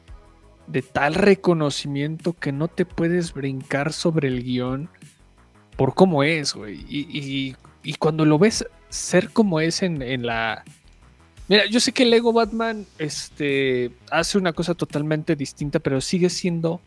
de 0.67 0.81
tal 0.81 1.15
reconocimiento 1.15 2.33
que 2.33 2.51
no 2.51 2.67
te 2.67 2.85
puedes 2.85 3.33
brincar 3.33 3.93
sobre 3.93 4.27
el 4.27 4.43
guion 4.43 4.89
por 5.75 5.93
cómo 5.93 6.23
es, 6.23 6.53
güey. 6.53 6.85
Y, 6.87 7.55
cuando 7.99 8.25
lo 8.25 8.39
ves 8.39 8.65
ser 8.89 9.29
como 9.29 9.59
es 9.59 9.83
en, 9.83 10.25
la... 10.25 10.63
Mira, 11.47 11.65
yo 11.67 11.79
sé 11.79 11.91
que 11.91 12.03
el 12.03 12.09
Lego 12.09 12.33
Batman 12.33 12.85
este, 12.97 13.91
hace 14.09 14.37
una 14.37 14.53
cosa 14.53 14.73
totalmente 14.73 15.35
distinta, 15.35 15.79
pero 15.79 16.01
sigue 16.01 16.29
siendo 16.29 16.81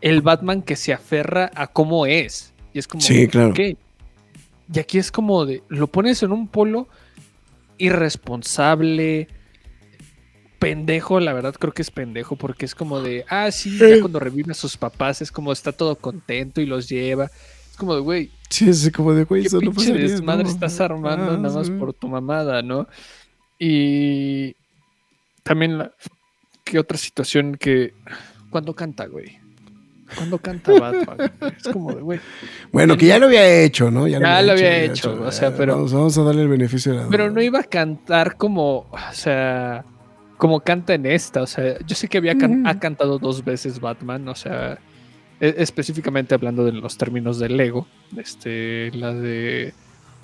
el 0.00 0.22
Batman 0.22 0.62
que 0.62 0.76
se 0.76 0.92
aferra 0.92 1.50
a 1.54 1.66
cómo 1.66 2.06
es. 2.06 2.54
Y 2.72 2.78
es 2.78 2.88
como, 2.88 3.02
sí, 3.02 3.28
claro. 3.28 3.54
Y 4.72 4.78
aquí 4.78 4.98
es 4.98 5.10
como 5.10 5.44
de, 5.44 5.62
lo 5.68 5.86
pones 5.88 6.22
en 6.22 6.32
un 6.32 6.48
polo 6.48 6.88
irresponsable, 7.78 9.28
pendejo, 10.58 11.20
la 11.20 11.32
verdad 11.32 11.54
creo 11.54 11.72
que 11.72 11.82
es 11.82 11.90
pendejo, 11.90 12.36
porque 12.36 12.64
es 12.64 12.74
como 12.74 13.00
de, 13.00 13.24
ah, 13.28 13.50
sí, 13.50 13.76
ya 13.78 14.00
cuando 14.00 14.18
revive 14.18 14.52
a 14.52 14.54
sus 14.54 14.76
papás 14.76 15.20
es 15.20 15.30
como 15.30 15.52
está 15.52 15.72
todo 15.72 15.96
contento 15.96 16.60
y 16.60 16.66
los 16.66 16.88
lleva. 16.88 17.30
Es 17.70 17.76
como 17.76 17.94
de, 17.94 18.00
güey. 18.00 18.30
Sí, 18.48 18.68
es 18.70 18.90
como 18.90 19.12
de, 19.12 19.24
güey, 19.24 19.46
eso 19.46 19.60
no 19.60 19.72
pasa 19.72 19.92
desmadre 19.92 20.48
estás 20.48 20.80
armando 20.80 21.32
ah, 21.32 21.36
nada 21.36 21.54
más 21.58 21.70
por 21.70 21.92
tu 21.92 22.08
mamada, 22.08 22.62
¿no? 22.62 22.86
Y 23.58 24.54
también, 25.42 25.78
la, 25.78 25.92
¿qué 26.64 26.78
otra 26.78 26.96
situación 26.96 27.56
que. 27.56 27.92
Cuando 28.50 28.74
canta, 28.74 29.06
güey? 29.06 29.43
Cuando 30.16 30.38
canta 30.38 30.72
Batman? 30.72 31.32
Es 31.56 31.72
como 31.72 31.92
de, 31.94 32.02
güey. 32.02 32.20
Bueno, 32.72 32.96
que 32.96 33.06
ya 33.06 33.18
lo 33.18 33.26
había 33.26 33.62
hecho, 33.62 33.90
¿no? 33.90 34.06
Ya, 34.06 34.18
lo, 34.18 34.52
había, 34.52 34.82
hecho, 34.82 35.20
o 35.20 35.32
sea, 35.32 35.56
pero. 35.56 35.84
Vamos, 35.86 36.18
a 36.18 36.22
darle 36.22 36.42
el 36.42 36.48
beneficio 36.48 36.92
de 36.92 36.98
la 36.98 37.08
Pero 37.08 37.30
no 37.30 37.40
iba 37.40 37.60
a 37.60 37.64
cantar 37.64 38.36
como, 38.36 38.86
o 38.90 39.12
sea, 39.12 39.84
como 40.36 40.60
canta 40.60 40.94
en 40.94 41.06
esta, 41.06 41.42
o 41.42 41.46
sea, 41.46 41.78
yo 41.86 41.94
sé 41.94 42.08
que 42.08 42.18
había 42.18 42.34
ha 42.64 42.78
cantado 42.78 43.18
dos 43.18 43.44
veces 43.44 43.80
Batman, 43.80 44.28
o 44.28 44.34
sea, 44.34 44.78
e, 45.40 45.54
específicamente 45.58 46.34
hablando 46.34 46.64
de 46.64 46.72
los 46.72 46.96
términos 46.96 47.38
del 47.38 47.56
Lego, 47.56 47.86
este, 48.16 48.90
la 48.92 49.12
de 49.12 49.74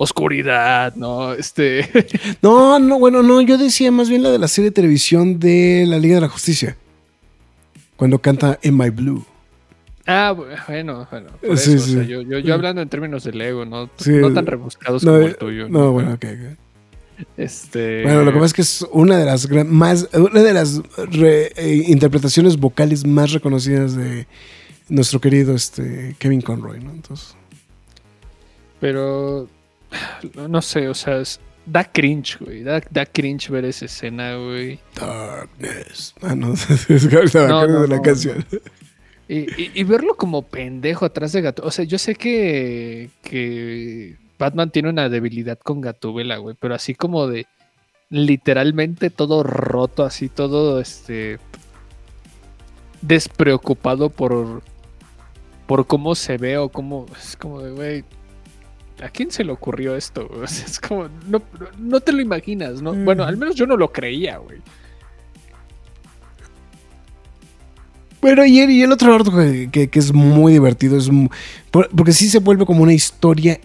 oscuridad, 0.01 0.95
¿no? 0.97 1.35
Este. 1.35 1.89
No, 2.43 2.79
no, 2.79 2.99
bueno, 2.99 3.23
no, 3.23 3.41
yo 3.41 3.59
decía 3.59 3.91
más 3.93 4.09
bien 4.09 4.23
la 4.23 4.31
de 4.31 4.39
la 4.39 4.49
serie 4.49 4.71
de 4.71 4.75
televisión 4.75 5.39
de 5.39 5.85
la 5.87 5.99
Liga 5.99 6.17
de 6.17 6.23
la 6.23 6.29
Justicia. 6.29 6.77
Cuando 7.97 8.19
canta 8.19 8.59
In 8.63 8.79
My 8.79 8.89
Blue. 8.89 9.27
Ah, 10.13 10.33
bueno, 10.33 11.07
bueno. 11.11 11.31
yo, 12.43 12.55
hablando 12.55 12.83
en 12.83 12.89
términos 12.89 13.23
de 13.25 13.33
Lego, 13.33 13.65
no, 13.65 13.89
no 14.07 14.33
tan 14.33 14.47
rebuscados 14.47 15.05
como 15.05 15.17
el 15.19 15.37
tuyo. 15.37 15.69
No, 15.69 15.93
bueno, 15.93 16.15
ok, 16.15 16.25
Este... 17.37 18.03
Bueno, 18.03 18.25
lo 18.25 18.33
que 18.33 18.39
pasa 18.39 18.47
es 18.47 18.53
que 18.55 18.63
es 18.63 18.87
una 18.91 19.17
de 19.17 19.25
las 19.25 19.49
más 19.67 20.09
una 20.13 20.43
de 20.43 20.53
las 20.53 20.81
eh, 21.23 21.85
interpretaciones 21.87 22.57
vocales 22.57 23.07
más 23.07 23.31
reconocidas 23.33 23.95
de, 23.95 24.27
nuestro 24.91 25.21
querido 25.21 25.55
este, 25.55 26.17
Kevin 26.19 26.43
Conroy, 26.43 26.81
¿no? 26.81 26.91
Entonces. 26.91 27.35
Pero 28.81 29.49
no 30.49 30.63
sé, 30.63 30.89
o 30.89 30.95
sea, 30.95 31.21
es- 31.21 31.41
da 31.65 31.85
cringe, 31.85 32.39
güey. 32.41 32.63
Da, 32.63 32.83
da 32.91 33.07
cringe 33.07 33.51
ver 33.51 33.65
esa 33.65 33.85
escena, 33.85 34.37
güey. 34.37 34.81
Darkness. 34.95 36.15
Ah, 36.21 36.35
no, 36.35 36.53
es 36.89 37.07
que 37.07 37.17
ahorita 37.17 37.43
me 37.43 37.49
No, 37.49 37.67
no, 37.67 37.83
de 37.83 37.89
la 37.89 37.97
no, 37.97 38.03
canción. 38.03 38.45
Y, 39.33 39.39
y- 39.63 39.71
y 39.75 39.85
verlo 39.85 40.15
como 40.17 40.43
pendejo 40.43 41.05
atrás 41.05 41.31
de 41.33 41.41
Gato. 41.41 41.63
O 41.65 41.71
sea, 41.71 41.85
yo 41.85 41.99
sé 41.99 42.17
que, 42.17 43.11
que 43.23 44.17
Batman 44.39 44.71
tiene 44.71 44.89
una 44.89 45.09
debilidad 45.09 45.59
con 45.59 45.81
Gatúbela, 45.81 46.39
güey. 46.39 46.57
Pero 46.59 46.75
así 46.75 46.95
como 46.97 47.27
de 47.29 47.47
literalmente 48.09 49.09
todo 49.11 49.45
roto, 49.45 50.05
así 50.05 50.29
todo 50.29 50.81
este 50.81 51.39
despreocupado 53.03 54.11
por 54.11 54.63
por 55.67 55.87
cómo 55.87 56.15
se 56.17 56.37
ve 56.37 56.59
o 56.59 56.69
cómo 56.69 57.07
es 57.19 57.37
como 57.37 57.61
de 57.63 57.71
güey. 57.71 58.05
¿A 59.03 59.09
quién 59.09 59.31
se 59.31 59.45
le 59.45 59.53
ocurrió 59.53 59.95
esto? 59.97 60.27
güey? 60.29 60.41
O 60.45 60.47
sea, 60.49 60.67
es 60.67 60.81
como, 60.81 61.09
no, 61.29 61.41
no 61.79 62.01
te 62.01 62.13
lo 62.13 62.21
imaginas, 62.21 62.83
¿no? 62.83 62.93
Bueno, 62.93 63.25
al 63.25 63.37
menos 63.37 63.55
yo 63.55 63.67
no 63.67 63.77
lo 63.77 63.93
creía, 63.93 64.39
güey. 64.39 64.59
Bueno, 68.21 68.45
y 68.45 68.61
el, 68.61 68.71
y 68.71 68.83
el 68.83 68.93
otro 68.93 69.15
arco 69.15 69.35
que, 69.37 69.69
que- 69.73 69.89
que 69.89 69.99
es 69.99 70.13
muy 70.13 70.53
divertido, 70.53 70.99
es 70.99 71.09
porque 71.71 72.13
sí 72.13 72.29
se 72.29 72.39
vuelve 72.39 72.67
como 72.67 72.83
una 72.83 72.93
historia 72.93 73.59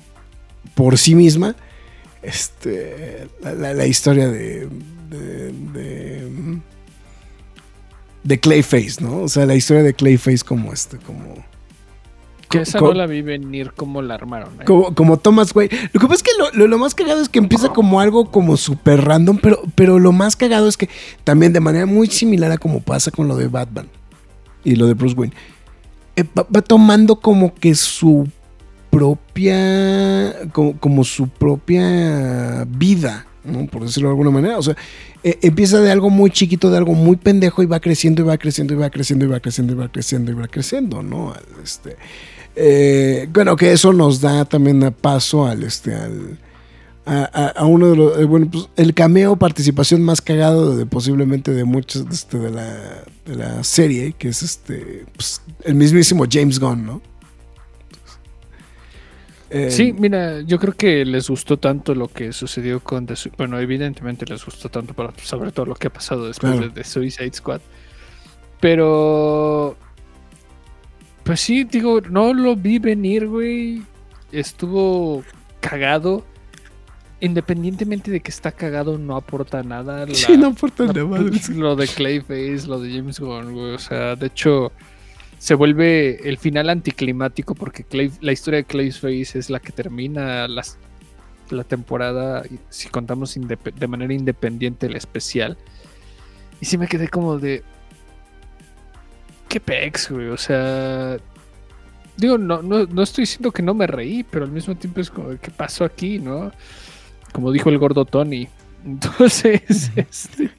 por 0.76 0.97
sí 0.97 1.14
misma. 1.16 1.56
Este, 2.24 3.28
la, 3.41 3.53
la- 3.53 3.74
la 3.74 3.86
historia 3.86 4.28
de, 4.30 4.68
de, 5.10 5.51
de, 5.74 6.32
de 8.24 8.39
Clayface, 8.39 9.01
¿no? 9.03 9.18
O 9.24 9.28
sea, 9.28 9.45
la 9.45 9.56
historia 9.56 9.84
de 9.84 9.93
Clayface 9.93 10.43
como 10.43 10.74
este, 10.74 10.97
como... 10.97 11.36
Que 12.49 12.60
esa 12.62 12.80
no 12.80 12.93
la 12.93 13.08
vi 13.08 13.22
venir 13.24 13.72
como 13.74 14.01
la 14.03 14.14
armaron. 14.16 14.53
¿eh? 14.62 14.66
Como, 14.66 14.93
como 14.95 15.18
Thomas 15.18 15.53
Wayne. 15.56 15.89
Lo 15.93 15.99
que 15.99 16.08
pasa 16.08 16.16
es 16.16 16.24
que 16.24 16.32
lo, 16.38 16.51
lo- 16.51 16.68
lo 16.68 16.78
más 16.78 16.93
cagado 16.95 17.20
es 17.22 17.28
que 17.28 17.39
empieza 17.39 17.70
como 17.70 17.99
algo 17.99 18.32
como 18.32 18.56
súper 18.56 19.03
random, 19.03 19.39
pero, 19.41 19.62
pero 19.76 19.99
lo 19.99 20.12
más 20.12 20.36
cagado 20.36 20.68
es 20.68 20.78
que 20.78 20.88
también 21.24 21.53
de 21.53 21.60
manera 21.60 21.86
muy 21.88 22.08
similar 22.08 22.51
a 22.51 22.58
como 22.58 22.80
pasa 22.82 23.12
con 23.12 23.28
lo 23.28 23.36
de 23.36 23.47
Batman 23.47 23.88
y 24.66 24.76
lo 24.76 24.88
de 24.88 24.93
Bruce 24.95 25.16
Wayne, 25.16 25.34
eh, 26.18 26.26
va, 26.38 26.61
tomando 26.61 27.18
como 27.18 27.53
que 27.53 27.76
su 27.76 28.28
propia, 28.89 30.49
como, 30.51 30.78
como 30.80 31.03
su 31.03 31.30
propia 31.30 32.66
vida, 32.68 33.26
¿no? 33.43 33.68
Por 33.68 33.84
decirlo 33.84 34.09
de 34.09 34.13
alguna 34.13 34.32
manera. 34.32 34.57
O 34.57 34.63
sea, 34.63 34.76
eh, 35.24 35.39
empieza 35.41 35.80
de 35.80 35.91
algo 35.91 36.09
muy 36.09 36.32
chiquito, 36.32 36.70
de 36.70 36.78
algo 36.78 36.93
muy 36.93 37.16
pendejo 37.16 37.63
y 37.63 37.66
va 37.66 37.80
creciendo 37.80 38.22
y 38.22 38.26
va 38.26 38.38
creciendo 38.38 38.74
y 38.74 38.78
va 38.78 38.89
creciendo 38.89 39.26
y 39.26 39.28
va 39.28 39.39
creciendo 39.39 39.74
y 39.74 39.76
va 39.76 39.89
creciendo 39.89 40.32
y 40.32 40.36
va 40.36 40.47
creciendo, 40.47 41.03
¿no? 41.03 41.34
Este, 41.63 41.95
eh, 42.55 43.28
bueno, 43.32 43.55
que 43.55 43.72
eso 43.72 43.93
nos 43.93 44.22
da 44.22 44.45
también 44.45 44.93
paso 44.99 45.45
al 45.45 45.63
este 45.63 45.93
al 45.93 46.38
a, 47.06 47.30
a- 47.34 47.47
a 47.49 47.66
uno 47.66 47.89
de 47.89 47.95
los 47.95 48.18
eh, 48.20 48.24
bueno 48.26 48.47
pues 48.51 48.68
el 48.78 48.93
cameo 48.93 49.36
participación 49.36 50.01
más 50.01 50.22
cagado 50.22 50.76
de 50.76 50.86
posiblemente 50.86 51.51
de 51.53 51.64
muchos 51.64 52.06
de, 52.08 52.14
este, 52.16 52.39
de 52.39 52.49
la 52.51 53.03
de 53.26 53.36
la 53.36 53.64
serie 53.64 54.14
que 54.14 54.30
es 54.30 54.41
este 54.41 55.06
pues, 55.16 55.41
el 55.64 55.76
mismísimo 55.76 56.26
James 56.30 56.60
Gunn, 56.60 56.86
¿no? 56.86 57.01
Eh, 59.51 59.70
Sí, 59.70 59.93
mira, 59.93 60.41
yo 60.41 60.58
creo 60.60 60.74
que 60.74 61.06
les 61.06 61.30
gustó 61.30 61.58
tanto 61.58 61.93
lo 61.93 62.08
que 62.08 62.34
sucedió 62.34 62.80
con 62.80 63.06
The 63.06 63.14
Bueno, 63.38 63.60
evidentemente 63.60 64.26
les 64.26 64.43
gustó 64.43 64.70
tanto 64.70 64.93
para 64.93 65.14
saber 65.22 65.51
todo 65.51 65.68
lo 65.68 65.76
que 65.76 65.88
ha 65.88 65.93
pasado 65.93 66.26
después 66.28 66.53
Claro. 66.53 66.68
de 66.68 66.74
The 66.74 66.84
Suicide 66.84 67.34
Squad. 67.34 67.62
Pero. 68.60 69.78
Pues 71.24 71.39
sí, 71.39 71.64
digo, 71.64 72.01
no 72.01 72.34
lo 72.34 72.56
vi 72.56 72.80
venir, 72.80 73.28
güey. 73.28 73.84
Estuvo 74.32 75.24
cagado. 75.60 76.26
Independientemente 77.26 78.11
de 78.11 78.19
que 78.19 78.30
está 78.32 78.51
cagado, 78.51 78.97
no 78.97 79.15
aporta 79.15 79.63
nada. 79.63 80.05
sí, 80.13 80.38
no 80.38 80.47
importa 80.49 80.84
la- 80.86 80.93
nada 80.93 81.32
lo 81.53 81.76
de 81.76 81.88
Clayface, 81.88 82.67
lo 82.67 82.80
de 82.80 82.95
James 82.95 83.19
Gunn, 83.19 83.53
güey. 83.53 83.73
O 83.73 83.80
sea, 83.80 84.15
de 84.15 84.28
hecho, 84.28 84.71
se 85.38 85.53
vuelve 85.55 86.28
el 86.28 86.38
final 86.38 86.69
anticlimático 86.69 87.55
porque 87.55 87.84
Clay- 87.84 88.11
la 88.21 88.32
historia 88.32 88.57
de 88.57 88.65
Clayface 88.65 89.38
es 89.39 89.49
la 89.49 89.59
que 89.59 89.71
termina 89.71 90.47
las- 90.47 90.78
la 91.49 91.63
temporada, 91.63 92.43
si 92.69 92.89
contamos 92.89 93.36
de 93.36 93.88
manera 93.88 94.13
independiente 94.13 94.88
el 94.88 94.95
especial. 94.95 95.57
Y 96.61 96.65
sí 96.65 96.78
me 96.78 96.88
quedé 96.88 97.07
como 97.09 97.38
de. 97.39 97.63
¿Qué 99.47 99.59
pex, 99.59 100.09
güey? 100.11 100.28
O 100.30 100.38
sea. 100.38 101.17
Digo, 102.17 102.38
no, 102.38 102.61
no, 102.61 102.86
no 102.86 103.01
estoy 103.03 103.23
diciendo 103.23 103.51
que 103.51 103.61
no 103.61 103.73
me 103.73 103.88
reí, 103.88 104.23
pero 104.23 104.45
al 104.45 104.51
mismo 104.51 104.73
tiempo 104.76 105.01
es 105.01 105.09
como, 105.09 105.30
¿qué 105.38 105.51
pasó 105.51 105.84
aquí, 105.84 106.17
no? 106.17 106.51
Como 107.36 107.51
dijo 107.51 107.69
el 107.69 107.77
gordo 107.77 108.05
Tony. 108.05 108.47
Entonces, 108.86 109.91
este. 109.93 110.49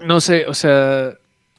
No 0.00 0.20
sé, 0.20 0.44
o 0.46 0.52
sea, 0.52 1.14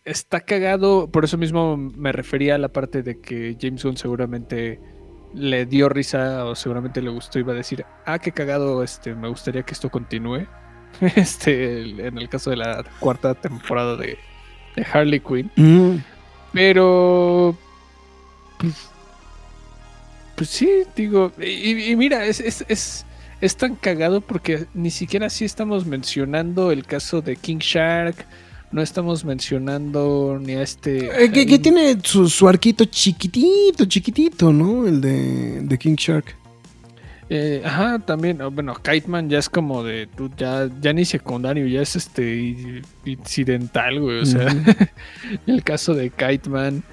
está 0.06 0.42
cagado. 0.42 1.10
Por 1.10 1.24
eso 1.24 1.36
mismo 1.40 1.78
me 1.78 2.12
refería 2.12 2.54
a 2.54 2.60
la 2.60 2.68
parte 2.68 3.02
de 3.02 3.20
que 3.20 3.58
James 3.60 3.84
Gunn 3.84 3.98
seguramente 3.98 4.80
le 5.34 5.66
dio 5.66 5.90
risa 5.90 6.46
o 6.46 6.54
seguramente 6.54 7.02
le 7.02 7.10
gustó. 7.10 7.40
Iba 7.40 7.54
a 7.54 7.56
decir, 7.56 7.88
ah, 8.06 8.20
qué 8.20 8.32
cagado, 8.32 8.84
este, 8.84 9.16
me 9.16 9.30
gustaría 9.30 9.64
que 9.64 9.74
esto 9.74 9.90
continúe. 9.90 10.46
Este, 11.16 12.06
en 12.06 12.20
el 12.20 12.30
caso 12.30 12.52
de 12.52 12.58
la 12.58 12.84
cuarta 13.00 13.34
temporada 13.34 13.96
de, 13.96 14.16
de 14.76 14.86
Harley 14.94 15.20
Quinn. 15.20 15.50
Mm, 15.56 16.04
Pero. 16.54 17.58
Pues, 18.60 18.93
pues 20.36 20.50
sí, 20.50 20.70
digo. 20.96 21.32
Y, 21.42 21.92
y 21.92 21.96
mira, 21.96 22.26
es, 22.26 22.40
es, 22.40 22.66
es, 22.68 23.06
es 23.42 23.56
tan 23.56 23.76
cagado 23.76 24.22
porque 24.22 24.66
ni 24.74 24.92
siquiera 24.92 25.28
así 25.28 25.46
estamos 25.46 25.86
mencionando 25.86 26.72
el 26.72 26.86
caso 26.86 27.22
de 27.22 27.36
King 27.36 27.58
Shark. 27.60 28.26
No 28.72 28.82
estamos 28.82 29.24
mencionando 29.24 30.40
ni 30.42 30.54
a 30.54 30.64
este. 30.64 31.26
eh, 31.26 31.32
que, 31.32 31.46
que 31.46 31.60
tiene 31.60 31.98
su, 32.04 32.28
su 32.28 32.48
arquito 32.48 32.86
chiquitito, 32.86 33.86
chiquitito, 33.86 34.52
¿no? 34.52 34.88
El 34.88 35.00
de, 35.00 35.62
de 35.62 35.78
King 35.78 35.96
Shark. 35.96 36.36
Eh, 37.30 37.62
ajá, 37.64 38.00
también. 38.00 38.40
Bueno, 38.52 38.76
Kiteman 38.76 39.30
ya 39.30 39.40
es 39.40 39.50
como 39.50 39.84
de. 39.84 40.10
Ya, 40.38 40.70
ya 40.82 40.94
ni 40.94 41.06
secundario, 41.06 41.68
ya 41.68 41.82
es 41.82 41.96
este. 41.96 42.82
incidental, 43.06 44.00
güey. 44.00 44.20
O 44.20 44.26
sea, 44.26 44.48
el 45.48 45.64
caso 45.64 45.94
de 45.94 46.10
Kiteman. 46.10 46.84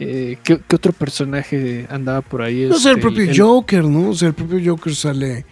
Eh, 0.00 0.38
¿qué, 0.44 0.60
qué 0.66 0.76
otro 0.76 0.92
personaje 0.92 1.86
andaba 1.90 2.20
por 2.20 2.42
ahí? 2.42 2.66
No 2.68 2.78
sé, 2.78 2.90
el 2.90 2.96
Este, 2.98 3.02
propio 3.02 3.24
el- 3.30 3.38
Joker, 3.40 3.84
¿no? 3.84 4.10
O 4.10 4.14
sea, 4.14 4.28
el 4.28 4.34
propio 4.34 4.60
Joker 4.72 4.94
sale. 4.94 5.44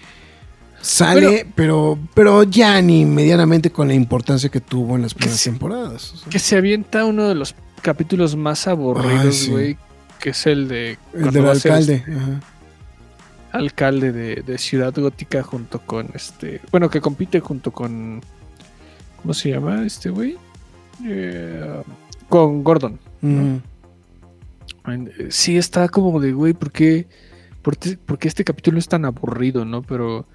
Sale, 0.81 1.47
pero, 1.57 1.99
pero 2.15 2.45
ya 2.45 2.81
ni 2.81 3.05
medianamente 3.05 3.71
con 3.71 3.89
la 3.89 3.95
importancia 3.95 4.49
que 4.51 4.61
tuvo 4.61 4.95
en 4.95 5.03
las 5.03 5.15
primeras 5.15 5.43
temporadas. 5.43 6.13
o 6.13 6.17
sea. 6.19 6.29
que 6.31 6.39
se 6.39 6.57
avienta 6.57 7.05
uno 7.05 7.29
de 7.29 7.35
los 7.35 7.55
capítulos 7.83 8.37
más 8.37 8.69
aburridos, 8.69 9.35
sí. 9.37 9.51
güey. 9.51 9.77
Que 10.21 10.31
es 10.31 10.47
el 10.47 10.69
de. 10.69 10.97
el 11.13 11.31
del 11.33 11.47
alcalde. 11.47 12.05
ajá. 12.07 12.41
alcalde 13.53 14.13
de, 14.13 14.37
de 14.43 14.59
Ciudad 14.59 14.95
Gótica 14.95 15.43
junto 15.43 15.81
con 15.81 16.09
este. 16.15 16.61
Bueno, 16.71 16.89
que 16.89 17.01
compite 17.01 17.41
junto 17.41 17.73
con. 17.73 18.21
¿Cómo 19.23 19.35
se 19.35 19.51
llama 19.51 19.85
este 19.85 20.11
güey? 20.11 20.37
Eh, 21.05 21.83
con 22.29 22.63
Gordon. 22.63 22.99
Mm. 23.23 23.57
Sí, 25.31 25.57
está 25.57 25.89
como 25.89 26.21
de, 26.21 26.33
güey, 26.33 26.53
¿por 26.55 26.71
qué, 26.73 27.07
por, 27.63 27.77
qué- 27.79 27.99
este 28.29 28.45
capítulo 28.45 28.79
es 28.79 28.89
tan 28.89 29.05
aburrido, 29.05 29.65
no? 29.65 29.83
Pero, 29.83 30.27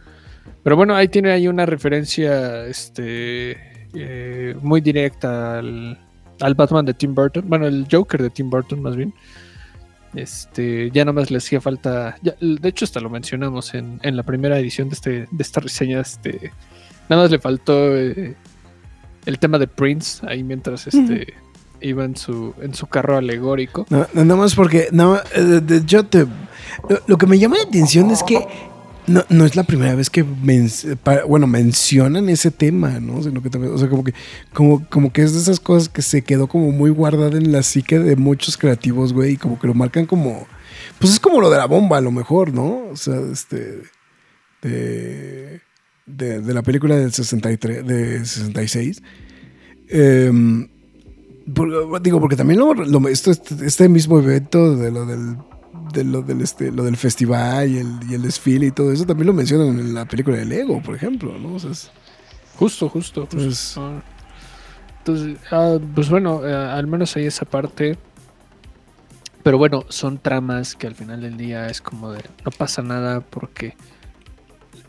pero 0.64 0.76
bueno, 0.76 0.96
ahí 0.96 1.08
tiene 1.08 1.32
ahí 1.32 1.48
una 1.48 1.66
referencia 1.66 2.66
este, 2.68 3.58
eh, 3.94 4.56
muy 4.62 4.82
directa 4.82 5.60
al, 5.60 6.00
al 6.40 6.54
Batman 6.56 6.86
de 6.86 6.94
Tim 6.94 7.16
Burton. 7.16 7.48
Bueno, 7.48 7.68
el 7.68 7.88
Joker 7.92 8.22
de 8.22 8.30
Tim 8.30 8.50
Burton, 8.50 8.82
más 8.82 8.96
bien. 8.96 9.14
Este, 10.14 10.92
ya 10.92 11.06
nomás 11.06 11.32
le 11.32 11.38
hacía 11.38 11.62
falta. 11.62 12.18
de 12.22 12.68
hecho, 12.70 12.84
hasta 12.86 13.00
lo 13.00 13.10
mencionamos 13.10 13.74
en, 13.74 14.00
en 14.04 14.18
la 14.18 14.24
primera 14.24 14.60
edición 14.60 14.90
de, 14.90 14.96
este, 14.96 15.12
de 15.32 15.42
esta 15.42 15.62
reseña. 15.62 16.02
Este, 16.02 16.52
nada 17.08 17.22
más 17.24 17.32
le 17.32 17.40
faltó 17.40 17.98
eh, 17.98 18.36
el 19.26 19.40
tema 19.40 19.58
de 19.58 19.68
Prince 19.68 20.26
ahí 20.28 20.44
mientras 20.44 20.88
este, 20.88 21.34
iba 21.82 22.06
en 22.06 22.16
su, 22.16 22.54
en 22.62 22.74
su 22.74 22.88
carro 22.88 23.18
alegórico. 23.18 23.86
Nada 23.90 24.36
más 24.36 24.56
porque 24.56 24.88
no, 24.92 25.18
eh, 25.18 25.82
yo 25.86 26.06
te, 26.06 26.26
lo, 27.08 27.18
que 27.18 27.28
me 27.28 27.40
llama 27.40 27.58
la 27.58 27.64
atención 27.64 28.12
es 28.12 28.24
que 28.24 28.46
no, 29.08 29.24
no 29.30 29.46
es 29.46 29.56
la 29.56 29.64
primera 29.64 29.96
vez 29.96 30.10
que 30.10 30.24
bueno, 31.28 31.48
mencionan 31.48 32.30
ese 32.30 32.52
tema, 32.52 33.00
¿no? 33.00 33.22
Sino 33.24 33.42
que 33.42 33.50
también, 33.50 33.74
o 33.74 33.78
sea, 33.78 33.90
como 33.90 34.04
que, 34.04 34.14
como, 34.54 34.88
como 34.90 35.12
que 35.12 35.24
es 35.24 35.34
de 35.34 35.40
esas 35.40 35.60
cosas 35.60 35.90
que 35.90 36.02
se 36.02 36.22
quedó 36.22 36.48
como 36.48 36.72
muy 36.72 36.92
guardada 36.92 37.38
en 37.38 37.52
la 37.52 37.64
psique 37.64 38.00
de 38.00 38.16
muchos 38.16 38.58
creativos, 38.58 39.14
güey, 39.14 39.34
y 39.34 39.38
como 39.38 39.60
que 39.60 39.68
lo 39.68 39.74
marcan 39.74 40.06
como, 40.06 40.48
pues 41.00 41.14
es 41.14 41.20
como 41.20 41.42
lo 41.42 41.50
de 41.50 41.58
la 41.58 41.66
bomba, 41.66 41.98
a 41.98 42.02
lo 42.02 42.12
mejor, 42.12 42.54
¿no? 42.54 42.86
O 42.92 42.96
sea, 42.96 43.20
este, 43.32 43.82
de, 44.62 45.62
de, 46.06 46.54
la 46.54 46.62
película 46.62 46.96
del 46.96 47.12
63, 47.12 47.86
de 47.86 48.20
66. 48.20 49.02
Em, 49.90 50.68
por- 51.54 52.02
digo, 52.02 52.20
porque 52.20 52.36
también 52.36 52.60
lo, 52.60 52.74
lo- 52.74 53.08
esto, 53.10 53.32
este, 53.32 53.66
este 53.66 53.90
mismo 53.90 54.20
evento 54.20 54.76
de 54.76 54.92
lo 54.92 55.06
del, 55.06 55.38
de 55.94 56.04
lo 56.04 56.22
del, 56.22 56.42
este, 56.42 56.72
lo 56.72 56.84
del 56.84 56.98
festival 56.98 57.70
y 57.70 57.78
el, 57.80 57.88
y 58.10 58.14
el 58.16 58.22
desfile 58.22 58.68
y 58.68 58.72
todo 58.72 58.92
eso 58.92 59.06
también 59.06 59.28
lo 59.28 59.34
mencionan 59.34 59.80
en 59.80 59.94
la 59.94 60.06
película 60.06 60.38
de 60.38 60.46
Lego, 60.46 60.82
por 60.82 60.96
ejemplo, 60.96 61.38
¿no? 61.38 61.56
O 61.56 61.60
sea, 61.60 61.72
es- 61.72 61.92
Justo, 62.58 62.90
justo. 62.90 63.22
Entonces- 63.24 63.76
Ah. 63.78 64.02
Entonces, 65.00 65.38
ah, 65.50 65.80
pues 65.96 66.10
bueno, 66.10 66.46
eh, 66.48 66.54
al 66.54 66.86
menos 66.86 67.16
hay 67.16 67.26
esa 67.26 67.44
parte. 67.46 67.98
Pero 69.42 69.58
bueno, 69.58 69.84
son 69.90 70.20
tramas 70.20 70.76
que 70.76 70.86
al 70.86 70.94
final 70.94 71.22
del 71.22 71.38
día 71.38 71.66
es 71.68 71.82
como 71.82 72.12
de 72.12 72.22
no 72.46 72.52
pasa 72.52 72.84
nada 72.84 73.22
porque 73.22 73.76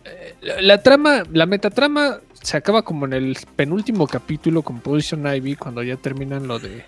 eh, 0.05 0.35
la, 0.43 0.61
la 0.61 0.83
trama, 0.83 1.23
la 1.33 1.47
metatrama 1.47 2.19
se 2.43 2.57
acaba 2.57 2.83
como 2.83 3.07
en 3.07 3.13
el 3.13 3.37
penúltimo 3.57 4.07
capítulo 4.07 4.63
con 4.63 4.81
Poison 4.81 5.27
Ivy 5.27 5.57
cuando 5.57 5.83
ya 5.83 5.97
terminan 5.97 6.49
lo 6.49 6.59
de 6.59 6.85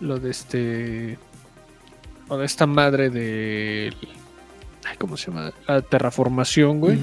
lo 0.00 0.18
de 0.18 0.30
este 0.30 1.18
o 2.28 2.36
de 2.36 2.46
esta 2.46 2.66
madre 2.66 3.10
de 3.10 3.92
ay, 4.84 4.96
¿cómo 4.98 5.16
se 5.16 5.30
llama? 5.30 5.52
La 5.66 5.82
terraformación, 5.82 6.80
güey. 6.80 6.98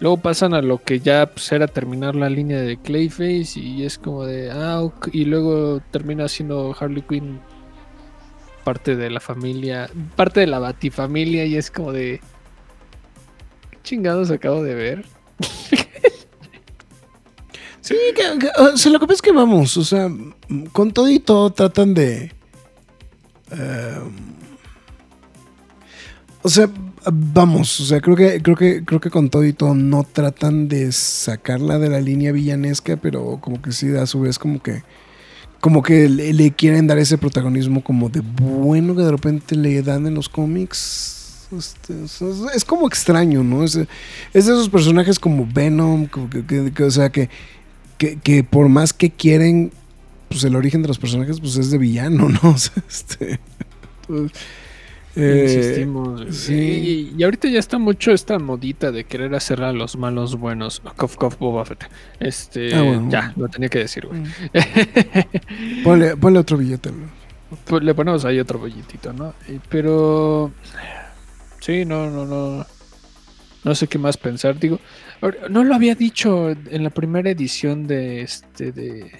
Luego 0.00 0.18
pasan 0.18 0.54
a 0.54 0.62
lo 0.62 0.78
que 0.78 1.00
ya 1.00 1.26
pues, 1.26 1.50
era 1.50 1.66
terminar 1.66 2.14
la 2.14 2.28
línea 2.28 2.60
de 2.60 2.76
Clayface 2.76 3.58
y 3.58 3.84
es 3.84 3.98
como 3.98 4.24
de, 4.24 4.50
ah, 4.50 4.80
ok, 4.80 5.08
y 5.12 5.24
luego 5.24 5.80
termina 5.90 6.28
siendo 6.28 6.76
Harley 6.78 7.02
Quinn 7.02 7.40
parte 8.62 8.94
de 8.94 9.10
la 9.10 9.18
familia, 9.18 9.90
parte 10.14 10.40
de 10.40 10.46
la 10.46 10.60
Batifamilia 10.60 11.46
y 11.46 11.56
es 11.56 11.70
como 11.70 11.92
de, 11.92 12.20
¿qué 13.70 13.78
chingados 13.82 14.30
acabo 14.30 14.62
de 14.62 14.74
ver? 14.74 15.04
Sí, 17.88 17.96
que- 18.14 18.38
que- 18.38 18.90
lo 18.90 19.00
que 19.00 19.06
pasa 19.06 19.14
es 19.14 19.22
que 19.22 19.32
vamos, 19.32 19.76
o 19.76 19.84
sea, 19.84 20.10
con 20.72 20.92
todo 20.92 21.08
y 21.08 21.18
todo 21.20 21.50
tratan 21.50 21.94
de... 21.94 22.32
em, 23.50 24.12
o 26.42 26.48
sea, 26.48 26.68
vamos, 27.12 27.80
o 27.80 27.84
sea, 27.84 28.00
creo 28.00 28.16
que, 28.16 28.40
creo 28.42 28.56
que, 28.56 28.84
creo 28.84 29.00
que 29.00 29.10
con 29.10 29.28
todo 29.30 29.44
y 29.44 29.52
todo 29.52 29.74
no 29.74 30.04
tratan 30.04 30.68
de 30.68 30.92
sacarla 30.92 31.78
de 31.78 31.88
la 31.88 32.00
línea 32.00 32.32
villanesca, 32.32 32.96
pero 32.96 33.38
como 33.40 33.60
que 33.60 33.72
sí, 33.72 33.94
a 33.96 34.06
su 34.06 34.20
vez, 34.20 34.38
como 34.38 34.62
que, 34.62 34.82
como 35.60 35.82
que 35.82 36.08
le, 36.08 36.52
quieren 36.52 36.86
dar 36.86 36.98
ese 36.98 37.18
protagonismo 37.18 37.82
como 37.82 38.08
de 38.08 38.20
bueno 38.20 38.94
que 38.94 39.02
de 39.02 39.10
repente 39.10 39.56
le 39.56 39.82
dan 39.82 40.06
en 40.06 40.14
los 40.14 40.28
cómics. 40.28 41.48
Este, 41.56 41.94
es, 42.54 42.64
como 42.64 42.86
extraño, 42.86 43.42
¿no? 43.42 43.64
Es, 43.64 43.74
es 43.74 43.86
de 44.32 44.38
esos 44.40 44.68
personajes 44.68 45.18
como 45.18 45.48
Venom, 45.50 46.06
que- 46.46 46.70
que, 46.72 46.84
o 46.84 46.90
sea, 46.90 47.10
que, 47.10 47.30
que, 47.98 48.18
que 48.18 48.44
por 48.44 48.68
más 48.68 48.92
que 48.92 49.10
quieren, 49.10 49.72
pues 50.28 50.44
el 50.44 50.56
origen 50.56 50.82
de 50.82 50.88
los 50.88 50.98
personajes, 50.98 51.40
pues 51.40 51.56
es 51.56 51.70
de 51.70 51.78
villano, 51.78 52.28
¿no? 52.42 52.50
O 52.50 52.58
sea, 52.58 52.82
este. 52.88 53.38
entonces, 54.08 54.38
eh, 55.16 55.52
Insistimos. 55.58 56.36
sí. 56.36 56.54
Y, 56.54 57.14
y 57.18 57.24
ahorita 57.24 57.48
ya 57.48 57.58
está 57.58 57.78
mucho 57.78 58.12
esta 58.12 58.38
modita 58.38 58.92
de 58.92 59.04
querer 59.04 59.34
hacer 59.34 59.62
a 59.62 59.72
los 59.72 59.96
malos 59.96 60.36
buenos. 60.36 60.80
Cof, 60.96 61.16
cof, 61.16 61.38
Boba 61.38 61.64
Fett. 61.64 61.84
Este, 62.20 62.74
Ah, 62.74 62.82
bueno. 62.82 63.08
ya, 63.10 63.32
lo 63.36 63.48
tenía 63.48 63.68
que 63.68 63.80
decir, 63.80 64.06
güey. 64.06 64.22
ponle, 65.84 66.16
ponle 66.16 66.38
otro 66.38 66.56
billete. 66.56 66.90
¿no? 66.92 67.06
Pues 67.64 67.82
le 67.82 67.94
ponemos 67.94 68.24
ahí 68.24 68.38
otro 68.38 68.58
bolletito, 68.58 69.12
¿no? 69.12 69.34
Pero. 69.68 70.52
Sí, 71.60 71.84
no, 71.84 72.08
no, 72.10 72.24
no. 72.24 72.64
No 73.64 73.74
sé 73.74 73.88
qué 73.88 73.98
más 73.98 74.16
pensar. 74.16 74.58
Digo, 74.58 74.78
no 75.50 75.64
lo 75.64 75.74
había 75.74 75.94
dicho 75.94 76.50
en 76.50 76.84
la 76.84 76.90
primera 76.90 77.30
edición 77.30 77.86
de 77.86 78.22
este. 78.22 78.72
de. 78.72 79.12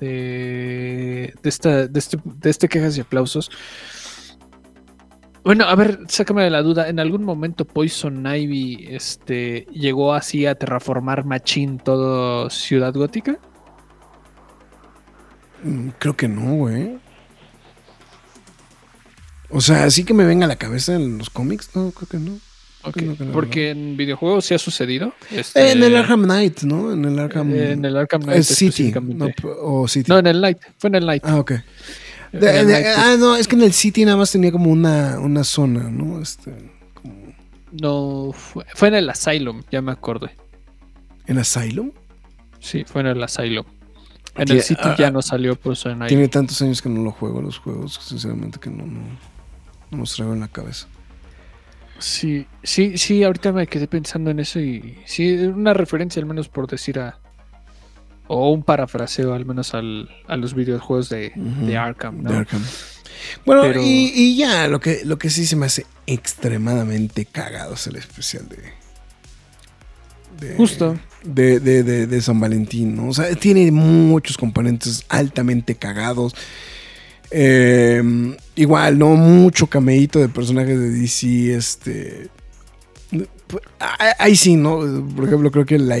de. 0.00 1.34
de 1.42 1.48
esta. 1.48 1.86
de 1.86 1.98
este, 1.98 2.18
de 2.24 2.50
este 2.50 2.68
quejas 2.68 2.96
y 2.96 3.00
aplausos. 3.00 3.50
Bueno, 5.44 5.64
a 5.64 5.74
ver, 5.74 6.00
sácame 6.08 6.44
de 6.44 6.50
la 6.50 6.62
duda. 6.62 6.88
¿En 6.88 7.00
algún 7.00 7.24
momento 7.24 7.64
Poison 7.64 8.26
Ivy 8.26 8.88
este, 8.90 9.66
llegó 9.72 10.12
así 10.12 10.44
a 10.44 10.54
terraformar 10.54 11.24
Machín 11.24 11.78
todo 11.78 12.50
Ciudad 12.50 12.92
Gótica? 12.92 13.38
Mm, 15.62 15.88
Creo 15.98 16.16
que 16.16 16.28
no, 16.28 16.54
güey. 16.54 16.98
O 19.50 19.60
sea, 19.60 19.84
así 19.84 20.04
que 20.04 20.12
me 20.12 20.26
venga 20.26 20.44
a 20.44 20.48
la 20.48 20.56
cabeza 20.56 20.94
en 20.94 21.16
los 21.16 21.30
cómics, 21.30 21.70
no, 21.74 21.90
creo 21.92 22.08
que 22.08 22.18
no. 22.18 22.38
No, 22.96 23.32
Porque 23.32 23.70
en 23.70 23.96
videojuegos 23.96 24.44
sí 24.46 24.54
ha 24.54 24.58
sucedido. 24.58 25.12
este, 25.30 25.72
En 25.72 25.82
el 25.82 25.96
Arkham 25.96 26.24
Knight, 26.24 26.62
¿no? 26.62 26.92
En 26.92 27.04
el 27.04 27.18
Arkham. 27.18 27.52
En 27.54 27.84
el 27.84 27.96
Arkham 27.96 28.22
Knight 28.22 28.42
City. 28.42 28.92
o 29.60 29.86
City. 29.88 30.10
No, 30.10 30.18
en 30.18 30.26
el 30.26 30.40
Night. 30.40 30.58
Fue 30.78 30.88
en 30.88 30.94
el 30.96 31.06
Night. 31.06 31.22
Ah, 31.26 31.36
ok. 31.38 31.50
En 32.32 32.40
De- 32.40 32.60
el 32.60 32.66
de- 32.66 32.72
Night, 32.74 32.84
pues, 32.86 32.98
ah, 32.98 33.16
no, 33.18 33.36
es 33.36 33.48
que 33.48 33.56
en 33.56 33.62
el 33.62 33.72
City 33.72 34.04
nada 34.04 34.16
más 34.18 34.30
tenía 34.30 34.52
como 34.52 34.70
una, 34.70 35.18
una 35.18 35.44
zona, 35.44 35.88
¿no? 35.90 36.20
Este, 36.20 36.52
como 36.94 37.14
No, 37.72 38.32
fue, 38.32 38.64
fue 38.74 38.88
en 38.88 38.94
el 38.96 39.08
Asylum, 39.10 39.62
ya 39.70 39.80
me 39.80 39.92
acordé. 39.92 40.30
en 41.26 41.38
Asylum. 41.38 41.90
Sí, 42.60 42.84
fue 42.84 43.00
en 43.02 43.06
el 43.08 43.22
Asylum. 43.22 43.64
En 44.36 44.50
el 44.52 44.62
City 44.62 44.80
ah, 44.84 44.94
ya 44.96 45.10
no 45.10 45.20
salió 45.22 45.56
pues 45.56 45.84
en 45.86 46.00
ahí. 46.02 46.08
Tiene 46.08 46.28
tantos 46.28 46.60
años 46.62 46.80
que 46.82 46.88
no 46.88 47.02
lo 47.02 47.10
juego 47.12 47.40
los 47.42 47.58
juegos, 47.58 47.98
sinceramente 48.02 48.58
que 48.60 48.70
no, 48.70 48.86
no, 48.86 49.00
no 49.90 49.98
los 49.98 50.14
traigo 50.14 50.32
en 50.34 50.40
la 50.40 50.48
cabeza. 50.48 50.86
Sí, 51.98 52.46
sí, 52.62 52.96
sí, 52.96 53.24
ahorita 53.24 53.52
me 53.52 53.66
quedé 53.66 53.88
pensando 53.88 54.30
en 54.30 54.40
eso 54.40 54.60
y 54.60 54.98
sí, 55.04 55.34
una 55.36 55.74
referencia 55.74 56.20
al 56.20 56.26
menos 56.26 56.48
por 56.48 56.66
decir 56.68 56.98
a... 57.00 57.18
O 58.30 58.50
un 58.52 58.62
parafraseo 58.62 59.32
al 59.32 59.46
menos 59.46 59.72
al, 59.74 60.08
a 60.26 60.36
los 60.36 60.52
videojuegos 60.54 61.08
de, 61.08 61.32
de 61.34 61.76
Arkham, 61.78 62.22
¿no? 62.22 62.30
de 62.30 62.36
Arkham. 62.36 62.62
Bueno, 63.46 63.62
Pero- 63.62 63.82
y, 63.82 64.12
y 64.14 64.36
ya, 64.36 64.68
lo 64.68 64.80
que, 64.80 65.00
lo 65.04 65.18
que 65.18 65.30
sí 65.30 65.46
se 65.46 65.56
me 65.56 65.66
hace 65.66 65.86
extremadamente 66.06 67.24
cagado 67.24 67.74
es 67.74 67.86
el 67.86 67.96
especial 67.96 68.46
de. 68.48 70.46
de- 70.46 70.56
Justo. 70.56 70.98
De, 71.24 71.58
de, 71.58 71.82
de, 71.82 72.06
de 72.06 72.22
San 72.22 72.38
Valentín, 72.38 72.94
¿no? 72.96 73.08
O 73.08 73.14
sea, 73.14 73.34
tiene 73.34 73.72
muchos 73.72 74.36
componentes 74.36 75.04
altamente 75.08 75.74
cagados. 75.74 76.34
Eh, 77.30 78.02
igual, 78.56 78.98
¿no? 78.98 79.08
Mucho 79.14 79.66
cameíto 79.66 80.18
de 80.18 80.28
personajes 80.28 80.78
de 80.78 80.90
DC, 80.90 81.54
este. 81.54 82.28
ah, 83.80 84.14
Ahí 84.18 84.36
sí, 84.36 84.56
¿no? 84.56 84.78
Por 85.14 85.26
ejemplo, 85.26 85.50
creo 85.50 85.66
que 85.66 85.78
la, 85.78 85.96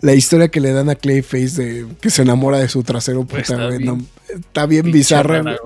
la- 0.00 0.14
historia 0.14 0.48
que 0.48 0.60
le 0.60 0.72
dan 0.72 0.88
a 0.90 0.94
Clayface 0.94 1.62
de 1.62 1.86
que 2.00 2.10
se 2.10 2.22
enamora 2.22 2.58
de 2.58 2.68
su 2.68 2.82
trasero, 2.82 3.24
puta, 3.24 3.40
Está 3.40 3.68
bien 3.68 3.84
no, 3.84 3.98
está 4.28 4.66
bien 4.66 4.82
pinche 4.84 4.98
bizarra. 4.98 5.42
rara, 5.42 5.58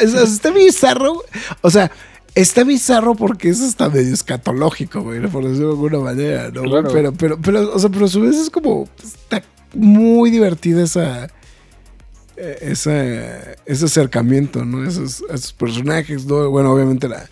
es- 0.00 0.14
está 0.14 0.50
bizarro. 0.50 1.22
O 1.62 1.70
sea, 1.70 1.90
está 2.34 2.64
bizarro 2.64 3.14
porque 3.14 3.48
eso 3.48 3.64
está 3.66 3.88
medio 3.88 4.12
escatológico, 4.12 5.02
güey, 5.02 5.20
por 5.28 5.44
decirlo 5.44 5.68
de 5.68 5.72
alguna 5.74 5.98
manera, 6.00 6.50
¿no? 6.50 6.60
güey? 6.60 6.70
Claro. 6.70 6.90
Pero, 6.92 7.12
pero, 7.12 7.38
pero, 7.40 7.74
o 7.74 7.78
sea, 7.78 7.88
pero 7.90 8.04
a 8.06 8.08
su 8.08 8.20
vez 8.20 8.36
es 8.36 8.50
como. 8.50 8.88
Está 9.02 9.42
muy 9.74 10.30
divertida 10.30 10.82
esa. 10.84 11.28
Eh, 12.36 12.58
Esa, 12.62 13.52
ese 13.66 13.84
acercamiento, 13.84 14.64
¿no? 14.64 14.86
Esos, 14.86 15.22
esos 15.30 15.52
personajes, 15.52 16.24
¿no? 16.26 16.50
Bueno, 16.50 16.72
obviamente 16.72 17.08
la, 17.08 17.28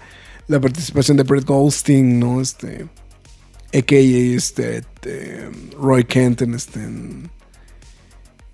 la 0.49 0.61
participación 0.61 1.17
de 1.17 1.23
Brett 1.25 1.45
Goldstein, 1.45 2.19
¿no? 2.21 2.41
Este. 2.41 2.87
A.K.A. 3.75 4.37
este, 4.37 4.79
este, 4.79 5.49
Roy 5.81 6.05
Kent 6.05 6.43
en 6.43 6.55
este. 6.55 6.79
En, 6.81 7.31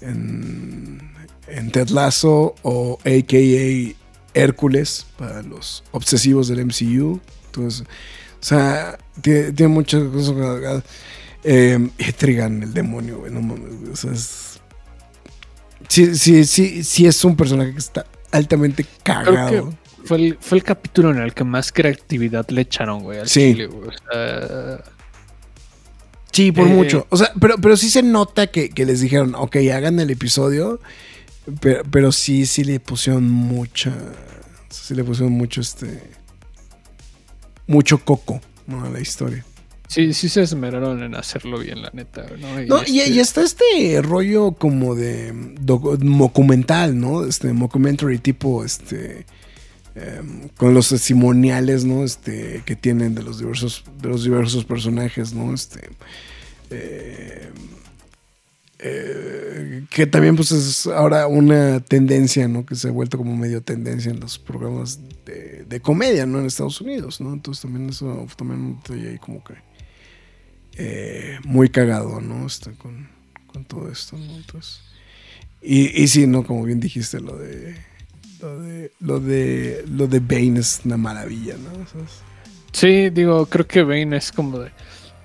en, 0.00 1.00
en 1.48 1.70
Ted 1.72 1.88
Lasso 1.88 2.54
o 2.62 2.98
A.K.A. 3.04 3.94
Hércules 4.34 5.06
para 5.18 5.42
los 5.42 5.82
obsesivos 5.90 6.48
del 6.48 6.64
MCU. 6.66 7.20
Entonces, 7.46 7.82
o 7.82 8.44
sea, 8.44 8.96
tiene, 9.20 9.68
muchas 9.68 10.04
cosas. 10.04 10.84
Eh, 11.44 11.88
Etrigan, 11.98 12.62
el 12.62 12.74
demonio, 12.74 13.18
güey, 13.20 13.32
no 13.32 13.54
o 13.92 13.96
sea, 13.96 14.12
es- 14.12 14.47
sí, 15.89 16.15
sí, 16.15 16.44
sí, 16.44 16.85
sí 16.85 17.06
es 17.06 17.24
un 17.24 17.36
personaje 17.36 17.73
que 17.73 17.78
está 17.78 18.06
altamente 18.31 18.85
cagado. 19.02 19.74
Fue 20.05 20.16
el, 20.19 20.39
fue 20.40 20.59
el 20.59 20.65
capítulo 20.65 21.10
en 21.10 21.19
el 21.19 21.35
que 21.35 21.44
más 21.44 21.73
creatividad 21.73 22.48
le 22.51 22.62
echaron, 22.62 23.02
güey, 23.02 23.19
al 23.20 23.28
Sí. 23.28 23.52
chile, 23.52 23.66
güey. 23.66 23.89
O 23.89 23.93
sea, 23.93 24.85
Sí, 26.32 26.52
por 26.52 26.69
Eh, 26.69 26.70
mucho. 26.70 27.06
O 27.10 27.16
sea, 27.16 27.32
pero, 27.40 27.56
pero 27.59 27.77
sí 27.77 27.90
se 27.90 28.02
nota 28.02 28.47
que, 28.47 28.70
que 28.70 28.85
les 28.86 29.01
dijeron, 29.01 29.35
ok, 29.35 29.56
hagan 29.74 29.98
el 29.98 30.10
episodio, 30.10 30.78
pero, 31.60 31.82
pero 31.90 32.12
sí, 32.12 32.47
sí 32.47 32.62
le 32.65 32.78
pusieron 32.81 33.28
mucha, 33.28 33.93
sí 34.70 34.94
le 34.94 35.02
pusieron 35.02 35.32
mucho 35.32 35.60
este, 35.60 36.01
mucho 37.66 37.98
coco, 38.05 38.40
¿no? 38.66 38.85
A 38.85 38.90
la 38.90 39.01
historia. 39.01 39.44
Sí, 39.89 40.12
sí 40.15 40.28
se 40.28 40.43
esmeraron 40.43 41.02
en 41.02 41.15
hacerlo 41.16 41.59
bien, 41.59 41.82
la 41.82 41.90
neta, 41.93 42.24
¿no? 42.39 42.60
No, 42.62 42.82
y, 42.86 43.01
este- 43.01 43.10
y 43.10 43.19
está 43.19 43.43
este 43.43 44.01
rollo 44.02 44.52
como 44.52 44.94
de 44.94 45.32
docu- 45.35 45.98
documental, 45.98 46.98
¿no? 46.98 47.24
Este 47.24 47.52
documentary 47.52 48.19
tipo, 48.19 48.65
este, 48.65 49.27
em, 49.97 50.48
con 50.56 50.74
los 50.74 50.90
testimoniales, 50.90 51.85
¿no? 51.85 52.05
Este, 52.05 52.62
que 52.65 52.77
tienen 52.77 53.15
de 53.16 53.23
los 53.24 53.39
diversos, 53.40 53.85
de 54.01 54.09
los 54.09 54.23
diversos 54.23 54.65
personajes, 54.65 55.32
¿no? 55.35 55.52
Este, 55.52 55.89
em, 56.70 57.52
eh, 58.81 59.85
que 59.90 60.06
también 60.06 60.36
pues 60.36 60.52
es 60.52 60.86
ahora 60.86 61.27
una 61.27 61.81
tendencia, 61.81 62.47
¿no? 62.47 62.65
Que 62.65 62.77
se 62.77 62.89
ha 62.89 62.90
vuelto 62.93 63.19
como 63.19 63.36
medio 63.36 63.60
tendencia 63.62 64.10
en 64.12 64.20
los 64.20 64.39
programas 64.39 65.01
de, 65.24 65.65
de 65.69 65.81
comedia, 65.81 66.27
¿no? 66.27 66.39
En 66.39 66.47
Estados 66.47 66.81
Unidos, 66.81 67.20
¿no? 67.20 67.32
Entonces 67.32 67.62
también 67.62 67.89
eso 67.89 68.27
también 68.36 68.77
estoy 68.78 69.06
ahí 69.06 69.19
como 69.19 69.43
que 69.43 69.55
eh, 70.78 71.38
muy 71.44 71.68
cagado, 71.68 72.20
¿no? 72.20 72.46
Está 72.46 72.72
con, 72.72 73.09
con 73.46 73.64
todo 73.64 73.90
esto, 73.90 74.16
¿no? 74.16 74.36
Entonces, 74.36 74.80
y, 75.60 76.02
y 76.02 76.09
sí, 76.09 76.26
¿no? 76.26 76.44
Como 76.44 76.62
bien 76.64 76.80
dijiste, 76.80 77.20
lo 77.20 77.36
de 77.36 77.76
lo 78.40 78.60
de 78.60 78.92
lo 79.00 79.18
de 79.20 79.84
lo 79.88 80.06
de 80.06 80.20
Bane 80.20 80.60
es 80.60 80.80
una 80.84 80.96
maravilla, 80.96 81.56
¿no? 81.56 81.70
O 81.82 81.86
sea, 81.86 82.00
es- 82.02 82.22
Sí, 82.72 83.10
digo, 83.10 83.46
creo 83.46 83.66
que 83.66 83.82
Bane 83.82 84.16
es 84.16 84.30
como 84.30 84.59
de. 84.60 84.70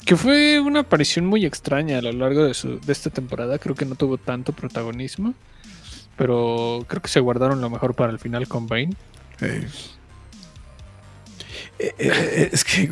Que 0.06 0.16
fue 0.16 0.60
una 0.60 0.80
aparición 0.82 1.26
muy 1.26 1.46
extraña 1.46 1.98
a 2.00 2.02
lo 2.02 2.12
largo 2.14 2.46
de, 2.46 2.54
su, 2.54 2.80
de 2.80 2.92
esta 2.92 3.10
temporada. 3.10 3.60
Creo 3.60 3.76
que 3.76 3.86
no 3.86 3.96
tuvo 3.96 4.18
tanto 4.18 4.54
protagonismo. 4.54 5.34
Pero 6.18 6.86
creo 6.88 7.02
que 7.02 7.10
se 7.10 7.20
guardaron 7.20 7.60
lo 7.62 7.70
mejor 7.70 7.96
para 7.96 8.12
el 8.12 8.20
final 8.20 8.48
con 8.48 8.68
Bane. 8.68 8.96
Eh, 9.42 9.68
eh, 11.80 11.94
eh, 12.00 12.50
es 12.52 12.64
que 12.64 12.90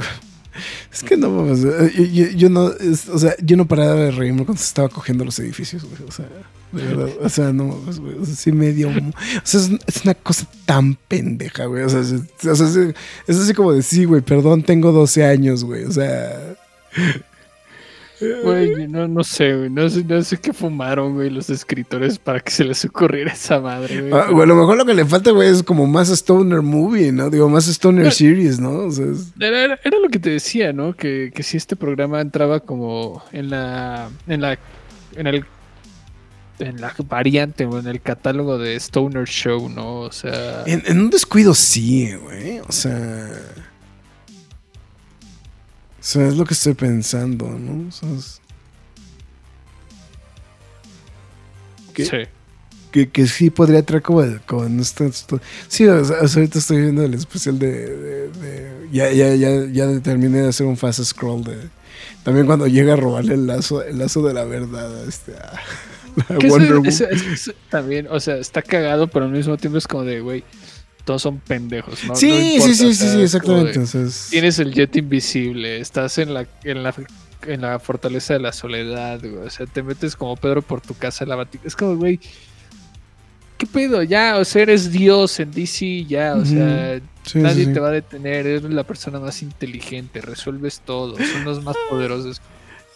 es 0.94 1.04
que 1.04 1.18
no 1.18 1.48
yo, 1.56 2.04
yo- 2.04 2.30
yo 2.32 2.50
no 2.50 2.72
o 3.14 3.20
sea 3.20 3.36
yo 3.42 3.58
no 3.58 3.68
paraba 3.68 3.96
de 3.96 4.12
reírme 4.12 4.46
cuando 4.46 4.62
se 4.62 4.68
estaba 4.68 4.90
cogiendo 4.90 5.24
los 5.26 5.38
edificios 5.40 5.84
güey, 5.84 6.02
o 6.08 6.12
sea 6.12 6.28
de 6.72 6.84
verdad 6.86 7.10
o 7.22 7.30
sea 7.30 7.52
no 7.52 7.66
mames, 7.66 8.00
güey, 8.00 8.18
o 8.18 8.26
sea 8.26 8.36
sí 8.36 8.52
me 8.52 8.72
dio 8.72 8.90
o 8.90 8.94
sea 9.44 9.62
es, 9.88 10.02
una 10.04 10.14
cosa 10.14 10.48
tan 10.66 10.96
pendeja 10.96 11.66
güey 11.66 11.84
o 11.84 11.90
sea, 11.90 12.00
es, 12.02 12.14
o 12.14 12.56
sea, 12.56 12.94
es 13.28 13.38
así 13.38 13.54
como 13.54 13.74
de 13.74 13.82
sí 13.84 14.06
güey 14.06 14.22
perdón 14.22 14.64
tengo 14.64 14.92
12 14.92 15.26
años 15.26 15.64
güey 15.64 15.84
o 15.86 15.92
sea 15.92 16.56
Güey, 18.44 18.88
no, 18.88 19.08
no 19.08 19.24
sé, 19.24 19.56
güey. 19.56 19.70
No 19.70 19.90
sé, 19.90 20.04
no 20.04 20.22
sé 20.24 20.38
qué 20.38 20.54
fumaron, 20.54 21.14
güey, 21.16 21.30
los 21.30 21.50
escritores 21.50 22.20
para 22.20 22.40
que 22.40 22.52
se 22.52 22.64
les 22.64 22.84
ocurriera 22.86 23.32
esa 23.34 23.60
madre, 23.60 24.02
güey. 24.02 24.14
ah, 24.14 24.28
güey, 24.32 24.44
a 24.44 24.46
lo 24.48 24.56
mejor 24.56 24.78
lo 24.78 24.86
que 24.86 24.94
le 24.94 25.06
falta 25.06 25.32
güey 25.32 25.50
es 25.50 25.64
como 25.64 25.88
más 25.88 26.10
stoner 26.10 26.62
movie 26.62 27.12
no 27.12 27.30
digo 27.30 27.50
más 27.50 27.68
stoner 27.68 28.12
series 28.12 28.60
no 28.60 28.72
o 28.86 28.92
sea 28.92 29.06
es- 29.06 29.34
Era, 29.40 29.64
era- 29.64 29.80
era 29.84 30.00
lo 30.00 30.10
que 30.10 30.20
te 30.20 30.30
decía, 30.30 30.72
¿no? 30.74 30.96
Que, 30.96 31.32
que 31.34 31.44
si 31.44 31.58
este 31.58 31.76
programa 31.76 32.22
entraba 32.22 32.60
como 32.60 33.24
en 33.32 33.50
la. 33.50 34.10
en 34.28 34.42
la. 34.42 34.58
en 35.16 35.28
el. 35.28 35.46
en 36.60 36.80
la 36.80 36.94
variante 37.10 37.66
o 37.66 37.80
en 37.80 37.88
el 37.88 38.02
catálogo 38.02 38.58
de 38.60 38.76
Stoner 38.76 39.28
Show, 39.28 39.68
¿no? 39.70 40.00
O 40.02 40.12
sea. 40.12 40.64
En, 40.68 40.84
en 40.86 41.00
un 41.00 41.10
descuido 41.10 41.54
sí, 41.56 42.14
güey. 42.16 42.60
O 42.60 42.72
sea. 42.72 43.30
Sea, 46.02 46.28
es 46.28 46.36
lo 46.36 46.44
que 46.46 46.54
estoy 46.56 46.74
pensando, 46.74 47.48
¿no? 47.48 47.88
O 47.88 47.92
sea, 47.92 48.10
es- 48.12 48.42
¿Qué? 51.94 52.06
Sí. 52.06 52.18
que, 52.92 53.10
que 53.10 53.28
sí 53.28 53.50
podría 53.50 53.84
traer 53.86 54.02
como, 54.02 54.22
el- 54.22 54.42
como 54.42 54.66
en 54.66 54.80
esto, 54.80 55.06
esto- 55.06 55.40
Sí, 55.70 55.86
o 55.88 56.04
sea, 56.04 56.18
ahorita 56.20 56.60
estoy 56.60 56.82
viendo 56.82 57.04
el 57.04 57.14
especial 57.14 57.58
de. 57.60 57.72
de- 57.72 58.28
de- 58.30 58.90
ya, 58.92 59.10
ya, 59.12 59.34
ya, 59.36 59.66
ya 59.72 60.00
terminé 60.02 60.42
de 60.42 60.50
hacer 60.50 60.66
un 60.68 60.76
fast 60.78 61.02
scroll 61.04 61.44
de. 61.44 61.58
También 62.24 62.46
cuando 62.46 62.68
llega 62.68 62.94
a 62.94 62.96
robarle 62.98 63.36
el 63.36 63.48
lazo, 63.48 63.82
el 63.84 63.98
lazo 64.00 64.22
de 64.24 64.34
la 64.34 64.44
verdad 64.44 65.08
este. 65.08 65.34
a- 65.36 65.60
a 66.34 66.38
Que 66.38 66.48
Wonder 66.50 66.76
Woman. 66.78 66.94
también, 67.70 68.08
o 68.10 68.20
sea, 68.20 68.36
está 68.38 68.62
cagado, 68.62 69.08
pero 69.08 69.26
al 69.26 69.32
mismo 69.32 69.56
tiempo 69.58 69.78
es 69.78 69.88
como 69.88 70.04
de, 70.04 70.20
güey, 70.20 70.44
todos 71.04 71.22
son 71.22 71.40
pendejos, 71.40 72.04
¿no? 72.06 72.16
Sí, 72.16 72.32
sí, 72.32 72.54
importa, 72.54 72.74
sí, 72.74 72.86
o 72.86 72.90
sí, 72.90 72.96
sea, 72.96 73.14
sí, 73.14 73.22
exactamente. 73.22 73.80
Tienes 74.30 74.60
el 74.60 74.74
jet 74.74 74.96
invisible, 74.96 75.80
estás 75.80 76.18
en 76.18 76.34
la, 76.34 76.48
en 76.64 76.84
la, 76.84 76.94
en 77.48 77.62
la 77.62 77.80
fortaleza 77.80 78.34
de 78.34 78.40
la 78.40 78.54
soledad, 78.54 79.20
güey. 79.20 79.48
O 79.48 79.50
sea, 79.50 79.66
te 79.66 79.84
metes 79.84 80.16
como 80.16 80.36
Pedro 80.36 80.62
por 80.62 80.82
tu 80.82 80.94
casa 80.94 81.26
a 81.26 81.28
la 81.28 81.36
batica. 81.36 81.68
Es 81.68 81.76
como, 81.76 81.96
güey, 81.98 82.20
¿qué 83.58 83.68
pedo? 83.68 84.04
Ya, 84.04 84.38
o 84.38 84.46
sea, 84.46 84.64
eres 84.64 84.92
Dios 84.92 85.40
en 85.40 85.52
DC, 85.52 86.06
ya, 86.06 86.36
o 86.36 86.46
sea, 86.46 87.00
sí, 87.24 87.40
nadie 87.40 87.66
sí. 87.66 87.74
te 87.74 87.80
va 87.80 87.90
a 87.90 87.92
detener, 87.92 88.48
eres 88.48 88.64
la 88.64 88.84
persona 88.84 89.20
más 89.20 89.42
inteligente, 89.42 90.22
resuelves 90.22 90.82
todo, 90.84 91.16
son 91.18 91.46
los 91.46 91.64
más 91.64 91.76
poderosos. 91.90 92.42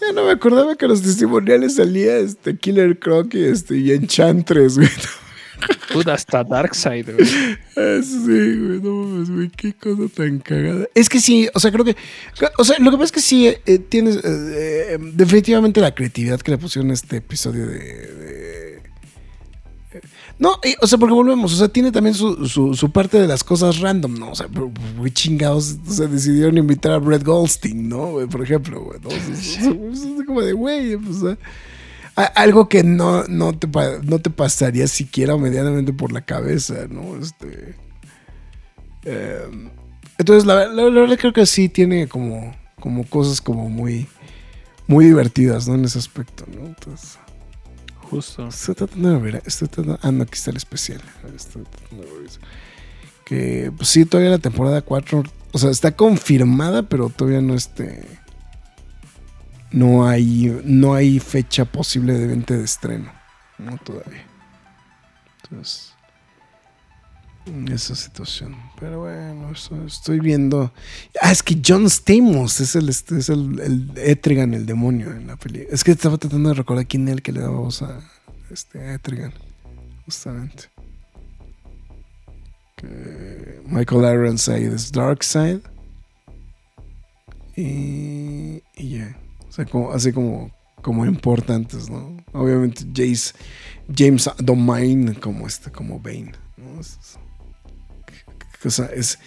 Ya 0.02 0.12
no 0.12 0.26
me 0.26 0.32
acordaba 0.32 0.76
que 0.76 0.88
los 0.88 1.02
testimoniales 1.02 1.76
salía 1.76 2.18
este 2.18 2.58
Killer 2.58 3.00
Croc 3.00 3.34
y, 3.34 3.46
este, 3.46 3.78
y 3.78 3.92
Enchantress, 3.92 4.78
güey. 4.78 4.90
Hasta 6.12 6.44
Darkseid, 6.44 7.10
güey. 7.14 7.26
Sí, 8.04 8.26
güey, 8.26 8.82
no 8.82 8.94
mames, 8.94 9.30
güey, 9.30 9.50
qué 9.50 9.74
cosa 9.74 10.04
tan 10.14 10.40
cagada. 10.40 10.88
Es 10.94 11.10
que 11.10 11.20
sí, 11.20 11.48
o 11.54 11.60
sea, 11.60 11.72
creo 11.72 11.86
que. 11.86 11.96
O 12.58 12.64
sea, 12.64 12.78
lo 12.80 12.92
que 12.92 12.98
pasa 12.98 13.06
es 13.06 13.12
que 13.12 13.22
sí 13.22 13.48
eh, 13.48 13.80
tienes. 13.80 14.18
eh, 14.18 14.22
eh, 14.24 14.98
definitivamente 15.00 15.82
la 15.82 15.94
creatividad 15.94 16.40
que 16.40 16.52
le 16.52 16.58
pusieron 16.58 16.92
este 16.92 17.18
episodio 17.18 17.68
de. 17.68 17.80
eh, 17.80 18.82
no, 20.38 20.60
eh, 20.64 20.76
o 20.82 20.88
sea, 20.88 20.98
porque 20.98 21.14
volvemos, 21.14 21.54
o 21.54 21.56
sea, 21.56 21.70
tiene 21.70 21.92
también 21.92 22.14
su, 22.14 22.46
su, 22.48 22.92
parte 22.92 23.20
de 23.20 23.28
las 23.28 23.42
cosas 23.44 23.80
random, 23.80 24.20
¿no? 24.20 24.32
O 24.32 24.36
sea, 24.36 24.48
güey, 24.98 25.12
chingados, 25.12 25.78
o 25.88 25.92
sea, 25.92 26.08
decidieron 26.08 26.58
invitar 26.58 26.92
a 26.92 26.98
Brett 26.98 27.24
Goldstein, 27.24 27.88
¿no? 27.88 28.16
Por 28.30 28.44
ejemplo, 28.44 28.82
güey, 28.82 29.00
¿no? 29.02 30.26
Como 30.26 30.42
de, 30.42 30.52
güey, 30.52 30.98
pues, 30.98 31.18
o 31.18 31.28
sea, 31.28 31.38
algo 32.16 32.70
que 32.70 32.84
no, 32.84 33.24
no, 33.26 33.58
te, 33.58 33.68
no 34.04 34.20
te 34.20 34.30
pasaría 34.30 34.88
siquiera 34.88 35.36
medianamente 35.38 35.92
por 35.94 36.12
la 36.12 36.22
cabeza, 36.22 36.88
¿no? 36.90 37.18
Este. 37.22 37.76
eh, 39.04 39.42
entonces, 40.18 40.46
la, 40.46 40.68
la- 40.68 40.84
la 40.90 41.02
verdad 41.02 41.18
creo 41.20 41.34
que 41.34 41.46
sí 41.46 41.68
tiene 41.68 42.08
como, 42.08 42.56
como 42.80 43.04
cosas 43.06 43.42
como 43.42 43.70
muy, 43.70 44.08
muy 44.88 45.06
divertidas, 45.06 45.68
¿no? 45.68 45.76
En 45.76 45.84
ese 45.86 46.00
aspecto, 46.00 46.46
¿no? 46.58 46.66
Entonces, 46.68 47.18
Justo. 48.10 48.48
estoy 48.48 48.76
tratando 48.76 49.10
de 49.10 49.18
ver, 49.20 49.44
estoy 49.46 49.68
tratando, 49.68 50.00
ah, 50.02 50.12
no, 50.12 50.24
aquí 50.24 50.34
está 50.36 50.52
el 50.52 50.58
especial. 50.58 51.02
Estoy 51.36 51.64
tratando 51.64 52.06
de 52.06 52.12
ver 52.20 52.26
eso. 52.28 52.40
Que, 53.26 53.72
pues 53.76 53.90
sí, 53.90 54.06
todavía 54.06 54.32
la 54.32 54.38
temporada 54.38 54.82
4, 54.84 55.24
o 55.52 55.58
sea, 55.58 55.70
está 55.72 55.92
confirmada, 55.96 56.84
pero 56.88 57.10
todavía 57.10 57.42
no 57.42 57.56
este... 57.56 58.04
No 59.76 60.08
hay, 60.08 60.62
no 60.64 60.94
hay 60.94 61.20
fecha 61.20 61.66
posible 61.66 62.14
de 62.14 62.28
venta 62.28 62.54
de 62.54 62.64
estreno. 62.64 63.12
No 63.58 63.78
todavía. 63.80 64.24
Entonces, 65.44 65.94
en 67.46 67.68
esa 67.68 67.94
situación. 67.94 68.56
Pero 68.80 69.02
bueno, 69.02 69.52
estoy 69.86 70.22
viendo. 70.22 70.72
Ah, 71.22 71.34
es 71.34 71.44
que 71.44 71.60
John 71.62 71.90
Stamos 71.90 72.62
es 72.62 72.78
el, 72.78 72.88
este, 72.88 73.18
es 73.18 73.28
el, 73.28 73.60
el 73.60 73.92
Etrigan, 73.98 74.54
el 74.54 74.66
demonio 74.66 75.12
en 75.12 75.28
la 75.28 75.36
peli. 75.36 75.68
Es 75.70 75.84
que 75.84 75.92
estaba 75.92 76.18
tratando 76.18 76.48
de 76.48 76.56
recordar 76.56 76.88
quién 76.88 77.06
era 77.10 77.16
el 77.16 77.22
que 77.22 77.34
le 77.34 77.42
daba 77.42 77.60
voz 77.60 77.82
a 77.82 78.00
este 78.50 78.80
a 78.80 78.94
Etrigan. 78.94 79.34
Justamente. 80.06 80.70
Que 82.78 83.62
Michael 83.66 84.22
Ironside 84.22 84.74
es 84.74 84.90
Darkseid. 84.94 85.60
Y, 87.58 88.64
y 88.78 88.90
ya. 88.90 89.18
Sea, 89.56 89.66
como, 89.66 89.92
así 89.94 90.12
como, 90.12 90.52
importantes, 91.06 91.90
¿no? 91.90 92.18
Obviamente 92.34 92.84
Jace, 92.94 93.34
James 93.96 94.30
Domain 94.38 95.14
como 95.16 95.48
este, 95.48 95.72
como 95.72 96.00
Bane. 96.00 96.34
¿no? 96.58 96.82
Es, 96.82 96.98
o 98.66 98.70
sea, 98.70 98.88
es, 98.88 99.20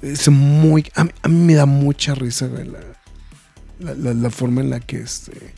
es 0.00 0.28
muy. 0.30 0.86
A 0.94 1.04
mí, 1.04 1.12
me 1.28 1.54
da 1.54 1.66
mucha 1.66 2.14
risa, 2.14 2.48
la, 3.78 4.14
la, 4.14 4.30
forma 4.30 4.60
en 4.62 4.70
la 4.70 4.80
que 4.80 5.00
este. 5.00 5.52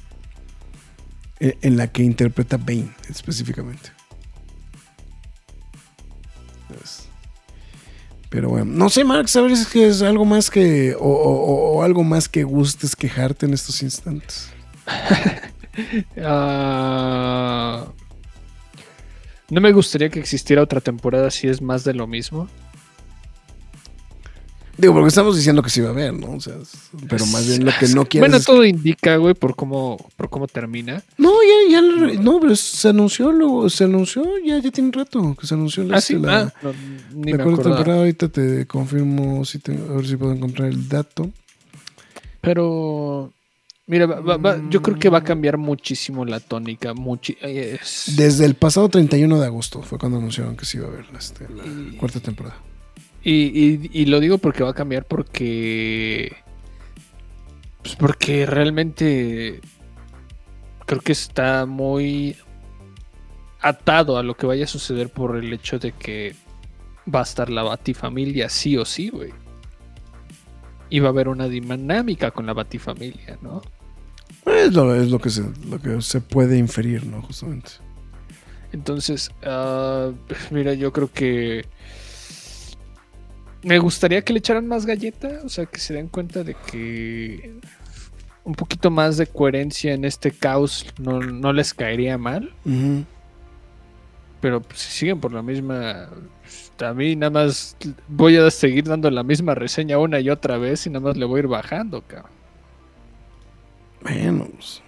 En, 1.38 1.54
en 1.60 1.76
la 1.76 1.86
que 1.86 2.02
interpreta 2.02 2.56
Bane 2.56 2.94
específicamente. 3.08 3.90
Es- 6.82 7.05
pero 8.36 8.50
bueno, 8.50 8.66
no 8.66 8.90
sé, 8.90 9.02
Marx, 9.02 9.34
a 9.36 9.46
que 9.72 9.86
es 9.86 10.02
algo 10.02 10.26
más 10.26 10.50
que. 10.50 10.94
O 11.00 11.82
algo 11.82 12.04
más 12.04 12.28
que 12.28 12.44
gustes 12.44 12.94
quejarte 12.94 13.46
en 13.46 13.54
estos 13.54 13.82
instantes. 13.82 14.52
Ah, 16.22 17.84
no 19.50 19.60
me 19.60 19.72
gustaría 19.72 20.08
que 20.08 20.18
existiera 20.18 20.62
otra 20.62 20.80
temporada 20.80 21.30
si 21.30 21.48
es 21.48 21.60
más 21.60 21.84
de 21.84 21.92
lo 21.92 22.06
mismo. 22.06 22.48
Digo, 24.78 24.92
porque 24.92 25.08
estamos 25.08 25.34
diciendo 25.36 25.62
que 25.62 25.70
sí 25.70 25.80
va 25.80 25.88
a 25.88 25.92
haber, 25.92 26.12
¿no? 26.12 26.32
O 26.32 26.40
sea, 26.40 26.54
pero 27.08 27.24
más 27.26 27.46
bien 27.46 27.64
lo 27.64 27.72
que 27.78 27.88
no 27.88 28.04
quieres. 28.04 28.28
Bueno, 28.28 28.36
es- 28.36 28.44
todo 28.44 28.64
indica, 28.64 29.16
güey, 29.16 29.34
por 29.34 29.56
cómo, 29.56 29.96
por 30.16 30.28
cómo 30.28 30.46
termina. 30.46 31.02
No, 31.16 31.30
ya, 31.70 31.80
ya. 31.80 32.20
No, 32.20 32.38
pero 32.40 32.54
se 32.56 32.88
anunció, 32.88 33.32
luego, 33.32 33.70
se 33.70 33.84
anunció, 33.84 34.24
ya, 34.44 34.58
ya 34.58 34.70
tiene 34.70 34.90
rato 34.92 35.34
que 35.40 35.46
se 35.46 35.54
anunció 35.54 35.82
la, 35.84 35.96
Ah, 35.96 36.00
sí, 36.00 36.14
la, 36.18 36.40
ah, 36.40 36.52
no, 36.62 36.72
ni 37.14 37.32
la 37.32 37.38
me 37.38 37.44
cuarta 37.44 37.62
temporada. 37.62 37.98
Ahorita 38.00 38.28
te 38.28 38.66
confirmo, 38.66 39.44
si 39.44 39.58
te- 39.60 39.72
a 39.72 39.92
ver 39.94 40.06
si 40.06 40.16
puedo 40.16 40.32
encontrar 40.32 40.68
el 40.68 40.88
dato. 40.88 41.30
Pero, 42.40 43.32
mira, 43.86 44.06
va- 44.06 44.20
va- 44.20 44.36
va- 44.36 44.60
yo 44.70 44.82
creo 44.82 44.98
que 44.98 45.08
va 45.08 45.18
a 45.18 45.24
cambiar 45.24 45.56
muchísimo 45.58 46.24
la 46.24 46.40
tónica. 46.40 46.92
muchi- 46.94 47.36
eh, 47.40 47.78
es- 47.80 48.14
Desde 48.16 48.44
el 48.44 48.54
pasado 48.54 48.88
31 48.88 49.40
de 49.40 49.46
agosto 49.46 49.82
fue 49.82 49.98
cuando 49.98 50.18
anunciaron 50.18 50.56
que 50.56 50.64
sí 50.64 50.76
iba 50.78 50.86
a 50.86 50.90
haber 50.90 51.10
la, 51.12 51.18
este, 51.18 51.48
la 51.48 51.64
Y- 51.64 51.96
cuarta 51.96 52.20
temporada. 52.20 52.56
Y, 53.28 53.32
y- 53.58 53.90
y 53.92 54.06
lo 54.06 54.20
digo 54.20 54.38
porque 54.38 54.62
va 54.62 54.70
a 54.70 54.74
cambiar 54.74 55.04
porque. 55.04 56.32
Pues 57.82 57.96
porque 57.96 58.46
realmente. 58.46 59.60
creo 60.86 61.00
que 61.00 61.10
está 61.10 61.66
muy 61.66 62.36
atado 63.60 64.16
a 64.16 64.22
lo 64.22 64.36
que 64.36 64.46
vaya 64.46 64.64
a 64.64 64.68
suceder 64.68 65.08
por 65.08 65.36
el 65.36 65.52
hecho 65.52 65.80
de 65.80 65.90
que 65.90 66.36
va 67.12 67.18
a 67.20 67.24
estar 67.24 67.50
la 67.50 67.64
Batifamilia 67.64 68.48
sí 68.48 68.76
o 68.76 68.84
sí, 68.84 69.08
güey. 69.08 69.32
Y 70.88 71.00
va 71.00 71.08
a 71.08 71.10
haber 71.10 71.26
una 71.26 71.48
dinámica 71.48 72.30
con 72.30 72.46
la 72.46 72.52
Batifamilia, 72.52 73.38
¿no? 73.42 73.60
Es 74.46 74.72
lo, 74.72 74.94
es 74.94 75.10
lo 75.10 75.18
que, 75.18 75.30
se, 75.30 75.42
lo 75.68 75.80
que 75.80 76.00
se 76.00 76.20
puede 76.20 76.58
inferir, 76.58 77.04
¿no? 77.06 77.22
Justamente. 77.22 77.72
Entonces, 78.70 79.32
ah, 79.42 80.12
mira, 80.52 80.74
yo 80.74 80.92
creo 80.92 81.10
que 81.12 81.64
me 83.62 83.78
gustaría 83.78 84.22
que 84.22 84.32
le 84.32 84.38
echaran 84.38 84.66
más 84.66 84.86
galleta, 84.86 85.40
o 85.44 85.48
sea, 85.48 85.66
que 85.66 85.80
se 85.80 85.94
den 85.94 86.08
cuenta 86.08 86.44
de 86.44 86.54
que 86.70 87.58
un 88.44 88.54
poquito 88.54 88.90
más 88.90 89.16
de 89.16 89.26
coherencia 89.26 89.92
en 89.92 90.04
este 90.04 90.30
caos 90.30 90.86
no, 90.98 91.20
no 91.20 91.52
les 91.52 91.74
caería 91.74 92.16
mal. 92.16 92.52
Pero 94.40 94.62
pues, 94.62 94.80
si 94.80 94.90
siguen 94.92 95.20
por 95.20 95.32
la 95.32 95.42
misma. 95.42 96.08
pues, 96.42 96.88
A 96.88 96.94
mí 96.94 97.16
nada 97.16 97.30
más 97.30 97.76
voy 98.06 98.36
a 98.36 98.48
seguir 98.50 98.84
dando 98.84 99.10
la 99.10 99.24
misma 99.24 99.54
reseña 99.56 99.98
una 99.98 100.20
y 100.20 100.30
otra 100.30 100.58
vez 100.58 100.86
y 100.86 100.90
nada 100.90 101.00
más 101.00 101.16
le 101.16 101.24
voy 101.24 101.38
a 101.38 101.40
ir 101.40 101.48
bajando, 101.48 102.02
cabrón. 102.02 102.30
Bueno, 104.02 104.48
pues. 104.54 104.82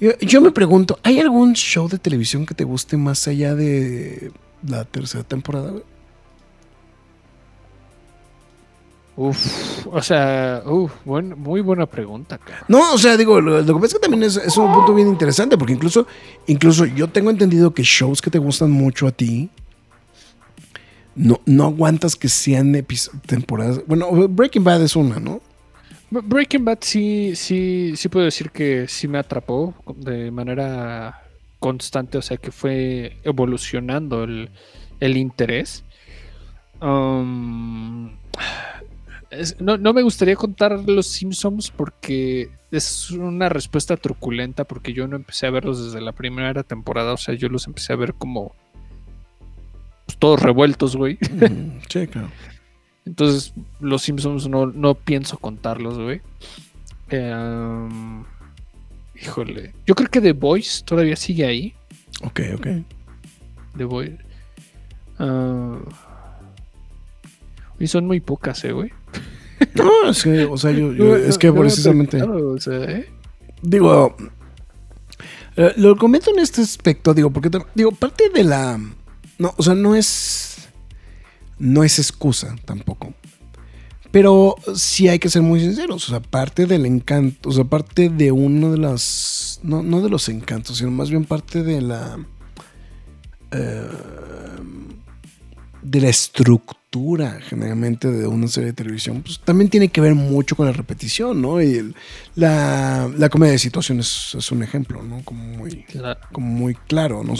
Yo, 0.00 0.18
yo 0.18 0.40
me 0.40 0.50
pregunto, 0.50 0.98
¿hay 1.04 1.20
algún 1.20 1.54
show 1.54 1.88
de 1.88 1.98
televisión 1.98 2.44
que 2.44 2.54
te 2.54 2.64
guste 2.64 2.96
más 2.96 3.28
allá 3.28 3.54
de 3.54 4.32
la 4.66 4.84
tercera 4.84 5.22
temporada? 5.22 5.70
güey? 5.70 5.93
Uf, 9.16 9.86
o 9.86 10.02
sea, 10.02 10.62
uf, 10.66 10.92
buen- 11.04 11.38
muy 11.38 11.60
buena 11.60 11.86
pregunta, 11.86 12.36
cabrón. 12.38 12.64
No, 12.68 12.94
o 12.94 12.98
sea, 12.98 13.16
digo, 13.16 13.40
lo, 13.40 13.60
lo 13.62 13.66
que 13.66 13.80
pasa 13.80 13.86
es 13.86 13.94
que 13.94 13.98
también 14.00 14.24
es, 14.24 14.36
es 14.36 14.56
un 14.56 14.72
punto 14.72 14.92
bien 14.92 15.06
interesante, 15.08 15.56
porque 15.56 15.72
incluso, 15.74 16.06
incluso 16.48 16.84
yo 16.84 17.08
tengo 17.08 17.30
entendido 17.30 17.72
que 17.72 17.84
shows 17.84 18.20
que 18.20 18.30
te 18.30 18.38
gustan 18.38 18.72
mucho 18.72 19.06
a 19.06 19.12
ti, 19.12 19.50
no, 21.14 21.40
no 21.46 21.64
aguantas 21.64 22.16
que 22.16 22.28
sean 22.28 22.72
temporadas. 23.26 23.80
Bueno, 23.86 24.10
Breaking 24.28 24.64
Bad 24.64 24.82
es 24.82 24.96
una, 24.96 25.20
¿no? 25.20 25.40
Bre- 26.10 26.22
Breaking 26.26 26.64
Bad 26.64 26.78
sí, 26.80 27.34
sí, 27.36 27.92
sí 27.96 28.08
puedo 28.08 28.24
decir 28.24 28.50
que 28.50 28.86
sí 28.88 29.06
me 29.06 29.18
atrapó 29.18 29.74
de 29.96 30.32
manera 30.32 31.22
constante, 31.60 32.18
o 32.18 32.22
sea 32.22 32.36
que 32.36 32.50
fue 32.50 33.16
evolucionando 33.22 34.24
el, 34.24 34.50
el 34.98 35.16
interés. 35.16 35.84
Um, 36.82 38.10
es- 39.36 39.60
no, 39.60 39.76
no 39.76 39.92
me 39.92 40.02
gustaría 40.02 40.36
contar 40.36 40.88
los 40.88 41.06
Simpsons 41.06 41.70
porque 41.70 42.50
es 42.70 43.10
una 43.10 43.48
respuesta 43.48 43.96
truculenta 43.96 44.64
porque 44.64 44.92
yo 44.92 45.06
no 45.06 45.16
empecé 45.16 45.46
a 45.46 45.50
verlos 45.50 45.84
desde 45.84 46.00
la 46.00 46.12
primera 46.12 46.62
temporada, 46.62 47.12
o 47.12 47.16
sea, 47.16 47.34
yo 47.34 47.48
los 47.48 47.66
empecé 47.66 47.92
a 47.92 47.96
ver 47.96 48.14
como 48.14 48.54
pues, 50.06 50.18
todos 50.18 50.40
revueltos, 50.42 50.96
güey. 50.96 51.18
Mm, 51.30 51.80
sí, 51.88 52.06
claro. 52.08 52.30
Entonces, 53.06 53.52
los 53.80 54.02
Simpsons 54.02 54.48
no, 54.48 54.66
no 54.66 54.94
pienso 54.94 55.38
contarlos, 55.38 55.98
güey. 55.98 56.20
Eh, 57.10 57.32
um, 57.34 58.24
híjole. 59.20 59.74
Yo 59.86 59.94
creo 59.94 60.08
que 60.08 60.20
The 60.22 60.32
Voice 60.32 60.82
todavía 60.84 61.16
sigue 61.16 61.44
ahí. 61.44 61.74
Ok, 62.22 62.40
ok. 62.54 62.66
The 63.76 63.84
Voice. 63.84 64.18
Ah, 65.18 65.78
y 67.78 67.86
son 67.86 68.06
muy 68.06 68.20
pocas, 68.20 68.64
eh, 68.64 68.72
güey. 68.72 68.90
No, 69.74 70.10
es 70.10 70.22
que, 70.22 70.44
o 70.44 70.56
sea, 70.58 70.70
yo, 70.72 70.92
yo- 70.92 71.16
es 71.16 71.38
que 71.38 71.52
precisamente. 71.52 72.18
claro, 72.18 72.50
o 72.50 72.60
sea, 72.60 72.82
¿eh? 72.84 73.08
Digo, 73.62 74.16
eh, 75.56 75.72
lo 75.76 75.96
comento 75.96 76.30
en 76.30 76.38
este 76.40 76.60
aspecto, 76.62 77.14
digo, 77.14 77.30
porque 77.30 77.50
digo, 77.74 77.92
parte 77.92 78.28
de 78.30 78.44
la. 78.44 78.78
No, 79.38 79.54
o 79.56 79.62
sea, 79.62 79.74
no 79.74 79.94
es. 79.94 80.68
No 81.58 81.84
es 81.84 81.98
excusa 81.98 82.56
tampoco. 82.64 83.14
Pero 84.10 84.54
sí 84.74 85.08
hay 85.08 85.18
que 85.18 85.28
ser 85.28 85.42
muy 85.42 85.60
sinceros. 85.60 86.06
O 86.08 86.10
sea, 86.10 86.20
parte 86.20 86.66
del 86.66 86.86
encanto. 86.86 87.48
O 87.48 87.52
sea, 87.52 87.64
parte 87.64 88.08
de 88.10 88.30
uno 88.32 88.70
de 88.72 88.78
las. 88.78 89.60
No, 89.62 89.82
no 89.82 90.00
de 90.02 90.08
los 90.10 90.28
encantos, 90.28 90.78
sino 90.78 90.90
más 90.90 91.10
bien 91.10 91.24
parte 91.24 91.62
de 91.62 91.80
la. 91.80 92.18
eh, 93.52 93.88
de 95.82 96.00
la 96.00 96.08
estructura 96.08 96.78
generalmente 97.48 98.10
de 98.10 98.26
una 98.26 98.48
serie 98.48 98.68
de 98.68 98.72
televisión, 98.74 99.22
pues 99.22 99.40
también 99.40 99.68
tiene 99.70 99.88
que 99.88 100.00
ver 100.00 100.14
mucho 100.14 100.56
con 100.56 100.66
la 100.66 100.72
repetición, 100.72 101.40
¿no? 101.42 101.60
Y 101.62 101.74
el- 101.74 101.94
la, 102.34 103.10
la 103.16 103.28
comedia 103.28 103.52
de 103.52 103.58
situaciones 103.58 104.34
es 104.36 104.50
un 104.52 104.62
ejemplo, 104.62 105.02
¿no? 105.02 105.22
Como 105.24 105.42
muy, 105.44 105.82
Claro. 105.84 106.20
como 106.32 106.46
muy 106.46 106.74
claro, 106.74 107.22
¿no? 107.24 107.34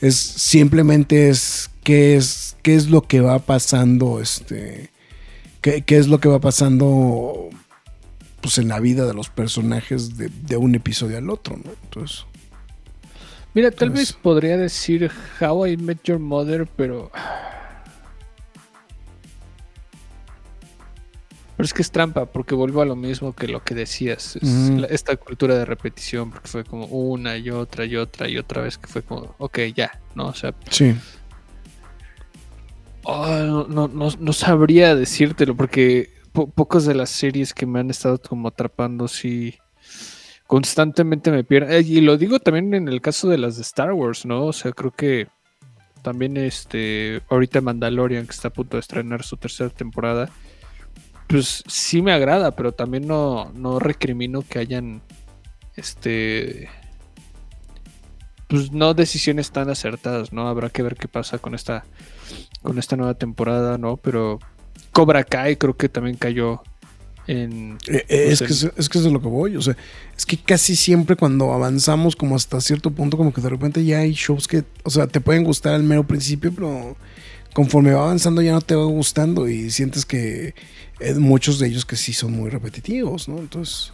Es 0.00 0.16
simplemente 0.16 1.28
es 1.28 1.70
qué 1.84 2.16
es 2.16 2.56
qué 2.62 2.74
es 2.74 2.88
lo 2.88 3.02
que 3.02 3.20
va 3.20 3.38
pasando, 3.40 4.20
este, 4.20 4.90
qué, 5.60 5.82
qué 5.82 5.96
es 5.98 6.08
lo 6.08 6.20
que 6.20 6.28
va 6.28 6.40
pasando, 6.40 7.48
pues 8.40 8.58
en 8.58 8.68
la 8.68 8.80
vida 8.80 9.06
de 9.06 9.14
los 9.14 9.28
personajes 9.30 10.16
de, 10.16 10.28
de 10.46 10.56
un 10.56 10.74
episodio 10.74 11.18
al 11.18 11.30
otro, 11.30 11.56
¿no? 11.56 11.70
Entonces, 11.84 12.24
Mira, 13.54 13.70
tal 13.70 13.90
vez 13.90 14.14
podría 14.14 14.56
decir 14.56 15.10
How 15.40 15.66
I 15.66 15.76
Met 15.76 16.02
Your 16.04 16.18
Mother, 16.18 16.66
pero. 16.74 17.10
Pero 21.62 21.66
es 21.68 21.74
que 21.74 21.82
es 21.82 21.92
trampa, 21.92 22.26
porque 22.26 22.56
vuelvo 22.56 22.82
a 22.82 22.84
lo 22.84 22.96
mismo 22.96 23.32
que 23.36 23.46
lo 23.46 23.62
que 23.62 23.76
decías. 23.76 24.34
Es 24.34 24.42
Ujú. 24.42 24.78
la- 24.80 24.88
esta 24.88 25.14
cultura 25.14 25.54
de 25.56 25.64
repetición, 25.64 26.32
porque 26.32 26.48
fue 26.48 26.64
como 26.64 26.86
una 26.86 27.36
y 27.36 27.50
otra 27.50 27.84
y 27.84 27.94
otra 27.94 28.28
y 28.28 28.36
otra 28.36 28.62
vez 28.62 28.78
que 28.78 28.88
fue 28.88 29.02
como, 29.02 29.36
ok, 29.38 29.60
ya, 29.72 30.00
¿no? 30.16 30.26
O 30.26 30.34
sea, 30.34 30.52
sí. 30.70 30.92
oh, 33.04 33.28
no, 33.28 33.68
no, 33.68 33.86
no, 33.86 34.08
no 34.18 34.32
sabría 34.32 34.96
decírtelo, 34.96 35.56
porque 35.56 36.10
po- 36.32 36.48
pocas 36.50 36.84
de 36.84 36.94
las 36.96 37.10
series 37.10 37.54
que 37.54 37.64
me 37.64 37.78
han 37.78 37.90
estado 37.90 38.18
como 38.20 38.48
atrapando, 38.48 39.06
sí. 39.06 39.54
Constantemente 40.48 41.30
me 41.30 41.44
pierden. 41.44 41.72
Eh, 41.72 41.82
Y 41.86 42.00
lo 42.00 42.16
digo 42.16 42.40
también 42.40 42.74
en 42.74 42.88
el 42.88 43.00
caso 43.00 43.28
de 43.28 43.38
las 43.38 43.54
de 43.54 43.62
Star 43.62 43.92
Wars, 43.92 44.26
¿no? 44.26 44.46
O 44.46 44.52
sea, 44.52 44.72
creo 44.72 44.90
que 44.90 45.28
también 46.02 46.36
este. 46.36 47.22
Ahorita 47.30 47.60
Mandalorian, 47.60 48.26
que 48.26 48.32
está 48.32 48.48
a 48.48 48.52
punto 48.52 48.76
de 48.76 48.80
estrenar 48.80 49.22
su 49.22 49.36
tercera 49.36 49.70
temporada. 49.70 50.28
Pues 51.32 51.64
sí 51.66 52.02
me 52.02 52.12
agrada, 52.12 52.50
pero 52.50 52.72
también 52.72 53.06
no, 53.06 53.50
no 53.54 53.78
recrimino 53.78 54.42
que 54.42 54.58
hayan. 54.58 55.00
Este. 55.76 56.68
Pues 58.48 58.70
no 58.70 58.92
decisiones 58.92 59.50
tan 59.50 59.70
acertadas, 59.70 60.34
¿no? 60.34 60.46
Habrá 60.46 60.68
que 60.68 60.82
ver 60.82 60.94
qué 60.94 61.08
pasa 61.08 61.38
con 61.38 61.54
esta. 61.54 61.86
Con 62.60 62.78
esta 62.78 62.96
nueva 62.96 63.14
temporada, 63.14 63.78
¿no? 63.78 63.96
Pero. 63.96 64.40
Cobra 64.92 65.24
Kai 65.24 65.56
creo 65.56 65.74
que 65.74 65.88
también 65.88 66.18
cayó 66.18 66.62
en. 67.26 67.78
Eh, 67.88 68.04
eh, 68.10 68.26
es, 68.28 68.40
Pues 68.40 68.48
que, 68.48 68.68
es, 68.68 68.72
es 68.76 68.88
que 68.90 68.98
eso 68.98 69.06
es 69.06 69.12
lo 69.14 69.22
que 69.22 69.28
voy. 69.28 69.56
O 69.56 69.62
sea, 69.62 69.74
es 70.14 70.26
que 70.26 70.36
casi 70.36 70.76
siempre 70.76 71.16
cuando 71.16 71.54
avanzamos 71.54 72.14
como 72.14 72.36
hasta 72.36 72.60
cierto 72.60 72.90
punto, 72.90 73.16
como 73.16 73.32
que 73.32 73.40
de 73.40 73.48
repente 73.48 73.82
ya 73.86 74.00
hay 74.00 74.12
shows 74.12 74.46
que, 74.46 74.64
o 74.84 74.90
sea, 74.90 75.06
te 75.06 75.22
pueden 75.22 75.44
gustar 75.44 75.72
al 75.72 75.82
mero 75.82 76.06
principio, 76.06 76.52
pero 76.54 76.94
conforme 77.52 77.92
va 77.92 78.04
avanzando 78.04 78.42
ya 78.42 78.52
no 78.52 78.60
te 78.60 78.74
va 78.74 78.84
gustando 78.84 79.48
y 79.48 79.70
sientes 79.70 80.04
que 80.06 80.54
eh, 81.00 81.14
muchos 81.14 81.58
de 81.58 81.68
ellos 81.68 81.84
que 81.84 81.96
sí 81.96 82.12
son 82.12 82.32
muy 82.32 82.50
repetitivos, 82.50 83.28
¿no? 83.28 83.38
Entonces, 83.38 83.92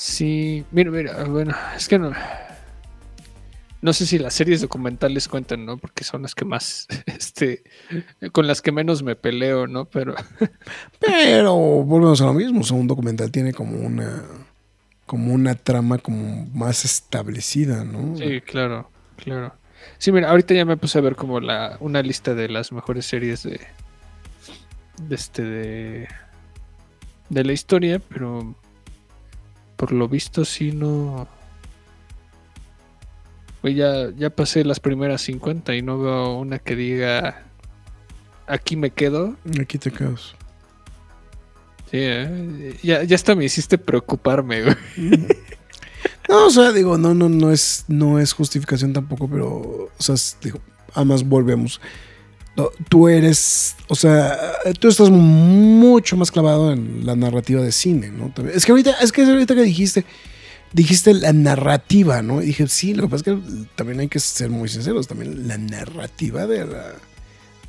Sí, 0.00 0.64
mira, 0.70 0.90
mira, 0.90 1.24
bueno, 1.24 1.54
es 1.76 1.86
que 1.86 1.98
no. 1.98 2.10
No 3.82 3.92
sé 3.92 4.06
si 4.06 4.18
las 4.18 4.32
series 4.32 4.62
documentales 4.62 5.28
cuentan, 5.28 5.66
¿no? 5.66 5.76
Porque 5.76 6.04
son 6.04 6.22
las 6.22 6.34
que 6.34 6.46
más, 6.46 6.86
este, 7.06 7.64
con 8.32 8.46
las 8.46 8.62
que 8.62 8.72
menos 8.72 9.02
me 9.02 9.14
peleo, 9.14 9.66
¿no? 9.66 9.84
Pero 9.84 10.14
pero 11.00 11.54
volvemos 11.54 12.18
a 12.22 12.24
lo 12.24 12.32
mismo. 12.32 12.60
O 12.60 12.64
sea, 12.64 12.78
un 12.78 12.86
documental 12.86 13.30
tiene 13.30 13.52
como 13.52 13.78
una, 13.78 14.24
como 15.04 15.34
una 15.34 15.54
trama 15.54 15.98
como 15.98 16.46
más 16.46 16.86
establecida, 16.86 17.84
¿no? 17.84 18.16
sí, 18.16 18.40
claro, 18.40 18.88
claro. 19.16 19.52
Sí, 19.98 20.12
mira, 20.12 20.30
ahorita 20.30 20.54
ya 20.54 20.64
me 20.64 20.76
puse 20.76 20.98
a 20.98 21.02
ver 21.02 21.16
como 21.16 21.40
la, 21.40 21.76
una 21.80 22.02
lista 22.02 22.34
de 22.34 22.48
las 22.48 22.72
mejores 22.72 23.06
series 23.06 23.42
de, 23.42 23.60
de 25.02 25.14
este, 25.14 25.42
de, 25.42 26.08
de 27.28 27.44
la 27.44 27.52
historia, 27.52 27.98
pero 27.98 28.54
por 29.76 29.92
lo 29.92 30.08
visto 30.08 30.44
sí 30.44 30.72
no. 30.72 31.28
Pues 33.60 33.76
ya, 33.76 34.10
ya 34.16 34.30
pasé 34.30 34.64
las 34.64 34.80
primeras 34.80 35.20
50 35.22 35.74
y 35.74 35.82
no 35.82 35.98
veo 35.98 36.38
una 36.38 36.58
que 36.58 36.76
diga 36.76 37.44
aquí 38.50 38.76
me 38.76 38.90
quedo. 38.90 39.36
Aquí 39.60 39.78
te 39.78 39.90
quedas. 39.90 40.34
Sí, 41.90 41.98
¿eh? 41.98 42.76
ya, 42.82 43.02
ya 43.02 43.16
hasta 43.16 43.34
me 43.34 43.44
hiciste 43.44 43.78
preocuparme, 43.78 44.62
güey. 44.62 44.76
No, 46.30 46.46
o 46.46 46.50
sea, 46.50 46.70
digo, 46.70 46.96
no, 46.96 47.12
no, 47.12 47.28
no 47.28 47.50
es, 47.50 47.84
no 47.88 48.20
es 48.20 48.32
justificación 48.32 48.92
tampoco, 48.92 49.28
pero, 49.28 49.48
o 49.48 49.90
sea, 49.98 50.14
digo, 50.40 50.60
además 50.94 51.24
volvemos. 51.24 51.80
Tú 52.88 53.08
eres, 53.08 53.74
o 53.88 53.96
sea, 53.96 54.38
tú 54.78 54.86
estás 54.86 55.10
mucho 55.10 56.16
más 56.16 56.30
clavado 56.30 56.72
en 56.72 57.04
la 57.04 57.16
narrativa 57.16 57.62
de 57.62 57.72
cine, 57.72 58.12
¿no? 58.12 58.32
Es 58.54 58.64
que 58.64 58.70
ahorita, 58.70 58.92
es 59.02 59.10
que 59.10 59.22
ahorita 59.22 59.56
que 59.56 59.62
dijiste, 59.62 60.04
dijiste 60.72 61.14
la 61.14 61.32
narrativa, 61.32 62.22
¿no? 62.22 62.40
Y 62.42 62.46
dije, 62.46 62.68
sí, 62.68 62.94
lo 62.94 63.02
que 63.02 63.08
pasa 63.08 63.30
es 63.30 63.36
que 63.36 63.66
también 63.74 63.98
hay 63.98 64.08
que 64.08 64.20
ser 64.20 64.50
muy 64.50 64.68
sinceros, 64.68 65.08
también 65.08 65.48
la 65.48 65.58
narrativa 65.58 66.46
de 66.46 66.64
la... 66.64 66.92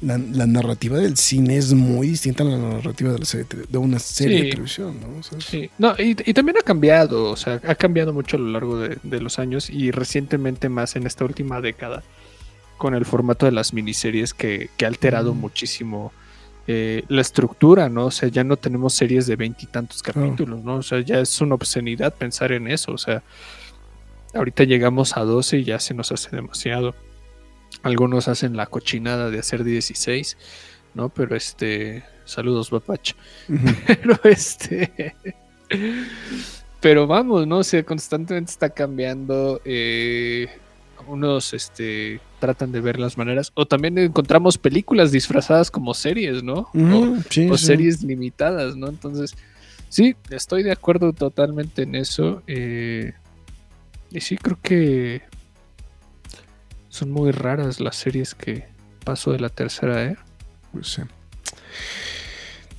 La, 0.02 0.18
la 0.18 0.48
narrativa 0.48 0.98
del 0.98 1.16
cine 1.16 1.58
es 1.58 1.74
muy 1.74 2.08
distinta 2.10 2.44
a 2.44 2.48
la 2.48 2.58
narrativa 2.58 3.12
de, 3.14 3.20
la 3.20 3.26
serie, 3.26 3.46
de 3.70 3.78
una 3.78 4.00
serie 4.00 4.38
Sí. 4.40 4.44
de 4.46 4.50
televisión, 4.50 4.98
¿no? 5.00 5.20
O 5.20 5.24
sea, 5.24 5.38
es- 5.38 5.46
Sí, 5.46 5.70
no, 5.78 5.94
y, 6.00 6.18
y 6.26 6.34
también 6.34 6.58
ha 6.58 6.64
cambiado, 6.64 7.26
o 7.30 7.36
sea, 7.36 7.62
ha 7.68 7.76
cambiado 7.76 8.12
mucho 8.12 8.38
a 8.38 8.40
lo 8.40 8.48
largo 8.48 8.80
de, 8.80 8.98
de 9.04 9.22
los 9.22 9.38
años 9.38 9.70
y 9.70 9.92
recientemente 9.92 10.70
más 10.70 10.96
en 10.96 11.06
esta 11.06 11.24
última 11.24 11.62
década 11.62 12.02
con 12.78 12.96
el 12.96 13.06
formato 13.06 13.46
de 13.46 13.52
las 13.52 13.74
miniseries 13.74 14.34
que, 14.34 14.70
que 14.76 14.86
ha 14.86 14.88
alterado 14.88 15.36
Mm. 15.36 15.40
muchísimo 15.40 16.12
eh, 16.68 17.04
la 17.08 17.22
estructura, 17.22 17.90
¿no? 17.90 18.06
O 18.06 18.12
sea, 18.12 18.30
ya 18.30 18.44
no 18.44 18.56
tenemos 18.58 18.94
series 18.94 19.28
de 19.28 19.36
veintitantos 19.36 20.02
capítulos, 20.02 20.64
¿no? 20.64 20.76
O 20.78 20.84
sea, 20.84 21.00
ya 21.02 21.20
es 21.20 21.42
una 21.42 21.56
obscenidad 21.56 22.14
pensar 22.16 22.52
en 22.54 22.68
eso, 22.68 22.92
o 22.92 22.98
sea, 22.98 23.22
ahorita 24.34 24.64
llegamos 24.64 25.18
a 25.18 25.22
12 25.22 25.58
y 25.60 25.64
ya 25.66 25.80
se 25.80 25.94
nos 25.94 26.12
hace 26.12 26.30
demasiado. 26.36 26.96
Algunos 27.84 28.28
hacen 28.28 28.56
la 28.56 28.66
cochinada 28.68 29.30
de 29.30 29.40
hacer 29.40 29.64
16, 29.64 30.38
¿no? 30.94 31.10
Pero 31.10 31.36
este, 31.36 32.04
saludos, 32.26 32.70
Bapach. 32.70 33.14
Ujú. 33.50 33.66
Pero 33.88 34.20
este. 34.26 35.16
Pero 36.80 37.08
vamos, 37.08 37.46
¿no? 37.48 37.60
O 37.60 37.64
sea, 37.64 37.84
constantemente 37.84 38.52
está 38.52 38.70
cambiando. 38.70 39.62
eh, 39.66 40.48
unos 41.08 41.54
este, 41.56 42.22
tratan 42.40 42.72
de 42.72 42.80
ver 42.80 43.00
las 43.00 43.18
maneras. 43.18 43.52
O 43.56 43.66
también 43.66 43.98
encontramos 43.98 44.60
películas 44.60 45.12
disfrazadas 45.12 45.72
como 45.72 45.96
series, 45.96 46.44
¿no? 46.44 46.70
O- 46.76 47.16
sí, 47.30 47.50
o 47.50 47.58
sí. 47.58 47.66
series 47.66 48.04
limitadas, 48.04 48.76
¿no? 48.76 48.88
Entonces, 48.88 49.34
sí, 49.90 50.16
estoy 50.30 50.62
de 50.62 50.72
acuerdo 50.72 51.12
totalmente 51.12 51.82
en 51.84 51.96
eso. 51.96 52.44
eh, 52.46 53.14
y 54.12 54.22
sí, 54.22 54.38
creo 54.38 54.60
que 54.62 55.24
son 56.92 57.10
muy 57.10 57.32
raras 57.32 57.80
las 57.80 57.96
series 57.96 58.36
que 58.36 58.66
paso 59.04 59.32
de 59.32 59.40
la 59.40 59.50
tercera, 59.50 60.04
¿eh? 60.06 60.16
Pues 60.72 60.88
sí. 60.90 61.02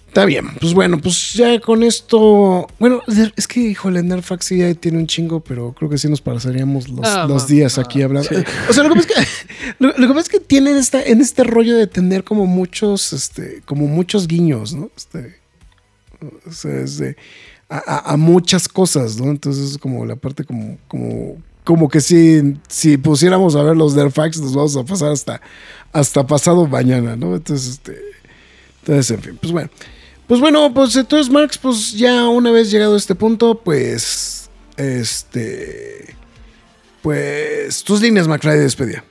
Está 0.09 0.27
bien, 0.27 0.47
pues 0.61 0.75
bueno, 0.75 1.01
pues 1.01 1.33
ya 1.33 1.59
con 1.59 1.83
esto. 1.83 2.69
Bueno, 2.79 3.01
es 3.35 3.49
que, 3.49 3.61
híjole, 3.61 4.03
Nerfax 4.03 4.45
sí 4.45 4.59
ya 4.59 4.75
tiene 4.75 4.99
un 4.99 5.07
chingo, 5.07 5.41
pero 5.41 5.73
creo 5.73 5.89
que 5.89 5.97
sí 5.97 6.07
nos 6.07 6.21
pasaríamos 6.21 6.87
los, 6.91 7.01
Ah, 7.07 7.27
días 7.49 7.79
ah, 7.79 7.81
aquí 7.81 8.03
hablando. 8.03 8.29
sí. 8.29 8.35
O 8.69 8.75
sea, 8.75 8.83
lo 8.85 8.91
que 8.95 9.01
pasa 9.01 9.23
es 9.23 9.27
que, 9.47 9.75
lo, 9.79 9.89
lo 9.97 10.09
que 10.09 10.09
pasa 10.09 10.21
es 10.21 10.29
que 10.29 10.41
tienen 10.41 10.77
esta, 10.77 11.03
en 11.03 11.23
este 11.23 11.45
rollo 11.45 11.75
de 11.79 11.87
tener 11.87 12.25
como 12.25 12.45
muchos, 12.47 13.15
este, 13.15 13.63
como 13.65 13.87
muchos 13.87 14.29
guiños, 14.29 14.75
¿no? 14.75 14.91
Este, 14.95 15.41
o 16.47 16.53
sea, 16.53 16.79
es 16.81 16.99
de- 16.99 17.17
a, 17.71 17.79
a- 17.79 18.13
a 18.13 18.17
muchas 18.19 18.69
cosas, 18.69 19.19
¿no? 19.19 19.31
Entonces 19.31 19.71
es 19.71 19.79
como 19.79 20.05
la 20.05 20.17
parte 20.17 20.45
como, 20.45 20.77
como, 20.89 21.39
como 21.65 21.89
que 21.89 22.01
si, 22.01 22.57
si 22.69 22.97
pusiéramos 22.97 23.55
a 23.57 23.63
ver 23.63 23.77
los 23.77 23.95
Nerfax, 23.95 24.41
nos 24.41 24.55
vamos 24.55 24.77
a 24.77 24.85
pasar 24.85 25.13
hasta, 25.13 25.41
hasta 25.93 26.27
pasado 26.27 26.67
mañana, 26.67 27.17
¿no? 27.17 27.37
Entonces, 27.37 27.75
este. 27.75 27.99
Entonces, 28.81 29.11
en 29.13 29.23
fin, 29.23 29.39
pues 29.41 29.53
bueno. 29.53 29.71
Pues 30.27 30.41
bueno, 30.41 30.73
pues 30.73 30.97
entonces, 30.97 31.31
Marx, 31.33 31.59
pues 31.59 31.93
ya 31.93 32.29
una 32.29 32.51
vez 32.51 32.71
llegado 32.71 32.95
a 32.95 32.97
este 32.97 33.15
punto, 33.15 33.61
pues. 33.63 34.51
Este. 34.77 36.17
Pues. 37.03 37.85
Tus 37.85 38.01
líneas, 38.01 38.27
McFly, 38.27 38.53
de 38.53 38.61
despedida. 38.61 39.05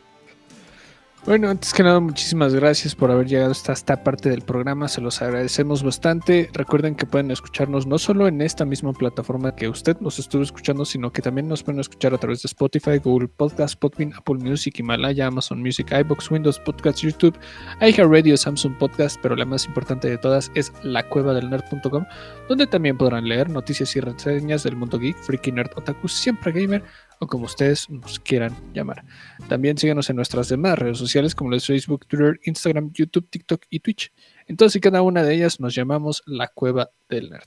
Bueno, 1.23 1.51
antes 1.51 1.71
que 1.71 1.83
nada, 1.83 1.99
muchísimas 1.99 2.55
gracias 2.55 2.95
por 2.95 3.11
haber 3.11 3.27
llegado 3.27 3.51
hasta 3.51 3.73
esta 3.73 4.03
parte 4.03 4.27
del 4.27 4.41
programa. 4.41 4.87
Se 4.87 5.01
los 5.01 5.21
agradecemos 5.21 5.83
bastante. 5.83 6.49
Recuerden 6.51 6.95
que 6.95 7.05
pueden 7.05 7.29
escucharnos 7.29 7.85
no 7.85 7.99
solo 7.99 8.27
en 8.27 8.41
esta 8.41 8.65
misma 8.65 8.91
plataforma 8.91 9.55
que 9.55 9.69
usted 9.69 9.99
nos 9.99 10.17
estuvo 10.17 10.41
escuchando, 10.41 10.83
sino 10.83 11.13
que 11.13 11.21
también 11.21 11.47
nos 11.47 11.61
pueden 11.61 11.79
escuchar 11.79 12.15
a 12.15 12.17
través 12.17 12.41
de 12.41 12.47
Spotify, 12.47 12.97
Google 12.97 13.27
Podcast, 13.27 13.79
Podbean, 13.79 14.13
Apple 14.15 14.37
Music, 14.39 14.79
Himalaya, 14.79 15.27
Amazon 15.27 15.61
Music, 15.61 15.91
iBox, 15.91 16.31
Windows 16.31 16.57
Podcast, 16.57 17.03
YouTube, 17.03 17.37
iHeartRadio, 17.81 18.35
Samsung 18.35 18.75
Podcast, 18.79 19.19
pero 19.21 19.35
la 19.35 19.45
más 19.45 19.65
importante 19.67 20.09
de 20.09 20.17
todas 20.17 20.51
es 20.55 20.73
la 20.81 21.07
cueva 21.07 21.35
del 21.35 21.51
nerd.com, 21.51 22.03
donde 22.49 22.65
también 22.65 22.97
podrán 22.97 23.27
leer 23.27 23.47
noticias 23.47 23.95
y 23.95 23.99
reseñas 23.99 24.63
del 24.63 24.75
mundo 24.75 24.97
geek, 24.97 25.17
freaky 25.17 25.51
nerd, 25.51 25.69
otaku, 25.75 26.07
siempre 26.07 26.51
gamer 26.51 26.83
o 27.21 27.27
como 27.27 27.45
ustedes 27.45 27.87
nos 27.87 28.19
quieran 28.19 28.57
llamar. 28.73 29.05
También 29.47 29.77
síganos 29.77 30.09
en 30.09 30.15
nuestras 30.15 30.49
demás 30.49 30.79
redes 30.79 30.97
sociales 30.97 31.35
como 31.35 31.51
los 31.51 31.67
Facebook, 31.67 32.07
Twitter, 32.07 32.39
Instagram, 32.45 32.91
YouTube, 32.93 33.29
TikTok 33.29 33.63
y 33.69 33.79
Twitch. 33.79 34.11
En 34.47 34.57
todas 34.57 34.75
y 34.75 34.79
cada 34.79 35.03
una 35.03 35.23
de 35.23 35.35
ellas 35.35 35.59
nos 35.59 35.75
llamamos 35.75 36.23
La 36.25 36.47
Cueva 36.47 36.89
del 37.09 37.29
Nerd. 37.29 37.45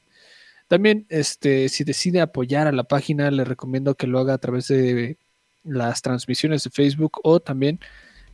También, 0.68 1.06
este, 1.08 1.68
si 1.68 1.82
decide 1.82 2.20
apoyar 2.20 2.68
a 2.68 2.72
la 2.72 2.84
página, 2.84 3.32
le 3.32 3.44
recomiendo 3.44 3.96
que 3.96 4.06
lo 4.06 4.20
haga 4.20 4.34
a 4.34 4.38
través 4.38 4.68
de 4.68 5.18
las 5.64 6.02
transmisiones 6.02 6.62
de 6.62 6.70
Facebook 6.70 7.18
o 7.24 7.40
también 7.40 7.80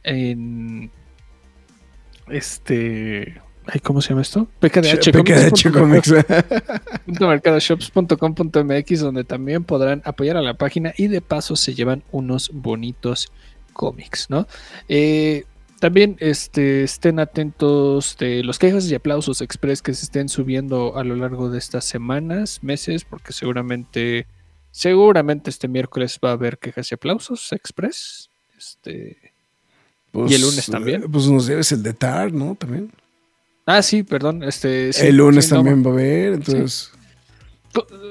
en 0.02 0.90
este, 2.28 3.40
ay, 3.72 3.80
¿cómo 3.80 4.00
se 4.00 4.10
llama 4.10 4.22
esto? 4.22 4.46
PKDH 4.60 5.10
PKDH 5.12 5.72
Comics. 5.72 6.12
mercadoshops.com.mx 7.20 9.00
donde 9.00 9.24
también 9.24 9.64
podrán 9.64 10.02
apoyar 10.04 10.36
a 10.36 10.42
la 10.42 10.54
página 10.54 10.92
y 10.96 11.08
de 11.08 11.20
paso 11.20 11.56
se 11.56 11.74
llevan 11.74 12.02
unos 12.12 12.50
bonitos 12.52 13.32
cómics, 13.72 14.26
¿no? 14.28 14.46
Eh, 14.88 15.44
también 15.78 16.16
este, 16.20 16.82
estén 16.82 17.18
atentos 17.18 18.16
de 18.18 18.44
los 18.44 18.58
quejas 18.58 18.90
y 18.90 18.94
aplausos 18.94 19.40
express 19.40 19.80
que 19.80 19.94
se 19.94 20.04
estén 20.04 20.28
subiendo 20.28 20.96
a 20.98 21.04
lo 21.04 21.16
largo 21.16 21.48
de 21.48 21.58
estas 21.58 21.84
semanas, 21.86 22.62
meses, 22.62 23.04
porque 23.04 23.32
seguramente, 23.32 24.26
seguramente 24.70 25.48
este 25.48 25.68
miércoles 25.68 26.18
va 26.22 26.30
a 26.30 26.32
haber 26.32 26.58
quejas 26.58 26.90
y 26.90 26.94
aplausos 26.94 27.52
express. 27.52 28.28
Este, 28.58 29.16
Pues, 30.12 30.30
¿Y 30.30 30.34
el 30.34 30.42
lunes 30.42 30.66
también? 30.66 31.04
eh, 31.04 31.06
Pues 31.10 31.26
nos 31.28 31.46
debes 31.46 31.72
el 31.72 31.82
de 31.82 31.94
Tar, 31.94 32.30
¿no? 32.32 32.54
También. 32.56 32.90
Ah, 33.66 33.82
sí, 33.82 34.02
perdón. 34.02 34.42
Este, 34.42 34.92
sí, 34.92 35.06
el 35.06 35.16
lunes 35.16 35.46
sí, 35.46 35.50
no, 35.52 35.58
también 35.58 35.84
va 35.84 35.90
a 35.90 35.92
haber, 35.94 36.32
entonces. 36.34 36.92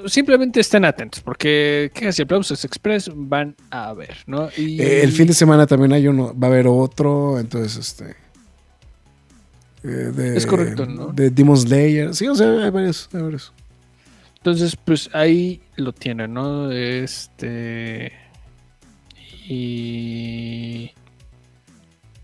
Simplemente 0.06 0.62
estén 0.62 0.86
atentos, 0.86 1.22
porque 1.22 1.92
quejas 1.94 2.18
y 2.18 2.22
aplausos 2.22 2.64
express 2.64 3.12
van 3.14 3.56
a 3.70 3.90
haber, 3.90 4.16
¿no? 4.26 4.50
Y 4.56 4.82
eh, 4.82 5.04
el 5.04 5.12
fin 5.12 5.28
de 5.28 5.34
semana 5.34 5.68
también 5.68 5.92
hay 5.92 6.08
uno, 6.08 6.34
va 6.38 6.48
a 6.48 6.52
haber 6.52 6.68
otro, 6.68 7.38
entonces 7.38 7.76
este. 7.76 8.16
eh, 9.84 9.88
de, 9.88 10.38
Es 10.38 10.46
correcto, 10.46 10.86
¿no? 10.86 11.08
De 11.08 11.30
Demon 11.30 11.58
Slayer. 11.58 12.16
Sí, 12.16 12.28
o 12.28 12.36
sea, 12.36 12.64
hay 12.64 12.70
varios, 12.70 13.10
hay 13.12 13.22
varios. 13.22 13.52
Entonces, 14.38 14.78
pues 14.78 15.10
ahí 15.12 15.62
lo 15.76 15.92
tienen, 15.92 16.34
¿no? 16.34 16.72
Este. 16.72 18.14
Y. 19.46 20.92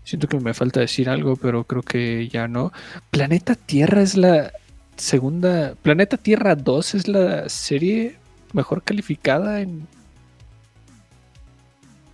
Siento 0.06 0.28
que 0.28 0.38
me 0.38 0.54
falta 0.54 0.78
decir 0.78 1.08
algo, 1.10 1.34
pero 1.34 1.64
creo 1.64 1.82
que 1.82 2.28
ya 2.28 2.46
no. 2.46 2.72
Planeta 3.10 3.56
Tierra 3.56 4.02
es 4.02 4.16
la 4.16 4.52
segunda. 4.96 5.74
Planeta 5.82 6.16
Tierra 6.16 6.54
2 6.54 6.94
es 6.94 7.08
la 7.08 7.48
serie 7.48 8.14
mejor 8.52 8.84
calificada 8.84 9.60
en 9.60 9.88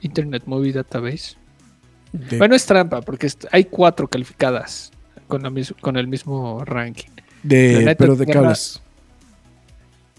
Internet 0.01 0.44
Movie 0.47 0.73
Database. 0.73 1.36
De- 2.12 2.39
Bueno, 2.39 2.55
es 2.55 2.64
trampa, 2.66 3.01
porque 3.02 3.28
hay 3.51 3.64
cuatro 3.64 4.09
calificadas 4.09 4.90
con, 5.28 5.43
la 5.43 5.51
mis- 5.51 5.74
con 5.81 5.97
el 5.97 6.09
mismo 6.09 6.64
ranking. 6.64 7.10
de, 7.43 7.73
Planeta 7.74 7.94
pero 7.98 8.16
de 8.16 8.24
Tierra-. 8.27 8.55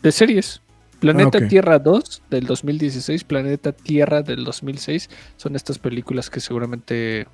De 0.01 0.11
series. 0.11 0.61
Planeta 0.99 1.37
Ah, 1.39 1.43
ok. 1.43 1.49
Tierra 1.49 1.79
2 1.79 2.21
del 2.29 2.45
2016, 2.45 3.23
Planeta 3.23 3.71
Tierra 3.71 4.21
del 4.21 4.43
2006. 4.43 5.09
Son 5.37 5.55
estas 5.55 5.79
películas 5.79 6.29
que 6.29 6.39
seguramente. 6.39 7.27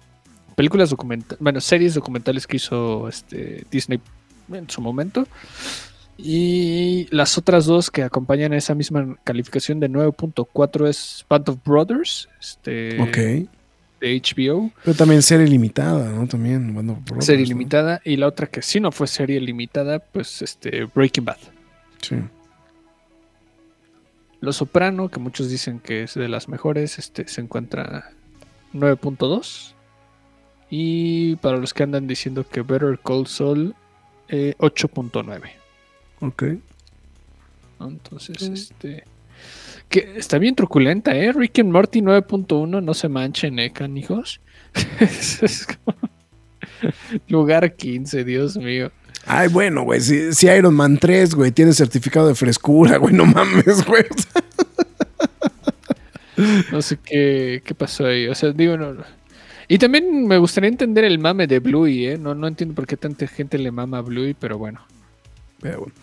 Películas 0.60 0.90
documentales. 0.90 1.42
Bueno, 1.42 1.62
series 1.62 1.94
documentales 1.94 2.46
que 2.46 2.58
hizo 2.58 3.08
este, 3.08 3.64
Disney 3.72 4.02
en 4.52 4.70
su 4.70 4.82
momento. 4.82 5.26
Y 6.18 7.08
las 7.12 7.38
otras 7.38 7.66
dos 7.66 7.90
que 7.90 8.04
acompañan 8.04 8.52
esa 8.52 8.76
misma 8.76 9.16
calificación 9.24 9.80
de 9.80 9.90
9.4 9.90 10.90
es 10.90 11.26
Band 11.30 11.48
of 11.48 11.60
Brothers. 11.64 12.28
Este, 12.42 13.02
Ok. 13.02 13.18
De 14.02 14.22
HBO. 14.22 14.70
Pero 14.84 14.98
también 14.98 15.22
serie 15.22 15.48
limitada, 15.48 16.12
¿no? 16.12 16.28
También. 16.28 16.76
Por 17.06 17.24
serie 17.24 17.46
limitada. 17.46 18.02
Y 18.04 18.18
la 18.18 18.28
otra 18.28 18.48
que 18.48 18.62
sí 18.62 18.82
no 18.82 18.92
fue 18.92 19.08
serie 19.08 19.40
limitada, 19.40 20.00
pues 20.00 20.42
este 20.42 20.84
Breaking 20.94 21.24
Bad. 21.24 21.38
Sí. 22.02 22.18
Los 24.42 24.58
Soprano, 24.58 25.08
que 25.08 25.22
muchos 25.22 25.50
dicen 25.50 25.80
que 25.80 26.04
es 26.04 26.16
de 26.16 26.28
las 26.28 26.50
mejores, 26.50 27.00
este 27.00 27.26
se 27.30 27.40
encuentra 27.40 28.12
9.2. 28.74 29.76
Y 30.70 31.36
para 31.38 31.58
los 31.58 31.74
que 31.74 31.84
andan 31.84 32.08
diciendo 32.08 32.46
que 32.48 32.62
Better 32.62 33.00
Call 33.04 33.26
Saul, 33.28 33.76
eh, 34.28 34.54
8.9. 34.60 35.42
Ok. 36.22 36.44
¿no? 37.80 37.88
Entonces, 37.88 38.42
este. 38.42 39.04
Que 39.88 40.14
está 40.18 40.38
bien 40.38 40.54
truculenta, 40.56 41.16
¿eh? 41.16 41.32
Rick 41.32 41.60
and 41.60 41.72
Morty 41.72 42.02
9.1, 42.02 42.84
no 42.84 42.94
se 42.94 43.10
manchen, 43.10 43.58
¿eh, 43.58 43.72
canijos? 43.74 44.40
es 45.00 45.66
como- 45.66 45.98
Lugar 47.28 47.76
15, 47.76 48.24
Dios 48.24 48.56
mío. 48.58 48.92
Ay, 49.26 49.48
bueno, 49.48 49.84
güey. 49.84 50.00
Si, 50.02 50.34
si 50.34 50.48
Iron 50.48 50.76
Man 50.76 50.98
3, 51.00 51.34
güey, 51.34 51.52
tiene 51.52 51.74
certificado 51.74 52.28
de 52.28 52.36
frescura, 52.36 52.98
güey, 52.98 53.14
no 53.14 53.26
mames, 53.26 53.86
güey. 53.86 54.06
No 56.72 56.82
sé 56.82 56.98
qué, 57.04 57.62
qué 57.66 57.76
pasó 57.76 58.06
ahí. 58.06 58.28
O 58.28 58.36
sea, 58.36 58.52
digo, 58.52 58.78
no. 58.78 58.96
Y 59.72 59.78
también 59.78 60.26
me 60.26 60.40
gustaría 60.40 60.68
entender 60.68 61.04
el 61.04 61.20
mame 61.20 61.46
de 61.46 61.60
Bluey, 61.60 62.08
¿eh? 62.08 62.18
No, 62.18 62.34
no 62.34 62.48
entiendo 62.48 62.74
por 62.74 62.88
qué 62.88 62.98
tanta 62.98 63.28
gente 63.28 63.60
le 63.60 63.70
mama 63.70 64.00
a 64.00 64.02
Bluey, 64.02 64.34
pero 64.34 64.58
bueno. 64.58 64.82
Pero 65.62 65.82
bueno. 65.82 65.94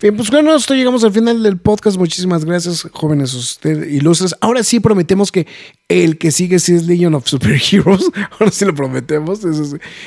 Bien, 0.00 0.14
pues 0.16 0.30
bueno, 0.30 0.52
nosotros 0.52 0.78
llegamos 0.78 1.02
al 1.02 1.10
final 1.10 1.42
del 1.42 1.58
podcast. 1.58 1.98
Muchísimas 1.98 2.44
gracias, 2.44 2.86
jóvenes 2.92 3.34
ustedes 3.34 3.92
ilustres. 3.92 4.36
Ahora 4.40 4.62
sí 4.62 4.78
prometemos 4.78 5.32
que 5.32 5.48
el 5.88 6.18
que 6.18 6.30
sigue 6.30 6.60
sí 6.60 6.76
es 6.76 6.86
Legion 6.86 7.14
of 7.14 7.26
Superheroes. 7.26 8.08
Ahora 8.38 8.52
sí 8.52 8.64
lo 8.64 8.76
prometemos. 8.76 9.40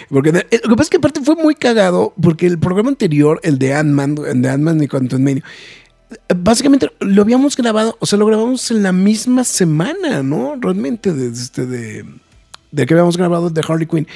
Porque 0.07 0.29
eh, 0.29 0.61
lo 0.63 0.69
que 0.69 0.75
pasa 0.75 0.83
es 0.83 0.89
que 0.89 0.97
aparte 0.97 1.19
fue 1.19 1.35
muy 1.35 1.55
cagado 1.55 2.13
porque 2.21 2.47
el 2.47 2.57
programa 2.57 2.87
anterior, 2.87 3.41
el 3.43 3.59
de 3.59 3.73
Ant-Man, 3.73 4.15
el 4.27 4.41
de 4.41 4.49
Ant-Man 4.49 4.81
y 4.81 4.87
Quantum 4.87 5.21
Medio, 5.21 5.43
básicamente 6.33 6.89
lo 7.01 7.21
habíamos 7.21 7.57
grabado, 7.57 7.97
o 7.99 8.05
sea, 8.05 8.17
lo 8.17 8.25
grabamos 8.25 8.71
en 8.71 8.81
la 8.81 8.93
misma 8.93 9.43
semana, 9.43 10.23
¿no? 10.23 10.55
Realmente, 10.57 11.13
de, 11.13 11.27
este, 11.27 11.65
de 11.65 12.05
que 12.75 12.93
habíamos 12.93 13.17
grabado 13.17 13.49
de 13.49 13.61
Harley 13.67 13.87
Quinn. 13.87 14.07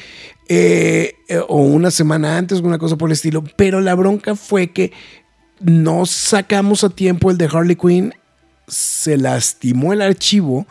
Eh, 0.49 1.15
eh, 1.29 1.41
o 1.47 1.61
una 1.61 1.91
semana 1.91 2.37
antes, 2.37 2.59
una 2.59 2.77
cosa 2.77 2.97
por 2.97 3.09
el 3.09 3.13
estilo. 3.13 3.43
Pero 3.55 3.81
la 3.81 3.95
bronca 3.95 4.35
fue 4.35 4.71
que 4.71 4.91
no 5.59 6.05
sacamos 6.05 6.83
a 6.83 6.89
tiempo 6.89 7.31
el 7.31 7.37
de 7.37 7.49
Harley 7.51 7.75
Quinn, 7.75 8.13
se 8.67 9.17
lastimó 9.17 9.93
el 9.93 10.01
archivo. 10.01 10.67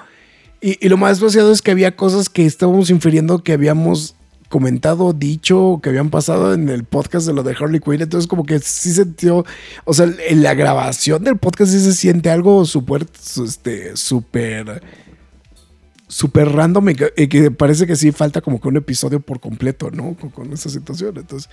Y, 0.60 0.84
y 0.84 0.88
lo 0.88 0.96
más 0.96 1.20
vaciado 1.20 1.52
es 1.52 1.62
que 1.62 1.70
había 1.70 1.96
cosas 1.96 2.28
que 2.28 2.44
estábamos 2.44 2.90
infiriendo 2.90 3.42
que 3.42 3.52
habíamos 3.52 4.14
comentado, 4.52 5.14
dicho, 5.14 5.80
que 5.82 5.88
habían 5.88 6.10
pasado 6.10 6.52
en 6.52 6.68
el 6.68 6.84
podcast 6.84 7.26
de 7.26 7.32
lo 7.32 7.42
de 7.42 7.56
Harley 7.59 7.80
Quinn. 7.80 8.02
Entonces, 8.02 8.28
como 8.28 8.44
que 8.44 8.59
sí 8.59 8.92
sintió, 8.92 9.46
o 9.84 9.94
sea, 9.94 10.06
en 10.28 10.42
la 10.42 10.52
grabación 10.52 11.24
del 11.24 11.38
podcast 11.38 11.72
sí 11.72 11.80
se 11.80 11.94
siente 11.94 12.28
algo 12.28 12.66
súper, 12.66 13.06
este, 13.44 13.96
súper 13.96 14.82
súper 16.12 16.48
random 16.51 16.90
y 16.90 16.94
que, 17.28 17.51
parece 17.51 17.86
que 17.86 17.97
sí 17.97 18.12
falta 18.12 18.43
como 18.43 18.60
que 18.60 18.68
un 18.68 18.76
episodio 18.76 19.20
por 19.20 19.40
completo, 19.40 19.90
¿no? 19.90 20.14
Con, 20.14 20.28
con 20.28 20.52
esa 20.52 20.68
situación. 20.68 21.16
Entonces, 21.16 21.48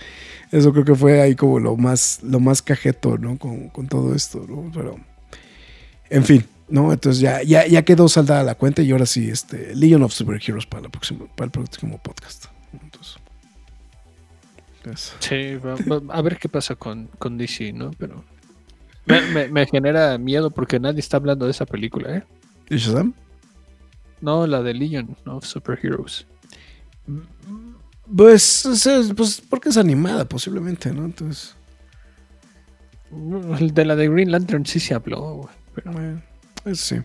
eso 0.52 0.70
creo 0.72 0.84
que 0.84 0.94
fue 0.94 1.22
ahí 1.22 1.34
como 1.34 1.58
lo 1.58 1.76
más, 1.76 2.20
lo 2.22 2.40
más 2.40 2.60
cajeto, 2.60 3.16
¿no? 3.16 3.38
Con, 3.38 3.68
con 3.70 3.88
todo 3.88 4.14
esto, 4.14 4.44
¿no? 4.46 4.70
Pero, 4.74 4.96
en 6.10 6.24
fin, 6.24 6.44
¿no? 6.68 6.92
Entonces 6.92 7.20
ya, 7.22 7.42
ya, 7.42 7.66
ya 7.66 7.82
quedó 7.86 8.06
saldada 8.08 8.42
la 8.44 8.54
cuenta 8.54 8.82
y 8.82 8.90
ahora 8.92 9.06
sí, 9.06 9.30
este, 9.30 9.74
Legion 9.74 10.02
of 10.02 10.12
Superheroes 10.12 10.66
para, 10.66 10.82
la 10.82 10.88
próxima, 10.90 11.24
para 11.34 11.46
el 11.46 11.50
próximo 11.52 11.98
podcast. 12.02 12.44
Entonces, 12.82 13.16
eso. 14.92 15.14
Sí, 15.20 15.54
va- 15.56 15.76
va- 15.76 16.14
a 16.14 16.22
ver 16.22 16.36
qué 16.38 16.48
pasa 16.50 16.74
con, 16.74 17.08
con 17.18 17.38
DC, 17.38 17.72
¿no? 17.72 17.92
Pero 17.98 18.24
me, 19.06 19.20
me- 19.32 19.48
me 19.48 19.66
genera 19.66 20.16
miedo 20.18 20.50
porque 20.50 20.78
nadie 20.78 21.00
está 21.00 21.16
hablando 21.16 21.46
de 21.46 21.50
esa 21.52 21.64
película, 21.66 22.16
¿eh? 22.16 22.22
¿Y 22.68 22.76
Shazam? 22.76 23.14
No, 24.20 24.46
la 24.46 24.62
de 24.62 24.74
Legion 24.74 25.16
of 25.26 25.44
Superheroes. 25.44 26.26
Pues, 28.14 28.68
pues 29.16 29.42
porque 29.48 29.68
es 29.68 29.76
animada 29.76 30.24
posiblemente, 30.24 30.92
¿no? 30.92 31.04
Entonces, 31.04 31.54
De 33.10 33.84
la 33.84 33.96
de 33.96 34.08
Green 34.08 34.30
Lantern 34.30 34.66
sí 34.66 34.80
se 34.80 34.94
habló, 34.94 35.34
güey, 35.34 35.54
pero 35.74 35.92
bueno, 35.92 36.22
eso 36.64 36.96
sí. 36.96 37.02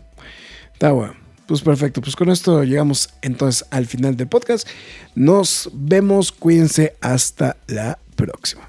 Está 0.73 0.91
bueno. 0.91 1.25
Pues 1.47 1.61
perfecto, 1.61 2.01
pues 2.01 2.15
con 2.15 2.29
esto 2.29 2.63
llegamos 2.63 3.09
entonces 3.21 3.67
al 3.69 3.85
final 3.85 4.17
del 4.17 4.27
podcast. 4.27 4.67
Nos 5.13 5.69
vemos, 5.73 6.31
cuídense, 6.31 6.95
hasta 7.01 7.57
la 7.67 7.99
próxima. 8.15 8.67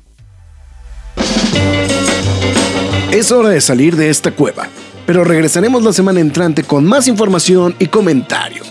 Es 3.12 3.32
hora 3.32 3.48
de 3.48 3.62
salir 3.62 3.97
de 3.97 4.10
esta 4.10 4.31
cueva, 4.31 4.68
pero 5.07 5.24
regresaremos 5.24 5.83
la 5.83 5.93
semana 5.93 6.20
entrante 6.20 6.62
con 6.65 6.85
más 6.85 7.09
información 7.09 7.74
y 7.78 7.87
comentarios. 7.87 8.70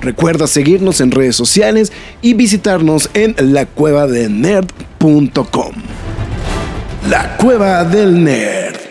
Recuerda 0.00 0.46
seguirnos 0.46 1.00
en 1.00 1.10
redes 1.10 1.34
sociales 1.34 1.92
y 2.22 2.34
visitarnos 2.34 3.10
en 3.14 3.34
lacuevadelnerd.com. 3.38 5.72
La 7.08 7.36
Cueva 7.36 7.82
del 7.84 8.22
Nerd. 8.22 8.85